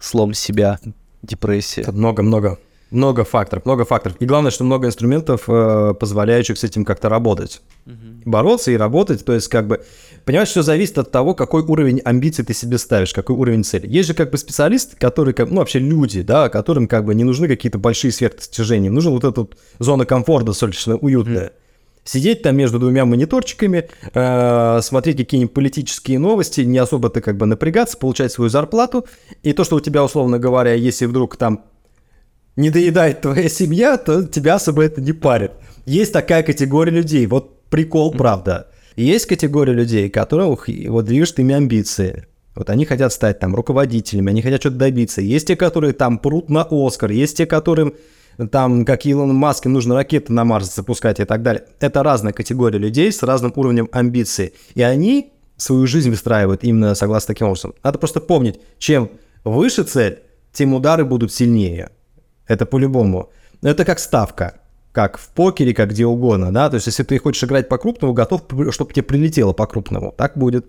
слом 0.00 0.34
себя, 0.34 0.80
депрессия. 1.22 1.84
Много-много. 1.90 2.58
Много 2.90 3.24
факторов, 3.24 3.66
много 3.66 3.84
факторов. 3.84 4.16
И 4.18 4.24
главное, 4.24 4.50
что 4.50 4.64
много 4.64 4.86
инструментов, 4.86 5.44
э, 5.46 5.94
позволяющих 5.98 6.56
с 6.56 6.64
этим 6.64 6.86
как-то 6.86 7.10
работать. 7.10 7.60
Угу. 7.86 7.94
Бороться 8.24 8.70
и 8.70 8.76
работать. 8.76 9.24
То 9.24 9.34
есть, 9.34 9.48
как 9.48 9.66
бы, 9.66 9.82
понимаешь, 10.24 10.48
все 10.48 10.62
зависит 10.62 10.96
от 10.96 11.10
того, 11.10 11.34
какой 11.34 11.62
уровень 11.62 12.00
амбиций 12.00 12.44
ты 12.46 12.54
себе 12.54 12.78
ставишь, 12.78 13.12
какой 13.12 13.36
уровень 13.36 13.62
цели. 13.62 13.86
Есть 13.86 14.08
же 14.08 14.14
как 14.14 14.30
бы 14.30 14.38
специалисты, 14.38 14.96
которые, 14.96 15.34
как, 15.34 15.50
ну, 15.50 15.56
вообще 15.56 15.80
люди, 15.80 16.22
да, 16.22 16.48
которым 16.48 16.88
как 16.88 17.04
бы 17.04 17.14
не 17.14 17.24
нужны 17.24 17.46
какие-то 17.46 17.78
большие 17.78 18.10
сверхдостижения. 18.10 18.90
Нужна 18.90 19.10
вот 19.10 19.24
эта 19.24 19.40
вот 19.40 19.58
зона 19.78 20.06
комфорта, 20.06 20.46
достаточно 20.46 20.96
уютная. 20.96 21.48
Угу. 21.48 21.52
Сидеть 22.04 22.40
там 22.40 22.56
между 22.56 22.78
двумя 22.78 23.04
мониторчиками, 23.04 23.90
э, 24.14 24.80
смотреть 24.80 25.18
какие-нибудь 25.18 25.52
политические 25.52 26.18
новости, 26.18 26.62
не 26.62 26.78
особо-то 26.78 27.20
как 27.20 27.36
бы 27.36 27.44
напрягаться, 27.44 27.98
получать 27.98 28.32
свою 28.32 28.48
зарплату. 28.48 29.04
И 29.42 29.52
то, 29.52 29.62
что 29.62 29.76
у 29.76 29.80
тебя, 29.80 30.02
условно 30.02 30.38
говоря, 30.38 30.72
если 30.72 31.04
вдруг 31.04 31.36
там 31.36 31.64
не 32.58 32.70
доедает 32.70 33.20
твоя 33.20 33.48
семья, 33.48 33.96
то 33.96 34.24
тебя 34.24 34.56
особо 34.56 34.82
это 34.84 35.00
не 35.00 35.12
парит. 35.12 35.52
Есть 35.86 36.12
такая 36.12 36.42
категория 36.42 36.90
людей, 36.90 37.24
вот 37.26 37.62
прикол, 37.70 38.12
правда. 38.12 38.66
есть 38.96 39.26
категория 39.26 39.72
людей, 39.72 40.10
которых 40.10 40.68
вот 40.88 41.04
движет 41.04 41.38
ими 41.38 41.54
амбиции. 41.54 42.26
Вот 42.56 42.68
они 42.68 42.84
хотят 42.84 43.12
стать 43.12 43.38
там 43.38 43.54
руководителями, 43.54 44.30
они 44.30 44.42
хотят 44.42 44.60
что-то 44.60 44.76
добиться. 44.76 45.20
Есть 45.20 45.46
те, 45.46 45.54
которые 45.54 45.92
там 45.92 46.18
прут 46.18 46.50
на 46.50 46.66
Оскар, 46.68 47.12
есть 47.12 47.36
те, 47.36 47.46
которым 47.46 47.94
там, 48.50 48.84
как 48.84 49.06
Илон 49.06 49.32
Маск, 49.34 49.66
им 49.66 49.74
нужно 49.74 49.94
ракеты 49.94 50.32
на 50.32 50.44
Марс 50.44 50.74
запускать 50.74 51.20
и 51.20 51.24
так 51.24 51.42
далее. 51.42 51.64
Это 51.78 52.02
разная 52.02 52.32
категория 52.32 52.78
людей 52.78 53.12
с 53.12 53.22
разным 53.22 53.52
уровнем 53.54 53.88
амбиций. 53.92 54.54
И 54.74 54.82
они 54.82 55.32
свою 55.56 55.86
жизнь 55.86 56.10
выстраивают 56.10 56.64
именно 56.64 56.96
согласно 56.96 57.34
таким 57.34 57.46
образом. 57.46 57.74
Надо 57.84 57.98
просто 57.98 58.20
помнить, 58.20 58.58
чем 58.78 59.10
выше 59.44 59.84
цель, 59.84 60.22
тем 60.52 60.74
удары 60.74 61.04
будут 61.04 61.32
сильнее. 61.32 61.90
Это 62.48 62.66
по-любому. 62.66 63.30
Это 63.62 63.84
как 63.84 63.98
ставка, 63.98 64.60
как 64.92 65.18
в 65.18 65.28
покере, 65.28 65.74
как 65.74 65.90
где 65.90 66.06
угодно, 66.06 66.52
да. 66.52 66.68
То 66.70 66.76
есть, 66.76 66.86
если 66.86 67.04
ты 67.04 67.18
хочешь 67.18 67.44
играть 67.44 67.68
по-крупному, 67.68 68.14
готов, 68.14 68.42
чтобы 68.70 68.92
тебе 68.92 69.02
прилетело 69.02 69.52
по-крупному. 69.52 70.12
Так 70.16 70.36
будет. 70.36 70.66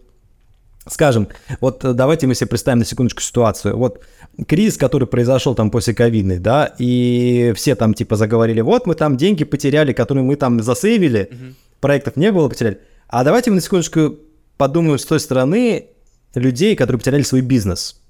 Скажем, 0.87 1.27
вот 1.61 1.81
давайте 1.81 2.25
мы 2.25 2.35
себе 2.35 2.47
представим 2.47 2.79
на 2.79 2.85
секундочку 2.85 3.21
ситуацию. 3.21 3.77
Вот 3.77 4.03
кризис, 4.47 4.77
который 4.77 5.07
произошел 5.07 5.53
там 5.53 5.71
после 5.71 5.93
ковидный, 5.93 6.39
да, 6.39 6.73
и 6.79 7.53
все 7.55 7.75
там 7.75 7.93
типа 7.93 8.15
заговорили, 8.15 8.61
вот 8.61 8.87
мы 8.87 8.95
там 8.95 9.17
деньги 9.17 9.43
потеряли, 9.43 9.93
которые 9.93 10.23
мы 10.23 10.35
там 10.35 10.61
засейвили, 10.63 11.29
mm-hmm. 11.31 11.53
проектов 11.79 12.15
не 12.15 12.31
было, 12.31 12.49
потеряли. 12.49 12.79
А 13.07 13.23
давайте 13.23 13.51
мы 13.51 13.57
на 13.57 13.61
секундочку 13.61 14.17
подумаем 14.57 14.97
с 14.97 15.05
той 15.05 15.19
стороны 15.19 15.87
людей, 16.33 16.75
которые 16.75 16.99
потеряли 16.99 17.23
свой 17.23 17.41
бизнес. 17.41 18.01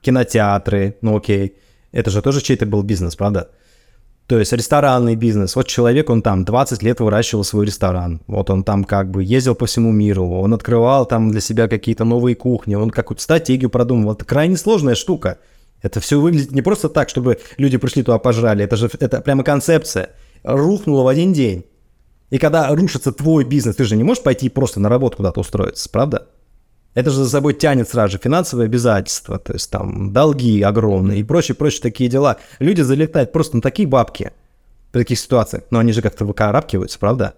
Кинотеатры, 0.00 0.96
ну 1.02 1.16
окей, 1.16 1.56
это 1.92 2.10
же 2.10 2.22
тоже 2.22 2.40
чей-то 2.40 2.66
был 2.66 2.82
бизнес, 2.82 3.16
правда? 3.16 3.50
То 4.26 4.38
есть 4.38 4.52
ресторанный 4.52 5.14
бизнес. 5.14 5.56
Вот 5.56 5.66
человек, 5.66 6.08
он 6.08 6.22
там 6.22 6.44
20 6.44 6.82
лет 6.82 7.00
выращивал 7.00 7.44
свой 7.44 7.66
ресторан. 7.66 8.22
Вот 8.26 8.50
он 8.50 8.64
там 8.64 8.84
как 8.84 9.10
бы 9.10 9.22
ездил 9.22 9.54
по 9.54 9.66
всему 9.66 9.92
миру. 9.92 10.26
Он 10.26 10.54
открывал 10.54 11.06
там 11.06 11.30
для 11.30 11.40
себя 11.40 11.68
какие-то 11.68 12.04
новые 12.04 12.34
кухни. 12.34 12.74
Он 12.74 12.90
какую-то 12.90 13.22
стратегию 13.22 13.68
продумывал. 13.68 14.14
Это 14.14 14.24
крайне 14.24 14.56
сложная 14.56 14.94
штука. 14.94 15.38
Это 15.82 16.00
все 16.00 16.20
выглядит 16.20 16.52
не 16.52 16.62
просто 16.62 16.88
так, 16.88 17.08
чтобы 17.08 17.38
люди 17.58 17.76
пришли 17.76 18.02
туда 18.02 18.18
пожрали. 18.18 18.64
Это 18.64 18.76
же 18.76 18.88
это 19.00 19.20
прямо 19.20 19.42
концепция. 19.42 20.10
Рухнула 20.44 21.02
в 21.02 21.08
один 21.08 21.32
день. 21.32 21.66
И 22.30 22.38
когда 22.38 22.74
рушится 22.74 23.12
твой 23.12 23.44
бизнес, 23.44 23.76
ты 23.76 23.84
же 23.84 23.96
не 23.96 24.04
можешь 24.04 24.22
пойти 24.22 24.48
просто 24.48 24.80
на 24.80 24.88
работу 24.88 25.18
куда-то 25.18 25.40
устроиться, 25.40 25.90
правда? 25.90 26.28
Это 26.94 27.10
же 27.10 27.24
за 27.24 27.30
собой 27.30 27.54
тянет 27.54 27.88
сразу 27.88 28.12
же 28.12 28.18
финансовые 28.18 28.66
обязательства, 28.66 29.38
то 29.38 29.54
есть 29.54 29.70
там 29.70 30.12
долги 30.12 30.60
огромные 30.60 31.20
и 31.20 31.24
прочие, 31.24 31.54
прочие 31.54 31.80
такие 31.80 32.10
дела. 32.10 32.36
Люди 32.58 32.82
залетают 32.82 33.32
просто 33.32 33.56
на 33.56 33.62
такие 33.62 33.88
бабки 33.88 34.32
в 34.90 34.92
таких 34.92 35.18
ситуациях, 35.18 35.64
но 35.70 35.78
они 35.78 35.92
же 35.92 36.02
как-то 36.02 36.24
выкарабкиваются, 36.24 36.98
правда? 36.98 37.34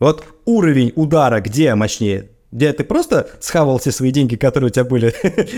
Вот 0.00 0.24
уровень 0.44 0.92
удара 0.96 1.40
где 1.40 1.74
мощнее? 1.74 2.30
Где 2.52 2.72
ты 2.72 2.84
просто 2.84 3.28
схавал 3.40 3.78
все 3.78 3.90
свои 3.90 4.12
деньги, 4.12 4.36
которые 4.36 4.68
у 4.68 4.70
тебя 4.70 4.84
были 4.84 5.12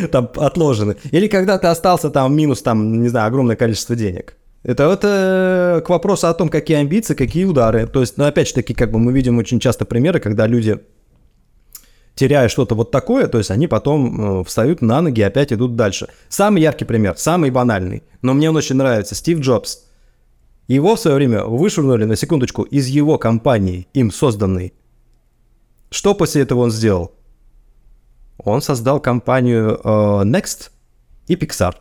там 0.13 0.31
отложены? 0.37 0.97
Или 1.11 1.27
когда 1.27 1.59
ты 1.59 1.67
остался 1.67 2.11
там 2.11 2.35
минус, 2.35 2.63
там, 2.63 3.03
не 3.03 3.09
знаю, 3.09 3.27
огромное 3.27 3.57
количество 3.57 3.97
денег? 3.97 4.37
Это, 4.63 4.85
это 4.85 5.83
к 5.85 5.91
вопросу 5.91 6.29
о 6.29 6.35
том, 6.35 6.49
какие 6.49 6.79
амбиции, 6.79 7.15
какие 7.15 7.45
удары. 7.45 7.87
То 7.87 8.01
есть, 8.01 8.17
ну, 8.17 8.25
опять 8.25 8.49
же 8.49 8.55
таки, 8.55 8.73
как 8.73 8.91
бы 8.91 8.99
мы 8.99 9.13
видим 9.13 9.39
очень 9.39 9.61
часто 9.61 9.85
примеры, 9.85 10.21
когда 10.21 10.47
люди 10.47 10.81
теряя 12.17 12.49
что-то 12.49 12.75
вот 12.75 12.91
такое, 12.91 13.29
то 13.29 13.39
есть 13.39 13.51
они 13.51 13.69
потом 13.69 14.41
э, 14.41 14.45
встают 14.45 14.83
на 14.83 15.01
ноги 15.01 15.21
и 15.21 15.23
опять 15.23 15.53
идут 15.53 15.77
дальше. 15.77 16.09
Самый 16.29 16.63
яркий 16.63 16.87
пример, 16.87 17.15
самый 17.19 17.51
банальный, 17.51 18.03
но 18.23 18.35
мне 18.35 18.49
он 18.51 18.57
очень 18.57 18.75
нравится, 18.75 19.15
Стив 19.15 19.39
Джобс. 19.39 19.85
Его 20.67 20.97
в 20.97 21.01
свое 21.01 21.17
время 21.17 21.45
вышвырнули 21.45 22.05
на 22.05 22.17
секундочку 22.17 22.63
из 22.63 22.89
его 22.89 23.19
компании, 23.19 23.87
им 23.93 24.11
созданной. 24.11 24.73
Что 25.91 26.15
после 26.15 26.43
этого 26.43 26.61
он 26.61 26.71
сделал? 26.73 27.13
Он 28.39 28.63
создал 28.63 28.99
компанию 28.99 29.79
э, 29.85 29.89
Next 30.25 30.71
и 31.29 31.35
Pixar. 31.35 31.75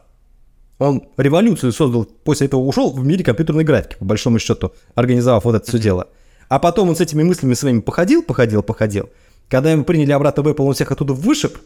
Он 0.80 1.04
революцию 1.16 1.72
создал, 1.72 2.04
после 2.04 2.48
этого 2.48 2.60
ушел 2.60 2.92
в 2.92 3.06
мире 3.06 3.24
компьютерной 3.24 3.64
графики, 3.64 3.96
по 3.98 4.06
большому 4.06 4.40
счету, 4.40 4.74
организовав 4.96 5.46
вот 5.46 5.56
это 5.56 5.66
все 5.66 5.80
дело. 5.80 6.10
А 6.50 6.60
потом 6.60 6.90
он 6.90 6.98
с 6.98 7.02
этими 7.02 7.24
мыслями 7.24 7.54
своими 7.54 7.80
походил, 7.80 8.22
походил, 8.22 8.62
походил– 8.62 9.10
когда 9.50 9.72
ему 9.72 9.84
приняли 9.84 10.12
обратно 10.12 10.44
в 10.44 10.48
Apple, 10.48 10.66
он 10.66 10.74
всех 10.74 10.92
оттуда 10.92 11.14
вышиб 11.14 11.58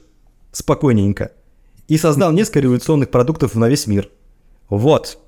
спокойненько 0.52 1.32
и 1.88 1.98
создал 1.98 2.32
несколько 2.32 2.60
революционных 2.62 3.10
продуктов 3.10 3.56
на 3.56 3.68
весь 3.68 3.88
мир. 3.88 4.10
Вот. 4.70 5.20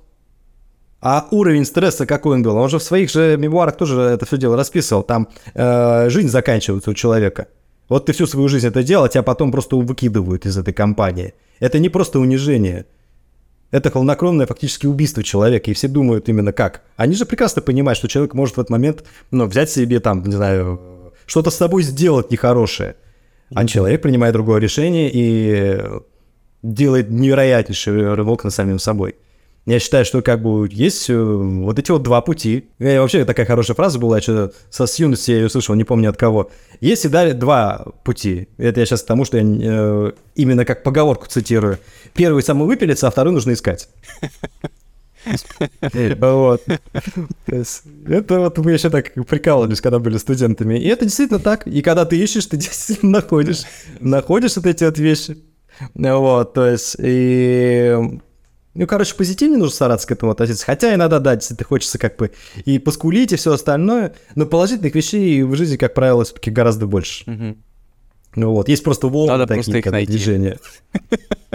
А 1.00 1.26
уровень 1.32 1.64
стресса 1.64 2.06
какой 2.06 2.36
он 2.36 2.42
был? 2.42 2.56
Он 2.56 2.68
же 2.68 2.78
в 2.78 2.82
своих 2.82 3.10
же 3.10 3.36
мемуарах 3.36 3.76
тоже 3.76 4.00
это 4.00 4.24
все 4.24 4.38
дело 4.38 4.56
расписывал. 4.56 5.02
Там 5.02 5.28
э, 5.54 6.08
жизнь 6.10 6.28
заканчивается 6.28 6.90
у 6.90 6.94
человека. 6.94 7.48
Вот 7.88 8.06
ты 8.06 8.12
всю 8.12 8.26
свою 8.26 8.48
жизнь 8.48 8.68
это 8.68 8.84
делал, 8.84 9.04
а 9.04 9.08
тебя 9.08 9.24
потом 9.24 9.50
просто 9.50 9.76
выкидывают 9.76 10.46
из 10.46 10.56
этой 10.56 10.72
компании. 10.72 11.34
Это 11.58 11.80
не 11.80 11.88
просто 11.88 12.20
унижение. 12.20 12.86
Это 13.72 13.90
холоднокровное 13.90 14.46
фактически 14.46 14.86
убийство 14.86 15.24
человека, 15.24 15.70
и 15.70 15.74
все 15.74 15.88
думают 15.88 16.28
именно 16.28 16.52
как. 16.52 16.82
Они 16.96 17.14
же 17.14 17.24
прекрасно 17.26 17.62
понимают, 17.62 17.98
что 17.98 18.06
человек 18.06 18.34
может 18.34 18.56
в 18.56 18.60
этот 18.60 18.70
момент 18.70 19.02
ну, 19.30 19.46
взять 19.46 19.70
себе 19.70 19.98
там, 19.98 20.22
не 20.22 20.32
знаю, 20.32 21.01
что-то 21.32 21.50
с 21.50 21.56
собой 21.56 21.82
сделать 21.82 22.30
нехорошее. 22.30 22.94
А 23.54 23.66
человек 23.66 24.02
принимает 24.02 24.34
другое 24.34 24.60
решение 24.60 25.10
и 25.10 25.80
делает 26.62 27.08
невероятнейший 27.08 28.12
рывок 28.12 28.44
над 28.44 28.52
самим 28.52 28.78
собой. 28.78 29.14
Я 29.64 29.78
считаю, 29.78 30.04
что 30.04 30.20
как 30.20 30.42
бы 30.42 30.68
есть 30.70 31.08
э, 31.08 31.16
вот 31.16 31.78
эти 31.78 31.90
вот 31.90 32.02
два 32.02 32.20
пути. 32.20 32.68
И 32.78 32.84
вообще 32.98 33.24
такая 33.24 33.46
хорошая 33.46 33.74
фраза 33.74 33.98
была, 33.98 34.16
я 34.16 34.22
что 34.22 34.52
со 34.68 34.86
с 34.86 34.98
юности 34.98 35.30
я 35.30 35.38
ее 35.38 35.46
услышал, 35.46 35.74
не 35.74 35.84
помню 35.84 36.10
от 36.10 36.18
кого. 36.18 36.50
Есть 36.80 37.00
всегда 37.00 37.32
два 37.32 37.86
пути. 38.04 38.48
Это 38.58 38.80
я 38.80 38.86
сейчас 38.86 39.02
к 39.02 39.06
тому, 39.06 39.24
что 39.24 39.38
я 39.38 39.44
э, 39.44 40.12
именно 40.34 40.66
как 40.66 40.82
поговорку 40.82 41.28
цитирую. 41.28 41.78
Первый 42.12 42.42
самый 42.42 42.66
выпилится, 42.66 43.08
а 43.08 43.10
второй 43.10 43.32
нужно 43.32 43.54
искать. 43.54 43.88
Вот. 46.20 46.62
Это 47.46 48.40
вот 48.40 48.58
мы 48.58 48.72
еще 48.72 48.90
так 48.90 49.12
прикалывались, 49.26 49.80
когда 49.80 49.98
были 49.98 50.18
студентами. 50.18 50.78
И 50.78 50.86
это 50.86 51.04
действительно 51.04 51.40
так. 51.40 51.66
И 51.66 51.82
когда 51.82 52.04
ты 52.04 52.16
ищешь, 52.16 52.46
ты 52.46 52.56
действительно 52.58 53.12
находишь. 53.20 53.62
Находишь 54.00 54.56
вот 54.56 54.66
эти 54.66 54.84
вот 54.84 54.98
вещи. 54.98 55.38
Вот, 55.94 56.54
то 56.54 56.66
есть, 56.66 56.96
и... 56.98 57.96
Ну, 58.74 58.86
короче, 58.86 59.14
позитивнее 59.14 59.58
нужно 59.58 59.74
стараться 59.74 60.06
к 60.06 60.12
этому 60.12 60.32
относиться. 60.32 60.64
Хотя 60.64 60.94
иногда, 60.94 61.18
да, 61.18 61.34
действительно 61.34 61.66
хочется 61.66 61.98
как 61.98 62.16
бы 62.16 62.30
и 62.64 62.78
поскулить, 62.78 63.32
и 63.32 63.36
все 63.36 63.52
остальное. 63.52 64.14
Но 64.34 64.46
положительных 64.46 64.94
вещей 64.94 65.42
в 65.42 65.54
жизни, 65.56 65.76
как 65.76 65.92
правило, 65.92 66.24
все-таки 66.24 66.50
гораздо 66.50 66.86
больше. 66.86 67.56
Ну 68.34 68.50
вот, 68.52 68.68
есть 68.68 68.82
просто 68.82 69.08
волны 69.08 69.32
надо 69.32 69.46
такие, 69.46 69.64
просто 69.64 69.78
их 69.78 69.84
найти. 69.86 70.12
движения. 70.12 70.58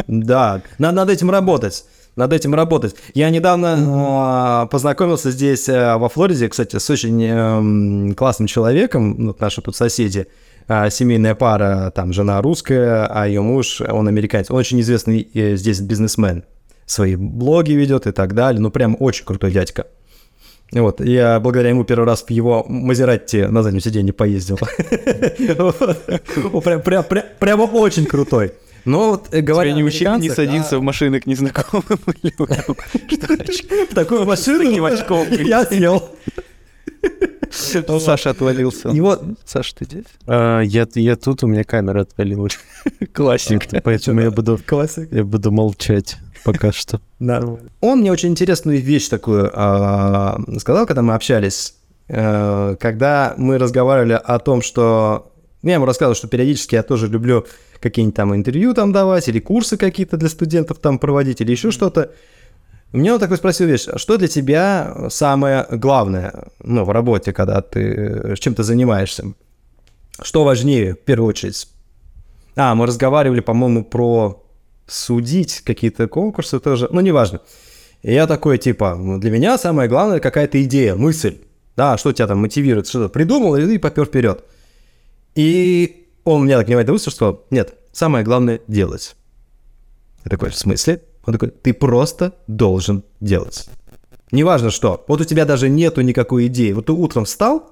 Да, 0.06 0.61
надо 0.77 0.95
над 0.95 1.10
этим 1.10 1.31
работать. 1.31 1.85
Над 2.18 2.34
этим 2.34 2.53
работать. 2.53 2.95
Я 3.14 3.30
недавно 3.30 4.65
э, 4.65 4.69
познакомился 4.69 5.31
здесь, 5.31 5.69
э, 5.69 5.95
во 5.95 6.10
Флориде, 6.10 6.49
кстати, 6.49 6.77
с 6.77 6.89
очень 6.89 7.23
э, 7.23 8.14
классным 8.15 8.48
человеком, 8.48 9.15
ну, 9.18 9.35
наши 9.39 9.61
тут 9.61 9.76
соседи, 9.76 10.27
э, 10.68 10.89
семейная 10.89 11.35
пара, 11.35 11.91
там, 11.95 12.11
жена 12.11 12.41
русская, 12.41 13.06
а 13.06 13.27
ее 13.27 13.41
муж, 13.41 13.81
он 13.81 14.07
американец. 14.07 14.49
Он 14.49 14.57
очень 14.57 14.81
известный 14.81 15.30
э, 15.34 15.56
здесь 15.56 15.80
бизнесмен. 15.80 16.44
Свои 16.88 17.15
блоги 17.15 17.73
ведет 17.73 18.07
и 18.07 18.11
так 18.11 18.34
далее. 18.34 18.61
Ну, 18.61 18.72
прям 18.72 18.98
очень 18.99 19.23
крутой 19.23 19.52
дядька. 19.52 19.85
Вот, 20.72 20.99
я 20.99 21.39
благодаря 21.39 21.69
ему 21.69 21.85
первый 21.85 22.06
раз 22.06 22.23
в 22.23 22.30
его 22.30 22.65
Мазератти 22.68 23.45
на 23.45 23.64
заднем 23.64 23.80
сиденье 23.80 24.11
поездил. 24.11 24.57
Прямо 27.39 27.64
очень 27.64 28.06
крутой. 28.06 28.52
Но 28.88 29.11
вот 29.11 29.27
э, 29.31 29.41
говоря 29.41 29.72
Тебя 29.72 29.81
не 29.81 29.84
учили 29.84 30.19
не 30.19 30.30
садиться 30.30 30.80
в 30.80 30.81
машины 30.81 31.19
к 31.19 31.26
незнакомым 31.26 31.99
людям. 32.23 32.77
Такую 33.93 34.26
машину 34.26 34.61
я 35.43 35.65
сел. 35.65 36.09
Саша 37.99 38.30
отвалился. 38.30 38.89
И 38.89 38.99
вот... 39.01 39.23
Саша, 39.45 39.76
ты 39.76 39.85
здесь? 39.85 40.05
А, 40.26 40.61
я, 40.61 40.88
я 40.95 41.15
тут, 41.15 41.43
у 41.43 41.47
меня 41.47 41.64
камера 41.64 42.01
отвалилась. 42.01 42.57
Классик. 43.14 43.68
Поэтому 43.84 44.22
я 44.22 44.31
буду, 44.31 44.59
я 45.11 45.23
буду 45.23 45.51
молчать 45.51 46.18
пока 46.45 46.72
что. 46.72 47.01
Нормально. 47.19 47.69
Он 47.81 47.99
мне 47.99 48.11
очень 48.11 48.30
интересную 48.30 48.81
вещь 48.81 49.09
такую 49.09 49.51
а, 49.53 50.39
сказал, 50.59 50.85
когда 50.85 51.01
мы 51.01 51.14
общались. 51.14 51.76
Э, 52.07 52.76
когда 52.80 53.34
мы 53.38 53.57
разговаривали 53.57 54.14
о 54.14 54.39
том, 54.39 54.61
что... 54.61 55.31
Я 55.64 55.76
ему 55.76 55.86
рассказывал, 55.86 56.16
что 56.16 56.28
периодически 56.28 56.76
я 56.76 56.84
тоже 56.84 57.08
люблю 57.08 57.46
какие-нибудь 57.80 58.16
там 58.16 58.36
интервью 58.36 58.74
там 58.74 58.92
давать, 58.92 59.28
или 59.28 59.40
курсы 59.40 59.78
какие-то 59.78 60.18
для 60.18 60.30
студентов 60.30 60.80
там 60.80 61.00
проводить, 61.00 61.42
или 61.42 61.52
еще 61.52 61.72
что-то. 61.72 62.12
Мне 62.94 63.14
он 63.14 63.20
такой 63.20 63.38
спросил 63.38 63.68
вещь, 63.68 63.88
а 63.88 63.98
что 63.98 64.18
для 64.18 64.28
тебя 64.28 65.08
самое 65.10 65.66
главное 65.70 66.46
ну, 66.64 66.86
в 66.86 66.90
работе, 66.90 67.34
когда 67.34 67.62
ты 67.62 68.36
чем 68.40 68.56
то 68.56 68.64
занимаешься? 68.64 69.34
Что 70.22 70.44
важнее, 70.44 70.94
в 70.94 71.00
первую 71.00 71.30
очередь? 71.30 71.68
А, 72.56 72.74
мы 72.76 72.88
разговаривали, 72.88 73.42
по-моему, 73.42 73.84
про 73.84 74.44
судить 74.88 75.62
какие-то 75.62 76.08
конкурсы 76.08 76.60
тоже, 76.60 76.88
ну, 76.92 77.02
неважно. 77.02 77.42
И 78.04 78.14
я 78.14 78.26
такой, 78.26 78.58
типа, 78.58 78.98
для 79.20 79.32
меня 79.32 79.58
самое 79.58 79.90
главное 79.90 80.20
какая-то 80.20 80.64
идея, 80.64 80.96
мысль. 80.96 81.40
Да, 81.76 81.98
что 81.98 82.14
тебя 82.14 82.28
там 82.28 82.40
мотивирует, 82.40 82.88
что-то 82.88 83.10
придумал, 83.10 83.56
и 83.58 83.78
попер 83.78 84.06
вперед. 84.06 84.44
И 85.38 86.09
он 86.23 86.45
меня 86.45 86.57
так 86.57 86.68
внимательно 86.68 86.93
выслушал, 86.93 87.15
сказал, 87.15 87.45
нет, 87.51 87.76
самое 87.91 88.26
главное 88.26 88.59
делать. 88.68 89.15
Я 90.26 90.31
такой, 90.31 90.49
в 90.49 90.57
смысле? 90.57 91.03
Он 91.27 91.34
такой, 91.34 91.51
ты 91.51 91.76
просто 91.76 92.34
должен 92.47 93.03
делать. 93.19 93.69
Неважно 94.31 94.72
что. 94.72 95.05
Вот 95.07 95.22
у 95.22 95.26
тебя 95.26 95.45
даже 95.45 95.69
нету 95.69 96.01
никакой 96.01 96.47
идеи. 96.47 96.72
Вот 96.72 96.88
ты 96.88 96.91
утром 96.91 97.26
встал, 97.26 97.72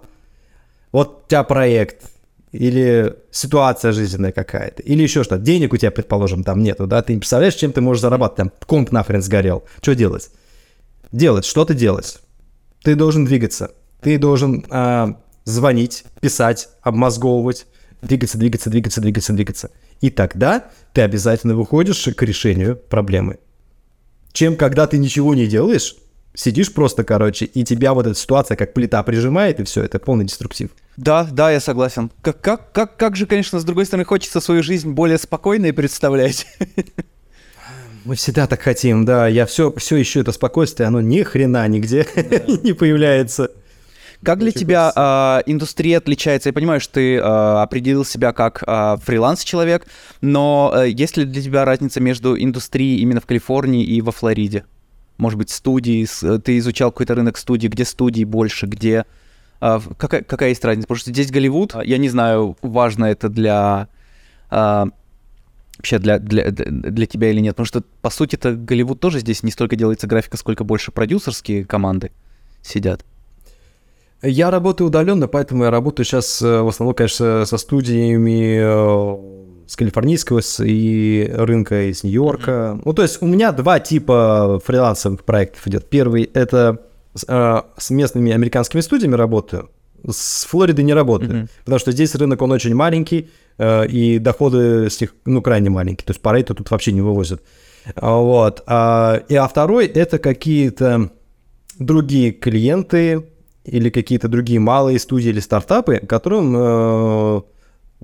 вот 0.91 1.23
у 1.25 1.27
тебя 1.27 1.43
проект, 1.43 2.05
или 2.51 3.15
ситуация 3.31 3.93
жизненная 3.93 4.31
какая-то, 4.31 4.83
или 4.83 5.01
еще 5.01 5.23
что-то. 5.23 5.41
Денег 5.41 5.73
у 5.73 5.77
тебя, 5.77 5.89
предположим, 5.89 6.43
там 6.43 6.61
нету, 6.61 6.85
да, 6.85 7.01
ты 7.01 7.13
не 7.13 7.19
представляешь, 7.19 7.55
чем 7.55 7.73
ты 7.73 7.81
можешь 7.81 8.01
зарабатывать, 8.01 8.37
там 8.37 8.67
комп 8.67 8.91
нахрен 8.91 9.23
сгорел. 9.23 9.63
Что 9.81 9.95
делать? 9.95 10.29
Делать, 11.11 11.45
что-то 11.45 11.73
делать. 11.73 12.19
Ты 12.83 12.93
должен 12.93 13.25
двигаться. 13.25 13.71
Ты 14.01 14.19
должен 14.19 14.63
а, 14.69 15.19
звонить, 15.45 16.03
писать, 16.19 16.69
обмозговывать, 16.81 17.65
двигаться, 18.01 18.37
двигаться, 18.37 18.69
двигаться, 18.69 19.01
двигаться, 19.01 19.33
двигаться. 19.33 19.71
И 20.01 20.09
тогда 20.09 20.65
ты 20.93 21.01
обязательно 21.01 21.55
выходишь 21.55 22.03
к 22.15 22.21
решению 22.21 22.75
проблемы 22.75 23.39
чем 24.35 24.57
когда 24.57 24.85
ты 24.85 24.97
ничего 24.97 25.33
не 25.33 25.47
делаешь, 25.47 25.95
сидишь 26.33 26.73
просто, 26.73 27.05
короче, 27.05 27.45
и 27.45 27.63
тебя 27.63 27.93
вот 27.93 28.05
эта 28.05 28.19
ситуация 28.19 28.57
как 28.57 28.73
плита 28.73 29.01
прижимает, 29.01 29.61
и 29.61 29.63
все, 29.63 29.81
это 29.81 29.97
полный 29.97 30.25
деструктив. 30.25 30.71
Да, 30.97 31.25
да, 31.31 31.51
я 31.51 31.61
согласен. 31.61 32.11
Как, 32.21 32.41
как, 32.41 32.73
как, 32.73 32.97
как 32.97 33.15
же, 33.15 33.25
конечно, 33.25 33.59
с 33.59 33.63
другой 33.63 33.85
стороны, 33.85 34.03
хочется 34.03 34.41
свою 34.41 34.61
жизнь 34.61 34.91
более 34.91 35.17
спокойной 35.17 35.71
представлять. 35.71 36.45
Мы 38.03 38.15
всегда 38.15 38.45
так 38.45 38.61
хотим, 38.61 39.05
да. 39.05 39.27
Я 39.27 39.45
все, 39.45 39.73
все 39.77 39.99
ищу 39.99 40.19
это 40.19 40.33
спокойствие, 40.33 40.87
оно 40.87 41.01
ни 41.01 41.23
хрена 41.23 41.67
нигде 41.67 42.05
не 42.63 42.73
появляется. 42.73 43.51
Как 44.23 44.39
для 44.39 44.51
тебя 44.51 44.91
э, 44.95 45.49
индустрия 45.51 45.97
отличается? 45.97 46.49
Я 46.49 46.53
понимаю, 46.53 46.79
что 46.79 46.95
ты 46.95 47.15
э, 47.15 47.19
определил 47.19 48.05
себя 48.05 48.33
как 48.33 48.63
э, 48.65 48.97
фриланс-человек, 49.03 49.87
но 50.21 50.73
э, 50.75 50.89
есть 50.89 51.17
ли 51.17 51.25
для 51.25 51.41
тебя 51.41 51.65
разница 51.65 51.99
между 51.99 52.41
индустрией 52.41 52.99
именно 52.99 53.21
в 53.21 53.25
Калифорнии 53.25 53.83
и 53.83 54.01
во 54.01 54.11
Флориде? 54.11 54.65
Может 55.17 55.37
быть, 55.37 55.49
студии, 55.49 56.05
ты 56.39 56.57
изучал 56.57 56.91
какой-то 56.91 57.15
рынок 57.15 57.37
студий, 57.37 57.69
где 57.69 57.85
студий 57.85 58.23
больше, 58.23 58.65
где... 58.65 59.05
Э, 59.61 59.79
какая, 59.97 60.23
какая 60.23 60.49
есть 60.49 60.63
разница? 60.65 60.87
Потому 60.87 60.99
что 60.99 61.11
здесь 61.11 61.31
Голливуд, 61.31 61.75
я 61.83 61.97
не 61.97 62.09
знаю, 62.09 62.57
важно 62.61 63.05
это 63.05 63.29
для... 63.29 63.87
Э, 64.49 64.85
вообще 65.77 65.99
для, 65.99 66.19
для, 66.19 66.51
для 66.51 67.05
тебя 67.05 67.29
или 67.29 67.39
нет. 67.41 67.55
Потому 67.55 67.65
что, 67.65 67.81
по 68.01 68.09
сути, 68.09 68.35
это 68.35 68.53
Голливуд 68.53 68.99
тоже 68.99 69.19
здесь 69.19 69.43
не 69.43 69.51
столько 69.51 69.75
делается 69.75 70.07
графика, 70.07 70.37
сколько 70.37 70.63
больше 70.63 70.91
продюсерские 70.91 71.65
команды 71.65 72.11
сидят. 72.61 73.05
Я 74.25 74.51
работаю 74.51 74.87
удаленно, 74.87 75.27
поэтому 75.27 75.65
я 75.65 75.71
работаю 75.71 76.05
сейчас 76.05 76.41
э, 76.41 76.61
в 76.61 76.67
основном, 76.67 76.95
конечно, 76.95 77.45
со 77.45 77.57
студиями 77.57 78.57
э, 78.59 79.67
с 79.67 79.75
калифорнийского 79.75 80.41
и 80.59 81.29
рынка 81.33 81.89
из 81.89 82.03
Нью-Йорка. 82.03 82.51
Mm-hmm. 82.51 82.81
Ну, 82.85 82.93
то 82.93 83.01
есть 83.01 83.21
у 83.21 83.27
меня 83.27 83.51
два 83.51 83.79
типа 83.79 84.61
фрилансовых 84.65 85.23
проектов 85.23 85.67
идет. 85.67 85.89
Первый 85.89 86.23
это 86.33 86.81
э, 87.27 87.61
с 87.77 87.89
местными 87.89 88.31
американскими 88.31 88.81
студиями 88.81 89.15
работаю, 89.15 89.69
с 90.07 90.45
Флориды 90.45 90.83
не 90.83 90.93
работаю, 90.93 91.31
mm-hmm. 91.31 91.49
потому 91.63 91.79
что 91.79 91.91
здесь 91.91 92.15
рынок 92.15 92.41
он 92.41 92.51
очень 92.51 92.75
маленький 92.75 93.29
и 93.57 94.19
доходы 94.19 94.89
с 94.89 94.99
них 94.99 95.15
ну 95.23 95.41
крайне 95.41 95.69
маленькие, 95.69 96.05
то 96.05 96.11
есть 96.11 96.21
по 96.21 96.43
тут 96.43 96.69
вообще 96.71 96.91
не 96.91 96.99
вывозят. 96.99 97.41
Вот. 97.95 98.63
А, 98.67 99.21
и 99.29 99.35
а 99.35 99.47
второй 99.47 99.85
это 99.87 100.19
какие-то 100.19 101.11
другие 101.79 102.31
клиенты, 102.31 103.23
или 103.65 103.89
какие-то 103.89 104.27
другие 104.27 104.59
малые 104.59 104.99
студии 104.99 105.29
или 105.29 105.39
стартапы, 105.39 105.97
которым 105.97 106.53
э, 106.55 107.41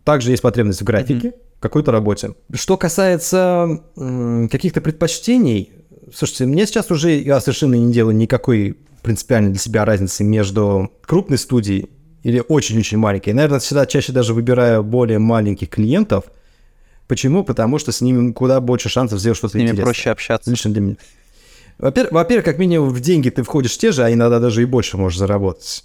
также 0.03 0.31
есть 0.31 0.41
потребность 0.41 0.81
в 0.81 0.83
графике, 0.83 1.27
mm-hmm. 1.29 1.59
какой-то 1.59 1.91
работе. 1.91 2.33
Что 2.53 2.77
касается 2.77 3.81
э, 3.95 4.47
каких-то 4.51 4.81
предпочтений, 4.81 5.71
слушайте, 6.13 6.45
мне 6.45 6.65
сейчас 6.65 6.91
уже 6.91 7.11
я 7.19 7.39
совершенно 7.39 7.75
не 7.75 7.93
делаю 7.93 8.15
никакой 8.15 8.77
принципиальной 9.03 9.51
для 9.51 9.59
себя 9.59 9.85
разницы 9.85 10.23
между 10.23 10.91
крупной 11.05 11.37
студией 11.37 11.89
или 12.23 12.43
очень-очень 12.47 12.97
маленькой. 12.97 13.33
Наверное, 13.33 13.59
всегда 13.59 13.85
чаще 13.85 14.11
даже 14.11 14.33
выбираю 14.33 14.83
более 14.83 15.19
маленьких 15.19 15.69
клиентов. 15.69 16.25
Почему? 17.07 17.43
Потому 17.43 17.77
что 17.77 17.91
с 17.91 18.01
ними 18.01 18.31
куда 18.31 18.61
больше 18.61 18.89
шансов 18.89 19.19
сделать 19.19 19.37
что-то 19.37 19.57
интересное. 19.57 19.75
С 19.75 19.77
ними 19.77 19.83
проще 19.83 20.09
общаться. 20.11 20.49
Лично 20.49 20.71
для 20.71 20.81
меня. 20.81 20.95
Во-первых, 21.77 22.11
во 22.11 22.41
как 22.41 22.57
минимум 22.57 22.89
в 22.89 22.99
деньги 22.99 23.29
ты 23.29 23.43
входишь 23.43 23.77
те 23.77 23.91
же, 23.91 24.03
а 24.03 24.11
иногда 24.11 24.39
даже 24.39 24.61
и 24.61 24.65
больше 24.65 24.97
можешь 24.97 25.19
заработать. 25.19 25.83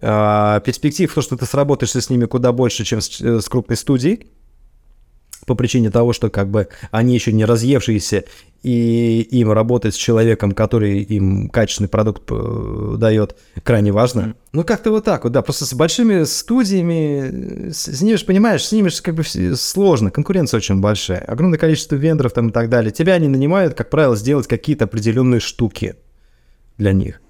А, 0.00 0.60
перспектив, 0.60 1.12
то, 1.12 1.22
что 1.22 1.36
ты 1.36 1.46
сработаешься 1.46 2.00
с 2.00 2.10
ними 2.10 2.26
куда 2.26 2.52
больше, 2.52 2.84
чем 2.84 3.00
с, 3.00 3.20
э, 3.20 3.40
с 3.40 3.48
крупной 3.48 3.76
студией, 3.76 4.30
по 5.48 5.56
причине 5.56 5.90
того, 5.90 6.12
что 6.12 6.30
как 6.30 6.48
бы 6.48 6.68
они 6.92 7.14
еще 7.14 7.32
не 7.32 7.44
разъевшиеся, 7.44 8.24
и 8.62 9.20
им 9.30 9.52
работать 9.52 9.94
с 9.94 9.96
человеком, 9.96 10.52
который 10.52 11.00
им 11.00 11.48
качественный 11.48 11.88
продукт 11.88 12.22
э, 12.30 12.94
дает, 12.98 13.36
крайне 13.62 13.92
важно. 13.92 14.20
Mm. 14.20 14.34
Ну, 14.52 14.64
как-то 14.64 14.90
вот 14.90 15.04
так 15.04 15.24
вот, 15.24 15.32
да, 15.32 15.42
просто 15.42 15.64
с 15.64 15.74
большими 15.74 16.24
студиями, 16.24 17.70
с, 17.70 17.86
с 17.86 18.02
ними 18.02 18.16
же, 18.16 18.24
понимаешь, 18.24 18.64
с 18.64 18.72
ними 18.72 18.88
же 18.88 19.00
как 19.02 19.14
бы 19.14 19.22
сложно, 19.24 20.10
конкуренция 20.10 20.58
очень 20.58 20.80
большая, 20.80 21.20
огромное 21.20 21.58
количество 21.58 21.94
вендоров 21.94 22.32
там 22.32 22.48
и 22.48 22.52
так 22.52 22.68
далее. 22.68 22.90
Тебя 22.90 23.14
они 23.14 23.28
нанимают, 23.28 23.74
как 23.74 23.90
правило, 23.90 24.16
сделать 24.16 24.48
какие-то 24.48 24.84
определенные 24.84 25.40
штуки 25.40 25.94
для 26.78 26.92
них. 26.92 27.20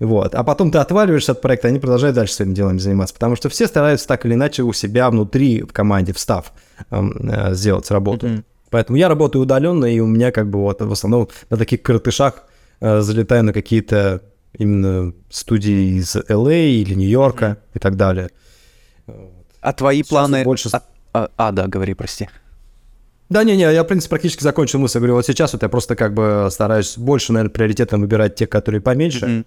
Вот. 0.00 0.34
А 0.34 0.44
потом 0.44 0.70
ты 0.70 0.78
отваливаешься 0.78 1.32
от 1.32 1.40
проекта, 1.40 1.68
они 1.68 1.78
продолжают 1.78 2.14
дальше 2.14 2.34
своими 2.34 2.54
делами 2.54 2.78
заниматься, 2.78 3.14
потому 3.14 3.34
что 3.36 3.48
все 3.48 3.66
стараются 3.66 4.06
так 4.06 4.24
или 4.26 4.34
иначе 4.34 4.62
у 4.62 4.72
себя 4.72 5.10
внутри 5.10 5.62
в 5.62 5.72
команде, 5.72 6.12
встав, 6.12 6.52
э, 6.90 7.54
сделать 7.54 7.90
работу. 7.90 8.26
Mm-hmm. 8.26 8.44
Поэтому 8.70 8.98
я 8.98 9.08
работаю 9.08 9.42
удаленно, 9.42 9.86
и 9.86 9.98
у 9.98 10.06
меня 10.06 10.30
как 10.30 10.48
бы 10.50 10.60
вот 10.60 10.80
в 10.80 10.92
основном 10.92 11.28
на 11.50 11.56
таких 11.56 11.82
коротышах 11.82 12.44
э, 12.80 13.00
залетаю 13.00 13.42
на 13.44 13.52
какие-то 13.52 14.22
именно 14.52 15.12
студии 15.30 15.98
из 15.98 16.14
LA 16.14 16.52
а 16.52 16.52
или 16.52 16.94
Нью-Йорка 16.94 17.44
mm-hmm. 17.46 17.74
и 17.74 17.78
так 17.78 17.96
далее. 17.96 18.30
А 19.60 19.72
твои 19.72 19.98
Сейчас 19.98 20.08
планы... 20.08 20.44
Больше... 20.44 20.68
А, 20.72 20.82
а, 21.12 21.28
а, 21.36 21.52
да, 21.52 21.66
говори, 21.66 21.94
прости. 21.94 22.28
Да, 23.28 23.44
не-не, 23.44 23.72
я, 23.72 23.82
в 23.82 23.86
принципе, 23.86 24.10
практически 24.10 24.42
закончил 24.42 24.78
мысль. 24.78 24.98
Говорю, 24.98 25.14
вот 25.14 25.26
сейчас 25.26 25.52
вот 25.52 25.62
я 25.62 25.68
просто 25.68 25.96
как 25.96 26.14
бы 26.14 26.48
стараюсь 26.50 26.96
больше, 26.96 27.32
наверное, 27.32 27.52
приоритетом 27.52 28.00
выбирать 28.00 28.36
тех, 28.36 28.48
которые 28.48 28.80
поменьше. 28.80 29.26
Mm-hmm. 29.26 29.46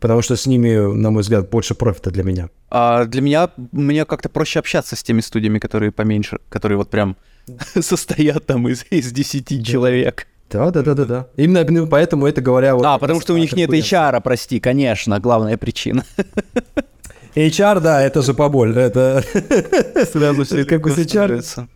Потому 0.00 0.22
что 0.22 0.36
с 0.36 0.46
ними, 0.46 0.94
на 0.94 1.10
мой 1.10 1.22
взгляд, 1.22 1.48
больше 1.50 1.74
профита 1.74 2.10
для 2.10 2.22
меня. 2.22 2.50
А 2.70 3.04
для 3.04 3.22
меня, 3.22 3.50
мне 3.72 4.04
как-то 4.04 4.28
проще 4.28 4.58
общаться 4.58 4.96
с 4.96 5.02
теми 5.02 5.20
студиями, 5.20 5.58
которые 5.58 5.92
поменьше, 5.92 6.38
которые 6.50 6.76
вот 6.76 6.90
прям 6.90 7.16
состоят 7.80 8.46
там 8.46 8.68
из, 8.68 8.84
из 8.90 9.12
10 9.12 9.66
человек. 9.66 10.26
Да, 10.50 10.70
да, 10.70 10.82
да, 10.82 10.94
да, 10.94 11.04
да. 11.04 11.26
Именно, 11.36 11.86
поэтому 11.86 12.26
это 12.26 12.40
говоря... 12.40 12.74
Вот, 12.74 12.84
а, 12.84 12.98
потому 12.98 13.20
что 13.20 13.34
у 13.34 13.36
них 13.36 13.52
нет 13.52 13.70
HR, 13.70 14.20
прости, 14.22 14.60
конечно, 14.60 15.20
главная 15.20 15.56
причина. 15.56 16.04
HR, 17.34 17.80
да, 17.80 18.02
это 18.02 18.22
же 18.22 18.34
поболь, 18.34 18.76
это 18.76 19.22
сразу 20.12 20.44
все 20.44 20.64
как 20.64 20.82
бы 20.82 20.90
с 20.90 20.98
HR. 20.98 21.68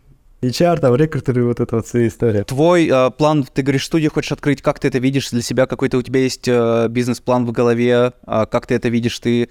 HR, 0.43 0.81
там, 0.81 0.97
рекрутеры, 0.97 1.45
вот 1.45 1.61
эта 1.61 1.77
вот 1.77 1.87
вся 1.87 2.07
история. 2.07 2.43
Твой 2.43 2.89
э, 2.89 3.11
план, 3.11 3.45
ты 3.45 3.63
говоришь, 3.63 3.87
студию 3.87 4.11
хочешь 4.11 4.33
открыть, 4.33 4.61
как 4.61 4.81
ты 4.81 4.89
это 4.89 4.99
видишь 4.99 5.31
для 5.31 5.41
себя? 5.41 5.67
Какой-то 5.67 5.99
у 5.99 6.03
тебя 6.03 6.21
есть 6.21 6.49
э, 6.49 6.89
бизнес-план 6.89 7.47
в 7.47 7.53
голове? 7.53 8.13
Э, 8.27 8.47
как 8.51 8.67
ты 8.67 8.75
это 8.75 8.89
видишь? 8.89 9.19
Ты 9.21 9.51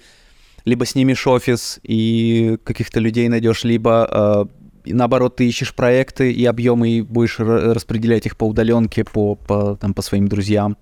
либо 0.66 0.84
снимешь 0.84 1.26
офис 1.26 1.80
и 1.82 2.58
каких-то 2.62 3.00
людей 3.00 3.28
найдешь, 3.28 3.64
либо 3.64 4.46
э, 4.84 4.92
наоборот 4.92 5.36
ты 5.36 5.48
ищешь 5.48 5.74
проекты 5.74 6.30
и 6.30 6.44
объемы 6.44 6.90
и 6.90 7.00
будешь 7.00 7.38
распределять 7.38 8.26
их 8.26 8.36
по 8.36 8.44
удаленке, 8.44 9.04
по, 9.04 9.34
по, 9.34 9.76
там, 9.76 9.94
по 9.94 10.02
своим 10.02 10.28
друзьям? 10.28 10.76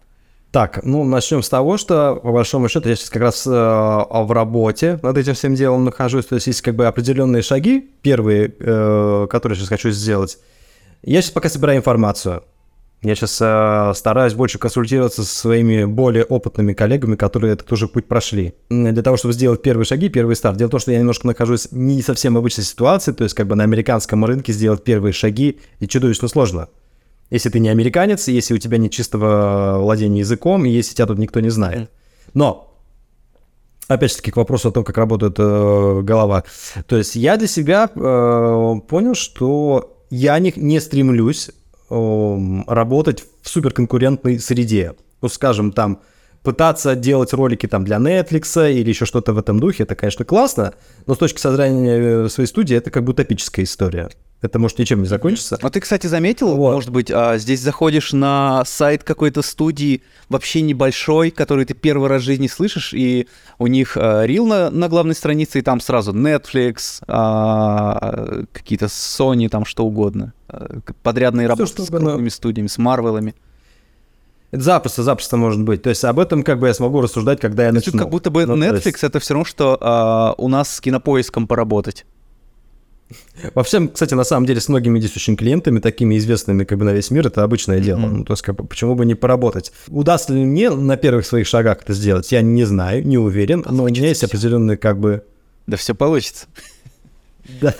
Так, 0.52 0.80
ну 0.82 1.04
начнем 1.04 1.42
с 1.42 1.48
того, 1.48 1.76
что 1.76 2.16
по 2.16 2.32
большому 2.32 2.68
счету 2.68 2.88
я 2.88 2.96
сейчас 2.96 3.10
как 3.10 3.22
раз 3.22 3.46
э, 3.46 3.50
в 3.50 4.32
работе 4.32 4.98
над 5.02 5.16
этим 5.16 5.34
всем 5.34 5.54
делом 5.54 5.84
нахожусь. 5.84 6.26
То 6.26 6.34
есть 6.34 6.48
есть 6.48 6.62
как 6.62 6.74
бы 6.74 6.86
определенные 6.86 7.42
шаги, 7.42 7.88
первые, 8.02 8.52
э, 8.58 9.26
которые 9.30 9.56
сейчас 9.56 9.68
хочу 9.68 9.90
сделать. 9.90 10.38
Я 11.02 11.22
сейчас 11.22 11.30
пока 11.30 11.48
собираю 11.48 11.78
информацию. 11.78 12.42
Я 13.02 13.14
сейчас 13.14 13.38
э, 13.40 13.92
стараюсь 13.94 14.34
больше 14.34 14.58
консультироваться 14.58 15.22
со 15.22 15.34
своими 15.34 15.84
более 15.84 16.24
опытными 16.24 16.72
коллегами, 16.72 17.14
которые 17.14 17.52
этот 17.52 17.70
уже 17.70 17.86
путь 17.86 18.08
прошли. 18.08 18.54
Для 18.68 19.02
того, 19.02 19.16
чтобы 19.16 19.34
сделать 19.34 19.62
первые 19.62 19.86
шаги, 19.86 20.08
первый 20.08 20.34
старт. 20.34 20.56
Дело 20.56 20.66
в 20.68 20.72
том, 20.72 20.80
что 20.80 20.90
я 20.90 20.98
немножко 20.98 21.28
нахожусь 21.28 21.68
не 21.70 22.02
совсем 22.02 22.34
в 22.34 22.38
обычной 22.38 22.64
ситуации, 22.64 23.12
то 23.12 23.22
есть 23.22 23.36
как 23.36 23.46
бы 23.46 23.54
на 23.54 23.62
американском 23.62 24.24
рынке 24.24 24.52
сделать 24.52 24.82
первые 24.82 25.12
шаги 25.12 25.60
и 25.78 25.86
чудовищно 25.86 26.26
сложно. 26.26 26.68
Если 27.30 27.48
ты 27.48 27.60
не 27.60 27.68
американец, 27.68 28.26
если 28.28 28.54
у 28.54 28.58
тебя 28.58 28.78
нет 28.78 28.90
чистого 28.90 29.78
владения 29.78 30.20
языком, 30.20 30.64
и 30.64 30.70
если 30.70 30.94
тебя 30.94 31.06
тут 31.06 31.18
никто 31.18 31.40
не 31.40 31.48
знает. 31.48 31.90
Но, 32.34 32.76
опять 33.86 34.10
же 34.10 34.16
таки, 34.16 34.32
к 34.32 34.36
вопросу 34.36 34.68
о 34.68 34.72
том, 34.72 34.84
как 34.84 34.98
работает 34.98 35.36
э, 35.38 36.00
голова. 36.02 36.44
То 36.86 36.96
есть 36.96 37.14
я 37.14 37.36
для 37.36 37.46
себя 37.46 37.88
э, 37.94 38.74
понял, 38.88 39.14
что 39.14 39.96
я 40.10 40.38
не, 40.40 40.52
не 40.56 40.80
стремлюсь 40.80 41.50
э, 41.88 42.62
работать 42.66 43.24
в 43.42 43.48
суперконкурентной 43.48 44.40
среде. 44.40 44.94
Ну, 45.22 45.28
скажем, 45.28 45.70
там, 45.70 46.00
пытаться 46.42 46.96
делать 46.96 47.32
ролики 47.32 47.66
там 47.66 47.84
для 47.84 47.98
Netflix 47.98 48.72
или 48.72 48.88
еще 48.88 49.04
что-то 49.04 49.32
в 49.34 49.38
этом 49.38 49.60
духе, 49.60 49.84
это, 49.84 49.94
конечно, 49.94 50.24
классно, 50.24 50.74
но 51.06 51.14
с 51.14 51.18
точки 51.18 51.40
зрения 51.40 52.28
своей 52.28 52.48
студии 52.48 52.76
это 52.76 52.90
как 52.90 53.04
бы 53.04 53.12
утопическая 53.12 53.64
история 53.64 54.10
это 54.42 54.58
может 54.58 54.78
ничем 54.78 55.02
не 55.02 55.08
закончиться. 55.08 55.58
А 55.60 55.70
ты, 55.70 55.80
кстати, 55.80 56.06
заметил, 56.06 56.56
вот. 56.56 56.74
может 56.74 56.90
быть, 56.90 57.10
а, 57.10 57.36
здесь 57.36 57.60
заходишь 57.60 58.12
на 58.12 58.64
сайт 58.64 59.04
какой-то 59.04 59.42
студии, 59.42 60.02
вообще 60.28 60.62
небольшой, 60.62 61.30
который 61.30 61.66
ты 61.66 61.74
первый 61.74 62.08
раз 62.08 62.22
в 62.22 62.24
жизни 62.24 62.46
слышишь, 62.46 62.94
и 62.94 63.28
у 63.58 63.66
них 63.66 63.96
а, 63.96 64.24
рил 64.24 64.46
на, 64.46 64.70
на 64.70 64.88
главной 64.88 65.14
странице, 65.14 65.58
и 65.58 65.62
там 65.62 65.80
сразу 65.80 66.12
Netflix, 66.12 67.02
а, 67.06 68.44
какие-то 68.52 68.86
Sony, 68.86 69.48
там 69.50 69.66
что 69.66 69.84
угодно. 69.84 70.32
А, 70.48 70.80
подрядные 71.02 71.46
Все, 71.46 71.56
работы 71.56 71.82
с 71.82 71.88
крупными 71.88 72.28
студиями, 72.30 72.68
с 72.68 72.78
Марвелами. 72.78 73.34
Это 74.52 74.62
запросто, 74.62 75.02
запросто 75.02 75.36
может 75.36 75.62
быть. 75.62 75.82
То 75.82 75.90
есть 75.90 76.02
об 76.04 76.18
этом 76.18 76.42
как 76.42 76.58
бы 76.58 76.66
я 76.66 76.74
смогу 76.74 77.02
рассуждать, 77.02 77.40
когда 77.40 77.66
я 77.66 77.72
начну. 77.72 77.98
Как 77.98 78.08
будто 78.08 78.30
бы 78.30 78.46
ну, 78.46 78.56
Netflix 78.56 78.86
есть... 78.86 79.04
это 79.04 79.20
все 79.20 79.34
равно, 79.34 79.44
что 79.44 79.78
а, 79.80 80.34
у 80.38 80.48
нас 80.48 80.76
с 80.76 80.80
кинопоиском 80.80 81.46
поработать. 81.46 82.06
Во 83.54 83.62
всем, 83.62 83.88
кстати, 83.88 84.14
на 84.14 84.24
самом 84.24 84.46
деле, 84.46 84.60
с 84.60 84.68
многими 84.68 84.98
действующими 84.98 85.36
клиентами, 85.36 85.80
такими 85.80 86.16
известными 86.18 86.64
как 86.64 86.78
бы 86.78 86.84
на 86.84 86.92
весь 86.92 87.10
мир, 87.10 87.26
это 87.26 87.42
обычное 87.42 87.80
дело. 87.80 88.00
Mm-hmm. 88.00 88.10
Ну, 88.10 88.24
то 88.24 88.32
есть, 88.32 88.42
как 88.42 88.56
бы, 88.56 88.64
почему 88.64 88.94
бы 88.94 89.06
не 89.06 89.14
поработать? 89.14 89.72
Удастся 89.88 90.32
ли 90.32 90.44
мне 90.44 90.70
на 90.70 90.96
первых 90.96 91.26
своих 91.26 91.46
шагах 91.46 91.78
это 91.82 91.92
сделать, 91.92 92.30
я 92.32 92.42
не 92.42 92.64
знаю, 92.64 93.06
не 93.06 93.18
уверен, 93.18 93.64
но 93.68 93.84
у 93.84 93.86
меня 93.86 94.08
есть 94.08 94.24
определенные 94.24 94.76
как 94.76 94.98
бы... 94.98 95.24
Да 95.66 95.76
все 95.76 95.94
получится. 95.94 96.46
Да. 97.60 97.74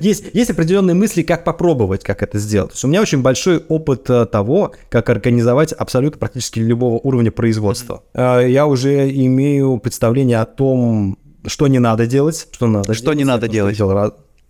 Есть, 0.00 0.24
есть 0.34 0.50
определенные 0.50 0.92
мысли, 0.92 1.22
как 1.22 1.42
попробовать, 1.42 2.02
как 2.02 2.22
это 2.22 2.38
сделать. 2.38 2.72
То 2.72 2.74
есть 2.74 2.84
у 2.84 2.88
меня 2.88 3.00
очень 3.00 3.22
большой 3.22 3.58
опыт 3.68 4.10
э, 4.10 4.26
того, 4.26 4.72
как 4.90 5.08
организовать 5.08 5.72
абсолютно 5.72 6.18
практически 6.18 6.58
любого 6.58 6.98
уровня 6.98 7.30
производства. 7.30 8.02
Mm-hmm. 8.12 8.50
Я 8.50 8.66
уже 8.66 9.08
имею 9.10 9.78
представление 9.78 10.40
о 10.40 10.44
том, 10.44 11.16
что 11.46 11.66
не 11.66 11.78
надо 11.78 12.06
делать, 12.06 12.48
что 12.50 12.66
надо. 12.66 12.92
Что 12.92 13.04
делать, 13.04 13.18
не 13.18 13.24
надо 13.24 13.48
делать? 13.48 13.78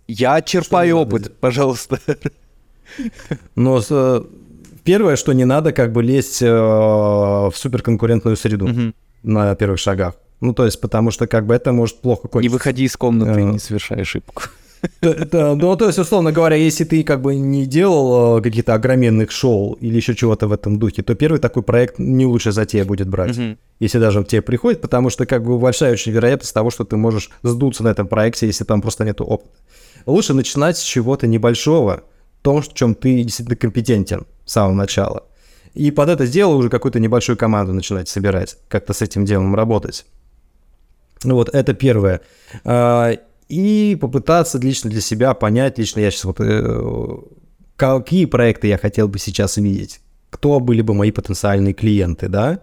Я 0.07 0.41
черпаю 0.41 0.97
опыт, 0.97 1.23
делать? 1.23 1.39
пожалуйста. 1.39 1.99
Но 3.55 3.81
э, 3.89 4.21
первое, 4.83 5.15
что 5.17 5.33
не 5.33 5.45
надо, 5.45 5.73
как 5.73 5.91
бы 5.91 6.01
лезть 6.01 6.41
э, 6.41 6.49
в 6.49 7.53
суперконкурентную 7.53 8.37
среду 8.37 8.65
угу. 8.65 8.93
на 9.23 9.55
первых 9.55 9.79
шагах. 9.79 10.15
Ну, 10.39 10.53
то 10.53 10.65
есть, 10.65 10.79
потому 10.79 11.11
что 11.11 11.27
как 11.27 11.45
бы 11.45 11.53
это 11.53 11.73
может 11.73 11.99
плохо 11.99 12.27
кончиться. 12.27 12.49
Не 12.49 12.53
выходи 12.53 12.83
из 12.85 12.95
комнаты, 12.95 13.43
не 13.43 13.59
совершай 13.59 14.01
ошибку. 14.01 14.43
Ну, 15.01 15.75
то 15.75 15.87
есть, 15.87 15.97
условно 15.97 16.31
говоря, 16.31 16.55
если 16.55 16.83
ты 16.83 17.03
как 17.03 17.21
бы 17.21 17.35
не 17.35 17.65
делал 17.65 18.37
э, 18.37 18.41
каких-то 18.43 18.75
огроменных 18.75 19.31
шоу 19.31 19.73
или 19.73 19.95
еще 19.95 20.15
чего-то 20.15 20.47
в 20.47 20.51
этом 20.51 20.77
духе, 20.77 21.01
то 21.01 21.15
первый 21.15 21.39
такой 21.39 21.63
проект 21.63 21.97
не 21.97 22.27
лучше 22.27 22.51
за 22.51 22.65
тебя 22.65 22.85
будет 22.85 23.09
брать, 23.09 23.37
если 23.79 23.97
даже 23.99 24.19
он 24.19 24.25
к 24.25 24.27
тебе 24.27 24.43
приходит, 24.43 24.79
потому 24.81 25.09
что 25.09 25.25
как 25.25 25.43
бы 25.43 25.57
большая 25.57 25.93
очень 25.93 26.11
вероятность 26.11 26.53
того, 26.53 26.69
что 26.69 26.83
ты 26.83 26.95
можешь 26.95 27.31
сдуться 27.41 27.83
на 27.83 27.89
этом 27.89 28.07
проекте, 28.07 28.45
если 28.45 28.63
там 28.65 28.81
просто 28.81 29.03
нету 29.03 29.25
опыта 29.25 29.49
лучше 30.07 30.33
начинать 30.33 30.77
с 30.77 30.81
чего-то 30.81 31.27
небольшого, 31.27 32.03
том, 32.41 32.61
в 32.61 32.73
чем 32.73 32.95
ты 32.95 33.23
действительно 33.23 33.57
компетентен 33.57 34.25
с 34.45 34.53
самого 34.53 34.73
начала. 34.73 35.25
И 35.73 35.91
под 35.91 36.09
это 36.09 36.25
дело 36.25 36.55
уже 36.55 36.69
какую-то 36.69 36.99
небольшую 36.99 37.37
команду 37.37 37.73
начинать 37.73 38.09
собирать, 38.09 38.57
как-то 38.67 38.93
с 38.93 39.01
этим 39.01 39.25
делом 39.25 39.53
работать. 39.53 40.05
Вот, 41.23 41.49
это 41.53 41.73
первое. 41.73 42.21
А, 42.63 43.13
и 43.49 43.97
попытаться 43.99 44.57
лично 44.59 44.89
для 44.89 45.01
себя 45.01 45.33
понять, 45.33 45.77
лично 45.77 45.99
я 45.99 46.09
сейчас 46.09 46.25
вот, 46.25 46.39
э, 46.39 47.17
какие 47.75 48.25
проекты 48.25 48.67
я 48.67 48.77
хотел 48.77 49.07
бы 49.07 49.19
сейчас 49.19 49.57
видеть, 49.57 50.01
кто 50.29 50.59
были 50.59 50.81
бы 50.81 50.93
мои 50.93 51.11
потенциальные 51.11 51.73
клиенты, 51.73 52.27
да, 52.27 52.59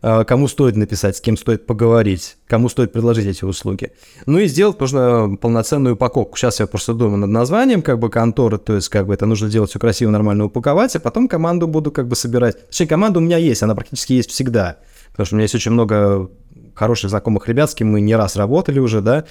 кому 0.00 0.48
стоит 0.48 0.76
написать, 0.76 1.16
с 1.16 1.20
кем 1.20 1.36
стоит 1.36 1.66
поговорить, 1.66 2.36
кому 2.46 2.68
стоит 2.68 2.92
предложить 2.92 3.26
эти 3.26 3.44
услуги. 3.44 3.92
Ну 4.26 4.38
и 4.38 4.46
сделать 4.46 4.78
нужно 4.80 5.36
полноценную 5.40 5.94
упаковку. 5.94 6.36
Сейчас 6.36 6.60
я 6.60 6.66
просто 6.66 6.94
думаю 6.94 7.18
над 7.18 7.30
названием 7.30 7.82
как 7.82 7.98
бы 7.98 8.10
конторы, 8.10 8.58
то 8.58 8.74
есть 8.74 8.88
как 8.88 9.06
бы 9.06 9.14
это 9.14 9.26
нужно 9.26 9.48
делать 9.48 9.70
все 9.70 9.78
красиво, 9.78 10.10
нормально 10.10 10.44
упаковать, 10.44 10.94
а 10.96 11.00
потом 11.00 11.28
команду 11.28 11.66
буду 11.66 11.90
как 11.90 12.06
бы 12.08 12.16
собирать. 12.16 12.68
Точнее, 12.68 12.86
команда 12.86 13.18
у 13.18 13.22
меня 13.22 13.38
есть, 13.38 13.62
она 13.62 13.74
практически 13.74 14.12
есть 14.12 14.30
всегда, 14.30 14.78
потому 15.10 15.26
что 15.26 15.34
у 15.34 15.36
меня 15.36 15.44
есть 15.44 15.54
очень 15.54 15.72
много 15.72 16.30
хороших 16.74 17.10
знакомых 17.10 17.48
ребят, 17.48 17.70
с 17.70 17.74
кем 17.74 17.90
мы 17.90 18.00
не 18.00 18.14
раз 18.14 18.36
работали 18.36 18.78
уже, 18.78 19.00
да, 19.00 19.24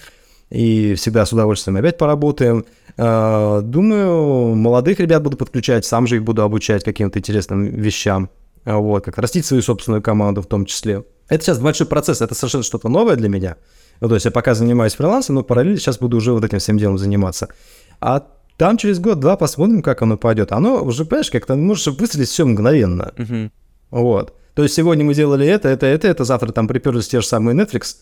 и 0.49 0.95
всегда 0.95 1.25
с 1.25 1.34
удовольствием 1.34 1.77
опять 1.77 1.97
поработаем. 1.97 2.65
А, 2.97 3.61
думаю, 3.61 4.55
молодых 4.55 4.99
ребят 4.99 5.23
буду 5.23 5.38
подключать, 5.38 5.85
сам 5.85 6.07
же 6.07 6.17
их 6.17 6.23
буду 6.23 6.41
обучать 6.41 6.84
каким-то 6.84 7.19
интересным 7.19 7.65
вещам. 7.65 8.29
А 8.68 8.80
вот, 8.80 9.06
как 9.06 9.18
растить 9.18 9.45
свою 9.45 9.64
собственную 9.64 10.02
команду 10.02 10.41
в 10.41 10.45
том 10.45 10.65
числе. 10.65 11.06
Это 11.30 11.41
сейчас 11.41 11.57
большой 11.60 11.88
процесс, 11.88 12.22
это 12.22 12.35
совершенно 12.35 12.65
что-то 12.65 12.89
новое 12.89 13.15
для 13.15 13.30
меня. 13.30 13.56
Ну, 14.02 14.10
то 14.10 14.15
есть 14.15 14.26
я 14.26 14.31
пока 14.31 14.56
занимаюсь 14.56 14.94
фрилансом, 14.94 15.35
но 15.35 15.44
параллельно 15.44 15.80
сейчас 15.80 15.99
буду 15.99 16.18
уже 16.18 16.34
вот 16.34 16.44
этим 16.44 16.60
всем 16.60 16.77
делом 16.77 16.98
заниматься. 16.98 17.48
А 18.02 18.27
там 18.57 18.77
через 18.77 18.99
год-два 18.99 19.38
посмотрим, 19.38 19.81
как 19.81 20.02
оно 20.02 20.18
пойдет. 20.18 20.52
Оно 20.52 20.84
уже, 20.84 21.06
понимаешь, 21.06 21.31
как-то 21.31 21.56
можешь 21.56 21.88
выстрелить 21.88 22.27
все 22.27 22.45
мгновенно. 22.45 23.14
Uh-huh. 23.15 23.49
Вот. 23.91 24.35
То 24.53 24.64
есть 24.64 24.76
сегодня 24.76 25.06
мы 25.06 25.14
делали 25.14 25.48
это, 25.48 25.69
это, 25.69 25.85
это, 25.85 26.10
это, 26.10 26.26
завтра 26.26 26.52
там 26.52 26.68
приперлись 26.68 27.07
те 27.07 27.22
же 27.22 27.26
самые 27.26 27.56
Netflix, 27.56 27.95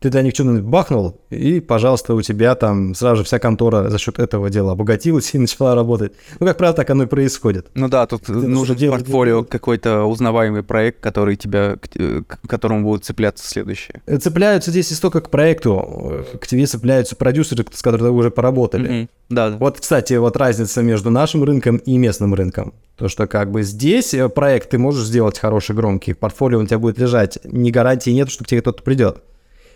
ты 0.00 0.08
для 0.08 0.22
них 0.22 0.34
что-нибудь 0.34 0.62
бахнул, 0.62 1.20
и, 1.28 1.60
пожалуйста, 1.60 2.14
у 2.14 2.22
тебя 2.22 2.54
там 2.54 2.94
сразу 2.94 3.16
же 3.16 3.24
вся 3.24 3.38
контора 3.38 3.90
за 3.90 3.98
счет 3.98 4.18
этого 4.18 4.48
дела 4.48 4.72
обогатилась 4.72 5.34
и 5.34 5.38
начала 5.38 5.74
работать. 5.74 6.12
Ну, 6.40 6.46
как 6.46 6.56
правило, 6.56 6.74
так 6.74 6.88
оно 6.90 7.04
и 7.04 7.06
происходит. 7.06 7.68
Ну 7.74 7.88
да, 7.88 8.06
тут 8.06 8.22
ты 8.22 8.32
нужен 8.32 8.76
в 8.76 8.90
портфолио 8.90 9.44
какой-то 9.44 10.04
узнаваемый 10.04 10.62
проект, 10.62 11.00
который 11.00 11.36
тебя, 11.36 11.76
э, 11.94 12.22
к 12.26 12.48
которому 12.48 12.84
будут 12.84 13.04
цепляться 13.04 13.46
следующие. 13.46 14.00
Э, 14.06 14.16
цепляются 14.16 14.70
здесь 14.70 14.90
не 14.90 14.96
столько 14.96 15.20
к 15.20 15.28
проекту, 15.28 16.24
к 16.40 16.46
тебе 16.46 16.64
цепляются 16.64 17.14
продюсеры, 17.14 17.66
с 17.70 17.82
которыми 17.82 18.08
уже 18.08 18.30
поработали. 18.30 18.90
Mm-hmm. 18.90 19.08
Да, 19.28 19.50
да. 19.50 19.56
Вот, 19.58 19.80
кстати, 19.80 20.14
вот 20.14 20.36
разница 20.36 20.82
между 20.82 21.10
нашим 21.10 21.44
рынком 21.44 21.76
и 21.76 21.98
местным 21.98 22.34
рынком. 22.34 22.72
То, 22.96 23.08
что 23.08 23.26
как 23.26 23.50
бы 23.50 23.62
здесь 23.62 24.14
э, 24.14 24.30
проект 24.30 24.70
ты 24.70 24.78
можешь 24.78 25.04
сделать 25.04 25.38
хороший, 25.38 25.76
громкий, 25.76 26.14
в 26.14 26.18
портфолио 26.18 26.58
у 26.58 26.66
тебя 26.66 26.78
будет 26.78 26.98
лежать, 26.98 27.38
ни 27.44 27.70
гарантии 27.70 28.10
нет, 28.10 28.30
что 28.30 28.44
к 28.44 28.46
тебе 28.46 28.62
кто-то 28.62 28.82
придет. 28.82 29.22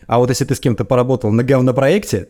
А 0.07 0.19
вот 0.19 0.31
если 0.31 0.45
ты 0.45 0.55
с 0.55 0.61
кем-то 0.61 0.85
поработал 0.85 1.31
на 1.31 1.43
говнопроекте, 1.43 2.29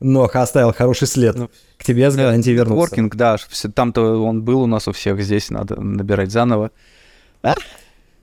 но 0.00 0.24
оставил 0.24 0.72
хороший 0.72 1.06
след, 1.06 1.36
ну, 1.36 1.50
к 1.78 1.84
тебе 1.84 2.10
с 2.10 2.16
гарантией 2.16 2.54
вернуться. 2.54 2.78
Воркинг, 2.78 3.14
да, 3.14 3.36
там-то 3.74 4.22
он 4.22 4.42
был 4.42 4.62
у 4.62 4.66
нас 4.66 4.88
у 4.88 4.92
всех, 4.92 5.20
здесь 5.22 5.50
надо 5.50 5.80
набирать 5.80 6.30
заново. 6.32 6.70
А? 7.42 7.54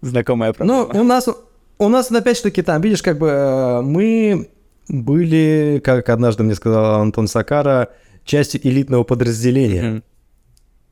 Знакомая 0.01 0.53
проблема. 0.53 0.89
Ну, 0.93 1.01
у 1.01 1.03
нас, 1.03 1.29
у 1.77 1.89
нас 1.89 2.11
опять-таки 2.11 2.61
там, 2.61 2.81
видишь, 2.81 3.01
как 3.01 3.17
бы 3.17 3.27
э, 3.27 3.81
мы 3.81 4.49
были, 4.87 5.81
как 5.83 6.09
однажды 6.09 6.43
мне 6.43 6.55
сказал 6.55 7.01
Антон 7.01 7.27
Сакара, 7.27 7.89
частью 8.25 8.65
элитного 8.67 9.03
подразделения. 9.03 9.83
Mm-hmm. 9.83 10.03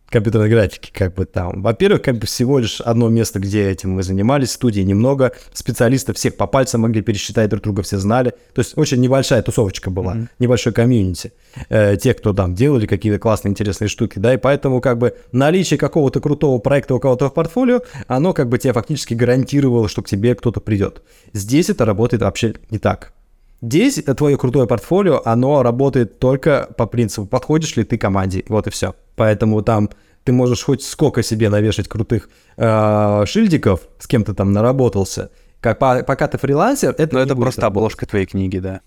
Компьютерной 0.10 0.50
графики, 0.50 0.92
как 0.94 1.14
бы 1.16 1.26
там. 1.26 1.62
Во-первых, 1.62 2.02
как 2.02 2.18
бы 2.18 2.26
всего 2.26 2.60
лишь 2.60 2.82
одно 2.82 3.10
место, 3.10 3.40
где 3.40 3.70
этим 3.70 3.92
мы 3.92 4.04
занимались, 4.04 4.52
студии 4.52 4.82
немного, 4.82 5.34
специалистов 5.54 6.18
всех 6.18 6.38
по 6.38 6.48
пальцам 6.48 6.82
могли 6.82 7.02
пересчитать, 7.02 7.50
друг 7.50 7.64
друга 7.64 7.84
все 7.84 7.98
знали. 7.98 8.32
То 8.54 8.62
есть 8.62 8.78
очень 8.78 9.02
небольшая 9.02 9.42
тусовочка 9.42 9.90
была, 9.90 10.16
mm-hmm. 10.16 10.28
небольшой 10.40 10.74
комьюнити. 10.74 11.34
Э, 11.70 11.98
те, 11.98 12.14
кто 12.14 12.34
там 12.34 12.56
делали 12.56 12.86
какие-то 12.86 13.20
классные, 13.20 13.52
интересные 13.52 13.90
штуки, 13.90 14.20
да, 14.20 14.34
и 14.34 14.38
поэтому 14.38 14.82
как 14.82 14.98
бы 14.98 15.16
наличие 15.32 15.78
какого-то 15.78 16.20
крутого 16.20 16.60
проекта 16.60 16.96
у 16.96 17.00
кого-то 17.00 17.30
в 17.30 17.34
портфолио, 17.34 17.82
оно 18.08 18.34
как 18.34 18.50
бы 18.50 18.58
тебе 18.58 18.74
фактически 18.74 19.14
гарантировало, 19.14 19.90
что 19.90 20.02
к 20.02 20.08
тебе 20.08 20.36
кто-то 20.36 20.62
придет. 20.62 21.02
Здесь 21.34 21.70
это 21.70 21.86
работает 21.86 22.24
вообще 22.24 22.54
не 22.70 22.80
так. 22.80 23.14
Здесь 23.62 23.96
твое 24.16 24.38
крутое 24.38 24.68
портфолио, 24.68 25.22
оно 25.26 25.64
работает 25.64 26.20
только 26.20 26.70
по 26.78 26.86
принципу, 26.86 27.26
подходишь 27.26 27.76
ли 27.76 27.84
ты 27.84 27.98
команде, 27.98 28.44
вот 28.48 28.68
и 28.68 28.70
все. 28.70 28.94
Поэтому 29.18 29.62
там 29.64 29.90
ты 30.24 30.32
можешь 30.32 30.64
хоть 30.64 30.84
сколько 30.84 31.24
себе 31.24 31.50
навешать 31.50 31.88
крутых 31.90 32.30
э, 32.56 33.24
шильдиков, 33.26 33.82
с 34.00 34.08
кем 34.08 34.24
ты 34.24 34.34
там 34.34 34.54
наработался, 34.54 35.32
как, 35.60 35.80
по, 35.80 36.04
пока 36.04 36.28
ты 36.28 36.38
фрилансер, 36.38 36.94
это 36.98 37.16
Но 37.16 37.22
это 37.22 37.36
просто 37.36 37.62
работать. 37.62 37.78
обложка 37.78 38.06
твоей 38.06 38.26
книги, 38.26 38.60
да. 38.60 38.82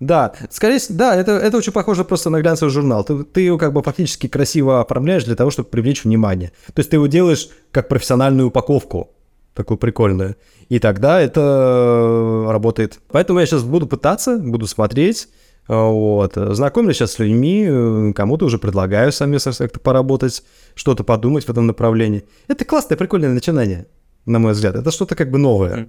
Да, 0.00 0.32
скорее 0.50 0.78
всего, 0.78 0.98
да, 0.98 1.14
это, 1.14 1.32
это 1.32 1.56
очень 1.56 1.72
похоже 1.72 2.04
просто 2.04 2.28
на 2.28 2.40
глянцевый 2.40 2.72
журнал. 2.72 3.04
Ты, 3.04 3.24
ты 3.24 3.40
его 3.42 3.56
как 3.56 3.72
бы 3.72 3.82
фактически 3.82 4.26
красиво 4.26 4.80
оформляешь 4.80 5.24
для 5.24 5.36
того, 5.36 5.50
чтобы 5.50 5.68
привлечь 5.68 6.04
внимание. 6.04 6.52
То 6.66 6.80
есть 6.80 6.90
ты 6.90 6.96
его 6.96 7.06
делаешь 7.06 7.48
как 7.70 7.88
профессиональную 7.88 8.48
упаковку, 8.48 9.10
такую 9.54 9.78
прикольную. 9.78 10.36
И 10.68 10.80
тогда 10.80 11.20
это 11.20 12.46
работает. 12.48 12.98
Поэтому 13.10 13.38
я 13.38 13.46
сейчас 13.46 13.62
буду 13.62 13.86
пытаться, 13.86 14.36
буду 14.38 14.66
смотреть, 14.66 15.28
вот. 15.68 16.32
Знакомлюсь 16.34 16.96
сейчас 16.96 17.12
с 17.12 17.18
людьми, 17.18 18.12
кому-то 18.14 18.46
уже 18.46 18.58
предлагаю 18.58 19.12
совместно 19.12 19.52
как-то 19.52 19.80
поработать, 19.80 20.42
что-то 20.74 21.04
подумать 21.04 21.44
в 21.44 21.50
этом 21.50 21.66
направлении. 21.66 22.24
Это 22.48 22.64
классное, 22.64 22.96
прикольное 22.96 23.30
начинание, 23.30 23.86
на 24.24 24.38
мой 24.38 24.52
взгляд. 24.52 24.76
Это 24.76 24.90
что-то 24.90 25.14
как 25.14 25.30
бы 25.30 25.38
новое. 25.38 25.88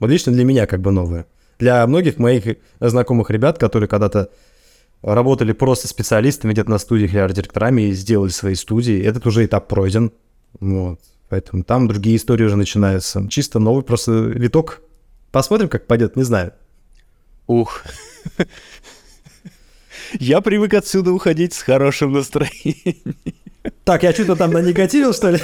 Вот 0.00 0.10
лично 0.10 0.32
для 0.32 0.44
меня 0.44 0.66
как 0.66 0.80
бы 0.80 0.90
новое. 0.90 1.26
Для 1.58 1.86
многих 1.86 2.18
моих 2.18 2.56
знакомых 2.80 3.30
ребят, 3.30 3.58
которые 3.58 3.88
когда-то 3.88 4.30
работали 5.02 5.52
просто 5.52 5.86
специалистами 5.86 6.52
где-то 6.52 6.70
на 6.70 6.78
студиях 6.78 7.12
или 7.12 7.18
арт-директорами 7.18 7.82
и 7.82 7.92
сделали 7.92 8.30
свои 8.30 8.54
студии, 8.54 9.00
этот 9.00 9.26
уже 9.26 9.44
этап 9.44 9.68
пройден. 9.68 10.12
Вот. 10.58 10.98
Поэтому 11.28 11.62
там 11.62 11.86
другие 11.88 12.16
истории 12.16 12.44
уже 12.44 12.56
начинаются. 12.56 13.26
Чисто 13.28 13.58
новый 13.58 13.84
просто 13.84 14.12
виток. 14.12 14.82
Посмотрим, 15.30 15.68
как 15.68 15.86
пойдет, 15.86 16.16
не 16.16 16.22
знаю. 16.22 16.52
Ух. 17.46 17.82
Я 20.18 20.40
привык 20.40 20.74
отсюда 20.74 21.12
уходить 21.12 21.54
с 21.54 21.62
хорошим 21.62 22.12
настроением. 22.12 23.16
Так, 23.84 24.02
я 24.02 24.12
что-то 24.12 24.36
там 24.36 24.50
на 24.50 24.60
негативил, 24.60 25.14
что 25.14 25.30
ли? 25.30 25.40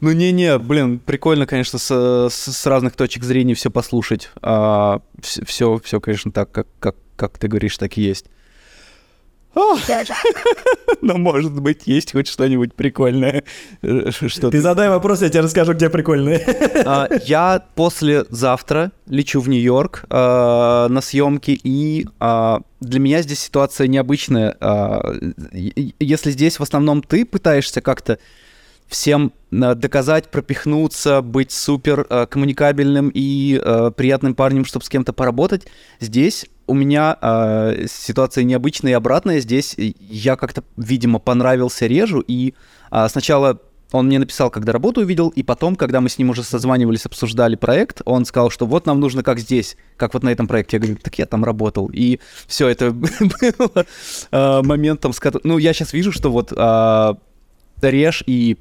Ну 0.00 0.12
не-не, 0.12 0.58
блин, 0.58 1.00
прикольно, 1.00 1.46
конечно, 1.46 1.78
с, 1.78 2.28
с 2.30 2.66
разных 2.66 2.94
точек 2.94 3.24
зрения 3.24 3.54
все 3.54 3.70
послушать. 3.70 4.30
А, 4.40 5.00
все, 5.20 5.78
все, 5.78 6.00
конечно, 6.00 6.30
так, 6.30 6.52
как, 6.52 6.68
как, 6.78 6.96
как 7.16 7.38
ты 7.38 7.48
говоришь, 7.48 7.76
так 7.76 7.98
и 7.98 8.02
есть. 8.02 8.26
Но, 11.00 11.18
может 11.18 11.60
быть, 11.60 11.82
есть 11.86 12.12
хоть 12.12 12.28
что-нибудь 12.28 12.74
прикольное. 12.74 13.42
Э, 13.82 14.10
что 14.10 14.50
Ты 14.50 14.60
задай 14.60 14.88
вопрос, 14.88 15.22
я 15.22 15.28
тебе 15.28 15.40
расскажу, 15.40 15.74
где 15.74 15.90
прикольные. 15.90 16.40
А, 16.86 17.08
я 17.26 17.62
послезавтра 17.74 18.92
лечу 19.06 19.40
в 19.40 19.48
Нью-Йорк 19.48 20.04
а, 20.08 20.88
на 20.88 21.00
съемки, 21.00 21.58
и 21.62 22.06
а, 22.18 22.60
для 22.80 23.00
меня 23.00 23.22
здесь 23.22 23.40
ситуация 23.40 23.86
необычная. 23.86 24.56
Если 25.52 26.30
здесь 26.30 26.58
в 26.58 26.62
основном 26.62 27.02
ты 27.02 27.26
пытаешься 27.26 27.80
как-то 27.80 28.18
всем 28.88 29.32
доказать, 29.50 30.30
пропихнуться, 30.30 31.22
быть 31.22 31.52
супер 31.52 32.04
коммуникабельным 32.04 33.10
и 33.12 33.60
приятным 33.96 34.34
парнем, 34.34 34.64
чтобы 34.64 34.84
с 34.84 34.88
кем-то 34.88 35.12
поработать, 35.12 35.66
здесь 36.00 36.46
у 36.70 36.74
меня 36.74 37.18
э, 37.20 37.86
ситуация 37.88 38.44
необычная 38.44 38.92
и 38.92 38.94
обратная. 38.94 39.40
Здесь 39.40 39.74
я 39.76 40.36
как-то, 40.36 40.62
видимо, 40.76 41.18
понравился 41.18 41.86
Режу, 41.86 42.20
и 42.20 42.54
э, 42.92 43.08
сначала 43.08 43.58
он 43.90 44.06
мне 44.06 44.20
написал, 44.20 44.50
когда 44.50 44.72
работу 44.72 45.00
увидел, 45.00 45.30
и 45.30 45.42
потом, 45.42 45.74
когда 45.74 46.00
мы 46.00 46.08
с 46.08 46.16
ним 46.16 46.30
уже 46.30 46.44
созванивались, 46.44 47.06
обсуждали 47.06 47.56
проект, 47.56 48.02
он 48.04 48.24
сказал, 48.24 48.50
что 48.50 48.66
вот 48.66 48.86
нам 48.86 49.00
нужно 49.00 49.24
как 49.24 49.40
здесь, 49.40 49.76
как 49.96 50.14
вот 50.14 50.22
на 50.22 50.28
этом 50.28 50.46
проекте. 50.46 50.76
Я 50.76 50.80
говорю, 50.80 50.98
так 51.02 51.18
я 51.18 51.26
там 51.26 51.44
работал. 51.44 51.90
И 51.92 52.20
все 52.46 52.68
это 52.68 52.92
было 52.92 53.86
э, 54.30 54.62
моментом, 54.62 55.12
с 55.12 55.18
которым... 55.18 55.48
Ну, 55.48 55.58
я 55.58 55.72
сейчас 55.72 55.92
вижу, 55.92 56.12
что 56.12 56.30
вот 56.30 56.52
Реж 57.82 58.22
и, 58.26 58.58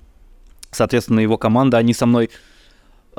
соответственно, 0.72 1.20
его 1.20 1.38
команда, 1.38 1.78
они 1.78 1.94
со 1.94 2.08
мной 2.08 2.32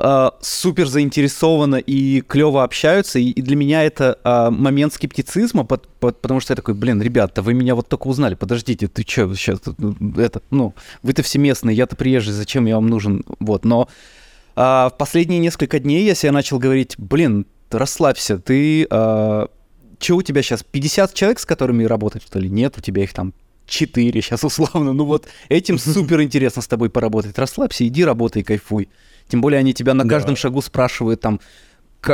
э, 0.01 0.31
супер 0.41 0.87
заинтересованно 0.87 1.75
и 1.75 2.21
клево 2.21 2.63
общаются, 2.63 3.19
и, 3.19 3.29
и 3.29 3.41
для 3.41 3.55
меня 3.55 3.83
это 3.83 4.17
э, 4.23 4.49
момент 4.49 4.93
скептицизма, 4.93 5.63
под, 5.63 5.87
под, 5.87 6.21
потому 6.21 6.39
что 6.39 6.53
я 6.53 6.55
такой, 6.55 6.73
блин, 6.73 7.01
ребята, 7.01 7.41
вы 7.41 7.53
меня 7.53 7.75
вот 7.75 7.87
только 7.87 8.07
узнали, 8.07 8.35
подождите, 8.35 8.87
ты 8.87 9.03
что 9.03 9.33
сейчас, 9.35 9.59
это, 10.17 10.41
ну, 10.49 10.73
вы-то 11.03 11.23
все 11.23 11.39
местные, 11.39 11.75
я-то 11.77 11.95
приезжий, 11.95 12.33
зачем 12.33 12.65
я 12.65 12.75
вам 12.75 12.87
нужен, 12.87 13.23
вот, 13.39 13.63
но 13.63 13.87
э, 14.55 14.61
в 14.61 14.93
последние 14.97 15.39
несколько 15.39 15.79
дней 15.79 16.05
я 16.05 16.15
себе 16.15 16.31
начал 16.31 16.59
говорить, 16.59 16.95
блин, 16.97 17.45
расслабься, 17.69 18.39
ты, 18.39 18.87
э, 18.89 19.47
что 19.99 20.15
у 20.15 20.21
тебя 20.21 20.41
сейчас, 20.41 20.63
50 20.63 21.13
человек, 21.13 21.39
с 21.39 21.45
которыми 21.45 21.83
работать, 21.83 22.23
что 22.23 22.39
ли? 22.39 22.49
Нет, 22.49 22.77
у 22.77 22.81
тебя 22.81 23.03
их 23.03 23.13
там 23.13 23.33
4 23.67 24.21
сейчас 24.21 24.43
условно. 24.43 24.93
Ну 24.93 25.05
вот 25.05 25.27
этим 25.49 25.77
супер 25.79 26.21
интересно 26.21 26.61
с 26.61 26.67
тобой 26.67 26.89
поработать. 26.89 27.37
Расслабься, 27.37 27.87
иди 27.87 28.03
работай, 28.03 28.43
кайфуй. 28.43 28.89
Тем 29.31 29.39
более 29.39 29.59
они 29.59 29.73
тебя 29.73 29.93
на 29.93 30.05
каждом 30.05 30.35
да. 30.35 30.41
шагу 30.41 30.61
спрашивают 30.61 31.21
там, 31.21 31.39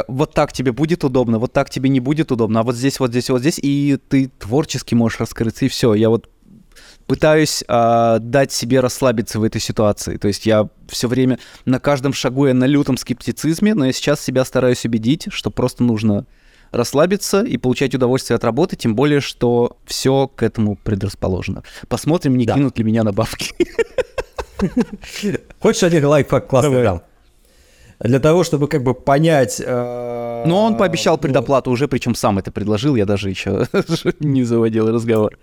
вот 0.07 0.35
так 0.35 0.53
тебе 0.53 0.71
будет 0.71 1.03
удобно, 1.03 1.39
вот 1.39 1.51
так 1.51 1.71
тебе 1.71 1.89
не 1.89 1.99
будет 1.99 2.31
удобно, 2.31 2.59
а 2.59 2.63
вот 2.63 2.75
здесь, 2.75 2.99
вот 2.99 3.09
здесь, 3.09 3.31
вот 3.31 3.41
здесь, 3.41 3.59
и 3.59 3.97
ты 4.07 4.29
творчески 4.37 4.93
можешь 4.93 5.19
раскрыться, 5.19 5.65
и 5.65 5.67
все. 5.67 5.95
Я 5.95 6.09
вот 6.09 6.29
пытаюсь 7.07 7.63
э, 7.67 8.17
дать 8.19 8.51
себе 8.51 8.81
расслабиться 8.81 9.39
в 9.39 9.43
этой 9.43 9.59
ситуации. 9.59 10.17
То 10.17 10.27
есть 10.27 10.45
я 10.45 10.69
все 10.87 11.07
время 11.07 11.39
на 11.65 11.79
каждом 11.79 12.13
шагу 12.13 12.45
я 12.45 12.53
на 12.53 12.65
лютом 12.65 12.97
скептицизме, 12.97 13.73
но 13.73 13.85
я 13.85 13.93
сейчас 13.93 14.21
себя 14.21 14.45
стараюсь 14.45 14.85
убедить, 14.85 15.27
что 15.31 15.49
просто 15.49 15.83
нужно 15.83 16.27
расслабиться 16.69 17.41
и 17.41 17.57
получать 17.57 17.95
удовольствие 17.95 18.35
от 18.35 18.43
работы, 18.43 18.75
тем 18.75 18.93
более, 18.93 19.21
что 19.21 19.77
все 19.85 20.27
к 20.27 20.43
этому 20.43 20.75
предрасположено. 20.75 21.63
Посмотрим, 21.87 22.37
не 22.37 22.45
да. 22.45 22.53
кинут 22.53 22.77
ли 22.77 22.83
меня 22.83 23.03
на 23.03 23.11
бабки. 23.11 23.55
Хочешь 25.59 25.83
один 25.83 26.05
лайфхак 26.05 26.47
классный 26.47 26.83
дам? 26.83 27.01
Для 27.99 28.19
того, 28.19 28.43
чтобы 28.43 28.67
как 28.67 28.83
бы 28.83 28.93
понять... 28.93 29.61
Э, 29.63 30.43
Но 30.45 30.65
он 30.65 30.77
пообещал 30.77 31.15
ну, 31.15 31.21
предоплату 31.21 31.71
уже, 31.71 31.87
причем 31.87 32.13
сам 32.13 32.37
это 32.37 32.51
предложил, 32.51 32.95
я 32.95 33.05
даже 33.05 33.29
еще 33.29 33.67
не 34.19 34.43
заводил 34.43 34.91
разговор. 34.91 35.37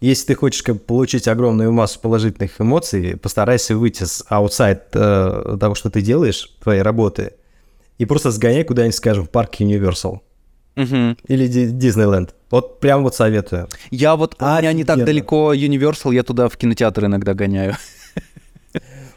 Если 0.00 0.26
ты 0.26 0.34
хочешь 0.34 0.62
как 0.62 0.84
получить 0.84 1.28
огромную 1.28 1.72
массу 1.72 2.00
положительных 2.00 2.60
эмоций, 2.60 3.16
постарайся 3.16 3.76
выйти 3.76 4.04
с 4.04 4.24
аутсайд 4.28 4.82
э, 4.94 5.56
того, 5.60 5.74
что 5.74 5.90
ты 5.90 6.02
делаешь, 6.02 6.56
твоей 6.62 6.82
работы, 6.82 7.32
и 7.98 8.04
просто 8.04 8.30
сгоняй 8.30 8.64
куда-нибудь, 8.64 8.94
скажем, 8.94 9.24
в 9.24 9.30
парк 9.30 9.60
Universal. 9.60 10.20
Угу. 10.76 11.16
Или 11.26 11.46
Диснейленд. 11.48 12.34
Вот 12.50 12.78
прям 12.78 13.02
вот 13.02 13.14
советую. 13.16 13.68
Я 13.90 14.14
вот, 14.14 14.36
а, 14.38 14.58
у 14.58 14.60
меня 14.60 14.72
не 14.72 14.84
так 14.84 15.04
далеко 15.04 15.52
Universal, 15.52 16.14
я 16.14 16.22
туда 16.22 16.48
в 16.48 16.56
кинотеатр 16.56 17.06
иногда 17.06 17.34
гоняю. 17.34 17.76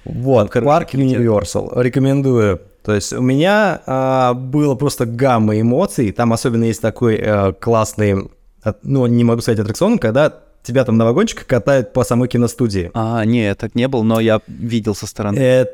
Вот, 0.05 0.51
парк 0.51 0.93
Universal, 0.93 1.81
рекомендую. 1.81 2.61
То 2.83 2.95
есть 2.95 3.13
у 3.13 3.21
меня 3.21 3.81
а, 3.85 4.33
было 4.33 4.75
просто 4.75 5.05
гамма 5.05 5.59
эмоций, 5.59 6.11
там 6.11 6.33
особенно 6.33 6.63
есть 6.63 6.81
такой 6.81 7.17
а, 7.17 7.53
классный, 7.53 8.29
ну, 8.81 9.05
не 9.05 9.23
могу 9.23 9.41
сказать 9.41 9.59
аттракцион, 9.59 9.99
когда 9.99 10.33
тебя 10.63 10.83
там 10.83 10.97
на 10.97 11.05
вагончиках 11.05 11.45
катают 11.45 11.93
по 11.93 12.03
самой 12.03 12.27
киностудии. 12.27 12.89
А, 12.93 13.23
нет, 13.25 13.59
так 13.59 13.75
не 13.75 13.87
был, 13.87 14.03
но 14.03 14.19
я 14.19 14.41
видел 14.47 14.95
со 14.95 15.05
стороны. 15.05 15.37
Это, 15.37 15.71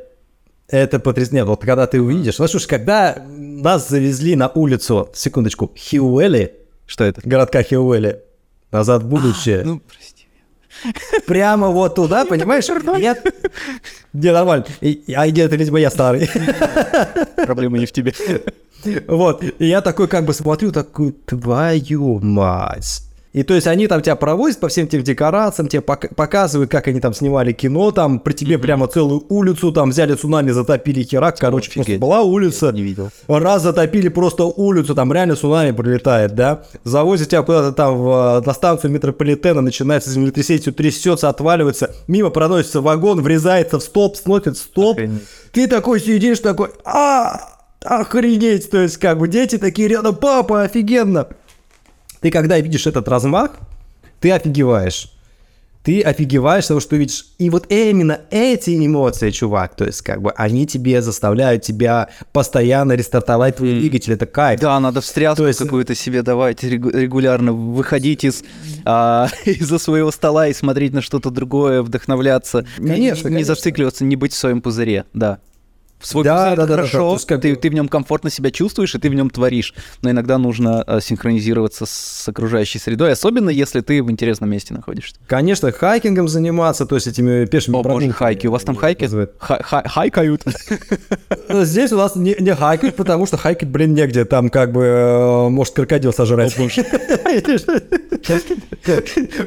это 0.68 0.99
потрясает. 0.99 1.45
Вот 1.45 1.62
когда 1.62 1.88
ты 1.88 2.02
увидишь, 2.02 2.40
ну, 2.40 2.48
слушай, 2.48 2.68
когда 2.68 3.24
нас 3.26 3.88
завезли 3.88 4.36
на 4.36 4.49
улицу, 4.49 5.10
секундочку, 5.14 5.72
Хиуэли, 5.76 6.56
что 6.86 7.04
это? 7.04 7.22
Городка 7.24 7.64
Хиуэли. 7.64 8.22
Назад 8.72 9.04
в 9.04 9.08
будущее. 9.08 9.62
А, 9.62 9.66
ну, 9.66 9.80
прости. 9.80 10.16
Прямо 11.26 11.70
вот 11.70 11.95
туда, 11.95 12.26
понимаешь? 12.26 12.68
Я... 12.99 13.18
Не, 14.14 14.32
нормально. 14.32 14.66
А 15.16 15.28
где 15.28 15.44
это, 15.44 15.56
видимо, 15.56 15.80
я 15.80 15.90
старый. 15.90 16.30
Проблема 17.45 17.78
не 17.78 17.86
в 17.86 17.91
тебе. 17.91 18.14
Вот. 19.08 19.44
И 19.44 19.66
я 19.66 19.82
такой 19.82 20.08
как 20.08 20.26
бы 20.26 20.34
смотрю, 20.34 20.72
такой, 20.72 21.12
твою 21.12 22.20
мать. 22.20 23.07
И 23.38 23.44
то 23.44 23.54
есть 23.54 23.68
они 23.68 23.86
там 23.86 24.02
тебя 24.02 24.16
проводят 24.16 24.60
по 24.60 24.68
всем 24.68 24.88
этим 24.88 25.04
декорациям, 25.04 25.68
тебе 25.68 25.84
пок- 25.84 26.12
показывают, 26.16 26.72
как 26.72 26.88
они 26.88 27.00
там 27.00 27.14
снимали 27.14 27.52
кино, 27.52 27.92
там 27.92 28.20
при 28.20 28.34
тебе 28.34 28.58
прямо 28.58 28.88
целую 28.88 29.26
улицу, 29.30 29.72
там 29.72 29.92
взяли 29.92 30.16
цунами, 30.16 30.50
затопили 30.50 31.04
херак, 31.04 31.38
короче, 31.38 31.70
Офигеть. 31.70 31.86
просто 31.86 32.00
была 32.00 32.22
улица. 32.24 32.72
Не 32.72 32.82
видел. 32.82 33.12
Раз 33.28 33.62
затопили 33.62 34.08
просто 34.08 34.46
улицу, 34.46 34.96
там 34.96 35.14
реально 35.14 35.36
цунами 35.36 35.70
прилетает, 35.70 36.34
да? 36.34 36.64
Завозят 36.84 37.30
тебя 37.30 37.44
куда-то 37.44 37.74
там 37.74 38.00
в, 38.00 38.42
на 38.44 38.54
станцию 38.54 38.90
метрополитена, 38.90 39.62
начинается 39.62 40.10
землетрясение, 40.10 40.64
все 40.64 40.72
трясется, 40.72 41.30
отваливается, 41.30 41.94
мимо 42.08 42.32
проносится 42.32 42.82
вагон, 42.82 43.22
врезается 43.22 43.78
в 43.78 43.84
столб, 43.84 44.16
смотрит 44.18 44.58
стоп. 44.58 44.98
Охренеть. 44.98 45.22
Ты 45.52 45.68
такой 45.68 46.00
сидишь, 46.00 46.40
такой, 46.40 46.70
а, 46.84 47.40
охренеть, 47.84 48.72
то 48.72 48.80
есть 48.80 48.98
как 48.98 49.20
бы 49.20 49.28
дети 49.28 49.60
такие 49.60 49.88
рядом, 49.90 50.16
папа, 50.16 50.64
офигенно. 50.64 51.28
Ты 52.22 52.31
когда 52.31 52.60
видишь 52.60 52.88
этот 52.88 53.07
размах, 53.07 53.52
ты 54.19 54.31
офигеваешь. 54.31 55.11
Ты 55.84 56.02
офигеваешь 56.02 56.65
того, 56.68 56.81
что 56.81 56.98
видишь. 56.98 57.27
И 57.38 57.49
вот 57.49 57.68
именно 57.69 58.19
эти 58.30 58.76
эмоции, 58.85 59.30
чувак, 59.30 59.73
то 59.77 59.85
есть 59.85 60.02
как 60.02 60.22
бы 60.22 60.31
они 60.31 60.68
тебе 60.68 61.02
заставляют 61.02 61.61
тебя 61.64 62.10
постоянно 62.34 62.91
рестартовать 62.94 63.56
твой 63.56 63.80
двигатель, 63.80 64.11
это 64.11 64.26
кайф. 64.26 64.60
Да, 64.60 64.77
надо 64.81 64.99
встряску 64.99 65.44
То 65.44 65.48
есть- 65.48 65.60
какую-то 65.60 65.95
себе 65.95 66.23
давать 66.23 66.61
регу- 66.64 66.89
регулярно, 66.91 67.53
выходить 67.53 68.26
из, 68.26 68.44
а, 68.84 69.30
из-за 69.45 69.77
своего 69.80 70.11
стола 70.11 70.49
и 70.49 70.53
смотреть 70.53 70.91
на 70.91 71.02
что-то 71.02 71.30
другое, 71.30 71.81
вдохновляться. 71.81 72.65
Не- 72.80 72.89
Конечно, 72.89 73.27
не, 73.30 73.35
конечно. 73.35 73.56
зацикливаться, 73.56 74.03
не 74.03 74.18
быть 74.18 74.34
в 74.34 74.38
своем 74.38 74.61
пузыре, 74.61 75.06
да. 75.14 75.39
В 75.99 76.06
свой 76.06 76.24
Да, 76.24 76.49
да, 76.49 76.49
да, 76.49 76.56
да, 76.56 76.65
да, 76.68 76.74
хорошо, 76.76 77.18
как 77.26 77.41
ты, 77.41 77.56
ты 77.56 77.69
в 77.69 77.74
нем 77.74 77.88
комфортно 77.88 78.30
себя 78.30 78.52
чувствуешь, 78.52 78.94
и 78.94 78.99
ты 78.99 79.10
в 79.10 79.15
нем 79.15 79.32
творишь. 79.32 79.74
Но 80.03 80.11
иногда 80.11 80.38
нужно 80.38 80.84
а, 80.84 81.02
синхронизироваться 81.02 81.86
с 81.88 82.28
окружающей 82.28 82.78
средой, 82.78 83.14
особенно 83.14 83.49
если 83.49 83.82
ты 83.82 84.03
в 84.03 84.11
интересном 84.11 84.52
месте 84.52 84.76
находишься. 84.76 85.15
Конечно, 85.26 85.72
хайкингом 85.72 86.28
заниматься, 86.28 86.86
то 86.86 86.95
есть 86.95 87.07
этими 87.07 87.45
пешими 87.45 87.78
О, 87.78 87.84
боже, 87.84 88.11
хайки. 88.11 88.45
У 88.45 88.52
вас 88.52 88.64
там 88.64 88.76
хайки? 88.76 89.10
Хай- 89.40 89.64
хай- 89.64 89.88
Хайкают. 89.88 90.44
Ну, 91.49 91.64
Здесь 91.64 91.94
у 91.94 91.98
нас 91.98 92.15
не, 92.15 92.36
не 92.40 92.53
хайкать, 92.53 92.95
потому 92.95 93.26
что 93.26 93.38
хайкать, 93.38 93.69
блин, 93.69 93.94
негде. 93.94 94.26
Там 94.26 94.49
как 94.49 94.74
бы 94.74 94.84
э, 94.84 95.49
может 95.49 95.74
крокодил 95.74 96.11
сожрать. 96.11 96.56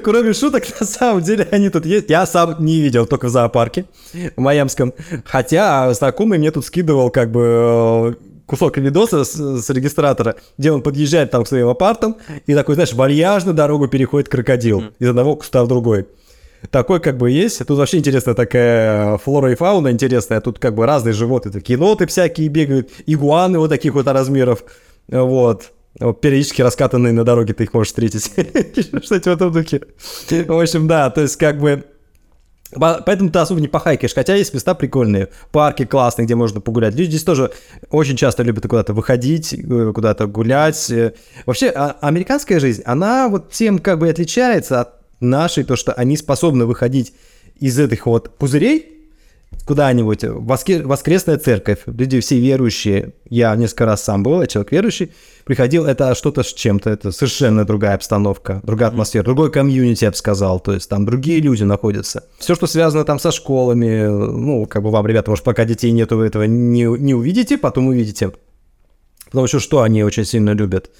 Кроме 0.02 0.32
шуток, 0.32 0.64
на 0.80 0.86
самом 0.86 1.22
деле 1.22 1.46
они 1.50 1.70
тут 1.70 1.86
есть. 1.86 2.08
Я 2.08 2.26
сам 2.26 2.64
не 2.64 2.80
видел, 2.80 3.06
только 3.06 3.26
в 3.26 3.30
зоопарке 3.30 3.84
в 4.36 4.40
Майамском. 4.40 4.92
Хотя 5.24 5.92
знакомый 5.94 6.38
мне 6.40 6.50
тут 6.50 6.64
скидывал 6.64 7.10
как 7.10 7.30
бы 7.30 7.42
э, 7.44 8.14
кусок 8.46 8.76
видоса 8.78 9.24
с, 9.24 9.62
с 9.62 9.70
регистратора, 9.70 10.36
где 10.58 10.72
он 10.72 10.82
подъезжает 10.82 11.30
там 11.30 11.44
к 11.44 11.48
своим 11.48 11.68
апартам 11.68 12.16
и 12.46 12.54
такой, 12.54 12.74
знаешь, 12.74 12.92
вальяжно 12.92 13.52
дорогу 13.52 13.86
переходит 13.86 14.28
крокодил 14.28 14.82
из 14.98 15.08
одного 15.08 15.36
куста 15.36 15.62
в 15.64 15.68
другой. 15.68 16.06
Такой 16.70 17.00
как 17.00 17.16
бы 17.16 17.30
есть. 17.30 17.64
Тут 17.64 17.78
вообще 17.78 17.98
интересная 17.98 18.34
такая 18.34 19.16
флора 19.18 19.52
и 19.52 19.54
фауна 19.54 19.90
интересная. 19.90 20.40
Тут 20.40 20.58
как 20.58 20.74
бы 20.74 20.84
разные 20.84 21.12
животные. 21.12 21.52
Такие 21.52 21.78
ноты 21.78 22.06
всякие 22.06 22.48
бегают. 22.48 22.90
Игуаны 23.06 23.58
вот 23.58 23.70
таких 23.70 23.94
вот 23.94 24.06
размеров. 24.06 24.64
Вот. 25.08 25.72
Вот 25.98 26.20
Периодически 26.20 26.62
раскатанные 26.62 27.12
на 27.12 27.24
дороге 27.24 27.54
ты 27.54 27.64
их 27.64 27.72
можешь 27.72 27.88
встретить. 27.88 28.30
Что-то 29.04 29.30
в 29.30 29.34
этом 29.34 29.52
духе. 29.52 29.82
В 30.28 30.60
общем, 30.60 30.86
да, 30.86 31.10
то 31.10 31.22
есть 31.22 31.36
как 31.36 31.58
бы... 31.58 31.84
По- 32.72 33.02
Поэтому 33.04 33.30
ты 33.30 33.38
особо 33.38 33.60
не 33.60 33.68
похайкаешь, 33.68 34.14
хотя 34.14 34.34
есть 34.36 34.54
места 34.54 34.74
прикольные, 34.74 35.28
парки 35.50 35.84
классные, 35.84 36.26
где 36.26 36.34
можно 36.36 36.60
погулять. 36.60 36.94
Люди 36.94 37.10
здесь 37.10 37.24
тоже 37.24 37.50
очень 37.90 38.16
часто 38.16 38.42
любят 38.42 38.62
куда-то 38.68 38.92
выходить, 38.92 39.52
э, 39.54 39.92
куда-то 39.94 40.26
гулять. 40.26 40.90
Э, 40.90 41.12
Вообще, 41.46 41.68
а- 41.70 41.96
американская 42.00 42.60
жизнь, 42.60 42.82
она 42.84 43.28
вот 43.28 43.50
тем 43.50 43.78
как 43.78 43.98
бы 43.98 44.08
отличается 44.08 44.80
от 44.82 44.88
нашей, 45.20 45.64
то, 45.64 45.76
что 45.76 45.92
они 45.92 46.16
способны 46.16 46.64
выходить 46.64 47.12
из 47.58 47.78
этих 47.78 48.06
вот 48.06 48.36
пузырей 48.38 48.99
куда-нибудь, 49.70 50.24
воскресная 50.24 51.38
церковь, 51.38 51.82
люди 51.86 52.18
все 52.18 52.40
верующие, 52.40 53.12
я 53.28 53.54
несколько 53.54 53.84
раз 53.84 54.02
сам 54.02 54.24
был, 54.24 54.40
я 54.40 54.48
человек 54.48 54.72
верующий, 54.72 55.12
приходил, 55.44 55.84
это 55.84 56.16
что-то 56.16 56.42
с 56.42 56.52
чем-то, 56.52 56.90
это 56.90 57.12
совершенно 57.12 57.64
другая 57.64 57.94
обстановка, 57.94 58.60
другая 58.64 58.88
атмосфера, 58.88 59.22
другой 59.22 59.52
комьюнити, 59.52 60.02
я 60.02 60.10
бы 60.10 60.16
сказал, 60.16 60.58
то 60.58 60.72
есть 60.72 60.88
там 60.88 61.06
другие 61.06 61.38
люди 61.38 61.62
находятся. 61.62 62.24
Все, 62.40 62.56
что 62.56 62.66
связано 62.66 63.04
там 63.04 63.20
со 63.20 63.30
школами, 63.30 64.08
ну, 64.08 64.66
как 64.66 64.82
бы 64.82 64.90
вам, 64.90 65.06
ребята, 65.06 65.30
может, 65.30 65.44
пока 65.44 65.64
детей 65.64 65.92
нету, 65.92 66.16
вы 66.16 66.26
этого 66.26 66.42
не, 66.42 66.82
не 66.98 67.14
увидите, 67.14 67.56
потом 67.56 67.86
увидите. 67.86 68.32
Потому 69.26 69.46
что 69.46 69.60
что 69.60 69.82
они 69.82 70.02
очень 70.02 70.24
сильно 70.24 70.50
любят? 70.50 70.90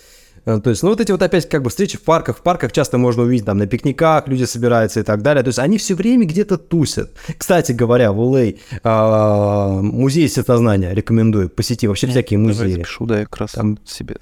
Э, 0.47 0.61
То 0.61 0.71
есть, 0.71 0.83
ну, 0.83 0.91
вот 0.91 1.01
эти 1.01 1.12
вот 1.12 1.23
опять 1.23 1.49
как 1.49 1.62
бы 1.62 1.71
встречи 1.71 1.97
в 1.97 2.03
парках. 2.03 2.39
В 2.39 2.43
парках 2.43 2.73
часто 2.73 2.99
можно 2.99 3.23
увидеть 3.23 3.47
там 3.47 3.59
на 3.59 3.67
пикниках, 3.67 4.29
люди 4.29 4.45
собираются 4.45 5.01
и 5.01 5.03
так 5.03 5.23
далее. 5.23 5.43
То 5.43 5.49
есть, 5.49 5.59
они 5.59 5.79
все 5.79 5.95
время 5.95 6.27
где-то 6.27 6.59
тусят. 6.59 7.11
Кстати 7.37 7.73
говоря, 7.73 8.12
в 8.12 8.21
LA 8.21 8.59
а, 8.83 9.81
музей 9.81 10.25
естествознания 10.25 10.93
рекомендую. 10.93 11.49
Посети 11.51 11.87
вообще 11.87 12.07
всякие 12.07 12.39
музеи. 12.39 12.73
запишу, 12.73 13.07
да, 13.07 13.21
я 13.21 13.25
как 13.25 13.37
раз 13.39 13.53
Там- 13.53 13.79
себе... 13.87 14.17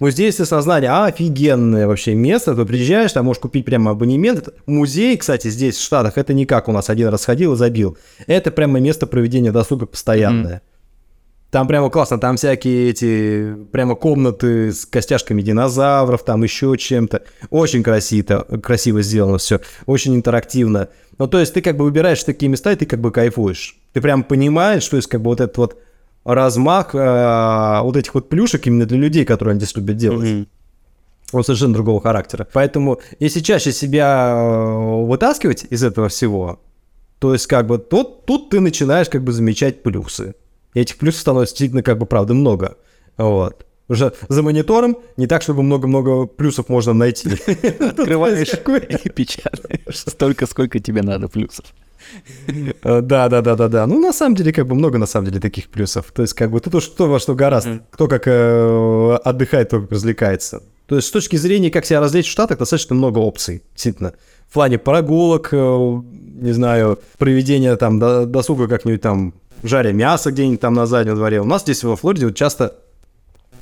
Музей 0.00 0.28
естествознания 0.28 1.04
офигенное 1.04 1.86
вообще 1.86 2.14
место. 2.14 2.54
Ты 2.54 2.64
приезжаешь, 2.64 3.12
там 3.12 3.26
можешь 3.26 3.40
купить 3.42 3.66
прямо 3.66 3.90
абонемент. 3.90 4.48
Музей, 4.64 5.14
кстати, 5.18 5.48
здесь 5.48 5.76
в 5.76 5.82
Штатах, 5.82 6.16
это 6.16 6.32
не 6.32 6.46
как 6.46 6.68
у 6.68 6.72
нас 6.72 6.88
один 6.88 7.08
раз 7.08 7.26
ходил 7.26 7.52
и 7.52 7.56
забил. 7.56 7.98
Это 8.26 8.50
прямо 8.50 8.80
место 8.80 9.06
проведения 9.06 9.52
досуга 9.52 9.84
постоянное. 9.84 10.62
Там 11.50 11.66
прямо 11.66 11.90
классно, 11.90 12.18
там 12.18 12.36
всякие 12.36 12.90
эти 12.90 13.54
прямо 13.72 13.96
комнаты 13.96 14.72
с 14.72 14.86
костяшками 14.86 15.42
динозавров, 15.42 16.24
там 16.24 16.44
еще 16.44 16.76
чем-то. 16.78 17.22
Очень 17.50 17.82
красиво, 17.82 18.46
красиво 18.62 19.02
сделано 19.02 19.38
все, 19.38 19.60
очень 19.86 20.14
интерактивно. 20.14 20.88
Ну, 21.18 21.26
то 21.26 21.40
есть 21.40 21.52
ты 21.52 21.60
как 21.60 21.76
бы 21.76 21.84
выбираешь 21.84 22.22
такие 22.22 22.48
места, 22.48 22.72
и 22.72 22.76
ты 22.76 22.86
как 22.86 23.00
бы 23.00 23.10
кайфуешь. 23.10 23.76
Ты 23.92 24.00
прям 24.00 24.22
понимаешь, 24.22 24.84
что 24.84 24.96
есть 24.96 25.08
как 25.08 25.20
бы 25.22 25.30
вот 25.30 25.40
этот 25.40 25.58
вот 25.58 25.78
размах 26.24 26.94
э, 26.94 27.80
вот 27.82 27.96
этих 27.96 28.14
вот 28.14 28.28
плюшек 28.28 28.66
именно 28.66 28.86
для 28.86 28.98
людей, 28.98 29.24
которые 29.24 29.52
они 29.52 29.60
здесь 29.60 29.76
любят 29.76 29.96
делать. 29.96 30.46
Он 31.32 31.44
совершенно 31.44 31.74
другого 31.74 32.00
характера. 32.00 32.46
Поэтому, 32.52 33.00
если 33.18 33.40
чаще 33.40 33.72
себя 33.72 34.34
э, 34.34 35.04
вытаскивать 35.04 35.66
из 35.70 35.82
этого 35.82 36.08
всего, 36.08 36.60
то 37.18 37.32
есть, 37.32 37.46
как 37.46 37.66
бы, 37.66 37.78
тут, 37.78 38.24
тут 38.24 38.50
ты 38.50 38.60
начинаешь, 38.60 39.08
как 39.08 39.22
бы, 39.22 39.32
замечать 39.32 39.82
плюсы. 39.82 40.34
И 40.74 40.80
этих 40.80 40.96
плюсов 40.98 41.20
становится 41.20 41.54
действительно, 41.54 41.82
как 41.82 41.98
бы, 41.98 42.06
правда, 42.06 42.34
много. 42.34 42.76
Вот. 43.16 43.66
Уже 43.88 44.12
за 44.28 44.42
монитором 44.42 44.98
не 45.16 45.26
так, 45.26 45.42
чтобы 45.42 45.62
много-много 45.64 46.26
плюсов 46.26 46.68
можно 46.68 46.92
найти. 46.92 47.28
Открываешь 47.80 48.52
и 49.04 49.08
печатаешь 49.14 49.98
столько, 49.98 50.46
сколько 50.46 50.78
тебе 50.78 51.02
надо 51.02 51.28
плюсов. 51.28 51.64
Э, 52.84 53.00
Да, 53.00 53.28
да, 53.28 53.40
да, 53.42 53.56
да, 53.56 53.68
да. 53.68 53.86
Ну, 53.86 53.98
на 54.00 54.12
самом 54.12 54.36
деле, 54.36 54.52
как 54.52 54.66
бы 54.68 54.74
много 54.74 54.98
на 54.98 55.06
самом 55.06 55.26
деле 55.26 55.40
таких 55.40 55.68
плюсов. 55.68 56.12
То 56.14 56.22
есть, 56.22 56.34
как 56.34 56.50
бы 56.50 56.60
тут 56.60 56.74
уж 56.74 56.86
кто 56.88 57.08
во 57.08 57.18
что 57.18 57.34
гораст, 57.34 57.68
кто 57.90 58.06
как 58.08 58.22
э, 58.26 59.16
отдыхает, 59.24 59.68
кто 59.68 59.80
как 59.80 59.90
развлекается. 59.92 60.62
То 60.86 60.96
есть, 60.96 61.08
с 61.08 61.10
точки 61.10 61.36
зрения, 61.36 61.70
как 61.70 61.84
себя 61.84 62.00
развлечь 62.00 62.26
в 62.28 62.30
Штатах, 62.30 62.58
достаточно 62.58 62.94
много 62.96 63.18
опций, 63.18 63.62
действительно. 63.72 64.12
В 64.48 64.52
плане 64.54 64.78
прогулок, 64.78 65.48
э, 65.52 65.56
не 66.42 66.52
знаю, 66.52 66.98
проведения 67.18 67.76
там 67.76 67.98
до- 67.98 68.26
досуга 68.26 68.66
как-нибудь 68.68 69.00
там, 69.00 69.34
жаря 69.62 69.92
мясо 69.92 70.30
где-нибудь 70.30 70.60
там 70.60 70.74
на 70.74 70.86
заднем 70.86 71.14
дворе. 71.16 71.40
У 71.40 71.44
нас 71.44 71.62
здесь 71.62 71.82
во 71.84 71.96
Флориде 71.96 72.26
вот 72.26 72.36
часто, 72.36 72.76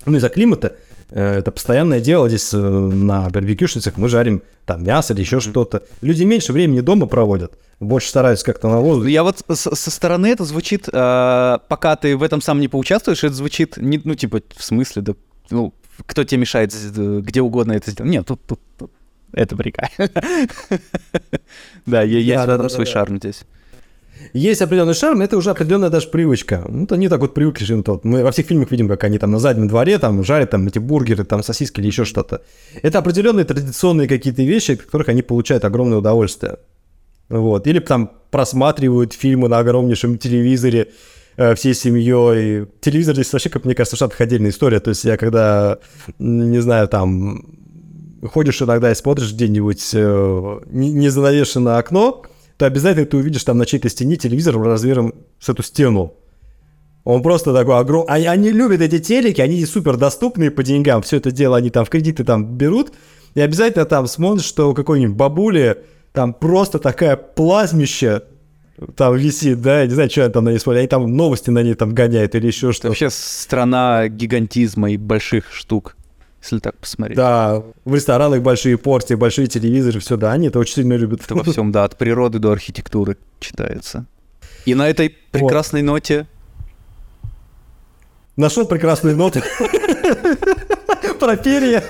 ну, 0.06 0.16
из-за 0.16 0.28
климата, 0.28 0.76
э, 1.10 1.38
это 1.38 1.50
постоянное 1.50 2.00
дело 2.00 2.28
здесь 2.28 2.52
э, 2.54 2.56
на 2.58 3.28
барбекюшницах, 3.30 3.96
мы 3.96 4.08
жарим 4.08 4.42
там 4.66 4.84
мясо 4.84 5.12
или 5.14 5.20
еще 5.20 5.40
что-то. 5.40 5.82
Люди 6.02 6.24
меньше 6.24 6.52
времени 6.52 6.80
дома 6.80 7.06
проводят, 7.06 7.58
больше 7.80 8.08
стараются 8.08 8.44
как-то 8.44 8.68
на 8.68 8.80
воздухе. 8.80 9.12
Я 9.12 9.22
вот 9.22 9.42
со 9.54 9.90
стороны 9.90 10.26
это 10.28 10.44
звучит, 10.44 10.88
э, 10.92 11.58
пока 11.68 11.96
ты 11.96 12.16
в 12.16 12.22
этом 12.22 12.40
сам 12.40 12.60
не 12.60 12.68
поучаствуешь, 12.68 13.24
это 13.24 13.34
звучит, 13.34 13.76
не, 13.76 14.00
ну, 14.04 14.14
типа, 14.14 14.40
в 14.56 14.62
смысле, 14.64 15.02
да, 15.02 15.12
ну, 15.50 15.72
кто 16.06 16.22
тебе 16.24 16.40
мешает 16.40 16.72
где 17.24 17.40
угодно 17.40 17.72
это 17.72 17.90
сделать? 17.90 18.10
Нет, 18.12 18.26
тут, 18.26 18.40
тут, 18.46 18.60
тут. 18.78 18.90
это 19.32 19.56
прикольно. 19.56 19.90
Да, 21.86 22.02
я- 22.02 22.36
Да, 22.46 22.54
этом 22.54 22.62
да, 22.62 22.68
свой 22.68 22.84
да. 22.86 22.92
шарм 22.92 23.16
здесь. 23.16 23.42
Есть 24.32 24.62
определенный 24.62 24.94
шарм, 24.94 25.20
это 25.20 25.36
уже 25.36 25.50
определенная 25.50 25.90
даже 25.90 26.08
привычка. 26.08 26.64
Ну, 26.68 26.86
то 26.86 26.96
не 26.96 27.08
так 27.08 27.20
вот 27.20 27.34
привыкли, 27.34 27.64
что 27.64 27.82
вот 27.86 28.04
мы 28.04 28.22
во 28.22 28.30
всех 28.30 28.46
фильмах 28.46 28.70
видим, 28.70 28.88
как 28.88 29.04
они 29.04 29.18
там 29.18 29.30
на 29.30 29.38
заднем 29.38 29.68
дворе 29.68 29.98
там 29.98 30.22
жарят 30.24 30.50
там 30.50 30.66
эти 30.66 30.78
бургеры, 30.78 31.24
там 31.24 31.42
сосиски 31.42 31.80
или 31.80 31.86
еще 31.86 32.04
что-то. 32.04 32.42
Это 32.82 32.98
определенные 32.98 33.44
традиционные 33.44 34.08
какие-то 34.08 34.42
вещи, 34.42 34.72
от 34.72 34.82
которых 34.82 35.08
они 35.08 35.22
получают 35.22 35.64
огромное 35.64 35.98
удовольствие. 35.98 36.58
Вот. 37.28 37.66
Или 37.66 37.78
там 37.78 38.10
просматривают 38.30 39.12
фильмы 39.12 39.48
на 39.48 39.58
огромнейшем 39.58 40.18
телевизоре 40.18 40.88
э, 41.36 41.54
всей 41.54 41.74
семьей. 41.74 42.66
Телевизор 42.80 43.14
здесь 43.14 43.32
вообще, 43.32 43.50
как 43.50 43.64
мне 43.64 43.74
кажется, 43.74 43.96
в 43.96 43.98
Штатах 43.98 44.20
отдельная 44.20 44.50
история. 44.50 44.80
То 44.80 44.90
есть 44.90 45.04
я 45.04 45.16
когда, 45.16 45.78
не 46.18 46.60
знаю, 46.60 46.88
там 46.88 47.58
ходишь 48.32 48.62
иногда 48.62 48.90
и 48.90 48.94
смотришь 48.94 49.32
где-нибудь 49.32 49.90
э, 49.94 50.60
не 50.70 51.08
занавешенное 51.08 51.78
окно, 51.78 52.24
то 52.58 52.66
обязательно 52.66 53.06
ты 53.06 53.16
увидишь 53.16 53.44
там 53.44 53.56
на 53.56 53.64
чьей-то 53.64 53.88
стене 53.88 54.16
телевизор 54.16 54.60
размером 54.60 55.14
с 55.40 55.48
эту 55.48 55.62
стену. 55.62 56.14
Он 57.04 57.22
просто 57.22 57.54
такой 57.54 57.78
огромный. 57.78 58.12
Они, 58.12 58.26
они 58.26 58.50
любят 58.50 58.80
эти 58.80 58.98
телеки, 58.98 59.40
они 59.40 59.64
супер 59.64 59.96
доступные 59.96 60.50
по 60.50 60.62
деньгам. 60.62 61.00
Все 61.02 61.16
это 61.16 61.30
дело 61.30 61.56
они 61.56 61.70
там 61.70 61.84
в 61.84 61.88
кредиты 61.88 62.24
там 62.24 62.56
берут. 62.56 62.92
И 63.34 63.40
обязательно 63.40 63.84
там 63.84 64.06
смотришь, 64.06 64.44
что 64.44 64.70
у 64.70 64.74
какой-нибудь 64.74 65.16
бабули 65.16 65.78
там 66.12 66.34
просто 66.34 66.78
такая 66.80 67.16
плазмища 67.16 68.24
там 68.96 69.16
висит, 69.16 69.60
да, 69.60 69.80
я 69.80 69.86
не 69.86 69.94
знаю, 69.94 70.10
что 70.10 70.24
они 70.24 70.32
там 70.32 70.44
на 70.44 70.50
ней 70.50 70.58
смотрят, 70.58 70.80
они 70.80 70.88
там 70.88 71.16
новости 71.16 71.50
на 71.50 71.62
ней 71.62 71.74
там 71.74 71.94
гоняют 71.94 72.34
или 72.34 72.46
еще 72.46 72.72
что-то. 72.72 72.88
Вообще 72.88 73.10
страна 73.10 74.08
гигантизма 74.08 74.90
и 74.90 74.96
больших 74.96 75.52
штук, 75.52 75.96
если 76.42 76.58
так 76.58 76.76
посмотреть. 76.78 77.16
Да, 77.16 77.62
в 77.84 77.94
ресторанах 77.94 78.42
большие 78.42 78.78
порции, 78.78 79.14
большие 79.14 79.48
телевизоры, 79.48 80.00
все, 80.00 80.16
да, 80.16 80.32
они 80.32 80.48
это 80.48 80.58
очень 80.58 80.74
сильно 80.74 80.94
любят. 80.94 81.22
Это 81.24 81.34
во 81.34 81.44
всем, 81.44 81.72
да, 81.72 81.84
от 81.84 81.96
природы 81.96 82.38
до 82.38 82.52
архитектуры 82.52 83.16
читается. 83.40 84.06
И 84.64 84.74
на 84.74 84.88
этой 84.88 85.10
прекрасной 85.30 85.82
вот. 85.82 85.92
ноте... 85.92 86.26
Нашел 88.36 88.66
прекрасные 88.66 89.16
ноты. 89.16 89.42
Про 91.18 91.36
перья. 91.36 91.82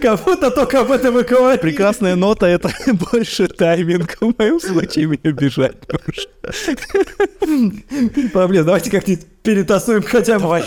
Как 0.00 0.24
будто 0.24 0.50
только 0.50 0.80
об 0.80 0.90
этом 0.90 1.18
и 1.18 1.22
говорит. 1.22 1.60
Прекрасная 1.60 2.16
нота— 2.16 2.46
это 2.48 2.70
больше 3.12 3.48
тайминг. 3.48 4.18
В 4.20 4.34
моем 4.38 4.60
случае 4.60 5.06
меня 5.06 5.32
бежать 5.32 5.76
Проблем. 8.32 8.64
Давайте 8.64 8.90
как-нибудь 8.90 9.26
перетасуем 9.42 10.02
хотя 10.02 10.38
бы. 10.38 10.62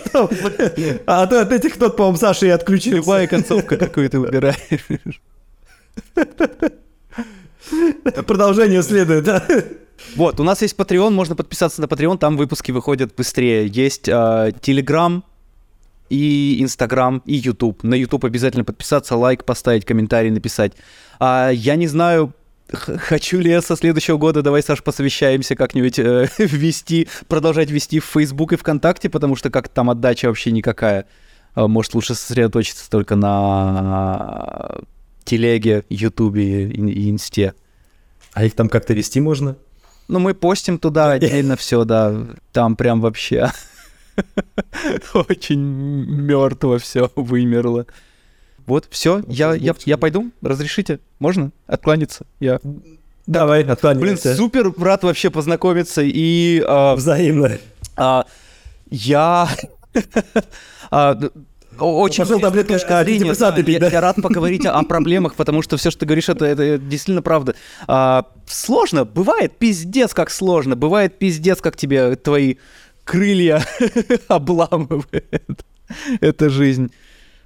А 1.06 1.28
то 1.28 1.42
от 1.42 1.52
этих 1.52 1.80
нот, 1.80 1.96
по-моему, 1.96 2.18
Саша 2.18 2.48
и 2.48 2.50
отключил. 2.50 2.98
Любая 2.98 3.28
концовка, 3.28 3.78
какую 3.78 4.10
ты 4.10 4.20
выбираешь. 4.20 5.22
Продолжение 8.26 8.82
следует, 8.84 9.24
да? 9.24 9.44
Вот, 10.16 10.40
у 10.40 10.44
нас 10.44 10.62
есть 10.62 10.76
Patreon, 10.76 11.12
можно 11.12 11.36
подписаться 11.36 11.80
на 11.82 11.86
Patreon, 11.86 12.18
там 12.18 12.36
выпуски 12.36 12.72
выходят 12.72 13.16
быстрее. 13.16 13.68
Есть 13.68 14.08
э, 14.08 14.12
Telegram, 14.12 15.22
и 16.12 16.62
Инстаграм, 16.62 17.24
и 17.26 17.36
Ютуб. 17.36 17.84
На 17.84 17.96
Ютуб 17.96 18.26
обязательно 18.26 18.66
подписаться, 18.66 19.16
лайк 19.16 19.46
поставить, 19.46 19.86
комментарий 19.86 20.30
написать. 20.30 20.74
А, 21.20 21.50
я 21.52 21.78
не 21.78 21.88
знаю, 21.88 22.34
хочу 22.70 23.40
ли 23.40 23.50
я 23.50 23.62
со 23.62 23.78
следующего 23.78 24.18
года, 24.18 24.42
давай, 24.42 24.62
Саш, 24.62 24.84
посовещаемся 24.84 25.56
как-нибудь 25.56 26.00
э, 26.00 26.28
ввести, 26.38 27.08
продолжать 27.30 27.72
вести 27.72 28.02
в 28.02 28.06
Facebook 28.06 28.52
и 28.52 28.58
ВКонтакте, 28.58 29.10
потому 29.10 29.38
что 29.38 29.50
как 29.50 29.70
там 29.70 29.90
отдача 29.90 30.28
вообще 30.28 30.52
никакая. 30.52 31.06
А, 31.56 31.70
может, 31.70 31.94
лучше 31.94 32.14
сосредоточиться 32.14 32.90
только 32.90 33.16
на 33.16 34.80
телеге, 35.24 35.86
Ютубе 35.90 36.68
и 36.70 37.10
Инсте. 37.10 37.54
А 38.34 38.44
их 38.44 38.54
там 38.54 38.68
как-то 38.68 38.94
вести 38.94 39.22
можно? 39.22 39.56
Ну, 40.10 40.20
мы 40.20 40.34
постим 40.34 40.78
туда 40.78 41.12
отдельно 41.14 41.56
все, 41.56 41.86
да. 41.86 42.28
Там 42.52 42.76
прям 42.76 43.00
вообще 43.00 43.50
Очень 45.14 45.62
мертво 45.62 46.78
все 46.78 47.12
вымерло. 47.16 47.86
Вот, 48.66 48.88
все, 48.90 49.22
я, 49.28 49.54
я, 49.54 49.76
я 49.86 49.98
пойду, 49.98 50.32
разрешите? 50.42 51.00
Можно 51.20 51.52
откланяться? 51.68 52.26
Я... 52.40 52.60
Давай, 53.28 53.64
откланяемся. 53.64 54.30
Блин, 54.30 54.38
супер 54.38 54.74
рад 54.78 55.04
вообще 55.04 55.30
познакомиться 55.30 56.02
и... 56.04 56.64
А, 56.68 56.96
Взаимно. 56.96 57.58
А, 57.96 58.26
я... 58.90 59.50
а, 60.92 61.18
очень 61.80 62.24
Пошел 62.24 62.40
таблетку 62.40 62.74
антидепрессанты 62.74 63.64
пить, 63.64 63.80
да? 63.80 63.88
я, 63.88 63.94
я 63.94 64.02
рад 64.02 64.18
поговорить 64.22 64.66
о, 64.66 64.74
о 64.74 64.84
проблемах, 64.84 65.36
потому 65.36 65.62
что 65.62 65.78
все, 65.78 65.90
что 65.90 66.02
ты 66.02 66.06
говоришь, 66.06 66.30
это, 66.30 66.46
это 66.46 66.78
действительно 66.78 67.22
правда. 67.22 67.56
А, 67.88 68.26
сложно, 68.46 69.06
бывает 69.06 69.58
пиздец 69.58 70.14
как 70.14 70.30
сложно, 70.30 70.76
бывает 70.76 71.18
пиздец 71.18 71.62
как 71.62 71.78
тебе 71.78 72.16
твои 72.16 72.56
крылья 73.04 73.64
обламывает. 74.28 75.66
Это 76.20 76.50
жизнь. 76.50 76.92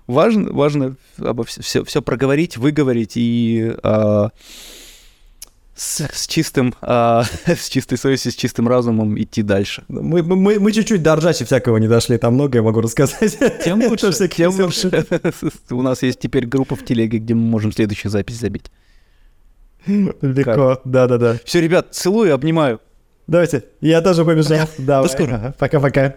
Важно, 0.07 0.51
важно 0.51 0.95
обо 1.17 1.43
все, 1.43 1.61
все, 1.61 1.83
все 1.83 2.01
проговорить, 2.01 2.57
выговорить 2.57 3.13
и 3.15 3.73
э, 3.83 4.29
с, 5.75 6.01
с 6.01 6.27
чистым, 6.27 6.75
э, 6.81 7.23
с 7.47 7.69
чистой 7.69 7.97
совестью, 7.97 8.31
с 8.31 8.35
чистым 8.35 8.67
разумом 8.67 9.19
идти 9.19 9.41
дальше. 9.41 9.83
Мы, 9.87 10.21
мы, 10.21 10.59
мы 10.59 10.71
чуть-чуть 10.71 11.01
до 11.01 11.15
ржачи 11.15 11.43
всякого 11.43 11.77
не 11.77 11.87
дошли, 11.87 12.17
там 12.17 12.35
многое 12.35 12.61
могу 12.61 12.81
рассказать. 12.81 13.37
Тем 13.63 13.81
лучше, 13.89 14.11
тем 14.27 14.51
лучше. 14.51 15.05
У 15.71 15.81
нас 15.81 16.03
есть 16.03 16.19
теперь 16.19 16.45
группа 16.45 16.75
в 16.75 16.85
телеге, 16.85 17.17
где 17.17 17.33
мы 17.33 17.41
можем 17.41 17.71
следующую 17.71 18.11
запись 18.11 18.39
забить. 18.39 18.71
Легко, 19.87 20.81
да-да-да. 20.85 21.37
Все, 21.45 21.61
ребят, 21.61 21.89
целую, 21.91 22.33
обнимаю. 22.33 22.79
Давайте, 23.27 23.63
я 23.81 24.01
тоже 24.01 24.23
побежал. 24.25 24.67
Давай. 24.77 25.03
До 25.03 25.09
скорого. 25.09 25.55
Пока-пока. 25.57 26.15